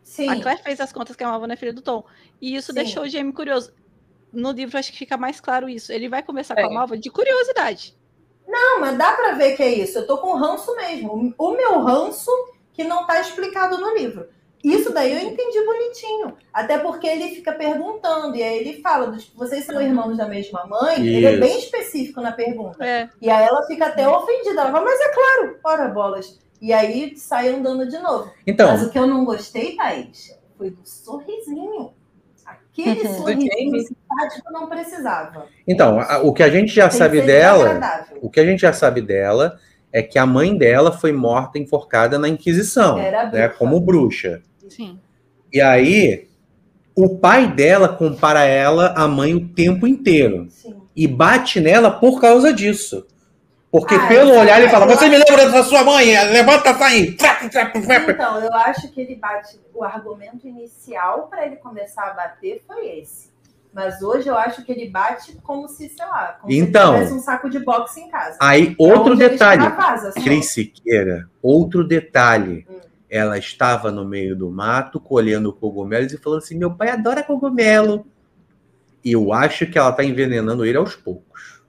Sim. 0.02 0.28
A 0.28 0.40
Claire 0.40 0.62
fez 0.62 0.80
as 0.80 0.92
contas 0.92 1.14
que 1.16 1.22
a 1.24 1.28
Malva 1.28 1.46
não 1.46 1.54
é 1.54 1.56
filha 1.56 1.72
do 1.72 1.82
Tom. 1.82 2.04
E 2.40 2.54
isso 2.56 2.68
Sim. 2.72 2.74
deixou 2.74 3.02
o 3.04 3.08
Jamie 3.08 3.32
curioso. 3.32 3.72
No 4.32 4.52
livro 4.52 4.78
acho 4.78 4.92
que 4.92 4.98
fica 4.98 5.16
mais 5.16 5.40
claro 5.40 5.68
isso. 5.68 5.92
Ele 5.92 6.08
vai 6.08 6.22
conversar 6.22 6.58
É. 6.58 6.62
com 6.62 6.70
a 6.70 6.74
Malva 6.74 6.96
de 6.96 7.10
curiosidade. 7.10 7.96
Não, 8.46 8.80
mas 8.80 8.96
dá 8.98 9.12
pra 9.12 9.32
ver 9.32 9.56
que 9.56 9.62
é 9.62 9.68
isso. 9.74 9.98
Eu 9.98 10.06
tô 10.06 10.18
com 10.18 10.34
ranço 10.34 10.74
mesmo. 10.76 11.34
O 11.38 11.50
meu 11.52 11.80
ranço 11.80 12.30
que 12.72 12.84
não 12.84 13.06
tá 13.06 13.20
explicado 13.20 13.78
no 13.78 13.94
livro. 13.96 14.28
Isso 14.62 14.92
daí 14.92 15.12
eu 15.12 15.18
entendi 15.30 15.64
bonitinho. 15.64 16.36
Até 16.52 16.78
porque 16.78 17.06
ele 17.06 17.34
fica 17.34 17.52
perguntando, 17.52 18.36
e 18.36 18.42
aí 18.42 18.58
ele 18.58 18.82
fala: 18.82 19.16
vocês 19.34 19.64
são 19.64 19.80
irmãos 19.80 20.18
da 20.18 20.28
mesma 20.28 20.66
mãe? 20.66 20.96
Ele 21.00 21.24
é 21.26 21.30
Isso. 21.32 21.40
bem 21.40 21.58
específico 21.58 22.20
na 22.20 22.32
pergunta. 22.32 22.84
É. 22.84 23.08
E 23.22 23.30
aí 23.30 23.46
ela 23.46 23.62
fica 23.66 23.86
até 23.86 24.06
ofendida. 24.06 24.60
Ela 24.60 24.70
fala, 24.70 24.84
mas 24.84 25.00
é 25.00 25.12
claro, 25.12 25.58
ora 25.64 25.88
bolas. 25.88 26.38
E 26.60 26.74
aí 26.74 27.16
sai 27.16 27.48
andando 27.48 27.88
de 27.88 27.98
novo. 27.98 28.30
Então, 28.46 28.68
Mas 28.68 28.82
o 28.82 28.90
que 28.90 28.98
eu 28.98 29.06
não 29.06 29.24
gostei, 29.24 29.76
Thaís, 29.76 30.38
foi 30.58 30.68
do 30.68 30.86
sorrisinho. 30.86 31.94
Sorrisinho 32.74 33.50
Jamie. 33.52 33.84
simpático 33.86 34.52
não 34.52 34.68
precisava. 34.68 35.46
então 35.66 36.00
a- 36.00 36.18
o 36.22 36.32
que 36.32 36.42
a 36.42 36.48
gente 36.50 36.72
já 36.74 36.82
Tem 36.84 36.90
que 36.90 36.96
sabe 36.96 37.20
dela, 37.22 37.80
o 38.22 38.30
que 38.30 38.40
a 38.40 38.44
gente 38.44 38.60
já 38.60 38.72
sabe 38.72 39.00
dela 39.02 39.58
é 39.92 40.02
que 40.02 40.18
a 40.18 40.24
mãe 40.26 40.56
dela 40.56 40.92
foi 40.92 41.12
morta 41.12 41.58
enforcada 41.58 42.18
na 42.18 42.28
Inquisição, 42.28 42.98
Era 42.98 43.30
né, 43.30 43.48
como 43.48 43.80
bruxa. 43.80 44.40
Sim. 44.68 44.98
E 45.52 45.60
aí 45.60 46.28
o 46.94 47.16
pai 47.18 47.52
dela 47.52 47.88
compara 47.88 48.44
ela 48.44 48.94
à 48.96 49.08
mãe 49.08 49.34
o 49.34 49.48
tempo 49.48 49.86
inteiro 49.86 50.46
Sim. 50.48 50.76
e 50.94 51.06
bate 51.08 51.58
nela 51.60 51.90
por 51.90 52.20
causa 52.20 52.52
disso. 52.52 53.04
Porque 53.70 53.94
Ah, 53.94 54.08
pelo 54.08 54.34
olhar 54.34 54.60
ele 54.60 54.68
fala: 54.68 54.86
"Você 54.86 55.08
me 55.08 55.16
lembra 55.16 55.48
da 55.48 55.62
sua 55.62 55.84
mãe? 55.84 56.06
Levanta, 56.32 56.74
sai!" 56.74 57.16
Então, 58.08 58.40
eu 58.40 58.52
acho 58.54 58.90
que 58.90 59.00
ele 59.00 59.14
bate. 59.14 59.60
O 59.72 59.84
argumento 59.84 60.46
inicial 60.48 61.28
para 61.28 61.46
ele 61.46 61.56
começar 61.56 62.08
a 62.08 62.14
bater 62.14 62.62
foi 62.66 62.98
esse. 62.98 63.30
Mas 63.72 64.02
hoje 64.02 64.26
eu 64.28 64.36
acho 64.36 64.64
que 64.64 64.72
ele 64.72 64.90
bate 64.90 65.36
como 65.44 65.68
se, 65.68 65.88
sei 65.88 66.04
lá, 66.04 66.36
como 66.40 66.52
Então. 66.52 66.92
se 66.94 66.98
tivesse 66.98 67.14
um 67.14 67.22
saco 67.22 67.48
de 67.48 67.60
boxe 67.60 68.00
em 68.00 68.08
casa. 68.10 68.36
Aí 68.40 68.74
outro 68.76 69.12
Onde 69.12 69.22
ele 69.22 69.30
detalhe, 69.30 69.62
só. 69.62 70.12
Cris 70.20 70.46
Siqueira, 70.52 71.28
outro 71.40 71.86
detalhe. 71.86 72.66
Hum. 72.68 72.80
Ela 73.08 73.38
estava 73.38 73.92
no 73.92 74.04
meio 74.04 74.34
do 74.36 74.50
mato 74.50 74.98
colhendo 75.00 75.52
cogumelos 75.52 76.12
e 76.12 76.18
falando 76.18 76.38
assim: 76.38 76.58
meu 76.58 76.72
pai 76.74 76.90
adora 76.90 77.22
cogumelo. 77.22 78.04
E 79.04 79.12
eu 79.12 79.32
acho 79.32 79.66
que 79.66 79.78
ela 79.78 79.90
está 79.90 80.02
envenenando 80.04 80.64
ele 80.64 80.76
aos 80.76 80.96
poucos. 80.96 81.59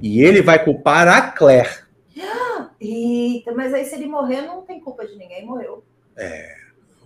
E 0.00 0.22
ele 0.22 0.42
vai 0.42 0.62
culpar 0.62 1.06
a 1.08 1.20
Claire. 1.30 1.70
Eita, 2.80 3.52
mas 3.52 3.72
aí 3.72 3.84
se 3.84 3.94
ele 3.94 4.06
morrer, 4.06 4.42
não 4.42 4.62
tem 4.62 4.80
culpa 4.80 5.06
de 5.06 5.16
ninguém, 5.16 5.44
morreu. 5.46 5.84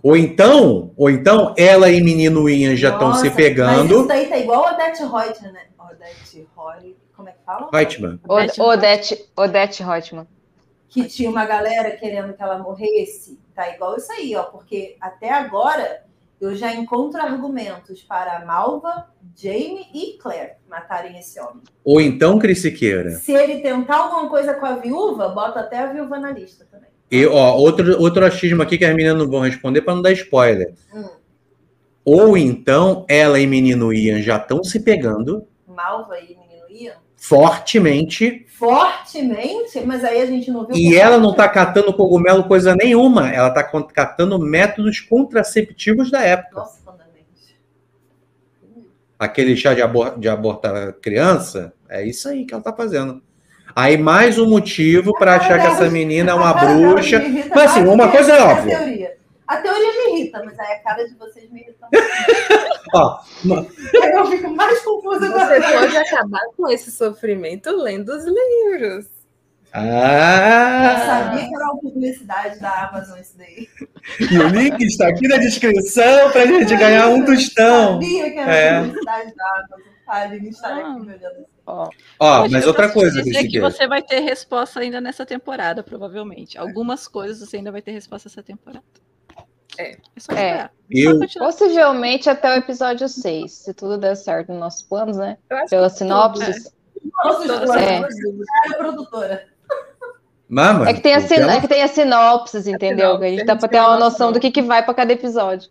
Ou 0.03 0.15
então, 0.15 0.91
ou 0.95 1.09
então, 1.09 1.53
ela 1.57 1.89
e 1.89 2.01
menino 2.01 2.47
Ian 2.49 2.75
já 2.75 2.89
estão 2.89 3.13
se 3.13 3.17
Nossa, 3.19 3.25
Mas 3.25 3.35
pegando. 3.35 3.93
isso 3.99 4.07
daí 4.07 4.27
tá 4.27 4.37
igual 4.37 4.65
a 4.67 4.73
Odete 4.73 5.01
Reutemann, 5.03 5.51
né? 5.53 5.61
Odete 5.79 6.47
Roy, 6.55 6.95
como 7.15 7.29
é 7.29 7.31
que 7.31 7.39
fala? 7.45 7.69
Reutemann. 7.73 8.19
Od- 8.27 8.59
Odete, 8.61 9.29
Odete 9.35 9.83
Reutemann. 9.83 10.27
Que 10.89 11.05
tinha 11.05 11.29
uma 11.29 11.45
galera 11.45 11.91
querendo 11.91 12.33
que 12.33 12.41
ela 12.41 12.57
morresse. 12.59 13.39
Tá 13.55 13.69
igual 13.69 13.97
isso 13.97 14.11
aí, 14.11 14.35
ó. 14.35 14.43
Porque 14.43 14.95
até 15.01 15.29
agora 15.31 16.03
eu 16.39 16.55
já 16.55 16.73
encontro 16.73 17.19
argumentos 17.19 18.03
para 18.03 18.45
Malva, 18.45 19.07
Jamie 19.35 19.87
e 19.93 20.17
Claire 20.17 20.53
matarem 20.69 21.17
esse 21.17 21.39
homem. 21.39 21.63
Ou 21.83 21.99
então, 21.99 22.37
Cris 22.37 22.61
Siqueira. 22.61 23.11
Se 23.11 23.33
ele 23.33 23.61
tentar 23.61 23.97
alguma 23.97 24.29
coisa 24.29 24.53
com 24.53 24.65
a 24.65 24.75
viúva, 24.75 25.29
bota 25.29 25.59
até 25.61 25.79
a 25.79 25.91
viúva 25.91 26.19
na 26.19 26.31
lista 26.31 26.65
também. 26.69 26.89
E, 27.09 27.25
ó, 27.25 27.55
outro, 27.55 27.99
outro 27.99 28.25
achismo 28.25 28.61
aqui 28.61 28.77
que 28.77 28.85
as 28.85 28.95
meninas 28.95 29.17
não 29.17 29.29
vão 29.29 29.41
responder 29.41 29.81
para 29.81 29.95
não 29.95 30.01
dar 30.01 30.11
spoiler. 30.11 30.73
Hum. 30.93 31.09
Ou 32.03 32.37
então, 32.37 33.05
ela 33.09 33.39
e 33.39 33.47
menino 33.47 33.91
Ian 33.91 34.21
já 34.21 34.37
estão 34.37 34.63
se 34.63 34.79
pegando 34.79 35.47
Malva 35.67 36.19
e 36.19 36.35
menino 36.35 36.69
Ian. 36.69 37.06
Fortemente 37.17 38.45
Fortemente, 38.57 39.81
mas 39.85 40.03
aí 40.03 40.19
a 40.21 40.25
gente 40.25 40.49
não 40.49 40.65
viu. 40.65 40.75
e 40.75 40.89
por 40.89 40.95
ela 40.95 41.17
não 41.19 41.31
tá 41.33 41.47
catando 41.47 41.93
cogumelo 41.93 42.45
coisa 42.45 42.75
nenhuma. 42.75 43.29
Ela 43.29 43.51
tá 43.51 43.63
con- 43.63 43.83
catando 43.83 44.39
métodos 44.39 44.99
contraceptivos 44.99 46.09
da 46.09 46.21
época. 46.21 46.55
Nossa. 46.61 46.87
Aquele 49.19 49.55
chá 49.55 49.73
de, 49.73 49.81
abor 49.81 50.17
de 50.19 50.29
abortar 50.29 50.93
criança, 51.01 51.73
é 51.89 52.05
isso 52.05 52.29
aí 52.29 52.45
que 52.45 52.53
ela 52.53 52.61
tá 52.61 52.71
fazendo. 52.71 53.21
Aí 53.75 53.97
mais 53.97 54.37
um 54.37 54.47
motivo 54.47 55.11
para 55.17 55.35
achar 55.35 55.59
que 55.59 55.67
essa 55.67 55.89
menina 55.89 56.31
é 56.31 56.33
uma 56.35 56.53
bruxa. 56.53 57.19
Mas, 57.49 57.71
assim, 57.71 57.83
uma 57.85 58.09
coisa 58.09 58.33
é 58.33 58.41
óbvia. 58.43 59.17
A 59.47 59.57
teoria 59.57 59.91
me 59.93 60.19
irrita, 60.19 60.43
mas 60.43 60.59
aí 60.59 60.73
a 60.73 60.79
cara 60.83 61.07
de 61.07 61.15
vocês 61.15 61.49
me 61.49 61.61
irrita. 61.61 61.87
Ó, 62.93 63.19
eu 64.13 64.25
fico 64.27 64.49
mais 64.55 64.79
confusa 64.81 65.29
com 65.31 65.37
a 65.39 65.45
Você 65.47 65.61
pode 65.61 65.97
acabar 65.97 66.41
com 66.57 66.69
esse 66.69 66.91
sofrimento 66.91 67.69
lendo 67.71 68.09
os 68.09 68.25
livros. 68.25 69.05
Eu 69.73 69.81
Ah! 69.83 71.03
sabia 71.05 71.47
que 71.47 71.55
era 71.55 71.65
uma 71.65 71.79
publicidade 71.79 72.59
da 72.59 72.87
Amazon 72.89 73.19
isso 73.19 73.37
daí. 73.37 73.67
E 74.31 74.39
o 74.39 74.47
link 74.47 74.81
está 74.83 75.07
aqui 75.09 75.27
na 75.27 75.37
descrição 75.37 76.31
para 76.31 76.41
a 76.43 76.45
gente 76.47 76.75
ganhar 76.75 77.07
um 77.09 77.23
tostão. 77.25 77.93
Sabia 77.93 78.31
que 78.31 78.39
era 78.39 78.51
É. 78.53 78.79
publicidade 78.81 79.35
da 79.35 79.45
Amazon. 79.49 79.79
A 80.07 80.21
Aline 80.21 80.49
estaria 80.49 80.87
aqui 80.87 80.99
me 81.01 81.07
olhando 81.13 81.25
assim. 81.25 81.45
Ó, 81.65 81.89
Ó, 82.19 82.47
mas 82.49 82.63
eu 82.63 82.69
outra 82.69 82.89
coisa, 82.89 83.21
dizer 83.21 83.45
que 83.49 83.59
você 83.59 83.85
vai 83.87 84.01
ter 84.01 84.21
resposta 84.21 84.79
ainda 84.79 85.01
nessa 85.01 85.25
temporada, 85.25 85.83
provavelmente. 85.83 86.57
Algumas 86.57 87.09
coisas 87.09 87.39
você 87.47 87.57
ainda 87.57 87.73
vai 87.73 87.81
ter 87.81 87.91
resposta 87.91 88.29
essa 88.29 88.41
temporada. 88.41 88.85
É. 89.79 89.97
só 90.17 90.33
É. 90.33 90.69
esperar. 90.69 90.71
Eu- 90.89 91.19
possivelmente 91.39 92.29
até 92.29 92.53
o 92.53 92.57
episódio 92.57 93.07
6, 93.09 93.51
se 93.51 93.73
tudo 93.73 93.97
der 93.97 94.15
certo 94.15 94.49
nos 94.51 94.59
nossos 94.59 94.81
planos, 94.83 95.17
né? 95.17 95.37
Que 95.67 95.75
sinopses. 95.93 96.73
Nossa, 97.23 97.79
É. 97.79 98.01
cara 98.01 98.77
produtora. 98.77 99.47
Mama, 100.49 100.87
É 100.89 100.93
que 100.93 101.01
tem 101.01 101.13
a, 101.13 101.19
sin- 101.19 101.33
é 101.35 101.59
que 101.59 101.67
tem 101.67 101.81
as 101.83 101.91
sinopses, 101.91 102.67
entendeu? 102.67 103.07
sinopse, 103.09 103.25
a 103.25 103.29
gente 103.29 103.41
a 103.41 103.45
dá 103.45 103.53
gente 103.53 103.59
pra 103.59 103.69
tem 103.69 103.79
ter 103.81 103.85
uma 103.85 103.97
noção 103.99 104.31
do 104.31 104.39
que, 104.39 104.49
que 104.49 104.61
vai 104.61 104.83
pra 104.83 104.93
cada 104.93 105.11
episódio. 105.11 105.69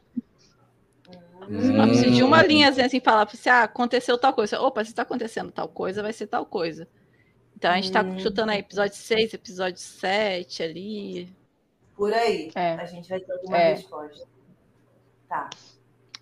Precisa 1.46 2.10
de 2.10 2.22
uma 2.22 2.40
Hum. 2.42 2.46
linha 2.46 2.68
assim, 2.68 3.00
falar 3.00 3.22
assim, 3.22 3.48
ah, 3.48 3.62
aconteceu 3.62 4.18
tal 4.18 4.32
coisa. 4.34 4.60
Opa, 4.60 4.84
se 4.84 4.92
tá 4.92 5.02
acontecendo 5.02 5.50
tal 5.52 5.68
coisa, 5.68 6.02
vai 6.02 6.12
ser 6.12 6.26
tal 6.26 6.44
coisa. 6.44 6.86
Então 7.56 7.70
a 7.70 7.76
gente 7.76 7.90
tá 7.92 8.02
Hum. 8.02 8.18
chutando 8.18 8.50
aí 8.52 8.58
episódio 8.58 8.96
6, 8.96 9.32
episódio 9.32 9.78
7 9.78 10.62
ali. 10.62 11.28
Por 11.96 12.12
aí. 12.12 12.50
É. 12.54 12.74
A 12.74 12.84
gente 12.84 13.08
vai 13.08 13.20
ter 13.20 13.32
alguma 13.32 13.56
É. 13.58 13.72
resposta. 13.74 14.26
Tá. 15.28 15.48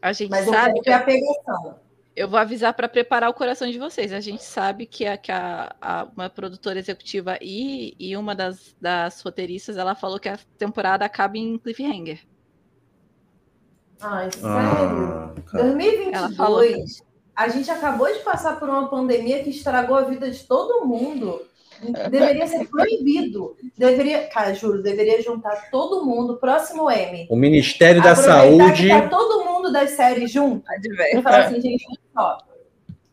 A 0.00 0.12
gente 0.12 0.30
Mas 0.30 0.46
eu 0.46 0.52
sabe 0.52 0.80
que 0.80 0.90
a 0.90 1.00
pegação. 1.02 1.78
eu 2.14 2.28
vou 2.28 2.38
avisar 2.38 2.72
para 2.74 2.88
preparar 2.88 3.28
o 3.28 3.34
coração 3.34 3.68
de 3.70 3.78
vocês. 3.78 4.12
A 4.12 4.20
gente 4.20 4.42
sabe 4.44 4.86
que, 4.86 5.04
a, 5.06 5.16
que 5.16 5.32
a, 5.32 5.74
a- 5.80 6.08
uma 6.16 6.30
produtora 6.30 6.78
executiva 6.78 7.36
e, 7.40 7.94
e 7.98 8.16
uma 8.16 8.34
das, 8.34 8.76
das 8.80 9.20
roteiristas, 9.22 9.76
ela 9.76 9.94
falou 9.94 10.20
que 10.20 10.28
a 10.28 10.38
temporada 10.58 11.04
acaba 11.04 11.36
em 11.38 11.58
cliffhanger. 11.58 12.20
Ai, 14.00 14.30
sério? 14.30 14.46
Ah. 14.48 15.34
Ela 16.12 16.30
falou 16.32 16.60
2022, 16.60 17.02
a 17.34 17.48
gente 17.48 17.70
acabou 17.70 18.06
de 18.12 18.20
passar 18.20 18.58
por 18.60 18.68
uma 18.68 18.88
pandemia 18.88 19.42
que 19.42 19.50
estragou 19.50 19.96
a 19.96 20.02
vida 20.02 20.30
de 20.30 20.44
todo 20.44 20.86
mundo. 20.86 21.40
Deveria 22.10 22.46
ser 22.46 22.68
proibido. 22.68 23.56
Deveria, 23.76 24.26
cara, 24.28 24.54
juro, 24.54 24.82
deveria 24.82 25.22
juntar 25.22 25.70
todo 25.70 26.04
mundo, 26.04 26.36
próximo 26.36 26.90
M. 26.90 27.26
O 27.30 27.36
Ministério 27.36 28.02
da 28.02 28.14
Saúde. 28.14 28.82
Que 28.82 28.88
tá 28.88 29.08
todo 29.08 29.44
mundo 29.44 29.72
das 29.72 29.90
séries 29.90 30.30
junto 30.30 30.64
e 31.12 31.22
falar 31.22 31.46
assim, 31.46 31.60
gente, 31.60 31.86
só. 32.12 32.38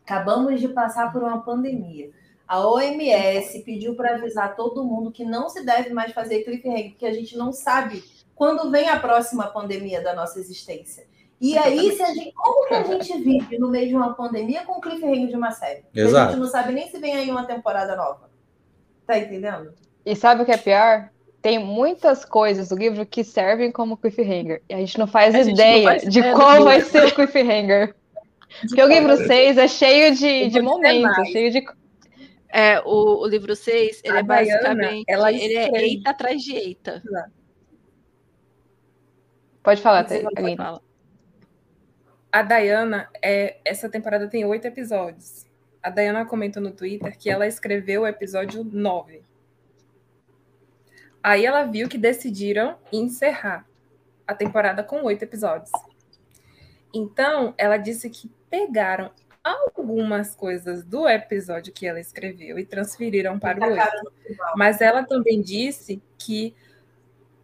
Acabamos 0.04 0.60
de 0.60 0.68
passar 0.68 1.12
por 1.12 1.22
uma 1.22 1.40
pandemia. 1.40 2.10
A 2.46 2.66
OMS 2.68 3.60
pediu 3.60 3.94
para 3.94 4.16
avisar 4.16 4.54
todo 4.56 4.84
mundo 4.84 5.10
que 5.10 5.24
não 5.24 5.48
se 5.48 5.64
deve 5.64 5.90
mais 5.90 6.12
fazer 6.12 6.42
cliffhanger, 6.42 6.90
porque 6.90 7.06
a 7.06 7.12
gente 7.12 7.36
não 7.36 7.52
sabe 7.52 8.04
quando 8.34 8.70
vem 8.70 8.88
a 8.88 8.98
próxima 8.98 9.46
pandemia 9.46 10.02
da 10.02 10.14
nossa 10.14 10.38
existência. 10.38 11.06
E 11.40 11.56
aí, 11.58 11.90
se 11.96 12.02
a 12.02 12.14
gente, 12.14 12.32
como 12.32 12.68
que 12.68 12.74
a 12.74 12.82
gente 12.84 13.18
vive 13.18 13.58
no 13.58 13.68
meio 13.68 13.88
de 13.88 13.96
uma 13.96 14.14
pandemia 14.14 14.64
com 14.64 14.80
cliffhanger 14.80 15.28
de 15.28 15.34
uma 15.34 15.50
série? 15.50 15.82
A 15.96 16.30
gente 16.30 16.40
não 16.40 16.46
sabe 16.46 16.72
nem 16.72 16.88
se 16.88 16.98
vem 16.98 17.16
aí 17.16 17.30
uma 17.30 17.46
temporada 17.46 17.96
nova. 17.96 18.30
Tá 19.06 19.18
entendendo? 19.18 19.74
E 20.04 20.16
sabe 20.16 20.42
o 20.42 20.44
que 20.44 20.52
é 20.52 20.56
pior? 20.56 21.10
Tem 21.40 21.58
muitas 21.58 22.24
coisas 22.24 22.68
do 22.68 22.76
livro 22.76 23.04
que 23.04 23.24
servem 23.24 23.72
como 23.72 23.96
cliffhanger. 23.96 24.62
E 24.68 24.74
a 24.74 24.78
gente 24.78 24.98
não 24.98 25.06
faz 25.06 25.34
A 25.34 25.38
gente 25.38 25.46
não 25.48 25.54
ideia 25.54 25.84
faz 25.84 26.02
de 26.02 26.18
ideia 26.20 26.34
qual 26.34 26.64
vai 26.64 26.78
é. 26.78 26.84
ser 26.84 27.04
o 27.04 27.14
cliffhanger. 27.14 27.94
Porque 28.60 28.82
o 28.82 28.86
livro 28.86 29.16
6 29.16 29.58
é 29.58 29.68
cheio 29.68 30.14
de, 30.14 30.48
de 30.48 30.60
momentos, 30.60 31.28
cheio 31.28 31.50
de. 31.50 31.64
É, 32.48 32.80
o, 32.80 33.22
o 33.22 33.26
livro 33.26 33.56
6, 33.56 34.02
ele 34.04 34.16
A 34.16 34.20
é 34.20 34.22
basicamente. 34.22 35.04
ela 35.08 35.32
ele 35.32 35.56
é 35.56 35.84
eita 35.84 36.10
atrás 36.10 36.42
de 36.42 36.54
eita. 36.54 37.02
Pode 39.62 39.80
falar, 39.80 40.04
Thaís. 40.04 40.24
Fala. 40.56 40.82
A 42.30 42.42
Diana, 42.42 43.08
é, 43.22 43.58
essa 43.64 43.88
temporada 43.88 44.28
tem 44.28 44.44
oito 44.44 44.66
episódios. 44.66 45.46
A 45.82 45.90
Diana 45.90 46.24
comentou 46.24 46.62
no 46.62 46.70
Twitter 46.70 47.18
que 47.18 47.28
ela 47.28 47.46
escreveu 47.46 48.02
o 48.02 48.06
episódio 48.06 48.62
9. 48.62 49.22
Aí 51.22 51.44
ela 51.44 51.64
viu 51.64 51.88
que 51.88 51.98
decidiram 51.98 52.78
encerrar 52.92 53.66
a 54.26 54.34
temporada 54.34 54.82
com 54.82 55.02
oito 55.02 55.22
episódios. 55.22 55.70
Então, 56.94 57.54
ela 57.56 57.76
disse 57.76 58.08
que 58.10 58.30
pegaram 58.50 59.10
algumas 59.42 60.34
coisas 60.34 60.84
do 60.84 61.08
episódio 61.08 61.72
que 61.72 61.86
ela 61.86 61.98
escreveu 61.98 62.58
e 62.58 62.64
transferiram 62.64 63.38
para 63.38 63.58
o 63.60 63.72
oito. 63.72 64.12
Mas 64.56 64.80
ela 64.80 65.04
também 65.04 65.40
disse 65.40 66.00
que 66.18 66.54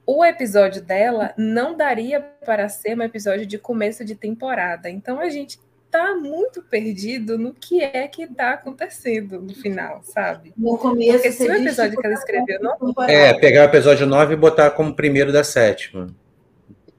o 0.07 0.25
episódio 0.25 0.81
dela 0.81 1.35
não 1.37 1.77
daria 1.77 2.21
para 2.21 2.69
ser 2.69 2.97
um 2.97 3.03
episódio 3.03 3.45
de 3.45 3.59
começo 3.59 4.05
de 4.05 4.15
temporada. 4.15 4.89
Então 4.89 5.19
a 5.21 5.29
gente 5.29 5.59
tá 5.91 6.15
muito 6.15 6.63
perdido 6.63 7.39
no 7.39 7.53
que 7.53 7.83
é 7.83 8.07
que 8.09 8.27
tá 8.27 8.53
acontecendo 8.53 9.41
no 9.41 9.55
final, 9.55 10.01
sabe? 10.03 10.53
No 10.57 10.77
começo, 10.79 11.13
Porque 11.13 11.33
se 11.33 11.49
o 11.49 11.53
episódio 11.55 11.99
que 11.99 12.07
ela 12.07 12.15
escreveu 12.15 12.61
não. 12.61 12.77
É, 13.07 13.35
pegar 13.35 13.63
o 13.63 13.65
episódio 13.65 14.07
9 14.07 14.35
e 14.35 14.37
botar 14.37 14.71
como 14.71 14.95
primeiro 14.95 15.33
da 15.33 15.43
sétima. 15.43 16.09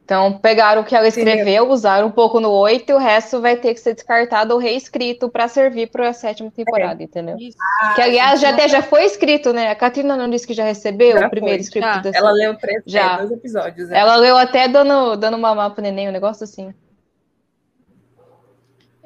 Então, 0.10 0.40
pegaram 0.40 0.82
o 0.82 0.84
que 0.84 0.96
ela 0.96 1.08
escreveu, 1.08 1.70
usaram 1.70 2.08
um 2.08 2.12
pouco 2.12 2.40
no 2.40 2.50
8 2.50 2.90
e 2.90 2.94
o 2.96 2.98
resto 2.98 3.40
vai 3.40 3.56
ter 3.56 3.76
que 3.76 3.80
ser 3.80 3.94
descartado 3.94 4.56
ou 4.56 4.60
reescrito 4.60 5.30
para 5.30 5.48
servir 5.48 5.92
para 5.92 6.10
a 6.10 6.14
sétima 6.14 6.50
temporada, 6.50 7.04
entendeu? 7.04 7.38
Isso. 7.38 7.56
Que, 7.94 8.02
aliás, 8.02 8.42
já 8.42 8.50
até 8.50 8.68
já 8.68 8.82
foi 8.82 9.06
escrito, 9.06 9.54
né? 9.54 9.70
A 9.70 9.76
Catrina 9.76 10.18
não 10.18 10.28
disse 10.28 10.48
que 10.48 10.54
já 10.56 10.64
recebeu 10.64 11.16
Já 11.20 11.28
o 11.28 11.30
primeiro 11.30 11.60
foi, 11.60 11.64
script 11.64 11.94
já. 11.94 12.02
dessa. 12.02 12.18
Ela 12.18 12.32
leu 12.32 12.58
três, 12.58 12.82
Já. 12.88 13.14
é, 13.14 13.18
dois 13.18 13.32
episódios. 13.34 13.92
é. 13.92 14.00
Ela 14.00 14.16
leu 14.16 14.36
até 14.36 14.68
dando, 14.68 15.16
dando 15.16 15.38
mamar 15.38 15.76
pro 15.76 15.84
neném, 15.84 16.10
um 16.10 16.12
negócio 16.12 16.44
assim. 16.44 16.74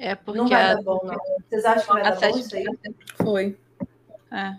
É 0.06 0.10
Não 0.10 0.18
porque 0.26 0.54
vai 0.54 0.62
a, 0.64 0.74
dar 0.76 0.82
bom, 0.84 1.00
não. 1.04 1.16
Vocês 1.50 1.64
acham 1.64 1.82
que 1.86 1.94
vai 1.94 2.02
a 2.02 2.10
dar 2.10 2.16
bom 2.16 2.20
sétima 2.20 2.40
isso 2.42 2.56
aí? 2.58 2.66
Foi. 3.22 3.58
É. 4.32 4.56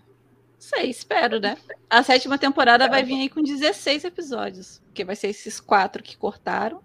Sei, 0.59 0.89
espero, 0.89 1.39
né? 1.39 1.59
A 1.91 2.03
sétima 2.03 2.39
temporada 2.39 2.89
vai 2.89 3.03
vir 3.03 3.21
aí 3.21 3.29
com 3.29 3.43
16 3.43 4.05
episódios. 4.05 4.81
Porque 4.87 5.05
vai 5.05 5.15
ser 5.15 5.29
esses 5.29 5.61
quatro 5.61 6.03
que 6.03 6.16
cortaram. 6.16 6.81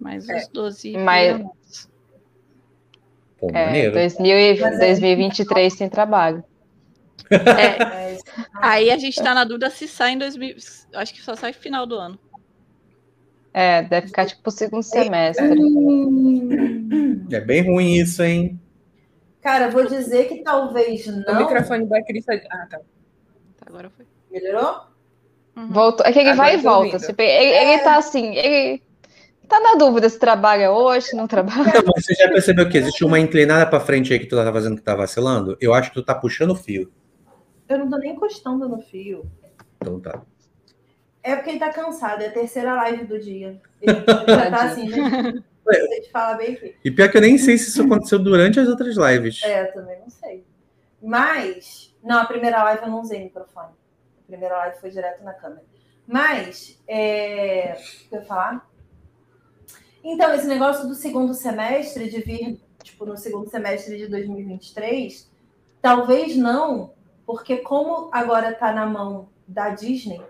Mais 0.00 0.26
É. 0.26 0.36
os 0.38 0.48
12. 0.48 0.96
Mas-. 0.96 1.90
Pô, 3.38 3.50
É, 3.52 3.66
maneiro. 3.66 3.92
2000 3.92 4.38
e 4.38 4.58
Mas 4.60 4.74
é- 4.76 4.78
2023 4.78 5.76
tem 5.76 5.88
trabalho. 5.90 6.42
É, 7.30 8.14
É, 8.14 8.18
aí 8.54 8.90
a 8.90 8.96
gente 8.96 9.22
tá 9.22 9.34
na 9.34 9.44
dúvida 9.44 9.68
se 9.68 9.86
sai 9.86 10.12
em 10.12 10.18
2000. 10.18 10.56
Acho 10.94 11.12
que 11.12 11.20
só 11.20 11.34
sai 11.34 11.52
final 11.52 11.84
do 11.84 11.96
ano. 11.96 12.18
É, 13.58 13.82
deve 13.84 14.08
ficar 14.08 14.26
tipo 14.26 14.42
o 14.46 14.50
segundo 14.50 14.82
semestre. 14.82 15.46
É 17.32 17.40
bem 17.40 17.62
ruim 17.62 17.94
isso, 17.94 18.22
hein? 18.22 18.60
Cara, 19.40 19.70
vou 19.70 19.86
dizer 19.86 20.28
que 20.28 20.42
talvez 20.42 21.06
O 21.06 21.12
não. 21.26 21.40
microfone 21.40 21.86
da 21.86 22.02
Cris. 22.04 22.24
tá- 22.26 22.34
Ah, 22.50 22.66
tá. 22.70 22.80
Agora 23.64 23.88
foi. 23.88 24.04
Melhorou? 24.30 24.80
Uhum. 25.56 25.68
Voltou. 25.68 26.04
É 26.04 26.12
que 26.12 26.18
ele 26.18 26.28
Agora 26.28 26.48
vai 26.50 26.54
e 26.58 26.62
volta. 26.62 26.98
Tipo, 26.98 27.22
ele, 27.22 27.72
ele 27.72 27.82
tá 27.82 27.96
assim, 27.96 28.34
ele 28.36 28.82
tá 29.48 29.58
na 29.58 29.74
dúvida 29.76 30.10
se 30.10 30.18
trabalha 30.18 30.70
hoje, 30.70 31.06
se 31.06 31.16
não 31.16 31.26
trabalha. 31.26 31.82
Mas 31.94 32.04
você 32.04 32.12
já 32.14 32.28
percebeu 32.28 32.68
que 32.68 32.76
existe 32.76 33.06
uma 33.06 33.18
inclinada 33.18 33.64
pra 33.70 33.80
frente 33.80 34.12
aí 34.12 34.18
que 34.18 34.26
tu 34.26 34.36
tá 34.36 34.52
fazendo 34.52 34.76
que 34.76 34.82
tá 34.82 34.94
vacilando? 34.94 35.56
Eu 35.62 35.72
acho 35.72 35.88
que 35.90 35.94
tu 35.94 36.04
tá 36.04 36.14
puxando 36.14 36.50
o 36.50 36.56
fio. 36.56 36.92
Eu 37.68 37.78
não 37.78 37.88
tô 37.88 37.96
nem 37.96 38.12
encostando 38.12 38.68
no 38.68 38.82
fio. 38.82 39.24
Então 39.78 39.98
tá. 39.98 40.20
É 41.26 41.34
porque 41.34 41.50
ele 41.50 41.58
tá 41.58 41.72
cansado, 41.72 42.22
é 42.22 42.28
a 42.28 42.32
terceira 42.32 42.72
live 42.76 43.04
do 43.04 43.18
dia. 43.18 43.60
Ele 43.82 43.96
já 44.28 44.48
tá 44.48 44.64
assim, 44.66 44.88
gente. 44.88 45.44
Você 45.64 46.00
te 46.02 46.10
fala 46.12 46.36
bem 46.36 46.54
aqui. 46.54 46.76
E 46.84 46.90
pior 46.92 47.10
que 47.10 47.16
eu 47.16 47.20
nem 47.20 47.36
sei 47.36 47.58
se 47.58 47.70
isso 47.70 47.82
aconteceu 47.82 48.20
durante 48.20 48.60
as 48.60 48.68
outras 48.68 48.94
lives. 48.96 49.42
É, 49.42 49.62
eu 49.62 49.72
também 49.72 49.98
não 49.98 50.08
sei. 50.08 50.44
Mas, 51.02 51.92
não, 52.00 52.20
a 52.20 52.26
primeira 52.26 52.62
live 52.62 52.82
eu 52.84 52.90
não 52.90 53.00
usei 53.00 53.24
microfone. 53.24 53.72
A 54.24 54.26
primeira 54.28 54.56
live 54.56 54.78
foi 54.78 54.90
direto 54.90 55.24
na 55.24 55.34
câmera. 55.34 55.64
Mas, 56.06 56.80
é... 56.86 57.76
o 57.76 58.08
que 58.08 58.14
eu 58.14 58.20
ia 58.20 58.24
falar? 58.24 58.70
Então, 60.04 60.32
esse 60.32 60.46
negócio 60.46 60.86
do 60.86 60.94
segundo 60.94 61.34
semestre, 61.34 62.08
de 62.08 62.20
vir, 62.20 62.60
tipo, 62.84 63.04
no 63.04 63.16
segundo 63.16 63.50
semestre 63.50 63.98
de 63.98 64.06
2023, 64.06 65.28
talvez 65.82 66.36
não, 66.36 66.92
porque 67.26 67.56
como 67.56 68.10
agora 68.12 68.54
tá 68.54 68.72
na 68.72 68.86
mão 68.86 69.28
da 69.48 69.70
Disney, 69.70 70.22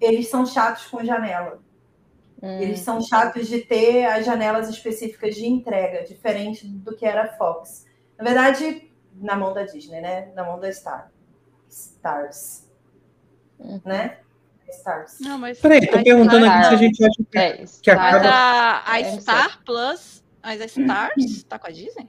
eles 0.00 0.28
são 0.28 0.44
chatos 0.46 0.86
com 0.86 1.04
janela. 1.04 1.60
Eles 2.42 2.80
são 2.80 3.02
chatos 3.02 3.48
de 3.48 3.60
ter 3.60 4.06
as 4.06 4.24
janelas 4.24 4.66
específicas 4.70 5.34
de 5.34 5.46
entrega, 5.46 6.04
diferente 6.04 6.66
do 6.66 6.96
que 6.96 7.04
era 7.04 7.24
a 7.24 7.28
Fox. 7.36 7.84
Na 8.16 8.24
verdade, 8.24 8.90
na 9.14 9.36
mão 9.36 9.52
da 9.52 9.64
Disney, 9.64 10.00
né? 10.00 10.32
Na 10.34 10.42
mão 10.42 10.58
da 10.58 10.72
Star. 10.72 11.10
Stars. 11.68 12.66
Né? 13.84 14.18
Stars. 14.70 15.18
Não, 15.20 15.36
mas. 15.36 15.60
Peraí, 15.60 15.86
tô 15.86 15.98
a 15.98 16.02
perguntando 16.02 16.46
Star- 16.46 16.58
aqui 16.60 16.68
se 16.68 16.74
a 16.74 16.76
gente 16.78 17.04
acha 17.04 17.24
que. 17.30 17.38
É, 17.38 17.62
isso. 17.62 17.80
Que 17.82 17.90
acaba- 17.90 18.28
a, 18.30 18.92
a 18.94 19.04
Star 19.20 19.64
Plus, 19.64 20.24
mas 20.42 20.60
a 20.62 20.64
Stars 20.64 21.42
tá 21.44 21.58
com 21.58 21.66
a 21.66 21.70
Disney? 21.70 22.08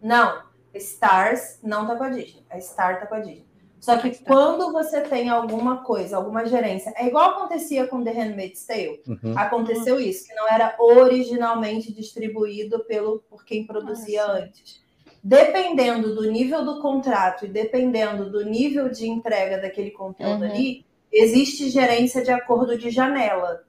Não, 0.00 0.42
Stars 0.74 1.58
não 1.62 1.86
tá 1.86 1.94
com 1.96 2.04
a 2.04 2.08
Disney. 2.08 2.46
A 2.48 2.58
Star 2.58 3.00
tá 3.00 3.06
com 3.06 3.16
a 3.16 3.20
Disney. 3.20 3.46
Só 3.82 3.98
que 3.98 4.14
Star. 4.14 4.28
quando 4.28 4.70
você 4.70 5.00
tem 5.00 5.28
alguma 5.28 5.82
coisa, 5.82 6.16
alguma 6.16 6.46
gerência, 6.46 6.94
é 6.96 7.08
igual 7.08 7.30
acontecia 7.30 7.84
com 7.88 8.04
The 8.04 8.12
Handmaid's 8.12 8.64
Tale. 8.64 9.02
Uhum. 9.08 9.36
Aconteceu 9.36 9.98
isso, 9.98 10.28
que 10.28 10.34
não 10.36 10.48
era 10.48 10.76
originalmente 10.78 11.92
distribuído 11.92 12.84
pelo 12.84 13.18
por 13.28 13.44
quem 13.44 13.66
produzia 13.66 14.24
sim. 14.24 14.30
antes. 14.30 14.80
Dependendo 15.24 16.14
do 16.14 16.30
nível 16.30 16.64
do 16.64 16.80
contrato 16.80 17.44
e 17.44 17.48
dependendo 17.48 18.30
do 18.30 18.44
nível 18.44 18.88
de 18.88 19.08
entrega 19.08 19.58
daquele 19.60 19.90
conteúdo 19.90 20.44
Uhum. 20.44 20.50
ali, 20.52 20.86
existe 21.12 21.68
gerência 21.68 22.22
de 22.22 22.30
acordo 22.30 22.78
de 22.78 22.88
janela. 22.88 23.64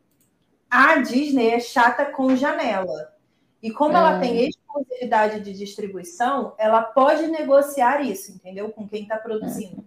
A 0.69 0.98
Disney 0.98 1.49
é 1.49 1.60
chata 1.60 2.06
com 2.06 2.35
janela. 2.35 3.14
E 3.64 3.72
como 3.72 3.98
ela 3.98 4.18
Hum. 4.18 4.19
tem 4.19 4.48
exclusividade 4.48 5.40
de 5.40 5.53
distribuição, 5.53 6.53
ela 6.60 6.84
pode 6.84 7.26
negociar 7.27 8.02
isso, 8.03 8.31
entendeu? 8.31 8.69
Com 8.69 8.88
quem 8.88 9.03
está 9.03 9.18
produzindo. 9.18 9.84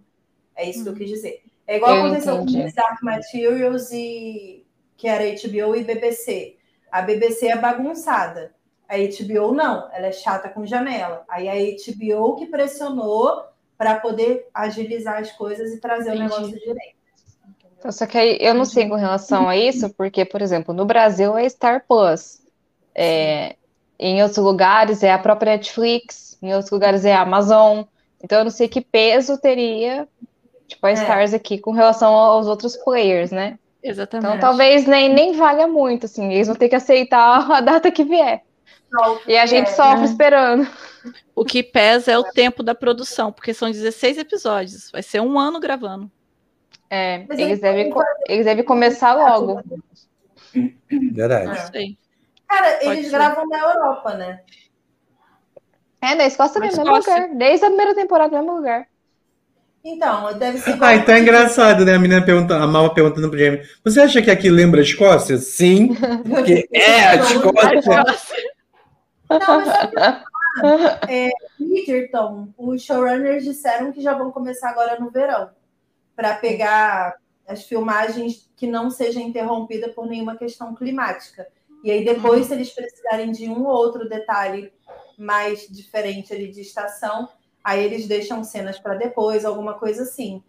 É 0.56 0.68
isso 0.68 0.82
que 0.82 0.88
eu 0.88 0.94
quis 0.94 1.08
dizer. 1.08 1.42
É 1.66 1.76
igual 1.76 1.96
Eu 1.96 2.04
aconteceu 2.06 2.34
entendi. 2.36 2.62
com 2.62 2.74
Dark 2.74 3.02
Materials 3.02 3.92
e 3.92 4.64
que 4.96 5.06
era 5.06 5.24
HBO 5.24 5.76
e 5.76 5.84
BBC. 5.84 6.56
A 6.90 7.02
BBC 7.02 7.48
é 7.48 7.56
bagunçada. 7.56 8.54
A 8.88 8.96
HBO 8.96 9.52
não, 9.52 9.92
ela 9.92 10.06
é 10.06 10.12
chata 10.12 10.48
com 10.48 10.64
janela. 10.64 11.24
Aí 11.28 11.48
a 11.48 11.54
HBO 11.54 12.36
que 12.36 12.46
pressionou 12.46 13.44
para 13.76 13.96
poder 13.96 14.48
agilizar 14.54 15.18
as 15.18 15.32
coisas 15.32 15.72
e 15.72 15.80
trazer 15.80 16.14
Entendi. 16.14 16.20
o 16.20 16.24
negócio 16.24 16.58
direito. 16.58 16.96
Então, 17.78 17.92
Só 17.92 18.06
que 18.06 18.16
aí 18.16 18.38
eu 18.40 18.54
não 18.54 18.64
sei 18.64 18.88
com 18.88 18.94
relação 18.94 19.48
a 19.48 19.56
isso, 19.56 19.90
porque, 19.90 20.24
por 20.24 20.40
exemplo, 20.40 20.72
no 20.72 20.86
Brasil 20.86 21.36
é 21.36 21.48
Star 21.48 21.84
Plus. 21.86 22.40
É, 22.94 23.56
em 23.98 24.22
outros 24.22 24.42
lugares 24.42 25.02
é 25.02 25.12
a 25.12 25.18
própria 25.18 25.52
Netflix, 25.52 26.38
em 26.40 26.54
outros 26.54 26.70
lugares 26.70 27.04
é 27.04 27.12
a 27.12 27.20
Amazon. 27.20 27.82
Então 28.22 28.38
eu 28.38 28.44
não 28.44 28.50
sei 28.50 28.68
que 28.68 28.80
peso 28.80 29.38
teria, 29.38 30.08
tipo, 30.66 30.86
a 30.86 30.90
É. 30.90 30.94
Stars 30.94 31.34
aqui 31.34 31.58
com 31.58 31.70
relação 31.72 32.12
aos 32.14 32.46
outros 32.46 32.76
players, 32.76 33.30
né? 33.30 33.58
Exatamente. 33.82 34.26
Então 34.28 34.40
talvez 34.40 34.86
nem, 34.86 35.08
nem 35.12 35.32
valha 35.34 35.66
muito, 35.66 36.06
assim, 36.06 36.32
eles 36.32 36.46
vão 36.48 36.56
ter 36.56 36.68
que 36.68 36.74
aceitar 36.74 37.48
a 37.50 37.60
data 37.60 37.90
que 37.90 38.04
vier. 38.04 38.42
E 39.26 39.36
a 39.36 39.46
gente 39.46 39.68
É, 39.68 39.72
sofre 39.72 40.04
esperando. 40.04 40.66
O 41.34 41.44
que 41.44 41.62
pesa 41.62 42.12
é 42.12 42.18
o 42.18 42.24
tempo 42.24 42.62
da 42.62 42.74
produção, 42.74 43.30
porque 43.30 43.52
são 43.52 43.70
16 43.70 44.16
episódios. 44.18 44.90
Vai 44.90 45.02
ser 45.02 45.20
um 45.20 45.38
ano 45.38 45.60
gravando. 45.60 46.10
É, 46.88 47.24
Mas 47.28 47.38
eles 47.38 47.60
devem, 47.60 47.92
eles 48.28 48.44
devem 48.46 48.64
começar 48.64 49.12
logo. 49.14 49.60
Verdade. 51.12 51.46
Não 51.46 51.54
É. 51.80 51.94
Cara, 52.48 52.76
Pode 52.76 52.86
eles 52.86 53.06
ser. 53.06 53.12
gravam 53.16 53.46
na 53.48 53.58
Europa, 53.58 54.14
né? 54.14 54.40
É, 56.00 56.14
na 56.14 56.26
Escócia 56.26 56.60
Na 56.60 56.66
mesmo, 56.66 56.84
no 56.84 56.92
mesmo 56.92 56.98
Escócia. 57.00 57.22
lugar. 57.22 57.36
Desde 57.36 57.64
a 57.66 57.68
primeira 57.68 57.94
temporada, 57.94 58.36
no 58.36 58.42
mesmo 58.44 58.56
lugar. 58.56 58.86
Então, 59.88 60.36
deve 60.36 60.58
ser. 60.58 60.76
Ah, 60.82 60.96
então 60.96 61.14
é 61.14 61.20
engraçado, 61.20 61.84
né? 61.84 61.94
A 61.94 61.98
menina 61.98 62.20
perguntando, 62.20 62.64
a 62.64 62.66
Malva 62.66 62.92
perguntando 62.92 63.30
pro 63.30 63.38
Jamie: 63.38 63.62
Você 63.84 64.00
acha 64.00 64.20
que 64.20 64.30
aqui 64.32 64.50
lembra 64.50 64.80
a 64.80 64.82
Escócia? 64.82 65.38
Sim, 65.38 65.94
porque 66.28 66.68
é 66.72 67.02
a 67.02 67.14
Escócia. 67.14 68.42
Não, 69.30 69.38
mas 69.38 69.92
falar? 69.92 70.26
é, 71.08 71.30
Bridgerton, 71.58 72.48
os 72.58 72.82
showrunners 72.82 73.44
disseram 73.44 73.92
que 73.92 74.00
já 74.00 74.12
vão 74.12 74.32
começar 74.32 74.70
agora 74.70 74.98
no 74.98 75.08
verão 75.08 75.50
para 76.16 76.34
pegar 76.34 77.14
as 77.46 77.62
filmagens 77.62 78.50
que 78.56 78.66
não 78.66 78.90
seja 78.90 79.20
interrompida 79.20 79.90
por 79.90 80.08
nenhuma 80.08 80.36
questão 80.36 80.74
climática. 80.74 81.46
E 81.84 81.92
aí 81.92 82.04
depois, 82.04 82.46
se 82.46 82.54
eles 82.54 82.70
precisarem 82.70 83.30
de 83.30 83.48
um 83.48 83.64
ou 83.64 83.72
outro 83.72 84.08
detalhe 84.08 84.72
mais 85.16 85.68
diferente 85.68 86.32
ali 86.32 86.50
de 86.50 86.62
estação, 86.62 87.28
aí 87.66 87.84
eles 87.84 88.06
deixam 88.06 88.44
cenas 88.44 88.78
para 88.78 88.94
depois, 88.94 89.44
alguma 89.44 89.74
coisa 89.74 90.04
assim. 90.04 90.40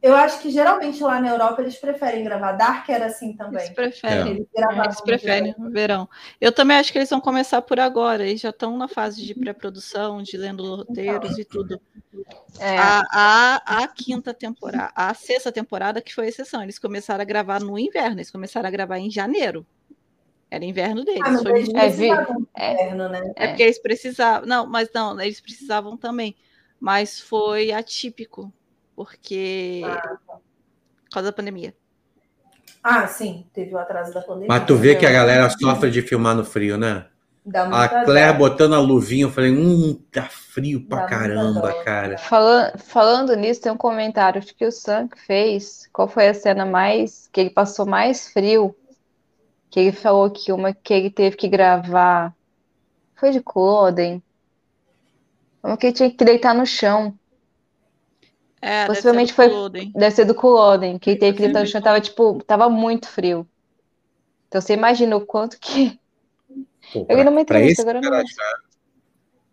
Eu 0.00 0.14
acho 0.16 0.40
que 0.40 0.50
geralmente 0.50 1.02
lá 1.02 1.20
na 1.20 1.28
Europa 1.28 1.60
eles 1.60 1.76
preferem 1.76 2.24
gravar. 2.24 2.52
Dark 2.52 2.88
era 2.88 3.06
assim 3.06 3.34
também. 3.34 3.62
Eles 3.62 3.74
preferem. 3.74 4.28
Eles 4.30 4.46
gravavam 4.54 4.84
Eles 4.84 5.00
preferem 5.00 5.54
no 5.58 5.70
verão. 5.70 6.08
Eu 6.40 6.52
também 6.52 6.76
acho 6.76 6.92
que 6.92 6.98
eles 6.98 7.10
vão 7.10 7.20
começar 7.20 7.62
por 7.62 7.78
agora. 7.78 8.24
Eles 8.24 8.40
já 8.40 8.50
estão 8.50 8.76
na 8.76 8.88
fase 8.88 9.24
de 9.24 9.34
pré-produção, 9.34 10.22
de 10.22 10.36
lendo 10.36 10.76
roteiros 10.76 11.38
e 11.38 11.44
tudo. 11.44 11.80
É, 12.58 12.76
A, 12.76 13.02
a, 13.12 13.82
a 13.84 13.88
quinta 13.88 14.34
temporada, 14.34 14.92
a 14.94 15.14
sexta 15.14 15.52
temporada 15.52 16.00
que 16.02 16.14
foi 16.14 16.26
a 16.26 16.28
exceção. 16.28 16.62
Eles 16.62 16.80
começaram 16.80 17.22
a 17.22 17.24
gravar 17.24 17.60
no 17.60 17.78
inverno. 17.78 18.18
Eles 18.18 18.30
começaram 18.30 18.66
a 18.66 18.72
gravar 18.72 18.98
em 18.98 19.10
janeiro. 19.10 19.64
Era 20.50 20.64
inverno 20.64 21.04
deles. 21.04 21.22
Ah, 21.24 21.38
Foi 21.38 21.64
É, 21.74 22.66
é. 22.66 22.72
inverno, 22.72 23.08
né? 23.08 23.32
É 23.36 23.46
porque 23.48 23.62
eles 23.62 23.78
precisavam. 23.80 24.46
Não, 24.48 24.66
mas 24.66 24.90
não, 24.92 25.18
eles 25.20 25.40
precisavam 25.40 25.96
também. 25.96 26.34
Mas 26.82 27.20
foi 27.20 27.70
atípico, 27.70 28.52
porque. 28.96 29.82
Por 31.04 31.10
causa 31.12 31.30
da 31.30 31.32
pandemia. 31.32 31.76
Ah, 32.82 33.06
sim, 33.06 33.46
teve 33.52 33.72
o 33.72 33.78
atraso 33.78 34.12
da 34.12 34.20
pandemia. 34.20 34.48
Mas 34.48 34.66
tu 34.66 34.74
vê 34.74 34.96
que 34.96 35.06
a 35.06 35.12
galera 35.12 35.48
sofre 35.48 35.92
de 35.92 36.02
filmar 36.02 36.34
no 36.34 36.44
frio, 36.44 36.76
né? 36.76 37.06
Dá 37.46 37.64
A 37.70 37.88
Claire 38.04 38.32
dó. 38.32 38.38
botando 38.38 38.74
a 38.74 38.80
luvinha, 38.80 39.26
eu 39.26 39.30
falei, 39.30 39.52
hum, 39.52 39.94
tá 40.10 40.24
frio 40.28 40.80
Dá 40.88 41.06
pra 41.06 41.06
muita 41.08 41.08
caramba, 41.08 41.60
dó. 41.60 41.84
cara. 41.84 42.18
Falando, 42.18 42.78
falando 42.78 43.36
nisso, 43.36 43.60
tem 43.62 43.70
um 43.70 43.76
comentário 43.76 44.40
acho 44.40 44.52
que 44.56 44.66
o 44.66 44.72
Sam 44.72 45.08
fez. 45.26 45.88
Qual 45.92 46.08
foi 46.08 46.26
a 46.26 46.34
cena 46.34 46.66
mais 46.66 47.28
que 47.32 47.40
ele 47.40 47.50
passou 47.50 47.86
mais 47.86 48.28
frio? 48.32 48.74
Que 49.70 49.78
ele 49.78 49.92
falou 49.92 50.30
que 50.30 50.52
uma 50.52 50.74
que 50.74 50.92
ele 50.92 51.10
teve 51.10 51.36
que 51.36 51.48
gravar 51.48 52.34
foi 53.14 53.30
de 53.30 53.40
Cloden. 53.40 54.20
Uma 55.62 55.76
que 55.76 55.86
ele 55.86 55.94
tinha 55.94 56.10
que 56.10 56.24
deitar 56.24 56.54
no 56.54 56.66
chão. 56.66 57.16
É, 58.60 58.86
Possivelmente 58.86 59.32
deve 59.34 59.36
ser 59.36 59.36
foi- 59.36 59.48
do 59.48 59.54
Culloden. 59.54 59.92
Deve 59.94 60.10
ser 60.14 60.24
do 60.24 60.34
Culloden, 60.34 60.98
que 60.98 61.10
ele 61.10 61.18
teve 61.18 61.36
que 61.36 61.42
deitar 61.42 61.60
no 61.60 61.66
chão, 61.66 61.82
tava 61.82 62.00
tipo, 62.00 62.42
tava 62.44 62.68
muito 62.68 63.08
frio. 63.08 63.48
Então 64.48 64.60
você 64.60 64.74
imagina 64.74 65.16
o 65.16 65.24
quanto 65.26 65.58
que. 65.58 65.98
Pô, 66.92 67.06
Eu 67.08 67.16
vi 67.16 67.24
numa 67.24 67.44
pra 67.44 67.58
entrevista, 67.58 67.82
agora 67.82 67.98
eu 67.98 68.10
não. 68.10 68.22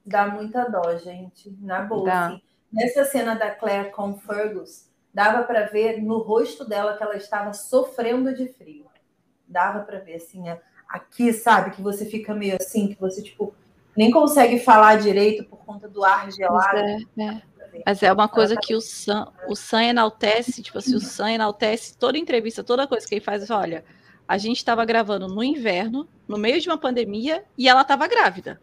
Dá 0.05 0.27
muita 0.27 0.65
dó, 0.69 0.97
gente. 0.97 1.55
Na 1.61 1.81
boa. 1.81 2.11
Assim. 2.27 2.41
Nessa 2.71 3.03
cena 3.05 3.33
da 3.35 3.49
Claire 3.49 3.91
com 3.91 4.15
Fergus, 4.17 4.89
dava 5.13 5.43
para 5.43 5.65
ver 5.65 6.01
no 6.01 6.19
rosto 6.19 6.63
dela 6.63 6.95
que 6.97 7.01
ela 7.03 7.15
estava 7.17 7.53
sofrendo 7.53 8.33
de 8.35 8.47
frio. 8.47 8.85
Dava 9.47 9.79
para 9.79 9.99
ver, 9.99 10.15
assim, 10.15 10.43
aqui, 10.87 11.33
sabe? 11.33 11.71
Que 11.71 11.81
você 11.81 12.05
fica 12.05 12.33
meio 12.35 12.57
assim, 12.59 12.89
que 12.89 12.99
você, 12.99 13.23
tipo, 13.23 13.55
nem 13.99 14.11
consegue 14.11 14.57
falar 14.59 14.97
direito 14.97 15.43
por 15.43 15.57
conta 15.65 15.89
do 15.89 16.05
ar 16.05 16.31
gelado. 16.31 17.05
é, 17.19 17.41
Mas 17.85 18.01
é 18.01 18.13
uma 18.13 18.29
coisa 18.29 18.55
que 18.55 18.73
o 18.73 18.79
Sam, 18.79 19.29
o 19.45 19.57
Sam 19.57 19.83
enaltece, 19.83 20.63
tipo 20.63 20.77
assim, 20.77 20.95
o 20.95 21.01
Sam 21.01 21.31
enaltece 21.31 21.97
toda 21.97 22.17
entrevista, 22.17 22.63
toda 22.63 22.87
coisa 22.87 23.05
que 23.05 23.15
ele 23.15 23.21
faz. 23.21 23.49
Olha, 23.49 23.83
a 24.25 24.37
gente 24.37 24.55
estava 24.55 24.85
gravando 24.85 25.27
no 25.27 25.43
inverno, 25.43 26.07
no 26.25 26.37
meio 26.37 26.61
de 26.61 26.69
uma 26.69 26.77
pandemia, 26.77 27.43
e 27.57 27.67
ela 27.67 27.81
estava 27.81 28.07
grávida. 28.07 28.57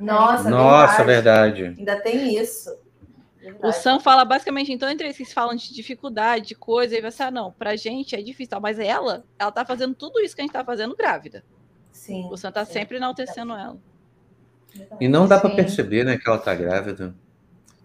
Nossa, 0.00 0.48
Nossa, 0.48 1.04
verdade. 1.04 1.64
verdade. 1.64 1.80
Ainda 1.80 2.00
tem 2.00 2.34
isso. 2.34 2.74
Verdade. 3.38 3.66
O 3.66 3.70
Sam 3.70 4.00
fala 4.00 4.24
basicamente, 4.24 4.72
então, 4.72 4.88
entre 4.88 5.08
eles 5.08 5.18
que 5.18 5.26
falam 5.26 5.54
de 5.54 5.74
dificuldade, 5.74 6.46
de 6.46 6.54
coisa, 6.54 6.96
e 6.96 7.02
vai 7.02 7.10
ser, 7.10 7.24
ah, 7.24 7.30
não, 7.30 7.52
pra 7.52 7.76
gente 7.76 8.16
é 8.16 8.22
difícil, 8.22 8.58
mas 8.62 8.78
ela, 8.78 9.26
ela 9.38 9.52
tá 9.52 9.62
fazendo 9.62 9.94
tudo 9.94 10.20
isso 10.20 10.34
que 10.34 10.40
a 10.40 10.44
gente 10.44 10.54
tá 10.54 10.64
fazendo 10.64 10.96
grávida. 10.96 11.44
Sim. 11.90 12.30
O 12.32 12.36
Sam 12.38 12.50
tá 12.50 12.64
sim. 12.64 12.72
sempre 12.72 12.96
enaltecendo 12.96 13.52
ela. 13.52 13.76
E 15.00 15.08
não 15.08 15.26
dá 15.26 15.38
pra 15.38 15.50
Sim. 15.50 15.56
perceber, 15.56 16.04
né, 16.04 16.16
que 16.18 16.28
ela 16.28 16.38
tá 16.38 16.54
grávida. 16.54 17.14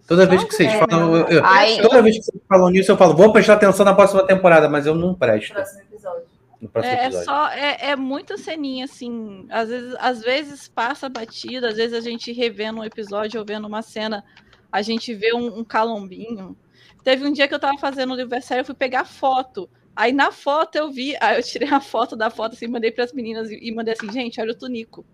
Toda 0.06 0.24
vez 0.26 0.42
que 0.44 0.54
vocês 0.54 0.72
falam. 0.72 0.86
não. 1.08 1.16
eu- 1.16 1.26
eu- 1.28 1.44
Ai. 1.44 1.80
toda 1.82 2.00
vez 2.00 2.16
que 2.16 2.22
vocês 2.24 2.42
falam 2.48 2.70
nisso, 2.70 2.90
eu 2.90 2.96
falo, 2.96 3.14
vou 3.14 3.30
prestar 3.32 3.54
atenção 3.54 3.84
na 3.84 3.94
próxima 3.94 4.26
temporada, 4.26 4.68
mas 4.68 4.86
eu 4.86 4.94
não 4.94 5.14
presto 5.14 5.52
Próximo 5.52 5.80
episódio. 5.82 6.22
no 6.62 6.68
próximo 6.68 6.94
É, 6.94 6.96
é 6.98 7.04
episódio. 7.04 7.24
só, 7.26 7.48
é, 7.50 7.90
é 7.90 7.96
muita 7.96 8.38
ceninha, 8.38 8.86
assim. 8.86 9.46
Às 9.50 9.68
vezes, 9.68 9.96
às 9.98 10.20
vezes 10.22 10.68
passa 10.68 11.08
batido, 11.10 11.66
às 11.66 11.76
vezes 11.76 11.92
a 11.92 12.00
gente 12.00 12.32
revendo 12.32 12.80
um 12.80 12.84
episódio 12.84 13.38
ou 13.38 13.44
vendo 13.46 13.66
uma 13.66 13.82
cena, 13.82 14.24
a 14.72 14.80
gente 14.80 15.12
vê 15.14 15.34
um, 15.34 15.58
um 15.58 15.64
calombinho. 15.64 16.56
Teve 17.04 17.26
um 17.26 17.32
dia 17.32 17.46
que 17.46 17.54
eu 17.54 17.58
tava 17.60 17.76
fazendo 17.78 18.10
o 18.10 18.14
aniversário, 18.14 18.62
eu 18.62 18.66
fui 18.66 18.74
pegar 18.74 19.04
foto. 19.04 19.68
Aí 19.94 20.12
na 20.12 20.30
foto 20.32 20.76
eu 20.76 20.90
vi, 20.90 21.16
aí 21.20 21.36
eu 21.36 21.42
tirei 21.42 21.68
a 21.68 21.80
foto 21.80 22.16
da 22.16 22.30
foto, 22.30 22.54
assim, 22.54 22.66
mandei 22.66 22.90
pras 22.90 23.12
meninas 23.12 23.50
e, 23.50 23.58
e 23.60 23.74
mandei 23.74 23.92
assim, 23.92 24.10
gente, 24.10 24.40
olha 24.40 24.52
o 24.52 24.54
Tunico. 24.54 25.04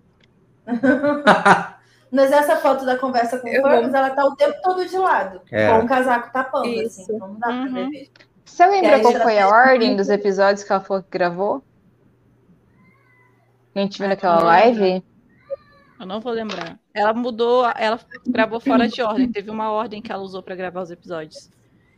Mas 2.11 2.31
essa 2.31 2.57
foto 2.57 2.85
da 2.87 2.97
conversa 2.97 3.39
com 3.39 3.49
o 3.49 3.51
Fergus, 3.51 3.93
ela 3.93 4.11
tá 4.11 4.25
o 4.25 4.37
tempo 4.37 4.55
todo 4.63 4.87
de 4.87 4.97
lado. 4.97 5.41
É. 5.51 5.69
Com 5.71 5.85
o 5.85 5.89
casaco 5.89 6.33
tapando, 6.33 6.67
Isso. 6.69 7.03
assim. 7.03 7.15
Então 7.15 7.29
não 7.29 7.35
dá 7.41 7.47
pra 7.49 7.57
Uhum. 7.57 7.73
ver 7.75 7.89
mesmo. 7.89 8.13
Você 8.45 8.67
lembra 8.67 9.01
qual 9.01 9.15
foi 9.15 9.39
a 9.39 9.49
ordem 9.49 9.97
dos 9.97 10.09
episódios 10.09 10.63
que 10.65 10.71
ela 10.73 10.81
falou 10.81 11.03
que 11.03 11.11
gravou? 11.11 11.61
Que 13.73 13.81
a 13.81 13.83
gente 13.83 13.99
viu 13.99 14.09
naquela 14.09 14.39
não 14.39 14.45
live? 14.47 15.05
Eu 15.99 16.07
não 16.07 16.21
vou 16.21 16.33
lembrar. 16.33 16.79
Ela 16.93 17.13
mudou, 17.13 17.65
ela 17.77 17.99
gravou 18.27 18.61
fora 18.61 18.87
de 18.87 19.03
ordem. 19.03 19.33
Teve 19.33 19.51
uma 19.51 19.73
ordem 19.73 20.01
que 20.01 20.13
ela 20.13 20.23
usou 20.23 20.43
pra 20.43 20.55
gravar 20.55 20.83
os 20.83 20.91
episódios. 20.91 21.51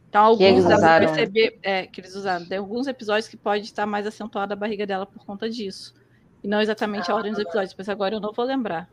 Então, 0.08 0.36
Que 0.36 0.44
eles 0.44 0.64
alguns 0.64 0.70
dá 0.70 0.78
pra 0.78 0.86
usaram. 1.04 1.06
perceber 1.14 1.58
é, 1.62 1.86
que 1.86 2.00
eles 2.00 2.14
usaram. 2.14 2.46
Tem 2.46 2.56
alguns 2.58 2.86
episódios 2.86 3.28
que 3.28 3.36
pode 3.36 3.64
estar 3.64 3.84
mais 3.84 4.06
acentuada 4.06 4.54
a 4.54 4.56
barriga 4.56 4.86
dela 4.86 5.04
por 5.04 5.24
conta 5.26 5.50
disso. 5.50 5.92
E 6.46 6.48
não 6.48 6.60
exatamente 6.60 7.10
a 7.10 7.14
ordem 7.16 7.32
dos 7.32 7.40
episódios, 7.40 7.74
mas 7.76 7.88
agora 7.88 8.14
eu 8.14 8.20
não 8.20 8.32
vou 8.32 8.44
lembrar. 8.44 8.88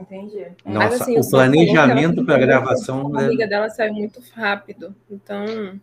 Entendi. 0.00 0.44
Nossa, 0.64 0.88
Mas, 0.88 1.00
assim, 1.02 1.16
o 1.16 1.30
planejamento 1.30 2.24
para 2.24 2.34
ficou- 2.34 2.46
gravação. 2.48 3.00
A 3.06 3.10
né? 3.10 3.22
barriga 3.22 3.46
dela 3.46 3.70
saiu 3.70 3.94
muito 3.94 4.20
rápido. 4.34 4.92
Então, 5.08 5.78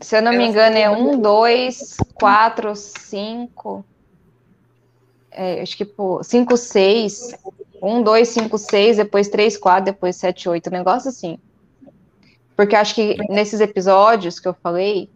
Se 0.00 0.16
eu 0.16 0.22
não 0.22 0.30
me 0.30 0.46
engano, 0.46 0.76
é 0.76 0.88
um, 0.88 1.18
dois, 1.20 1.96
quatro, 2.14 2.76
cinco. 2.76 3.84
É, 5.32 5.62
acho 5.62 5.76
que 5.76 5.84
pô, 5.84 6.22
cinco, 6.22 6.56
seis. 6.56 7.34
Um, 7.82 8.04
dois, 8.04 8.28
cinco, 8.28 8.56
seis, 8.56 8.98
depois 8.98 9.26
três, 9.28 9.56
quatro, 9.56 9.86
depois 9.86 10.14
sete, 10.14 10.48
oito. 10.48 10.68
Um 10.70 10.72
negócio 10.72 11.08
assim. 11.08 11.40
Porque 12.56 12.76
acho 12.76 12.94
que 12.94 13.16
nesses 13.28 13.60
episódios 13.60 14.38
que 14.38 14.46
eu 14.46 14.54
falei, 14.54 15.10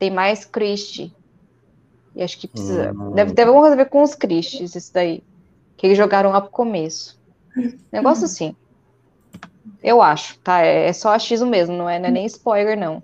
tem 0.00 0.10
mais 0.10 0.44
Christie. 0.44 1.12
E 2.14 2.22
acho 2.22 2.38
que 2.38 2.48
precisa. 2.48 2.92
Hum. 2.92 3.12
Deve 3.12 3.32
ter 3.32 3.42
alguma 3.42 3.62
coisa 3.62 3.74
a 3.74 3.84
ver 3.84 3.88
com 3.88 4.02
os 4.02 4.14
Christies, 4.14 4.74
isso 4.74 4.92
daí. 4.92 5.22
Que 5.76 5.86
eles 5.86 5.98
jogaram 5.98 6.30
lá 6.30 6.40
pro 6.40 6.50
começo. 6.50 7.18
Negócio 7.90 8.24
assim. 8.24 8.54
Eu 9.82 10.00
acho, 10.00 10.38
tá? 10.38 10.62
É, 10.62 10.88
é 10.88 10.92
só 10.92 11.10
achismo 11.10 11.48
mesmo, 11.48 11.76
não 11.76 11.88
é, 11.88 11.98
não 11.98 12.08
é 12.08 12.10
nem 12.10 12.26
spoiler, 12.26 12.78
não. 12.78 13.02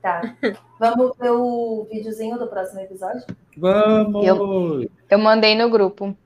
Tá. 0.00 0.34
Vamos 0.78 1.16
ver 1.18 1.30
o 1.32 1.86
videozinho 1.90 2.38
do 2.38 2.46
próximo 2.46 2.80
episódio? 2.80 3.24
Vamos! 3.56 4.86
Eu 5.10 5.18
mandei 5.18 5.56
no 5.56 5.68
grupo. 5.68 6.16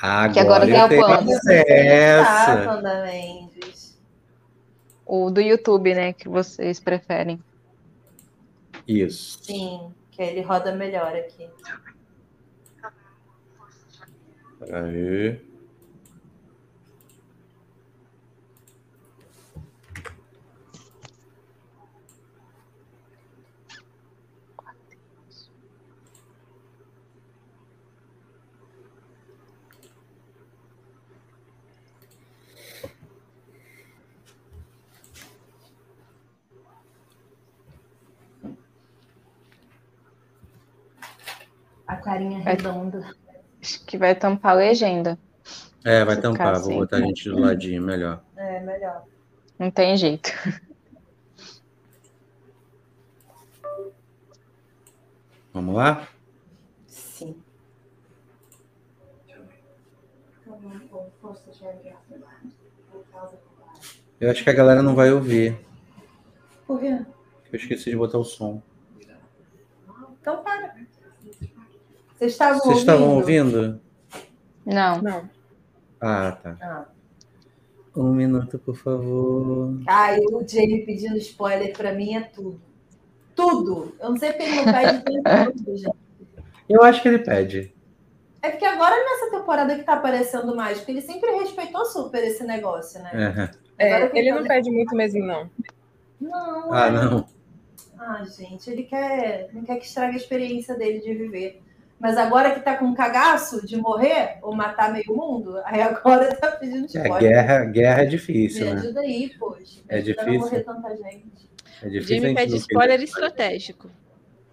Agora, 0.00 0.32
Que 0.32 0.40
agora 0.40 0.66
tem 0.66 0.76
eu 0.76 1.02
o 1.02 1.06
acesso. 1.06 2.68
Wanda 2.68 3.02
Mendes. 3.04 3.98
O 5.06 5.30
do 5.30 5.40
YouTube, 5.40 5.94
né? 5.94 6.12
Que 6.12 6.28
vocês 6.28 6.78
preferem. 6.78 7.42
Isso. 8.86 9.38
Sim, 9.42 9.92
que 10.20 10.24
ele 10.24 10.42
roda 10.42 10.72
melhor 10.72 11.16
aqui. 11.16 11.48
Aí. 14.70 15.50
A 41.90 41.96
carinha 42.10 42.42
Vai- 42.42 42.54
redonda. 42.56 43.14
Acho 43.62 43.84
que 43.84 43.96
vai 43.96 44.14
tampar 44.14 44.52
a 44.52 44.56
legenda. 44.56 45.16
É, 45.84 46.04
vai 46.04 46.16
Se 46.16 46.22
tampar. 46.22 46.54
Vou 46.54 46.60
assim. 46.70 46.76
botar 46.78 46.96
a 46.96 47.00
gente 47.00 47.28
do 47.28 47.38
ladinho 47.38 47.80
melhor. 47.82 48.22
É, 48.36 48.60
melhor. 48.60 49.04
Não 49.58 49.70
tem 49.70 49.96
jeito. 49.96 50.30
Vamos 55.52 55.74
lá? 55.74 56.08
Sim. 56.86 57.36
Eu 64.20 64.30
acho 64.30 64.44
que 64.44 64.50
a 64.50 64.52
galera 64.52 64.82
não 64.82 64.94
vai 64.94 65.10
ouvir. 65.10 65.58
Por 66.66 66.78
quê? 66.78 67.04
Eu 67.52 67.56
esqueci 67.58 67.90
de 67.90 67.96
botar 67.96 68.18
o 68.18 68.24
som. 68.24 68.62
Então 70.20 70.42
para. 70.44 70.79
Vocês 72.20 72.32
estavam 72.32 72.58
Vocês 72.58 72.66
ouvindo? 72.66 72.78
estavam 72.80 73.14
ouvindo? 73.16 73.80
Não. 74.66 75.00
não. 75.00 75.30
Ah, 75.98 76.32
tá. 76.32 76.56
Ah. 76.60 76.84
Um 77.96 78.12
minuto, 78.12 78.58
por 78.58 78.76
favor. 78.76 79.80
Ai, 79.86 80.18
o 80.20 80.46
Jamie 80.46 80.84
pedindo 80.84 81.16
spoiler 81.16 81.72
pra 81.74 81.94
mim 81.94 82.14
é 82.14 82.20
tudo. 82.20 82.60
Tudo. 83.34 83.94
Eu 83.98 84.10
não 84.10 84.18
sei 84.18 84.32
porque 84.32 84.42
ele 84.42 84.56
não 84.56 84.64
pede 84.72 85.54
tudo, 85.54 85.76
gente. 85.78 85.96
Eu 86.68 86.82
acho 86.82 87.00
que 87.00 87.08
ele 87.08 87.20
pede. 87.20 87.74
É 88.42 88.50
porque 88.50 88.66
agora 88.66 88.94
nessa 88.96 89.30
temporada 89.38 89.74
que 89.76 89.82
tá 89.82 89.94
aparecendo 89.94 90.54
mais, 90.54 90.76
porque 90.78 90.92
ele 90.92 91.00
sempre 91.00 91.30
respeitou 91.38 91.86
super 91.86 92.22
esse 92.22 92.44
negócio, 92.44 93.02
né? 93.02 93.50
É. 93.78 93.86
É, 94.02 94.18
ele 94.18 94.28
tá- 94.30 94.40
não 94.40 94.46
pede 94.46 94.70
muito 94.70 94.94
mesmo, 94.94 95.24
não. 95.24 95.50
Não. 96.20 96.72
Ah, 96.72 96.86
é. 96.86 96.90
não. 96.90 97.26
Ah, 97.98 98.24
gente, 98.24 98.70
ele 98.70 98.82
quer, 98.82 99.48
não 99.54 99.62
quer 99.64 99.76
que 99.78 99.86
estrague 99.86 100.14
a 100.14 100.18
experiência 100.18 100.74
dele 100.76 101.00
de 101.00 101.14
viver. 101.14 101.62
Mas 102.00 102.16
agora 102.16 102.52
que 102.54 102.60
tá 102.60 102.76
com 102.76 102.94
cagaço 102.94 103.64
de 103.66 103.76
morrer 103.76 104.38
ou 104.40 104.56
matar 104.56 104.90
meio 104.90 105.14
mundo, 105.14 105.60
aí 105.66 105.82
agora 105.82 106.34
tá 106.34 106.52
pedindo 106.52 106.84
É, 106.84 106.86
spoiler. 106.86 107.18
guerra, 107.20 107.64
guerra 107.66 108.02
é 108.02 108.06
difícil, 108.06 108.64
Me 108.66 108.72
né? 108.74 108.80
ajuda 108.80 109.00
aí, 109.00 109.30
poxa. 109.38 109.82
É 109.88 110.00
difícil. 110.00 110.32
Não 110.32 110.40
morrer 110.40 110.60
tanta 110.64 110.96
gente. 110.96 111.50
É 111.82 111.86
O 111.86 111.90
difícil. 111.90 112.20
gente 112.22 112.34
pede 112.34 112.56
spoiler 112.56 113.02
estratégico. 113.02 113.90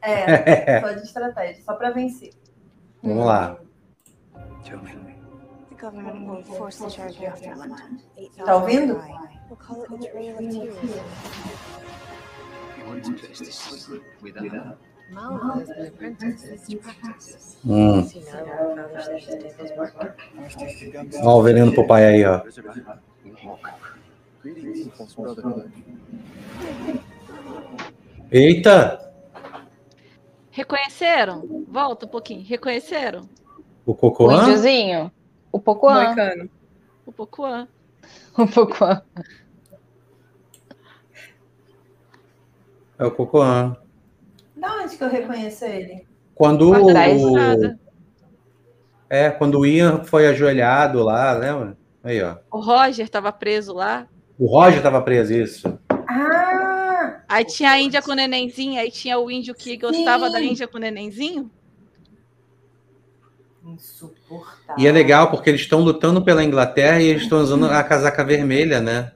É, 0.01 0.81
só 0.81 0.91
de 0.91 1.03
estratégia, 1.03 1.63
só 1.63 1.73
pra 1.75 1.91
vencer. 1.91 2.31
Vamos 3.01 3.25
lá. 3.25 3.57
The 4.65 4.75
government 5.79 6.27
will 6.29 6.43
force 6.43 6.83
the 6.83 6.89
charge 6.89 7.25
off 7.25 7.39
their 7.41 7.55
land. 7.57 8.01
Tá 8.43 8.55
ouvindo? 8.57 9.01
We'll 9.49 9.57
Malva 15.11 15.59
has 15.59 15.67
been 15.69 15.87
apprenticed 15.87 16.69
to 16.69 16.77
practice. 16.77 17.57
Hum. 17.65 18.07
Ó, 21.23 21.39
o 21.39 21.43
veneno 21.43 21.73
pro 21.73 21.87
pai 21.87 22.05
aí, 22.05 22.25
ó. 22.25 22.41
Eita! 28.31 29.11
Reconheceram? 30.51 31.65
Volta 31.67 32.05
um 32.05 32.09
pouquinho. 32.09 32.43
Reconheceram? 32.43 33.29
O 33.85 33.91
O 33.91 33.95
Cocoan? 33.95 34.43
índiozinho. 34.43 35.11
O 35.51 35.59
Pocoan. 35.59 36.05
Moicano. 36.05 36.49
O 37.05 37.11
Pocoan. 37.11 37.67
O 38.37 38.47
Pocoan. 38.47 39.01
É 42.99 43.05
o 43.05 43.11
Cocoan. 43.11 43.77
Da 44.59 44.75
onde 44.83 44.97
que 44.97 45.03
eu 45.03 45.09
reconheço 45.09 45.65
ele? 45.65 46.05
Quando 46.35 46.71
o... 46.71 47.77
É, 49.09 49.29
quando 49.29 49.59
o 49.59 49.65
Ian 49.65 50.03
foi 50.03 50.27
ajoelhado 50.27 51.01
lá, 51.03 51.31
lembra? 51.33 51.77
Aí, 52.03 52.21
ó. 52.21 52.35
O 52.51 52.59
Roger 52.59 53.05
estava 53.05 53.31
preso 53.31 53.73
lá. 53.73 54.07
O 54.37 54.45
Roger 54.45 54.81
tava 54.81 55.01
preso, 55.01 55.33
isso. 55.33 55.79
Ah! 55.89 57.21
Aí 57.27 57.45
tinha 57.45 57.71
a 57.71 57.79
Índia 57.79 58.01
com 58.01 58.11
o 58.11 58.15
nenenzinho, 58.15 58.79
aí 58.79 58.91
tinha 58.91 59.17
o 59.19 59.29
índio 59.31 59.53
que 59.55 59.77
gostava 59.77 60.27
Sim. 60.27 60.31
da 60.33 60.41
Índia 60.41 60.67
com 60.67 60.77
o 60.77 60.81
nenenzinho. 60.81 61.49
Insuportável. 63.65 64.75
E 64.77 64.87
é 64.87 64.91
legal 64.91 65.29
porque 65.29 65.49
eles 65.49 65.61
estão 65.61 65.81
lutando 65.81 66.21
pela 66.21 66.43
Inglaterra 66.43 67.01
e 67.01 67.07
eles 67.07 67.23
estão 67.23 67.39
usando 67.39 67.65
a 67.65 67.83
casaca 67.83 68.23
vermelha, 68.23 68.79
né? 68.79 69.11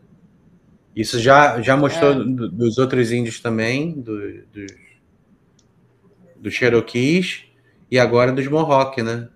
Isso 0.95 1.19
já, 1.19 1.61
já 1.61 1.77
mostrou 1.77 2.11
É. 2.11 2.15
do- 2.15 2.49
dos 2.51 2.77
outros 2.77 3.11
índios 3.13 3.39
também, 3.39 3.93
do, 3.93 4.17
dos 4.47 4.71
dos 6.41 6.53
Cherokees 6.53 7.45
e 7.89 7.99
agora 7.99 8.31
dos 8.31 8.47
Mohawk, 8.47 9.01
né? 9.01 9.29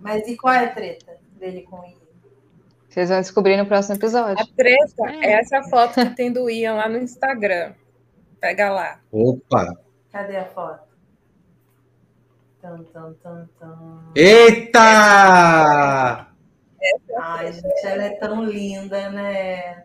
Mas 0.00 0.26
e 0.26 0.36
qual 0.36 0.52
é 0.52 0.64
a 0.64 0.74
treta 0.74 1.16
dele 1.38 1.62
com 1.62 1.76
o 1.80 1.84
Ian? 1.84 1.94
Vocês 2.88 3.08
vão 3.08 3.20
descobrir 3.20 3.56
no 3.56 3.66
próximo 3.66 3.94
A 3.94 3.96
episódio. 3.96 4.46
treta 4.56 5.06
É. 5.08 5.26
é 5.26 5.32
essa 5.40 5.62
foto 5.62 5.94
que 5.94 6.16
tem 6.16 6.32
do 6.32 6.50
Ian 6.50 6.74
lá 6.74 6.88
no 6.88 6.98
Instagram. 6.98 7.72
Pega 8.40 8.70
lá. 8.70 9.00
Opa! 9.12 9.76
Cadê 10.10 10.36
a 10.38 10.46
foto? 10.46 10.90
Tum, 12.60 12.82
tum, 12.92 13.14
tum, 13.22 13.46
tum. 13.60 14.00
Eita! 14.16 14.80
Ai, 17.22 17.52
gente, 17.52 17.86
ela 17.86 18.04
é 18.04 18.10
tão 18.16 18.44
linda, 18.44 19.10
né? 19.10 19.84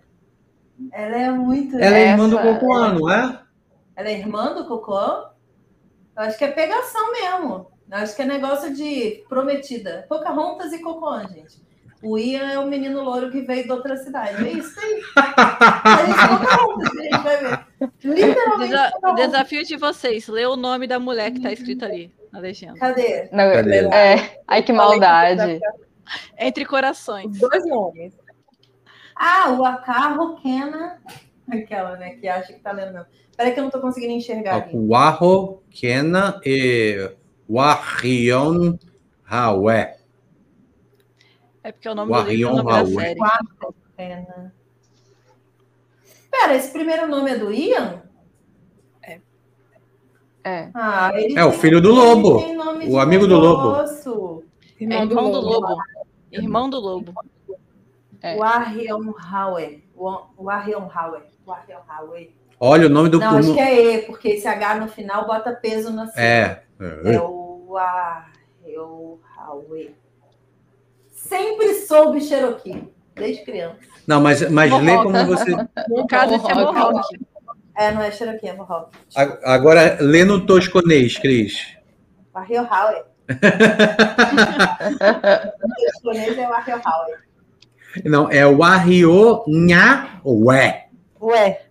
Ela 0.91 1.15
é 1.17 1.31
muito 1.31 1.77
Ela 1.79 1.97
é 1.97 2.09
irmã 2.11 2.29
do 2.29 2.39
Essa- 2.39 2.53
Gokuan, 2.53 2.93
não 2.93 3.11
é? 3.11 3.39
Ela 3.95 4.09
é 4.09 4.19
irmã 4.19 4.53
do 4.53 4.67
Cocô? 4.67 5.27
Eu 6.15 6.23
acho 6.23 6.37
que 6.37 6.45
é 6.45 6.51
pegação 6.51 7.11
mesmo. 7.11 7.71
Eu 7.91 7.97
acho 7.97 8.15
que 8.15 8.21
é 8.21 8.25
negócio 8.25 8.73
de 8.73 9.23
prometida. 9.29 10.05
Pocahontas 10.09 10.71
e 10.73 10.79
Cocô, 10.81 11.19
gente. 11.27 11.63
O 12.03 12.17
Ian 12.19 12.51
é 12.51 12.59
o 12.59 12.67
menino 12.67 13.01
louro 13.03 13.31
que 13.31 13.41
veio 13.41 13.63
de 13.63 13.71
outra 13.71 13.97
cidade. 13.97 14.45
É 14.47 14.51
isso 14.51 14.79
aí. 14.79 15.01
A 15.15 16.05
gente 16.05 16.19
é 16.19 16.27
Pocahontas, 16.37 16.97
a 16.97 17.01
gente 17.01 17.17
vai 17.23 17.37
ver. 17.37 17.65
Literalmente 18.03 18.69
Desa- 18.71 18.91
desafio 19.15 19.63
de 19.63 19.77
vocês, 19.77 20.27
lê 20.27 20.45
o 20.45 20.55
nome 20.55 20.87
da 20.87 20.99
mulher 20.99 21.31
que 21.31 21.41
tá 21.41 21.51
escrito 21.51 21.83
ali 21.85 22.13
na 22.31 22.39
legenda. 22.39 22.77
Cadê? 22.79 23.29
Não, 23.31 23.51
Cadê? 23.51 23.87
é, 23.87 24.39
ai, 24.47 24.61
que 24.61 24.71
maldade. 24.73 25.59
Entre 26.37 26.65
corações. 26.65 27.39
Dois 27.39 27.65
nomes. 27.67 28.13
Ah, 29.15 29.51
o 29.57 29.65
Acarro 29.65 30.35
Kena. 30.41 30.99
Aquela, 31.51 31.95
né, 31.95 32.15
que 32.15 32.27
acha 32.27 32.53
que 32.53 32.59
tá 32.59 32.71
lendo 32.71 32.93
mesmo. 32.93 33.07
Peraí 33.37 33.53
que 33.53 33.59
eu 33.59 33.63
não 33.63 33.71
tô 33.71 33.79
conseguindo 33.81 34.13
enxergar. 34.13 34.69
Waho, 34.73 35.61
Kena 35.69 36.39
e 36.45 37.11
Wahion 37.49 38.77
Hawe. 39.27 39.95
É 41.63 41.71
porque 41.71 41.89
o 41.89 41.95
nome 41.95 42.11
O 42.13 42.21
do 42.23 42.29
livro 42.29 42.47
é 42.49 42.53
o 42.53 42.55
nome 42.57 42.71
Arion 42.71 42.85
da 42.85 42.89
Howard. 42.91 42.93
série. 42.95 43.19
Quarto 43.19 43.75
Kena. 43.97 44.55
Pera, 46.31 46.55
esse 46.55 46.71
primeiro 46.71 47.07
nome 47.07 47.31
é 47.31 47.37
do 47.37 47.51
Ian? 47.51 48.03
É. 50.47 50.69
Ah, 50.75 51.11
ele 51.15 51.37
É, 51.39 51.43
o 51.43 51.51
filho 51.51 51.81
do 51.81 51.91
lobo. 51.91 52.37
O 52.87 52.99
amigo 52.99 53.25
do 53.25 53.35
lobo. 53.39 53.71
negócio. 53.71 54.43
É 54.79 54.83
irmão 54.83 55.31
do 55.31 55.39
lobo. 55.39 55.77
Irmão 56.31 56.69
do 56.69 56.79
lobo. 56.79 57.13
É. 58.21 58.37
O 58.37 58.43
Arion 58.43 59.11
Howe. 59.11 59.83
O 60.37 60.49
Arion 60.49 60.87
Howe. 60.87 62.31
Olha 62.59 62.87
o 62.87 62.89
nome 62.89 63.09
do. 63.09 63.19
Não, 63.19 63.37
acho 63.37 63.53
que 63.53 63.59
é 63.59 63.95
E, 63.95 64.01
porque 64.03 64.29
esse 64.29 64.47
H 64.47 64.75
no 64.75 64.87
final 64.87 65.25
bota 65.27 65.51
peso 65.53 65.91
na 65.91 66.07
C. 66.07 66.19
É. 66.19 66.63
É 66.79 67.19
o 67.19 67.75
Arion 67.77 69.17
Howe. 69.37 69.95
Sempre 71.11 71.73
soube 71.75 72.21
Cherokee, 72.21 72.87
desde 73.15 73.43
criança. 73.43 73.77
Não, 74.07 74.21
mas, 74.21 74.49
mas 74.51 74.71
lê 74.83 74.95
como 74.97 75.25
você. 75.25 75.51
No 75.89 76.07
caso, 76.07 76.35
esse 76.35 76.49
é 76.51 76.53
Mohawk. 76.53 77.01
É, 77.75 77.91
não 77.91 78.01
é 78.01 78.11
Cherokee, 78.11 78.47
é 78.47 78.53
Mohawk. 78.53 78.97
A- 79.15 79.53
Agora, 79.53 79.97
lê 79.99 80.23
no 80.23 80.45
tosconês, 80.45 81.17
Cris. 81.17 81.75
O 82.33 82.37
Arion 82.37 82.63
Howe. 82.63 83.03
O 84.45 85.93
japonês 85.93 86.37
é 86.37 86.47
o 86.47 86.51
Howe. 86.51 87.15
Não, 88.05 88.29
é 88.29 88.45
o 88.45 88.63
Ahio 88.63 89.43
Nha 89.47 90.19
Ué. 90.25 90.87
Ué, 91.21 91.61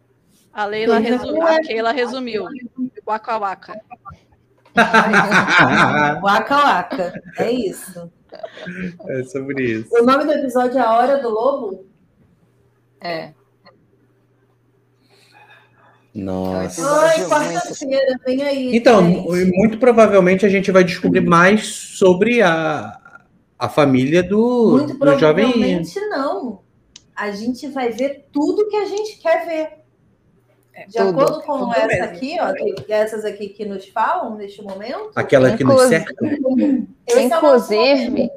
A 0.55 0.67
Leila 0.67 0.99
resumiu. 0.99 1.43
A 1.47 1.61
Keila 1.61 1.93
resumiu. 1.93 2.45
Waka 3.05 3.39
Waka. 3.39 3.81
Waka 6.23 6.57
Waka. 6.57 7.23
É 7.39 7.51
isso. 7.51 8.11
é 9.09 9.25
sobre 9.25 9.63
isso. 9.65 9.89
O 9.97 10.05
nome 10.05 10.25
do 10.25 10.33
episódio 10.33 10.79
é 10.79 10.81
A 10.81 10.93
Hora 10.93 11.19
do 11.21 11.29
Lobo? 11.29 11.85
É. 13.01 13.33
Nossa. 16.15 16.89
Ai, 17.01 17.27
quarta-feira, 17.27 18.21
vem 18.25 18.43
aí. 18.45 18.77
Então, 18.77 19.05
gente. 19.05 19.53
muito 19.57 19.79
provavelmente 19.79 20.47
a 20.47 20.49
gente 20.49 20.71
vai 20.71 20.85
descobrir 20.85 21.21
mais 21.21 21.67
sobre 21.67 22.41
a, 22.41 23.21
a 23.59 23.69
família 23.69 24.23
do, 24.23 24.79
Muito 24.79 24.97
do 24.97 25.19
jovem. 25.19 25.51
provavelmente 25.51 26.01
não. 26.07 26.63
A 27.17 27.33
gente 27.33 27.67
vai 27.67 27.91
ver 27.91 28.29
tudo 28.33 28.69
que 28.69 28.77
a 28.77 28.85
gente 28.85 29.19
quer 29.19 29.45
ver. 29.45 29.84
É, 30.75 30.87
De 30.87 30.93
tudo, 30.99 31.21
acordo 31.21 31.41
com 31.43 31.59
tudo 31.61 31.73
essa 31.75 31.87
mesmo. 31.87 32.05
aqui, 32.05 32.37
ó, 32.41 32.53
essas 32.93 33.25
aqui 33.25 33.49
que 33.49 33.65
nos 33.65 33.87
falam 33.89 34.35
neste 34.35 34.61
momento. 34.63 35.11
Aquela 35.15 35.57
que 35.57 35.63
nos 35.63 35.83
cerca. 35.83 36.13
é 37.07 37.23
Inclusive, 37.23 38.29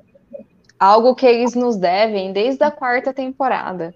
algo 0.80 1.16
que 1.16 1.26
eles 1.26 1.56
nos 1.56 1.78
devem 1.78 2.32
desde 2.32 2.64
a 2.64 2.70
quarta 2.70 3.12
temporada. 3.14 3.94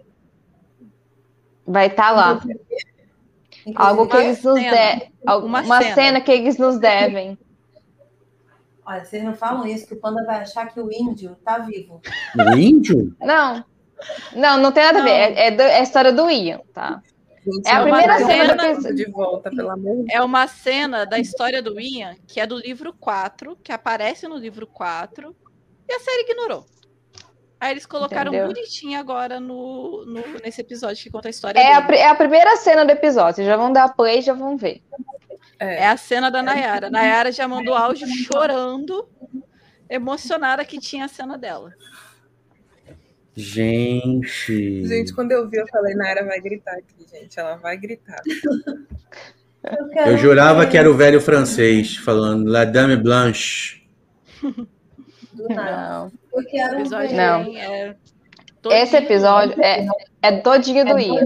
Vai 1.65 1.87
estar 1.87 2.11
lá. 2.11 2.41
Inclusive, 3.65 3.75
Algo 3.75 4.07
que 4.07 4.17
eles 4.17 4.43
nos 4.43 4.59
cena. 4.59 4.71
devem. 4.71 5.11
Uma 5.23 5.61
Uma 5.61 5.81
cena. 5.83 5.95
cena 5.95 6.21
que 6.21 6.31
eles 6.31 6.57
nos 6.57 6.79
devem. 6.79 7.37
Olha, 8.83 9.05
vocês 9.05 9.23
não 9.23 9.35
falam 9.35 9.67
isso, 9.67 9.85
que 9.87 9.93
o 9.93 9.97
panda 9.97 10.25
vai 10.25 10.37
achar 10.41 10.65
que 10.73 10.79
o 10.81 10.91
índio 10.91 11.37
tá 11.45 11.59
vivo. 11.59 12.01
O 12.35 12.57
índio? 12.57 13.15
Não. 13.21 13.63
Não, 14.35 14.57
não 14.57 14.71
tem 14.71 14.83
nada 14.83 14.99
a 14.99 15.03
ver. 15.03 15.09
Não. 15.11 15.37
É, 15.37 15.47
é 15.47 15.51
do- 15.51 15.61
é 15.61 15.77
a 15.79 15.83
história 15.83 16.11
do 16.11 16.27
Ian, 16.27 16.59
tá? 16.73 17.03
Gente, 17.45 17.67
É 17.67 17.71
a 17.71 17.81
primeira 17.81 18.17
cena 18.19 18.93
de 18.93 19.05
volta, 19.09 19.49
pelo 19.49 19.71
amor 19.71 20.05
É 20.09 20.21
uma 20.21 20.47
cena 20.47 21.05
da 21.05 21.17
história 21.19 21.61
do 21.61 21.79
Ian, 21.79 22.15
que 22.27 22.39
é 22.39 22.45
do 22.45 22.57
livro 22.57 22.93
4, 22.93 23.57
que 23.63 23.71
aparece 23.71 24.27
no 24.27 24.37
livro 24.37 24.67
4, 24.67 25.35
e 25.89 25.93
a 25.93 25.99
série 25.99 26.21
ignorou. 26.29 26.65
Aí 27.59 27.71
eles 27.71 27.85
colocaram 27.85 28.31
Entendeu? 28.33 28.47
bonitinho 28.53 28.99
agora 28.99 29.39
no, 29.39 30.03
no- 30.05 30.39
nesse 30.43 30.61
episódio 30.61 31.01
que 31.03 31.11
conta 31.11 31.27
a 31.27 31.31
história 31.31 31.59
É 31.59 31.73
a, 31.73 31.87
é 31.95 32.07
a 32.07 32.15
primeira 32.15 32.55
cena 32.57 32.83
do 32.83 32.91
episódio. 32.91 33.35
Vocês 33.35 33.47
já 33.47 33.55
vão 33.55 33.71
dar 33.71 33.89
play 33.95 34.17
e 34.19 34.21
já 34.21 34.33
vão 34.33 34.57
ver. 34.57 34.81
É 35.59 35.85
a 35.87 35.95
cena 35.95 36.31
da 36.31 36.41
Nayara. 36.41 36.89
Nayara 36.89 37.31
já 37.31 37.47
mandou 37.47 37.75
áudio 37.75 38.07
chorando, 38.07 39.07
emocionada 39.87 40.65
que 40.65 40.79
tinha 40.79 41.05
a 41.05 41.07
cena 41.07 41.37
dela. 41.37 41.71
Gente. 43.35 44.85
Gente, 44.85 45.13
quando 45.13 45.31
eu 45.31 45.49
vi, 45.49 45.57
eu 45.57 45.67
falei, 45.67 45.95
Naira 45.95 46.25
vai 46.25 46.39
gritar 46.41 46.73
aqui, 46.73 47.05
gente. 47.11 47.39
Ela 47.39 47.55
vai 47.55 47.77
gritar. 47.77 48.21
Eu, 49.63 50.11
Eu 50.13 50.17
jurava 50.17 50.61
ver 50.61 50.69
que 50.71 50.77
era 50.77 50.89
o 50.89 50.93
velho 50.95 51.21
francês 51.21 51.95
falando 51.97 52.49
La 52.49 52.65
Dame 52.65 52.97
Blanche. 52.97 53.83
do 54.41 55.47
nada. 55.49 55.71
Não. 55.71 56.11
Eu 56.33 56.39
O 56.39 56.45
quero 56.45 56.79
episódio. 56.79 57.15
Não. 57.15 57.41
é 57.57 57.95
Esse 58.83 58.97
episódio 58.97 59.61
é, 59.63 59.85
é 60.21 60.37
todinho 60.41 60.83
do 60.85 60.99
Ian. 60.99 61.25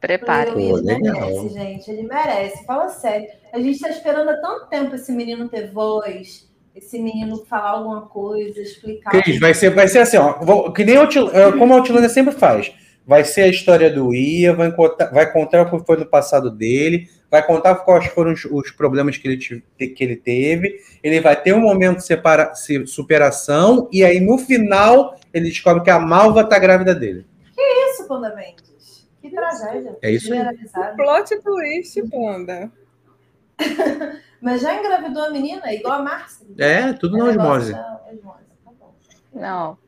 Prepare. 0.00 0.50
O 0.50 0.54
Luiz 0.54 0.68
Pô, 0.68 0.86
legal. 0.86 1.20
merece, 1.20 1.48
gente. 1.48 1.90
Ele 1.90 2.02
merece. 2.02 2.64
Fala 2.64 2.88
sério. 2.88 3.28
A 3.52 3.58
gente 3.58 3.80
tá 3.80 3.88
esperando 3.88 4.28
há 4.30 4.36
tanto 4.40 4.66
tempo 4.66 4.94
esse 4.94 5.10
menino 5.12 5.48
ter 5.48 5.72
voz, 5.72 6.47
esse 6.74 6.98
menino 6.98 7.44
falar 7.44 7.70
alguma 7.70 8.02
coisa, 8.02 8.60
explicar. 8.60 9.10
Cris, 9.10 9.38
vai 9.40 9.52
ser, 9.54 9.70
vai 9.70 9.88
ser 9.88 9.98
assim, 10.00 10.16
ó. 10.16 10.34
vou- 10.40 10.72
que 10.72 10.84
nem 10.84 10.96
Outil- 10.98 11.30
é, 11.32 11.50
como 11.52 11.74
a 11.74 11.76
Outilândia 11.78 12.08
sempre 12.08 12.32
faz. 12.34 12.72
Vai 13.06 13.24
ser 13.24 13.42
a 13.42 13.48
história 13.48 13.90
do 13.90 14.14
Ia, 14.14 14.52
vai 14.54 14.70
contar, 14.70 15.06
vai 15.06 15.32
contar 15.32 15.62
o 15.62 15.70
que 15.80 15.84
foi 15.86 15.96
no 15.96 16.04
passado 16.06 16.50
dele, 16.50 17.08
vai 17.30 17.44
contar 17.44 17.74
quais 17.76 18.06
foram 18.08 18.32
os, 18.32 18.44
os 18.44 18.70
problemas 18.70 19.16
que 19.16 19.26
ele, 19.26 19.38
tive- 19.38 19.62
que 19.76 20.04
ele 20.04 20.14
teve. 20.16 20.78
Ele 21.02 21.20
vai 21.20 21.34
ter 21.40 21.54
um 21.54 21.60
momento 21.60 21.96
de 21.98 22.04
separa, 22.06 22.54
se- 22.54 22.86
superação, 22.86 23.88
e 23.90 24.04
aí 24.04 24.20
no 24.20 24.36
final 24.38 25.16
ele 25.32 25.48
descobre 25.48 25.82
que 25.82 25.90
a 25.90 25.98
Malva 25.98 26.44
tá 26.44 26.58
grávida 26.58 26.94
dele. 26.94 27.24
isso, 27.90 28.06
Panda 28.06 28.34
Mendes. 28.36 29.08
Que 29.22 29.30
tragédia. 29.30 29.96
É 30.02 30.10
isso 30.10 30.32
aí. 30.32 30.40
Plot 30.96 31.40
twist, 31.42 32.02
Panda. 32.10 32.70
Mas 34.40 34.60
já 34.62 34.74
engravidou 34.78 35.24
a 35.24 35.30
menina, 35.30 35.72
igual 35.72 35.94
a 35.94 36.02
Márcia. 36.02 36.46
É, 36.58 36.92
tudo 36.92 37.16
na 37.16 37.24
É 37.24 37.30
negócio 37.32 37.50
osmose. 37.50 37.72
da. 37.72 37.78
Tá 38.64 38.70
bom. 38.78 38.94
Não. 39.32 39.78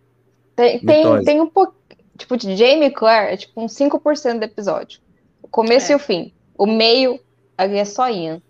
Tem, 0.57 0.79
tem, 0.81 1.25
tem 1.25 1.41
um 1.41 1.49
pouco. 1.49 1.75
Tipo, 2.19 2.37
de 2.37 2.55
Jamie 2.55 2.89
e 2.89 2.91
Claire 2.91 3.33
é 3.33 3.37
tipo 3.37 3.61
uns 3.63 3.73
5% 3.75 4.39
do 4.39 4.45
episódio. 4.45 5.01
O 5.43 5.49
começo 5.49 5.91
É. 5.91 5.93
e 5.93 5.97
o 5.97 5.99
fim. 5.99 6.35
O 6.59 6.67
meio, 6.67 7.19
ali 7.57 7.79
é 7.79 7.85
só 7.85 8.11
Ian. 8.11 8.43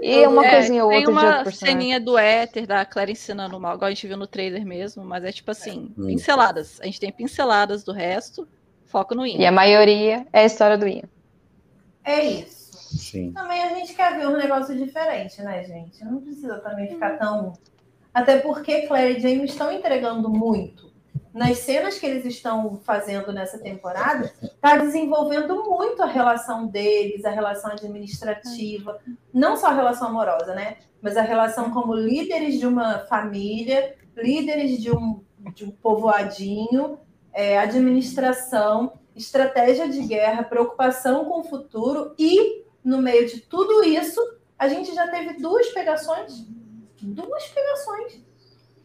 E 0.00 0.26
uma 0.26 0.46
É, 0.46 0.50
coisinha 0.50 0.84
ou 0.84 0.90
tem 0.90 0.98
outra 1.06 1.12
de 1.12 1.18
outro 1.18 1.36
uma 1.38 1.42
personagem. 1.44 1.80
ceninha 1.80 1.98
do 2.00 2.16
éter 2.18 2.66
da 2.66 2.84
Claire 2.84 3.10
ensinando 3.12 3.58
mal, 3.58 3.74
igual 3.76 3.86
a 3.88 3.90
gente 3.90 4.06
viu 4.06 4.16
no 4.16 4.26
trailer 4.26 4.64
mesmo, 4.64 5.02
mas 5.04 5.24
é 5.24 5.32
tipo 5.32 5.50
assim, 5.50 5.90
Hum. 5.98 6.06
pinceladas. 6.06 6.78
A 6.82 6.84
gente 6.84 7.00
tem 7.00 7.10
pinceladas 7.10 7.82
do 7.82 7.92
resto, 7.92 8.46
foco 8.84 9.14
no 9.14 9.26
E 9.26 9.38
Ian. 9.38 9.48
a 9.48 9.52
maioria 9.52 10.26
é 10.32 10.40
a 10.40 10.44
história 10.44 10.76
do 10.78 10.86
Ian. 10.86 11.04
É 12.04 12.22
isso. 12.24 12.65
Sim. 12.96 13.32
Também 13.32 13.62
a 13.62 13.74
gente 13.74 13.94
quer 13.94 14.16
ver 14.16 14.26
um 14.26 14.36
negócio 14.36 14.74
diferente, 14.74 15.40
né, 15.42 15.62
gente? 15.64 16.04
Não 16.04 16.20
precisa 16.20 16.58
também 16.58 16.88
ficar 16.88 17.18
tão. 17.18 17.52
Até 18.12 18.38
porque 18.38 18.86
Claire 18.86 19.18
e 19.18 19.20
Jamie 19.20 19.44
estão 19.44 19.70
entregando 19.70 20.28
muito. 20.30 20.86
Nas 21.32 21.58
cenas 21.58 21.98
que 21.98 22.06
eles 22.06 22.24
estão 22.24 22.80
fazendo 22.82 23.30
nessa 23.30 23.58
temporada, 23.58 24.32
está 24.42 24.78
desenvolvendo 24.78 25.64
muito 25.64 26.02
a 26.02 26.06
relação 26.06 26.66
deles, 26.66 27.26
a 27.26 27.30
relação 27.30 27.72
administrativa, 27.72 28.98
não 29.34 29.54
só 29.54 29.66
a 29.66 29.74
relação 29.74 30.08
amorosa, 30.08 30.54
né? 30.54 30.78
Mas 31.02 31.14
a 31.14 31.20
relação 31.20 31.70
como 31.72 31.94
líderes 31.94 32.58
de 32.58 32.66
uma 32.66 33.00
família, 33.00 33.94
líderes 34.16 34.80
de 34.80 34.90
um, 34.90 35.20
de 35.54 35.66
um 35.66 35.70
povoadinho, 35.70 36.98
é, 37.34 37.58
administração, 37.58 38.94
estratégia 39.14 39.88
de 39.88 40.00
guerra, 40.02 40.42
preocupação 40.42 41.26
com 41.26 41.40
o 41.40 41.44
futuro 41.44 42.14
e, 42.18 42.64
no 42.86 43.02
meio 43.02 43.26
de 43.26 43.40
tudo 43.40 43.82
isso, 43.82 44.20
a 44.56 44.68
gente 44.68 44.94
já 44.94 45.08
teve 45.08 45.34
duas 45.34 45.66
pegações. 45.70 46.46
Duas 47.02 47.44
pegações. 47.48 48.24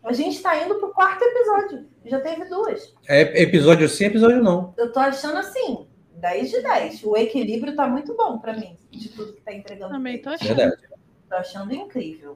A 0.03 0.11
gente 0.11 0.37
está 0.37 0.57
indo 0.63 0.75
pro 0.75 0.89
quarto 0.89 1.23
episódio. 1.23 1.87
Já 2.05 2.19
teve 2.19 2.45
duas. 2.45 2.93
É 3.07 3.21
episódio 3.43 3.87
sim, 3.87 4.05
episódio 4.05 4.43
não. 4.43 4.73
Eu 4.75 4.91
tô 4.91 4.99
achando 4.99 5.37
assim, 5.37 5.85
10 6.15 6.49
de 6.49 6.61
10. 6.61 7.03
O 7.03 7.15
equilíbrio 7.15 7.75
tá 7.75 7.87
muito 7.87 8.15
bom 8.15 8.39
para 8.39 8.57
mim, 8.57 8.75
de 8.89 9.09
tudo 9.09 9.33
que 9.33 9.41
tá 9.41 9.53
entregando. 9.53 9.93
Também 9.93 10.19
tô 10.19 10.29
achando. 10.31 10.55
Verdade. 10.55 10.81
Tô 11.29 11.35
achando 11.35 11.73
incrível. 11.73 12.35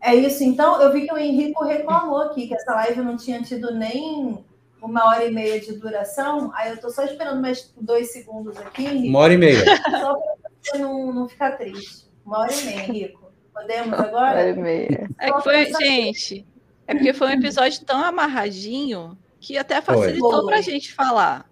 É 0.00 0.14
isso, 0.14 0.44
então. 0.44 0.80
Eu 0.80 0.92
vi 0.92 1.06
que 1.06 1.12
o 1.12 1.18
Henrico 1.18 1.64
reclamou 1.64 2.18
aqui 2.22 2.46
que 2.46 2.54
essa 2.54 2.72
live 2.74 3.00
não 3.02 3.16
tinha 3.16 3.42
tido 3.42 3.74
nem 3.74 4.44
uma 4.80 5.08
hora 5.08 5.24
e 5.24 5.32
meia 5.32 5.58
de 5.60 5.72
duração. 5.72 6.52
Aí 6.54 6.70
eu 6.70 6.80
tô 6.80 6.88
só 6.90 7.02
esperando 7.04 7.40
mais 7.42 7.72
dois 7.80 8.12
segundos 8.12 8.56
aqui, 8.58 8.84
Henrico, 8.86 9.08
Uma 9.08 9.18
hora 9.20 9.32
e 9.32 9.38
meia. 9.38 9.64
só 9.90 10.14
pra 10.14 10.33
você 10.64 10.78
não, 10.78 11.12
não 11.12 11.28
ficar 11.28 11.52
triste. 11.52 12.10
Uma 12.24 12.40
hora 12.40 12.52
e 12.52 12.64
meia, 12.64 12.80
Henrico. 12.84 13.24
Podemos 13.52 13.92
Hora 13.98 14.08
agora? 14.08 14.48
e 14.50 14.54
meia. 14.56 15.08
É 15.18 15.32
que 15.32 15.42
foi, 15.42 15.72
gente, 15.80 16.46
é 16.86 16.94
porque 16.94 17.12
foi 17.12 17.28
um 17.28 17.32
episódio 17.38 17.84
tão 17.84 18.02
amarradinho 18.02 19.16
que 19.38 19.56
até 19.56 19.80
facilitou 19.80 20.32
Foi. 20.32 20.46
pra 20.46 20.60
gente 20.60 20.92
falar. 20.92 21.48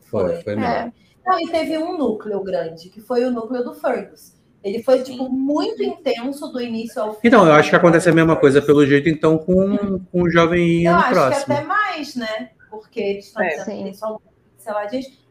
Foi, 0.00 0.42
foi 0.42 0.56
mesmo. 0.56 0.70
É. 0.70 0.92
Não, 1.24 1.40
e 1.40 1.48
teve 1.48 1.76
um 1.78 1.96
núcleo 1.98 2.42
grande, 2.42 2.88
que 2.88 3.00
foi 3.00 3.24
o 3.24 3.30
núcleo 3.30 3.62
do 3.62 3.74
Fergus. 3.74 4.34
Ele 4.64 4.82
foi, 4.82 5.02
tipo, 5.02 5.28
muito 5.28 5.82
intenso 5.82 6.48
do 6.48 6.60
início 6.60 7.00
ao 7.00 7.12
fim. 7.14 7.28
Então, 7.28 7.46
eu 7.46 7.52
acho 7.52 7.70
que 7.70 7.76
acontece 7.76 8.08
a 8.08 8.12
mesma 8.12 8.34
coisa 8.36 8.60
pelo 8.60 8.84
jeito, 8.84 9.08
então, 9.08 9.38
com, 9.38 10.00
com 10.10 10.22
o 10.22 10.30
jovem 10.30 10.82
Eu 10.84 10.92
no 10.94 10.98
acho 10.98 11.10
próximo. 11.12 11.44
que 11.46 11.52
até 11.52 11.64
mais, 11.64 12.16
né? 12.16 12.50
Porque 12.70 13.00
eles 13.00 13.26
estão 13.26 13.42
É. 13.44 13.48
dizendo 13.50 13.64
que 13.66 13.70
Sim. 13.76 13.84
tem 13.84 13.94
só 13.94 14.20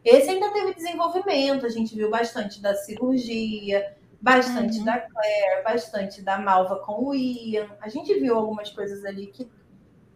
Esse 0.04 0.30
ainda 0.30 0.50
teve 0.52 0.74
desenvolvimento, 0.74 1.66
a 1.66 1.68
gente 1.68 1.94
viu 1.94 2.08
bastante 2.10 2.60
da 2.62 2.74
cirurgia, 2.74 3.84
bastante 4.20 4.78
Uhum. 4.78 4.84
da 4.84 4.98
Claire, 4.98 5.64
bastante 5.64 6.22
da 6.22 6.38
Malva 6.38 6.76
com 6.76 7.06
o 7.08 7.14
Ian. 7.14 7.66
A 7.80 7.88
gente 7.88 8.12
viu 8.18 8.36
algumas 8.36 8.70
coisas 8.70 9.04
ali 9.04 9.26
que 9.26 9.48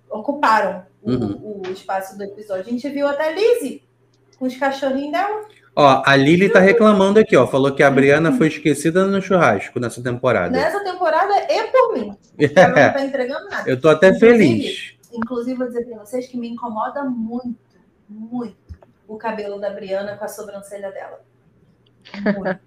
ocuparam 0.09 0.85
o, 1.03 1.11
Uhum. 1.11 1.63
o 1.67 1.71
espaço 1.71 2.17
do 2.17 2.25
episódio. 2.25 2.63
A 2.67 2.71
gente 2.71 2.89
viu 2.89 3.07
até 3.07 3.29
a 3.29 3.33
Lizzie 3.33 3.83
com 4.39 4.47
os 4.47 4.57
cachorrinhos 4.57 5.13
dela. 5.13 5.45
Ó, 5.77 6.03
a 6.05 6.17
Lili 6.17 6.49
tá 6.49 6.59
reclamando 6.59 7.21
aqui, 7.21 7.37
ó. 7.37 7.47
Falou 7.47 7.73
que 7.73 7.83
a 7.83 7.91
Briana 7.91 8.33
foi 8.33 8.49
esquecida 8.49 9.07
no 9.07 9.23
churrasco 9.23 9.79
nessa 9.79 10.03
temporada. 10.03 10.51
Nessa 10.51 10.83
temporada 10.83 11.33
e 11.49 11.63
por 11.71 11.93
mim. 11.95 12.17
Ela 12.57 12.69
não 12.69 12.93
tá 12.93 13.05
entregando 13.05 13.49
nada. 13.49 13.69
Eu 13.71 13.81
tô 13.81 13.89
até 13.89 14.13
feliz. 14.19 14.95
Inclusive, 15.13 15.57
vou 15.57 15.69
dizer 15.69 15.85
pra 15.87 15.99
vocês 15.99 16.27
que 16.27 16.37
me 16.37 16.49
incomoda 16.49 17.05
muito, 17.05 17.57
muito 18.09 18.57
o 19.15 19.19
cabelo 19.19 19.59
da 19.59 19.71
Briana 19.71 20.17
com 20.17 20.25
a 20.25 20.29
sobrancelha 20.29 20.91
dela. 20.93 21.21
Muito. 22.25 22.61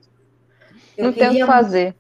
Eu 0.98 1.06
Não 1.06 1.14
tem 1.14 1.24
o 1.24 1.26
que 1.26 1.30
queria 1.30 1.46
fazer. 1.48 1.96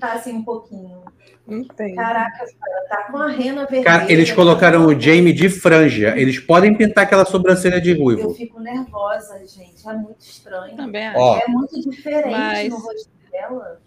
tá 0.00 0.12
assim 0.14 0.32
um 0.32 0.42
pouquinho. 0.44 1.02
Não 1.46 1.62
tem. 1.64 1.94
Caraca, 1.94 2.42
ela 2.42 2.88
tá 2.88 3.02
com 3.12 3.18
a 3.18 3.28
rena 3.28 3.62
vermelha. 3.66 3.84
Cara, 3.84 4.10
eles 4.10 4.32
colocaram 4.32 4.86
o 4.86 4.98
Jamie 4.98 5.32
de 5.32 5.50
franja. 5.50 6.16
Eles 6.16 6.38
podem 6.40 6.74
pintar 6.74 7.04
aquela 7.04 7.24
sobrancelha 7.26 7.80
de 7.80 7.90
Eu 7.90 7.98
ruivo. 7.98 8.34
fico 8.34 8.58
nervosa, 8.58 9.38
gente. 9.46 9.86
É 9.86 9.92
muito 9.92 10.20
estranho. 10.22 10.74
Também 10.74 11.06
acho. 11.06 11.42
É 11.42 11.46
muito 11.48 11.78
diferente 11.90 12.30
Mas- 12.30 12.70
no 12.70 12.78
rosto 12.78 13.10
dela. 13.30 13.80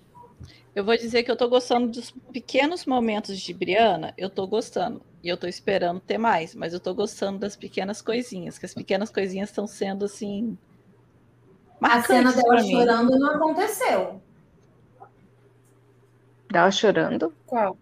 Eu 0.76 0.86
vou 0.86 0.95
dizer 0.95 1.24
que 1.24 1.32
eu 1.32 1.36
tô 1.36 1.49
gostando 1.49 1.88
dos 1.88 2.11
pequenos 2.32 2.86
momentos 2.86 3.40
de 3.40 3.52
Briana, 3.52 4.14
eu 4.15 4.30
tô 4.30 4.45
gostando. 4.45 5.02
E 5.28 5.30
eu 5.30 5.36
tô 5.36 5.45
esperando 5.45 5.99
ter 5.99 6.18
mais, 6.18 6.56
mas 6.56 6.72
eu 6.72 6.80
tô 6.80 6.94
gostando 6.94 7.38
das 7.38 7.54
pequenas 7.54 8.02
coisinhas, 8.02 8.58
que 8.58 8.66
as 8.66 8.74
pequenas 8.74 9.10
coisinhas 9.10 9.49
estão 9.49 9.68
sendo 9.68 10.06
assim. 10.06 10.58
A 11.82 12.02
cena 12.02 12.32
dela 12.32 12.64
chorando 12.64 13.20
não 13.20 13.32
aconteceu. 13.36 14.22
Dela 16.49 16.72
chorando. 16.72 17.34
Qual? 17.45 17.78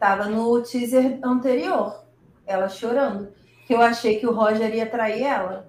Tava 0.00 0.24
no 0.24 0.62
teaser 0.62 1.18
anterior. 1.22 2.02
Ela 2.46 2.70
chorando. 2.70 3.28
Que 3.66 3.74
eu 3.74 3.82
achei 3.82 4.18
que 4.18 4.26
o 4.26 4.32
Roger 4.32 4.74
ia 4.74 4.86
trair 4.86 5.22
ela. 5.22 5.68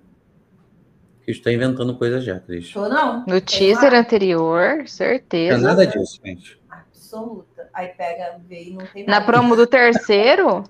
Eles 1.27 1.39
estão 1.39 1.51
inventando 1.51 1.97
coisa 1.97 2.21
já, 2.21 2.39
Cris. 2.39 2.71
Tô 2.71 2.87
não. 2.87 3.25
No 3.27 3.41
teaser 3.41 3.93
anterior, 3.93 4.75
Não 4.77 4.83
é 4.83 4.87
certeza. 4.87 5.57
nada 5.57 5.85
disso, 5.85 6.21
gente. 6.23 6.57
Absoluta. 6.69 7.69
Aí 7.73 7.89
pega, 7.89 8.39
vê 8.47 8.69
e 8.69 8.73
não 8.73 8.85
tem 8.87 9.05
Na 9.05 9.19
nada. 9.19 9.25
promo 9.25 9.57
do 9.57 9.67
terceiro, 9.67 10.63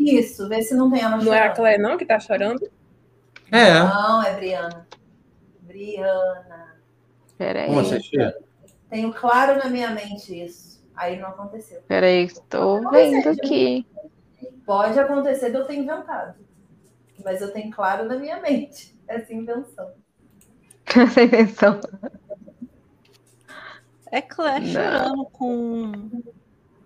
Isso, 0.00 0.48
vê 0.48 0.62
se 0.62 0.74
não 0.74 0.90
tem 0.90 1.00
ela 1.02 1.10
chorando. 1.12 1.26
Não 1.26 1.34
é 1.34 1.40
a 1.46 1.50
Claire, 1.50 1.82
não, 1.82 1.96
que 1.98 2.06
tá 2.06 2.18
chorando? 2.18 2.68
É. 3.52 3.74
Não, 3.80 4.22
é 4.22 4.34
Briana. 4.34 4.86
Briana. 5.60 6.74
peraí, 7.36 7.68
Vamos 7.68 7.92
assistir? 7.92 8.34
Tenho 8.88 9.12
claro 9.12 9.58
na 9.58 9.68
minha 9.68 9.90
mente 9.90 10.42
isso. 10.44 10.80
Aí 10.96 11.18
não 11.18 11.28
aconteceu. 11.28 11.80
peraí, 11.86 12.24
estou 12.24 12.90
vendo 12.90 13.28
aqui. 13.28 13.86
Pode 14.66 14.98
acontecer 14.98 15.50
de 15.50 15.56
eu 15.56 15.64
ter 15.66 15.74
inventado. 15.76 16.34
Mas 17.24 17.40
eu 17.42 17.52
tenho 17.52 17.70
claro 17.70 18.04
na 18.06 18.16
minha 18.16 18.40
mente 18.40 18.98
essa 19.06 19.32
invenção. 19.34 19.92
Essa 20.96 21.22
invenção. 21.22 21.78
É 24.10 24.20
Claire 24.20 24.64
Não. 24.66 24.72
chorando 24.72 25.24
com. 25.26 25.92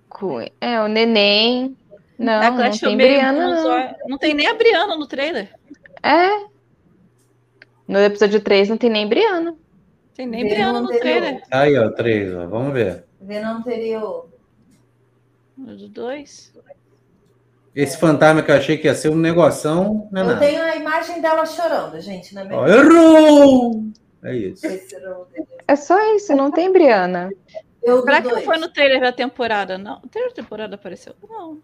Com- 0.08 0.46
É, 0.60 0.80
o 0.80 0.88
neném. 0.88 1.76
Não, 2.24 2.42
é 2.42 2.46
a 2.46 2.50
não 2.50 2.70
tem 2.70 2.96
meio 2.96 3.10
Briana, 3.10 3.48
os 3.48 3.64
não. 3.64 4.08
Não 4.08 4.18
tem 4.18 4.34
nem 4.34 4.46
a 4.46 4.54
Briana 4.54 4.96
no 4.96 5.06
trailer. 5.06 5.54
É. 6.02 6.28
No 7.86 7.98
episódio 7.98 8.40
3 8.40 8.68
não 8.70 8.76
tem 8.76 8.90
nem 8.90 9.08
Briana. 9.08 9.56
Tem 10.14 10.26
nem 10.26 10.44
Vê 10.44 10.54
Briana 10.54 10.80
no 10.80 10.88
trailer. 10.88 11.42
Aí, 11.50 11.76
ó, 11.76 11.90
três, 11.90 12.34
ó. 12.34 12.46
Vamos 12.46 12.72
ver. 12.72 13.04
Vê 13.20 13.40
no 13.40 13.50
anterior. 13.50 14.28
No 15.56 15.76
do 15.76 15.88
dois. 15.88 16.52
Esse 17.74 17.98
fantasma 17.98 18.40
que 18.42 18.50
eu 18.50 18.54
achei 18.56 18.78
que 18.78 18.86
ia 18.86 18.94
ser 18.94 19.08
um 19.08 19.16
negoção, 19.16 20.08
não 20.12 20.22
é 20.22 20.24
Eu 20.24 20.28
nada. 20.28 20.40
tenho 20.46 20.62
a 20.62 20.76
imagem 20.76 21.20
dela 21.20 21.44
chorando, 21.44 22.00
gente, 22.00 22.32
na 22.32 22.44
minha 22.44 22.56
Ó, 22.56 22.66
errou! 22.68 23.84
É 24.22 24.36
isso. 24.36 24.64
O. 24.66 25.26
É 25.66 25.74
só 25.74 26.14
isso, 26.14 26.34
não 26.36 26.50
tem 26.52 26.72
Briana. 26.72 27.30
Eu 27.82 28.02
Será 28.02 28.22
que 28.22 28.28
não 28.28 28.40
foi 28.42 28.56
no 28.58 28.68
trailer 28.68 29.00
da 29.00 29.12
temporada? 29.12 29.76
Não. 29.76 30.00
O 30.02 30.08
trailer 30.08 30.30
da 30.32 30.42
temporada 30.42 30.74
apareceu? 30.76 31.14
Não. 31.28 31.58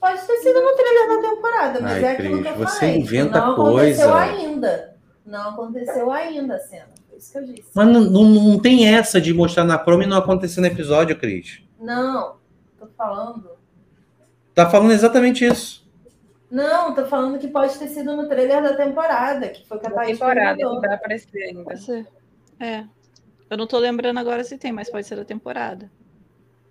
Pode 0.00 0.20
ter 0.26 0.36
sido 0.38 0.60
no 0.62 0.74
trailer 0.74 1.08
da 1.22 1.28
temporada, 1.30 1.80
mas 1.80 1.92
Ai, 1.92 2.04
é 2.04 2.10
aquilo 2.12 2.38
Cris, 2.40 2.42
que 2.42 2.48
eu 2.60 2.66
você 2.66 2.78
falei. 2.80 2.96
inventa 2.98 3.40
não 3.40 3.54
coisa. 3.54 4.04
aconteceu 4.04 4.14
ainda. 4.14 4.96
Não 5.26 5.50
aconteceu 5.50 6.10
ainda 6.10 6.54
a 6.54 6.58
cena. 6.58 6.88
Foi 7.08 7.18
isso 7.18 7.32
que 7.32 7.38
eu 7.38 7.44
disse. 7.44 7.68
Mas 7.74 7.86
não, 7.86 8.00
não, 8.00 8.24
não 8.24 8.58
tem 8.58 8.88
essa 8.88 9.20
de 9.20 9.34
mostrar 9.34 9.64
na 9.64 9.78
promo 9.78 10.02
e 10.02 10.06
não 10.06 10.16
acontecer 10.16 10.60
no 10.62 10.66
episódio, 10.66 11.18
Cris. 11.18 11.62
Não, 11.78 12.36
tô 12.78 12.86
falando. 12.96 13.50
Tá 14.54 14.68
falando 14.70 14.92
exatamente 14.92 15.44
isso. 15.44 15.86
Não, 16.50 16.94
tô 16.94 17.04
falando 17.06 17.38
que 17.38 17.46
pode 17.46 17.78
ter 17.78 17.88
sido 17.88 18.16
no 18.16 18.26
trailer 18.28 18.62
da 18.62 18.74
temporada, 18.74 19.48
que 19.50 19.64
foi 19.68 19.78
que 19.78 19.86
a 19.86 19.90
Thaís 19.90 20.18
temporada, 20.18 20.50
que 20.56 20.56
perguntou. 20.62 20.80
vai 20.80 20.94
aparecer 20.94 21.42
ainda. 21.44 21.62
Pode 21.62 21.80
ser. 21.82 22.06
É. 22.58 22.84
Eu 23.48 23.56
não 23.56 23.66
tô 23.66 23.78
lembrando 23.78 24.18
agora 24.18 24.42
se 24.42 24.56
tem, 24.58 24.72
mas 24.72 24.90
pode 24.90 25.06
ser 25.06 25.14
da 25.16 25.24
temporada. 25.24 25.90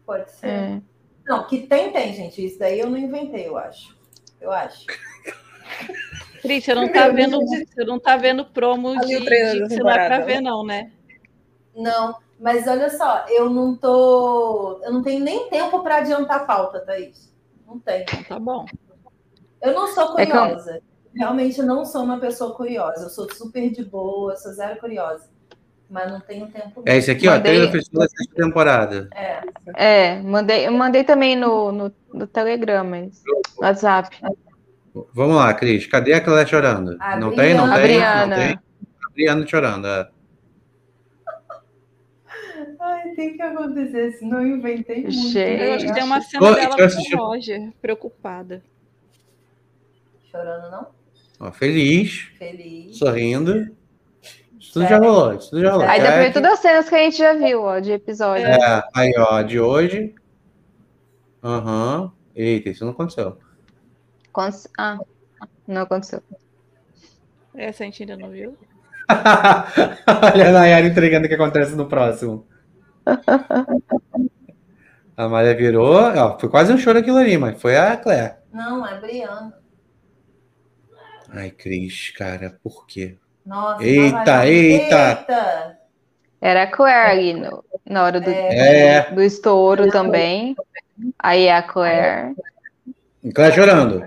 Pode 0.06 0.30
ser. 0.32 0.48
É. 0.48 0.82
Não, 1.30 1.46
que 1.46 1.68
tem, 1.68 1.92
tem, 1.94 2.12
gente. 2.12 2.44
Isso 2.44 2.58
daí 2.58 2.80
eu 2.80 2.90
não 2.90 2.98
inventei, 2.98 3.48
eu 3.48 3.56
acho. 3.56 3.96
Eu 4.42 4.52
acho. 4.52 4.84
Cris, 6.42 6.66
você 6.66 6.74
não 6.74 6.92
tá 6.92 7.08
vendo, 7.10 7.38
você 7.40 7.86
não 7.86 8.00
tá 8.00 8.18
vendo 8.18 8.46
promo 8.46 8.90
Ali 8.90 9.20
de, 9.20 9.20
de 9.20 9.26
que 9.26 9.70
você 9.70 9.78
não 9.84 9.92
é 9.92 10.08
pra 10.08 10.20
ver, 10.22 10.42
não, 10.42 10.66
né? 10.66 10.92
Não, 11.76 12.18
mas 12.40 12.66
olha 12.68 12.90
só, 12.90 13.28
eu 13.30 13.48
não 13.48 13.76
tô. 13.76 14.82
Eu 14.84 14.92
não 14.92 15.04
tenho 15.04 15.24
nem 15.24 15.48
tempo 15.50 15.84
para 15.84 15.98
adiantar 15.98 16.38
a 16.38 16.46
pauta, 16.46 16.80
Thaís. 16.80 17.32
Não 17.68 17.78
tenho. 17.80 18.02
Então 18.04 18.24
tá 18.24 18.40
bom. 18.40 18.66
Eu 19.62 19.74
não 19.76 19.88
sou 19.88 20.18
É 20.18 20.26
que 20.26 20.32
eu- 20.32 20.36
curiosa. 20.40 20.82
Realmente 21.14 21.62
não 21.62 21.86
sou 21.86 22.04
uma 22.04 22.20
pessoa 22.20 22.56
curiosa. 22.56 23.04
Eu 23.06 23.10
sou 23.10 23.32
super 23.32 23.70
de 23.70 23.84
boa, 23.84 24.36
sou 24.36 24.52
zero 24.54 24.80
curiosa. 24.80 25.30
Mas 25.90 26.12
não 26.12 26.20
tenho 26.22 26.48
tempo. 26.48 26.84
É 26.86 26.98
esse 26.98 27.10
aqui, 27.10 27.28
ó. 27.28 27.32
Mandei- 27.32 27.52
Trailer 27.54 27.72
festival 27.72 28.04
da 28.04 28.10
sexta 28.10 28.36
temporada. 28.36 29.10
É. 29.16 29.42
É, 29.76 30.22
mandei, 30.22 30.68
eu 30.68 30.72
mandei 30.72 31.04
também 31.04 31.36
no, 31.36 31.72
no, 31.72 31.92
no 32.14 32.28
Telegram, 32.28 32.84
mas 32.84 33.24
no 33.26 33.42
WhatsApp. 33.66 34.16
Vamos 35.14 35.36
lá, 35.38 35.52
Cris. 35.54 35.88
Cadê 35.88 36.14
a 36.14 36.22
Cléia 36.22 36.46
chorando? 36.46 36.96
A 37.00 37.18
não 37.20 37.36
tem, 37.36 37.54
não 37.56 37.64
tem? 37.74 38.04
A 38.04 38.28
Não 38.28 38.28
Briana. 38.28 38.36
tem? 38.36 38.54
A 38.56 39.12
Briana 39.14 39.48
chorando. 39.48 39.88
é. 39.88 40.10
tem 43.16 43.36
que 43.36 43.42
acontecer, 43.42 44.12
senão 44.14 44.42
eu 44.42 44.58
inventei 44.58 45.02
muito. 45.02 45.12
Gente. 45.12 45.62
Eu 45.64 45.74
acho 45.74 45.86
que 45.88 45.94
tem 45.94 46.04
uma 46.04 46.22
cena 46.22 46.54
dela 46.54 46.76
eu 46.78 46.90
com 46.90 47.16
o 47.18 47.28
Roger, 47.28 47.74
preocupada. 47.82 48.64
Chorando, 50.32 50.72
não? 50.72 50.88
Ó, 51.40 51.52
feliz, 51.52 52.30
Feliz. 52.38 52.98
sorrindo. 52.98 53.76
Isso 54.70 54.80
tudo 54.80 54.88
já 54.88 55.00
rolou, 55.00 55.34
isso 55.34 55.50
tudo 55.50 55.62
já 55.64 55.72
rolou. 55.72 55.88
Aí 55.88 56.00
dá 56.00 56.08
pra 56.10 56.18
ver 56.18 56.24
Jack. 56.26 56.34
todas 56.36 56.52
as 56.52 56.60
cenas 56.60 56.88
que 56.88 56.94
a 56.94 57.00
gente 57.00 57.18
já 57.18 57.34
viu, 57.34 57.64
ó, 57.64 57.80
de 57.80 57.92
episódio. 57.92 58.46
É, 58.46 58.84
aí, 58.96 59.12
ó, 59.18 59.42
de 59.42 59.60
hoje. 59.60 60.14
Aham. 61.44 62.12
Eita, 62.36 62.70
isso 62.70 62.86
não 62.86 62.92
aconteceu. 62.92 63.36
Ah, 64.78 65.00
não 65.68 65.82
aconteceu. 65.82 66.22
Essa 67.56 67.82
a 67.84 67.86
gente 67.88 68.04
ainda 68.04 68.16
não 68.16 68.30
viu. 68.30 68.56
Olha 70.36 70.50
a 70.50 70.52
Nayara 70.52 70.86
entregando 70.86 71.26
o 71.26 71.30
que 71.30 71.34
acontece 71.34 71.76
no 71.76 71.88
próximo. 71.88 72.48
A 75.18 75.28
Maria 75.28 75.58
virou. 75.58 75.96
Ó, 75.96 76.38
foi 76.38 76.48
quase 76.48 76.72
um 76.72 76.78
choro 76.78 77.00
aquilo 77.00 77.18
ali, 77.18 77.40
mas 77.40 77.60
foi 77.60 77.76
a 77.76 77.98
Claire. 77.98 78.36
Não, 78.54 78.86
é 78.86 79.02
Briana. 79.02 79.52
Ai, 81.30 81.50
Cris, 81.50 82.12
cara, 82.12 82.60
por 82.64 82.86
quê? 82.86 83.18
Nossa, 83.50 83.84
Eita, 83.84 84.46
eita. 84.48 85.10
Eita! 85.10 85.80
Era 86.40 86.64
a 86.64 86.68
Claire 86.68 87.12
ali 87.12 87.34
no- 87.34 87.66
na 87.84 88.04
hora 88.04 88.22
do, 88.22 88.30
É. 88.30 89.12
do 89.12 89.24
estouro 89.24 89.90
também. 89.90 90.56
Aí 91.18 91.46
é 91.46 91.56
a 91.56 91.64
Claire. 91.64 92.36
Claire 93.34 93.56
chorando. 93.56 94.04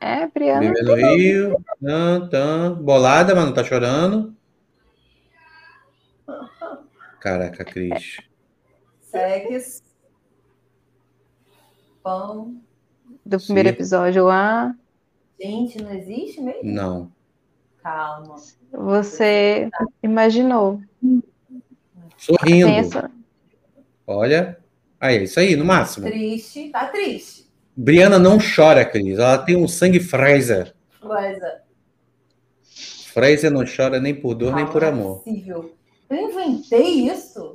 É, 0.00 0.26
Briana. 0.26 0.72
No 0.82 0.94
Rio. 0.94 1.64
Tan, 1.80 2.28
tan. 2.28 2.74
Bolada, 2.82 3.32
mas 3.34 3.44
não 3.46 3.54
tá 3.54 3.62
chorando. 3.64 4.34
Caraca, 7.20 7.64
Cris. 7.64 8.18
Sex. 9.02 9.82
Pão. 12.02 12.56
Do 13.24 13.38
primeiro 13.40 13.68
Sim. 13.68 13.74
episódio 13.74 14.24
lá. 14.24 14.74
Gente, 15.40 15.82
não 15.82 15.92
existe 15.92 16.40
mesmo? 16.40 16.60
Não. 16.64 17.12
Calma. 17.86 18.34
Você 18.72 19.70
imaginou. 20.02 20.80
Sorrindo. 22.18 23.12
Olha. 24.04 24.58
Aí, 24.98 25.18
é 25.18 25.22
isso 25.22 25.38
aí, 25.38 25.54
no 25.54 25.64
máximo. 25.64 26.04
Triste. 26.06 26.70
Tá 26.70 26.88
triste. 26.88 27.48
Briana 27.76 28.18
não 28.18 28.38
chora, 28.38 28.84
Cris. 28.84 29.20
Ela 29.20 29.38
tem 29.38 29.54
um 29.54 29.68
sangue 29.68 30.00
Fraser. 30.00 30.74
Coisa. 31.00 31.62
Fraser 33.14 33.52
não 33.52 33.64
chora 33.64 34.00
nem 34.00 34.16
por 34.16 34.34
dor, 34.34 34.52
nem 34.56 34.66
por 34.66 34.80
não 34.80 34.88
é 34.88 34.90
amor. 34.90 35.18
possível. 35.22 35.72
Eu 36.10 36.16
inventei 36.16 37.06
isso? 37.08 37.52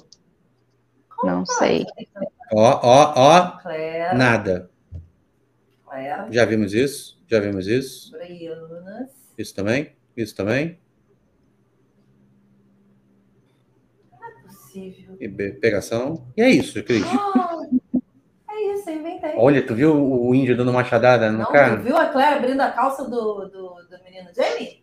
Não 1.26 1.46
sei. 1.46 1.86
Ó, 2.54 2.80
ó, 2.82 3.14
ó. 3.18 3.60
Claire. 3.60 4.18
Nada. 4.18 4.72
Claire. 5.86 6.32
Já 6.32 6.46
vimos 6.46 6.74
isso? 6.74 7.22
Já 7.28 7.42
vimos 7.42 7.68
isso? 7.68 8.12
Brianas. 8.12 9.10
Isso 9.38 9.54
também? 9.54 9.92
Isso 10.16 10.36
também? 10.36 10.78
Possível. 14.46 15.18
E 15.20 15.28
pegação. 15.52 16.26
E 16.38 16.42
é 16.42 16.50
isso, 16.50 16.82
Cris. 16.84 17.04
Ah, 17.06 17.60
é 18.52 18.74
isso, 18.74 18.90
eu 18.90 18.96
inventei. 18.96 19.34
Olha, 19.36 19.66
tu 19.66 19.76
viu 19.76 19.94
o 19.96 20.34
índio 20.34 20.56
dando 20.56 20.72
machadada 20.74 21.32
no 21.32 21.40
Não, 21.40 21.46
cara? 21.52 21.78
tu 21.78 21.84
viu 21.84 21.98
a 21.98 22.06
Claire 22.08 22.36
abrindo 22.38 22.62
a 22.62 22.72
calça 22.72 23.04
do, 23.04 23.46
do, 23.46 23.76
do 23.90 24.04
menino 24.04 24.30
Jamie? 24.36 24.82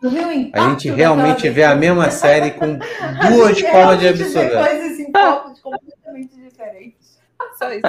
Tu 0.00 0.10
viu 0.10 0.22
o 0.28 0.50
A 0.52 0.70
gente 0.70 0.90
realmente 0.90 1.48
vê 1.50 1.62
a 1.64 1.74
mesma 1.76 2.10
série 2.10 2.50
com 2.52 2.76
duas 3.30 3.60
formas 3.60 4.00
de 4.00 4.08
absorver. 4.08 4.58
coisas 4.68 4.98
em 4.98 5.12
focos 5.12 5.60
completamente 5.60 6.34
diferentes. 6.36 7.18
Só 7.56 7.72
isso. 7.72 7.82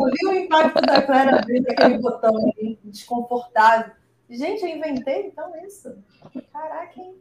Tu 0.00 0.10
viu 0.20 0.30
o 0.30 0.34
impacto 0.34 0.80
da 0.82 1.02
Claire 1.02 1.34
abrindo 1.34 1.68
aquele 1.70 1.98
botão 1.98 2.34
ali, 2.36 2.78
desconfortável? 2.84 3.92
Gente, 4.30 4.62
eu 4.62 4.68
inventei 4.68 5.26
então 5.26 5.52
isso. 5.66 5.94
Caraca, 6.52 7.00
hein? 7.00 7.14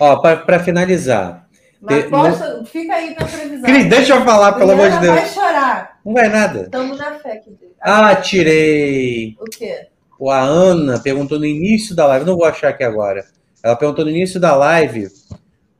Ó, 0.00 0.16
pra, 0.16 0.36
pra 0.38 0.58
finalizar. 0.60 1.48
Mas 1.80 2.04
Te- 2.04 2.10
posta, 2.10 2.64
fica 2.64 2.94
aí 2.94 3.10
na 3.14 3.26
previsão. 3.26 3.62
Cris, 3.62 3.86
deixa 3.88 4.14
eu 4.14 4.24
falar, 4.24 4.52
pelo 4.54 4.72
amor 4.72 4.90
de 4.90 4.98
Briana 4.98 5.14
vai 5.14 5.22
Deus. 5.22 5.34
chorar. 5.34 6.00
Não 6.04 6.12
vai 6.12 6.28
nada. 6.28 6.68
Tamo 6.70 6.94
na 6.96 7.14
fé, 7.18 7.36
querido. 7.36 7.72
Ah, 7.80 8.14
tirei. 8.16 9.36
O 9.40 9.44
quê? 9.44 9.88
A 10.30 10.38
Ana 10.40 11.00
perguntou 11.00 11.38
no 11.38 11.44
início 11.44 11.96
da 11.96 12.06
live, 12.06 12.24
não 12.24 12.36
vou 12.36 12.44
achar 12.44 12.68
aqui 12.68 12.84
agora. 12.84 13.24
Ela 13.62 13.74
perguntou 13.76 14.04
no 14.04 14.10
início 14.10 14.38
da 14.38 14.54
live 14.54 15.08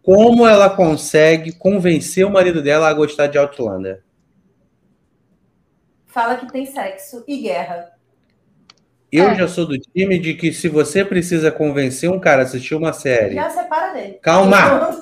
como 0.02 0.46
ela 0.48 0.68
consegue 0.68 1.52
convencer 1.52 2.26
o 2.26 2.30
marido 2.30 2.60
dela 2.60 2.88
a 2.88 2.92
gostar 2.92 3.28
de 3.28 3.38
Outlander. 3.38 4.02
Fala 6.06 6.36
que 6.36 6.50
tem 6.52 6.66
sexo 6.66 7.24
e 7.26 7.40
guerra. 7.42 7.90
Eu 9.12 9.28
É. 9.28 9.34
já 9.34 9.46
sou 9.46 9.66
do 9.66 9.78
time 9.78 10.18
de 10.18 10.32
que 10.32 10.50
se 10.54 10.70
você 10.70 11.04
precisa 11.04 11.52
convencer 11.52 12.10
um 12.10 12.18
cara 12.18 12.40
a 12.40 12.44
assistir 12.46 12.74
uma 12.74 12.94
série, 12.94 13.34
Já 13.34 13.50
separa 13.50 13.92
dele. 13.92 14.18
Calma! 14.22 14.90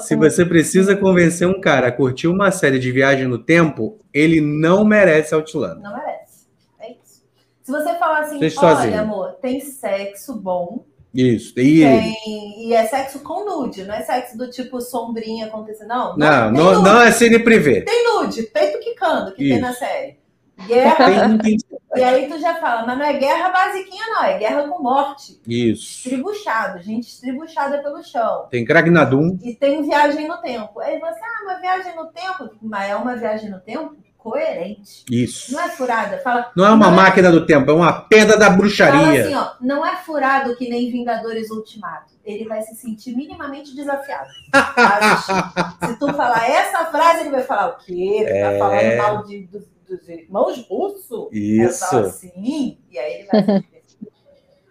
se 0.00 0.14
você 0.14 0.44
precisa 0.44 0.94
convencer 0.94 1.48
um 1.48 1.58
cara 1.58 1.86
a 1.88 1.92
curtir 1.92 2.28
uma 2.28 2.50
série 2.50 2.78
de 2.78 2.92
viagem 2.92 3.26
no 3.26 3.38
tempo, 3.38 3.98
ele 4.12 4.42
não 4.42 4.84
merece 4.84 5.34
Outlander. 5.34 5.82
Não 5.82 5.96
merece. 5.96 6.46
É 6.78 6.92
isso. 6.92 7.22
Se 7.62 7.72
você 7.72 7.94
falar 7.94 8.20
assim, 8.20 8.36
olha, 8.36 8.50
sozinho. 8.50 9.00
amor, 9.00 9.32
tem 9.40 9.58
sexo 9.60 10.34
bom, 10.34 10.84
Isso. 11.14 11.58
E 11.58 11.80
tem... 11.80 12.68
e 12.68 12.74
é 12.74 12.86
sexo 12.86 13.20
com 13.20 13.42
nude, 13.44 13.84
não 13.84 13.94
é 13.94 14.02
sexo 14.02 14.36
do 14.36 14.50
tipo 14.50 14.80
sombrinha 14.82 15.46
acontecendo. 15.46 15.88
Não, 15.88 16.16
não, 16.16 16.52
tem 16.52 16.62
não, 16.62 16.72
nude. 16.74 16.84
não 16.84 17.00
é 17.02 17.10
cine 17.10 17.38
privê. 17.38 17.80
Tem 17.82 18.04
nude, 18.04 18.42
peito 18.44 18.78
quicando, 18.80 19.32
que 19.32 19.38
tem 19.38 19.52
Isso. 19.54 19.60
na 19.62 19.72
série. 19.72 20.19
Guerra, 20.66 21.38
Tem, 21.38 21.56
e 21.96 22.02
aí 22.02 22.28
tu 22.28 22.38
já 22.38 22.54
fala, 22.56 22.86
mas 22.86 22.98
não 22.98 23.04
é 23.04 23.12
guerra 23.14 23.48
basiquinha, 23.50 24.04
não, 24.08 24.24
é 24.24 24.38
guerra 24.38 24.68
com 24.68 24.82
morte. 24.82 25.40
Isso. 25.46 25.96
Estribuchado, 26.06 26.82
gente 26.82 27.08
estribuchada 27.08 27.78
pelo 27.82 28.02
chão. 28.02 28.46
Tem 28.50 28.64
Kragnadum. 28.64 29.38
E 29.42 29.54
tem 29.54 29.82
viagem 29.82 30.28
no 30.28 30.36
tempo. 30.38 30.78
Aí 30.80 30.98
você, 31.00 31.18
ah, 31.20 31.44
uma 31.44 31.60
viagem 31.60 31.96
no 31.96 32.06
tempo, 32.06 32.50
mas 32.62 32.90
é 32.90 32.96
uma 32.96 33.16
viagem 33.16 33.50
no 33.50 33.58
tempo 33.60 33.96
coerente. 34.16 35.04
Isso. 35.10 35.52
Não 35.52 35.60
é 35.60 35.68
furada. 35.70 36.18
Fala, 36.18 36.50
Não 36.54 36.64
é 36.66 36.70
uma 36.70 36.86
Não 36.90 36.92
é- 36.92 36.96
máquina 37.04 37.30
do 37.32 37.46
tempo, 37.46 37.70
é 37.70 37.74
uma 37.74 38.02
pedra 38.02 38.36
da 38.36 38.50
bruxaria. 38.50 39.24
assim, 39.24 39.34
ó, 39.34 39.52
não 39.60 39.84
é 39.84 39.96
furado 39.96 40.54
que 40.56 40.68
nem 40.68 40.90
Vingadores 40.92 41.50
Ultimato. 41.50 42.12
Ele 42.24 42.46
vai 42.46 42.60
se 42.60 42.74
sentir 42.76 43.16
minimamente 43.16 43.74
desafiado. 43.74 44.28
assistir. 44.76 45.86
se 45.88 45.98
tu 45.98 46.12
falar 46.12 46.48
essa 46.48 46.84
frase, 46.86 47.20
ele 47.22 47.30
vai 47.30 47.42
falar 47.42 47.68
o 47.68 47.76
quê? 47.78 48.18
Tu 48.20 48.28
tá 48.28 48.52
É. 48.52 48.58
falando 48.58 48.96
mal 48.98 49.24
de, 49.24 49.46
dos, 49.46 49.64
dos 49.90 50.08
irmãos 50.08 50.56
falo 50.66 51.28
Isso. 51.32 51.96
assim, 51.96 52.78
e 52.90 52.98
aí 52.98 53.14
ele 53.20 53.26
vai 53.26 53.42
se 53.42 53.64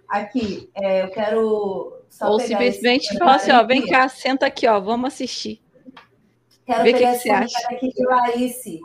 Aqui, 0.08 0.70
é, 0.76 1.04
eu 1.04 1.10
quero 1.10 1.94
só 2.10 2.32
Ou 2.32 2.40
simplesmente 2.40 3.16
falar 3.20 3.36
assim, 3.36 3.52
ó, 3.52 3.64
vem 3.64 3.86
cá, 3.86 4.10
senta 4.10 4.48
aqui, 4.48 4.66
ó, 4.66 4.80
vamos 4.80 5.14
assistir. 5.14 5.62
Quero 6.66 6.84
Vê 6.84 6.90
o 6.90 6.94
que 6.94 7.00
pegar 7.00 7.12
que 7.12 7.16
esse 7.18 7.24
você 7.24 7.30
acha. 7.30 7.48
comentário 7.48 7.78
aqui 7.78 7.94
de 7.94 8.06
Larice. 8.06 8.80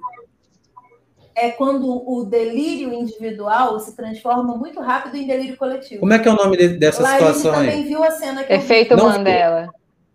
É 1.36 1.51
quando 1.51 2.09
o 2.09 2.24
delírio 2.24 2.93
individual 2.93 3.81
se 3.81 3.97
transforma 3.97 4.56
muito 4.56 4.81
rápido 4.81 5.16
em 5.16 5.27
delírio 5.27 5.56
coletivo. 5.56 6.01
Como 6.01 6.12
é 6.12 6.19
que 6.19 6.28
é 6.28 6.32
o 6.32 6.36
nome 6.36 6.56
de- 6.56 6.69
dessa 6.78 7.02
Larice 7.02 7.19
situação 7.27 7.52
também 7.55 7.70
aí? 7.70 7.82
viu 7.85 8.05
a 8.05 8.11
cena 8.11 8.44
que 8.44 8.52
eu 8.52 8.59
vi. 8.59 8.65
Efeito 8.65 8.97
Mandela. 8.97 9.69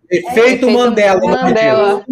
Efeito 0.10 0.30
Efeito 0.40 0.70
Mandela. 0.72 1.20
Mandela. 1.22 2.06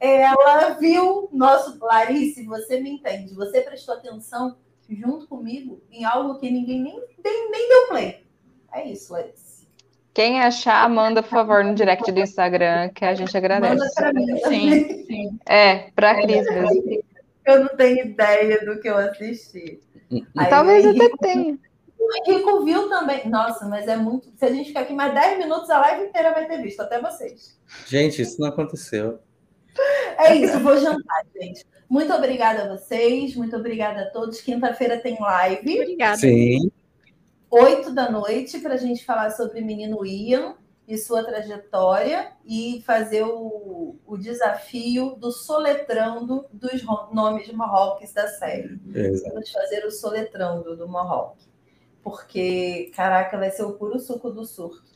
Ela 0.00 0.70
viu 0.70 1.28
nosso. 1.32 1.78
Clarice, 1.78 2.44
você 2.44 2.80
me 2.80 2.90
entende. 2.90 3.34
Você 3.34 3.60
prestou 3.60 3.94
atenção 3.94 4.56
junto 4.88 5.26
comigo 5.26 5.80
em 5.90 6.04
algo 6.04 6.38
que 6.38 6.50
ninguém 6.50 6.82
nem, 6.82 7.00
nem, 7.24 7.50
nem 7.50 7.68
deu 7.68 7.88
play. 7.88 8.26
É 8.72 8.86
isso, 8.88 9.08
Clarice. 9.08 9.52
Quem 10.14 10.42
achar, 10.42 10.88
manda, 10.90 11.22
por 11.22 11.30
favor, 11.30 11.64
no 11.64 11.74
direct 11.74 12.10
do 12.12 12.20
Instagram, 12.20 12.90
que 12.90 13.04
a 13.04 13.14
gente 13.14 13.34
agradece. 13.34 13.74
Manda 13.74 13.90
pra 13.94 14.12
mim. 14.12 14.36
Sim, 14.46 15.04
sim. 15.06 15.38
É, 15.46 15.90
pra 15.94 16.20
Cris 16.20 16.44
mesmo. 16.44 17.02
Eu 17.46 17.60
não 17.60 17.68
tenho 17.76 18.06
ideia 18.06 18.64
do 18.64 18.78
que 18.78 18.88
eu 18.88 18.96
assisti. 18.96 19.80
Aí 20.36 20.50
Talvez 20.50 20.84
até 20.84 21.08
tenha. 21.20 21.58
O 21.98 22.30
Henrico 22.30 22.64
viu 22.64 22.88
também. 22.88 23.28
Nossa, 23.28 23.66
mas 23.66 23.88
é 23.88 23.96
muito. 23.96 24.30
Se 24.36 24.44
a 24.44 24.52
gente 24.52 24.68
ficar 24.68 24.80
aqui 24.80 24.92
mais 24.92 25.14
10 25.14 25.38
minutos, 25.38 25.70
a 25.70 25.78
live 25.78 26.08
inteira 26.08 26.34
vai 26.34 26.46
ter 26.46 26.60
visto, 26.60 26.80
até 26.80 27.00
vocês. 27.00 27.58
Gente, 27.86 28.20
isso 28.20 28.40
não 28.40 28.48
aconteceu. 28.48 29.18
É 30.18 30.34
isso, 30.36 30.58
vou 30.60 30.76
jantar, 30.76 31.24
gente. 31.40 31.64
Muito 31.88 32.12
obrigada 32.12 32.64
a 32.64 32.76
vocês, 32.76 33.34
muito 33.34 33.56
obrigada 33.56 34.02
a 34.02 34.10
todos. 34.10 34.40
Quinta-feira 34.40 34.98
tem 34.98 35.18
live. 35.20 35.80
Obrigada. 35.80 36.16
Sim. 36.16 36.70
8 37.50 37.92
da 37.92 38.10
noite 38.10 38.58
para 38.60 38.74
a 38.74 38.78
gente 38.78 39.04
falar 39.04 39.30
sobre 39.30 39.60
o 39.60 39.64
menino 39.64 40.06
Ian 40.06 40.54
e 40.88 40.96
sua 40.96 41.22
trajetória 41.22 42.32
e 42.46 42.82
fazer 42.86 43.24
o, 43.24 43.96
o 44.06 44.16
desafio 44.16 45.16
do 45.16 45.30
soletrando 45.30 46.46
dos 46.52 46.82
nomes 47.12 47.46
de 47.46 47.54
Mohawks 47.54 48.12
da 48.12 48.26
série. 48.26 48.80
Exato. 48.94 49.34
Vamos 49.34 49.50
fazer 49.50 49.84
o 49.84 49.90
soletrando 49.90 50.76
do 50.76 50.88
Mohawk. 50.88 51.36
Porque, 52.02 52.90
caraca, 52.96 53.38
vai 53.38 53.50
ser 53.50 53.62
o 53.64 53.74
puro 53.74 53.98
suco 54.00 54.30
do 54.30 54.44
surto. 54.44 54.91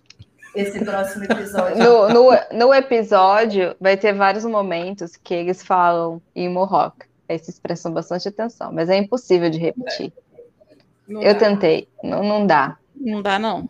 Esse 0.57 0.85
próximo 0.85 1.25
episódio. 1.25 1.77
No, 1.79 2.09
no, 2.09 2.31
no 2.53 2.75
episódio, 2.75 3.77
vai 3.81 3.97
ter 3.97 4.13
vários 4.15 4.45
momentos 4.45 5.17
que 5.17 5.35
eles 5.35 5.63
falam 5.63 6.21
em 6.35 6.49
Mohawk. 6.49 7.07
Aí 7.29 7.39
vocês 7.39 7.59
prestam 7.59 7.93
bastante 7.93 8.29
atenção, 8.29 8.73
mas 8.73 8.89
é 8.89 8.97
impossível 8.97 9.51
de 9.51 9.59
repetir. 9.59 10.13
Não 11.07 11.23
Eu 11.23 11.35
dá. 11.35 11.41
tentei, 11.41 11.89
não, 12.03 12.23
não 12.23 12.47
dá. 12.47 12.77
Não 12.95 13.23
dá, 13.23 13.39
não. 13.39 13.69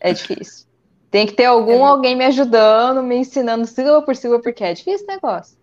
É 0.00 0.12
difícil. 0.12 0.66
Tem 1.10 1.26
que 1.26 1.32
ter 1.32 1.44
algum 1.44 1.84
alguém 1.84 2.14
me 2.16 2.24
ajudando, 2.24 3.02
me 3.02 3.16
ensinando 3.16 3.66
sílaba 3.66 4.04
por 4.04 4.14
sílaba, 4.16 4.42
porque 4.42 4.64
é 4.64 4.74
difícil 4.74 4.94
esse 4.94 5.06
negócio. 5.06 5.56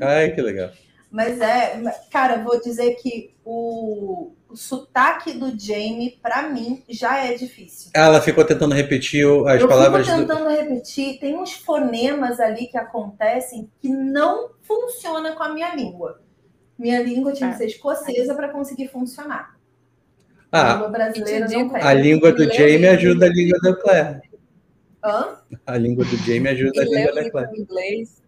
Ai, 0.00 0.30
que 0.32 0.40
legal. 0.40 0.70
Mas 1.10 1.40
é, 1.40 1.80
cara, 2.10 2.42
vou 2.42 2.60
dizer 2.60 2.94
que 2.94 3.34
o, 3.44 4.32
o 4.52 4.56
sotaque 4.56 5.32
do 5.32 5.58
Jamie, 5.58 6.18
pra 6.22 6.48
mim, 6.48 6.82
já 6.88 7.24
é 7.24 7.34
difícil. 7.34 7.90
Ela 7.94 8.20
ficou 8.20 8.44
tentando 8.44 8.74
repetir 8.74 9.24
as 9.48 9.60
eu 9.62 9.68
palavras 9.68 10.06
fico 10.06 10.18
do. 10.20 10.26
tentando 10.26 10.48
repetir, 10.50 11.18
tem 11.18 11.34
uns 11.36 11.52
fonemas 11.54 12.38
ali 12.38 12.66
que 12.66 12.76
acontecem 12.76 13.70
que 13.80 13.88
não 13.88 14.50
funciona 14.62 15.32
com 15.32 15.42
a 15.42 15.52
minha 15.52 15.74
língua. 15.74 16.20
Minha 16.78 17.02
língua 17.02 17.32
tinha 17.32 17.48
que 17.50 17.54
É. 17.54 17.58
ser 17.58 17.66
escocesa 17.66 18.34
para 18.34 18.48
conseguir 18.50 18.88
funcionar. 18.88 19.56
a 20.54 20.60
Ah, 20.60 20.72
língua 20.74 20.88
brasileira 20.90 21.46
digo- 21.46 21.74
a 21.76 21.94
língua 21.94 22.30
do 22.30 22.42
Lê 22.44 22.52
Jamie 22.54 22.86
ajuda 22.88 23.24
a 23.24 23.28
língua 23.30 23.58
da 23.62 23.74
Claire. 23.74 24.20
Hã? 25.02 25.38
A 25.66 25.76
língua 25.78 26.04
do 26.04 26.16
Jamie 26.18 26.48
ajuda 26.48 26.82
a 26.82 26.84
língua 26.84 27.10
o 27.10 27.14
da 27.14 27.20
livro 27.22 27.30
Claire. 27.32 27.58
inglês 27.58 28.22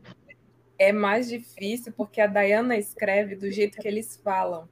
é 0.78 0.90
mais 0.90 1.28
difícil 1.28 1.92
porque 1.94 2.22
a 2.22 2.26
Diana 2.26 2.78
escreve 2.78 3.36
do 3.36 3.50
jeito 3.50 3.76
que 3.76 3.86
eles 3.86 4.18
falam. 4.24 4.66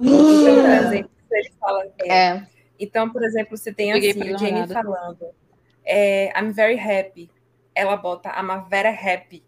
Então, 0.00 0.62
por 0.62 0.70
exemplo, 0.70 1.10
se 1.28 1.36
ele 1.38 1.50
fala. 1.58 1.84
é, 2.00 2.08
É, 2.14 2.46
Então, 2.78 3.10
por 3.10 3.22
exemplo, 3.24 3.56
você 3.56 3.72
tem 3.72 3.92
Liguei 3.92 4.10
assim, 4.10 4.38
Jamie 4.38 4.52
namorada. 4.52 4.74
falando 4.74 5.26
é, 5.86 6.32
I'm 6.38 6.50
very 6.52 6.78
happy. 6.78 7.30
Ela 7.74 7.96
bota 7.96 8.28
I'm 8.30 8.50
a 8.50 8.58
very 8.58 8.88
happy. 8.88 9.44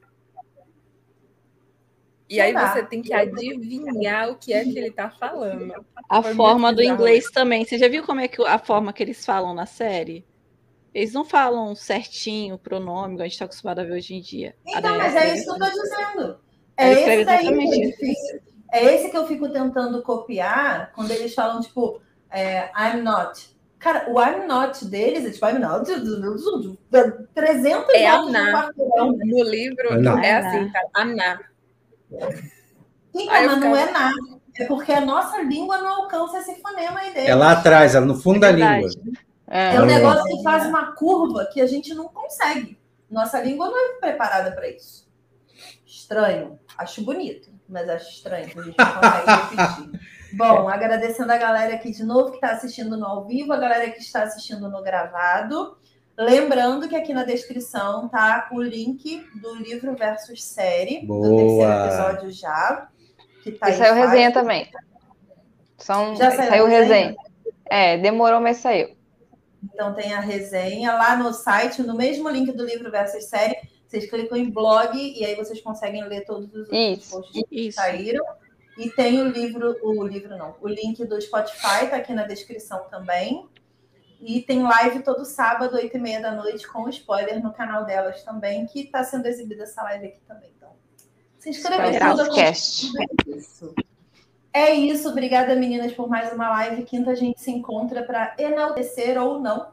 E 2.31 2.41
aí 2.41 2.53
você 2.53 2.85
tem 2.85 3.01
que 3.03 3.13
adivinhar 3.13 4.29
o 4.31 4.37
que 4.37 4.53
é 4.53 4.63
que 4.63 4.79
ele 4.79 4.91
tá 4.91 5.11
falando. 5.11 5.75
A 6.09 6.23
Foi 6.23 6.35
forma 6.35 6.73
do 6.73 6.83
inglês 6.83 7.31
também. 7.31 7.65
Você 7.65 7.79
já 7.79 7.89
viu 7.89 8.05
como 8.05 8.21
é 8.21 8.29
que 8.29 8.41
a 8.43 8.59
forma 8.59 8.93
que 8.93 9.03
eles 9.03 9.25
falam 9.25 9.55
na 9.55 9.65
série? 9.67 10.27
Eles 10.93 11.13
não 11.13 11.25
falam 11.25 11.75
certinho 11.75 12.57
o 12.57 12.59
pronome, 12.59 13.15
igual 13.15 13.25
a 13.25 13.25
gente 13.25 13.33
está 13.33 13.45
acostumado 13.47 13.81
a 13.81 13.85
ver 13.85 13.93
hoje 13.93 14.15
em 14.15 14.21
dia. 14.21 14.55
Então, 14.67 14.97
mas 14.99 15.15
é 15.15 15.35
isso 15.35 15.45
que 15.45 15.51
eu 15.51 15.59
tô 15.59 15.71
dizendo. 15.83 16.41
É 16.77 16.93
esse 16.93 17.25
daí 17.25 17.39
que 17.39 17.45
exatamente 17.47 17.73
é 17.73 17.85
isso. 17.85 17.99
difícil. 17.99 18.41
É 18.73 18.85
esse 18.95 19.11
que 19.11 19.17
eu 19.17 19.27
fico 19.27 19.49
tentando 19.49 20.03
copiar 20.03 20.93
quando 20.95 21.11
eles 21.11 21.35
falam, 21.35 21.61
tipo, 21.61 22.01
é, 22.31 22.71
I'm 22.77 23.03
not. 23.03 23.57
Cara, 23.79 24.11
o 24.11 24.21
I'm 24.21 24.47
not 24.47 24.85
deles 24.87 25.25
é 25.25 25.31
tipo, 25.31 25.47
I'm 25.47 25.59
not. 25.59 25.85
300 27.35 27.95
É 27.95 28.11
no 28.19 28.29
I'm 28.29 28.33
not. 28.33 28.53
quarteirão. 28.53 29.13
No 29.13 29.45
livro 29.45 29.93
I'm 29.95 30.03
not. 30.03 30.25
é 30.27 30.37
assim, 30.37 30.71
tá? 30.73 30.81
I'm 31.03 31.15
not. 31.17 31.45
Então, 33.15 33.27
mas 33.27 33.61
não 33.61 33.77
é 33.77 33.91
nada. 33.91 34.15
É 34.59 34.65
porque 34.67 34.93
a 34.93 35.01
nossa 35.01 35.41
língua 35.43 35.79
não 35.79 36.03
alcança 36.03 36.39
esse 36.39 36.61
fonema 36.61 36.99
aí 36.99 37.13
deles. 37.15 37.29
É 37.29 37.35
lá 37.35 37.53
atrás, 37.53 37.95
ela 37.95 38.05
no 38.05 38.17
fundo 38.17 38.41
da 38.41 38.49
É 38.49 38.53
língua. 38.53 38.89
verdade. 38.89 39.01
é. 39.49 39.75
É 39.77 39.81
um 39.81 39.85
É. 39.85 39.87
negócio 39.87 40.25
que 40.25 40.43
faz 40.43 40.67
uma 40.67 40.93
curva 40.93 41.47
que 41.47 41.61
a 41.61 41.67
gente 41.67 41.95
não 41.95 42.09
consegue. 42.09 42.77
Nossa 43.09 43.41
língua 43.41 43.69
não 43.69 43.79
é 43.79 43.93
preparada 44.01 44.51
para 44.53 44.69
isso. 44.69 45.07
Estranho. 45.87 46.59
Acho 46.77 47.03
bonito, 47.03 47.49
mas 47.69 47.89
acho 47.89 48.11
estranho 48.11 48.49
que 48.49 48.59
a 48.59 48.63
gente 48.63 48.77
não 48.79 48.93
consegue 48.95 49.57
repetir. 49.57 50.01
Bom, 50.37 50.69
agradecendo 50.69 51.33
a 51.33 51.39
galera 51.39 51.75
aqui 51.75 51.91
de 51.91 52.05
novo 52.05 52.31
que 52.31 52.37
está 52.37 52.51
assistindo 52.51 52.97
no 52.97 53.07
ao 53.07 53.25
vivo, 53.27 53.53
a 53.53 53.57
galera 53.57 53.91
que 53.91 54.01
está 54.01 54.23
assistindo 54.23 54.69
no 54.69 54.83
gravado. 54.83 55.77
Lembrando 56.17 56.89
que 56.89 56.97
aqui 56.97 57.15
na 57.15 57.25
descrição 57.25 58.09
tá 58.09 58.49
o 58.53 58.61
link 58.61 59.25
do 59.41 59.55
livro 59.55 59.95
versus 59.95 60.45
série, 60.45 61.01
do 61.03 61.07
Boa. 61.07 61.37
terceiro 61.37 61.85
episódio 61.85 62.31
já. 62.33 62.89
Que 63.43 63.53
tá 63.53 63.71
E 63.71 63.75
saiu 63.75 63.95
resenha 63.95 64.33
também. 64.33 64.69
São, 65.77 66.17
Já 66.17 66.31
saiu 66.33 66.49
saiu, 66.51 66.67
resenha? 66.67 67.07
resenha. 67.07 67.17
É, 67.67 67.97
demorou, 67.99 68.41
mas 68.41 68.57
saiu. 68.59 68.97
Então 69.63 69.95
tem 69.95 70.13
a 70.13 70.21
resenha 70.21 70.93
lá 70.95 71.17
no 71.17 71.33
site, 71.33 71.83
no 71.83 71.97
mesmo 71.97 72.29
link 72.29 72.51
do 72.53 72.65
livro 72.65 72.91
versus 72.91 73.25
série. 73.29 73.57
Vocês 73.89 74.09
clicam 74.09 74.37
em 74.37 74.51
blog 74.51 74.97
e 74.97 75.25
aí 75.25 75.35
vocês 75.35 75.61
conseguem 75.63 76.05
ler 76.05 76.27
todos 76.27 76.53
os 76.55 76.69
Isso. 76.71 77.11
posts 77.11 77.43
que 77.49 77.73
saíram. 77.73 78.25
E 78.77 78.91
tem 78.91 79.21
o 79.21 79.29
livro, 79.29 79.77
o 79.83 80.05
livro 80.05 80.37
não, 80.37 80.55
o 80.61 80.69
link 80.69 81.05
do 81.05 81.21
Spotify 81.21 81.89
tá 81.91 81.97
aqui 81.97 82.13
na 82.13 82.25
descrição 82.25 82.85
também. 82.91 83.49
E 84.21 84.43
tem 84.43 84.63
live 84.63 85.03
todo 85.03 85.25
sábado, 85.25 85.77
8 85.77 85.97
e 85.97 86.01
meia 86.01 86.21
da 86.21 86.33
noite, 86.33 86.67
com 86.69 86.89
spoiler 86.89 87.43
no 87.43 87.53
canal 87.53 87.85
delas 87.85 88.23
também, 88.25 88.67
que 88.67 88.81
está 88.83 89.03
sendo 89.03 89.27
exibida 89.27 89.63
essa 89.63 89.83
live 89.85 90.07
aqui 90.07 90.21
também. 90.27 90.51
Então, 90.57 90.71
se 91.39 91.53
tudo, 91.63 92.35
Cast. 92.35 92.93
é 92.99 93.37
isso. 93.37 93.75
É 94.53 94.75
isso. 94.75 95.09
Obrigada, 95.09 95.55
meninas, 95.55 95.93
por 95.93 96.09
mais 96.09 96.33
uma 96.33 96.51
live. 96.51 96.83
Quinta 96.85 97.13
a 97.13 97.15
gente 97.15 97.41
se 97.41 97.51
encontra 97.51 98.03
para 98.03 98.35
enaltecer 98.39 99.21
ou 99.21 99.41
não 99.41 99.73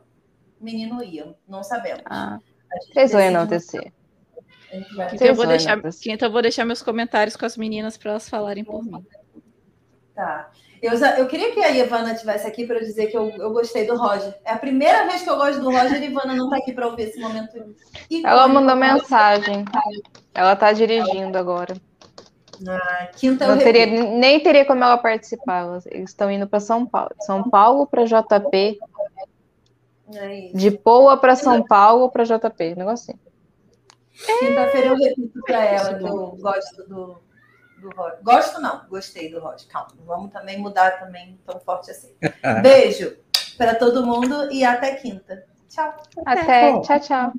menino 0.60 1.04
Ian. 1.04 1.36
Não 1.48 1.64
sabemos. 1.64 2.04
Ah, 2.06 2.40
Vocês 2.94 3.12
vão 3.12 3.22
enaltecer. 3.22 3.92
Então 5.14 5.28
eu 5.28 5.36
vou 5.36 5.46
deixar, 5.48 5.82
quinta 6.02 6.26
eu 6.26 6.32
vou 6.32 6.42
deixar 6.42 6.66
meus 6.66 6.82
comentários 6.82 7.36
com 7.36 7.46
as 7.46 7.58
meninas 7.58 7.98
para 7.98 8.12
elas 8.12 8.28
falarem 8.30 8.64
por 8.64 8.84
mim. 8.84 9.06
Tá. 10.14 10.50
Eu, 10.82 10.94
eu 11.18 11.28
queria 11.28 11.52
que 11.52 11.60
a 11.60 11.72
Ivana 11.72 12.14
estivesse 12.14 12.46
aqui 12.46 12.66
para 12.68 12.80
dizer 12.80 13.08
que 13.08 13.18
eu, 13.18 13.30
eu 13.30 13.52
gostei 13.52 13.88
do 13.88 13.98
Roger. 13.98 14.36
É 14.46 14.52
a 14.52 14.58
primeira 14.58 15.06
vez 15.08 15.24
que 15.24 15.30
eu 15.30 15.36
gosto 15.36 15.60
do 15.60 15.72
Roger 15.72 16.00
e 16.00 16.06
a 16.06 16.10
Ivana 16.10 16.36
não 16.36 16.46
está 16.46 16.58
aqui 16.58 16.74
para 16.74 16.88
ouvir 16.88 17.04
esse 17.04 17.20
momento. 17.20 17.58
icônico. 18.10 18.28
Ela 18.28 18.48
mandou 18.48 18.76
mensagem. 18.76 19.66
Ela 20.34 20.56
tá 20.56 20.72
dirigindo 20.74 21.38
agora. 21.38 21.76
Ah, 22.68 23.10
quinta 23.16 23.46
eu 23.46 23.50
Não 23.56 23.58
teria, 23.58 23.86
nem 23.86 24.40
teria 24.40 24.64
como 24.64 24.84
ela 24.84 24.98
participar. 24.98 25.62
Elas- 25.62 25.86
Eles 25.88 26.12
estão 26.12 26.30
indo 26.32 26.48
para 26.48 26.60
São 26.60 26.86
Paulo. 26.86 27.10
São 27.22 27.50
Paulo 27.50 27.88
para 27.88 28.06
JP. 28.06 28.80
É. 30.14 30.52
De 30.54 30.72
Poa 30.72 31.18
para 31.18 31.36
São 31.36 31.64
Paulo 31.64 32.10
para 32.12 32.24
JP. 32.24 32.76
um 32.78 32.96
Quinta-feira 34.40 34.88
eu 34.88 34.96
repito 34.96 35.42
para 35.46 35.66
ela 35.66 35.94
que 35.98 36.06
eu 36.06 36.38
gosto 36.38 36.84
do, 36.88 37.22
do 37.80 37.90
Roger. 37.96 38.20
Gosto 38.24 38.62
não, 38.62 38.88
gostei 38.88 39.30
do 39.30 39.40
Roger. 39.40 39.68
Calma, 39.68 39.90
não 39.98 40.06
vamos 40.06 40.32
também 40.32 40.58
mudar 40.58 41.00
também 41.00 41.40
tão 41.46 41.60
forte 41.60 41.92
assim. 41.92 42.16
Beijo 42.62 43.18
para 43.58 43.76
todo 43.76 44.06
mundo 44.06 44.52
e 44.52 44.64
até 44.64 44.96
quinta. 44.96 45.46
Tchau. 45.70 45.96
Até. 46.26 46.72
Bom. 46.72 46.82
Tchau, 46.82 47.00
tchau. 47.00 47.34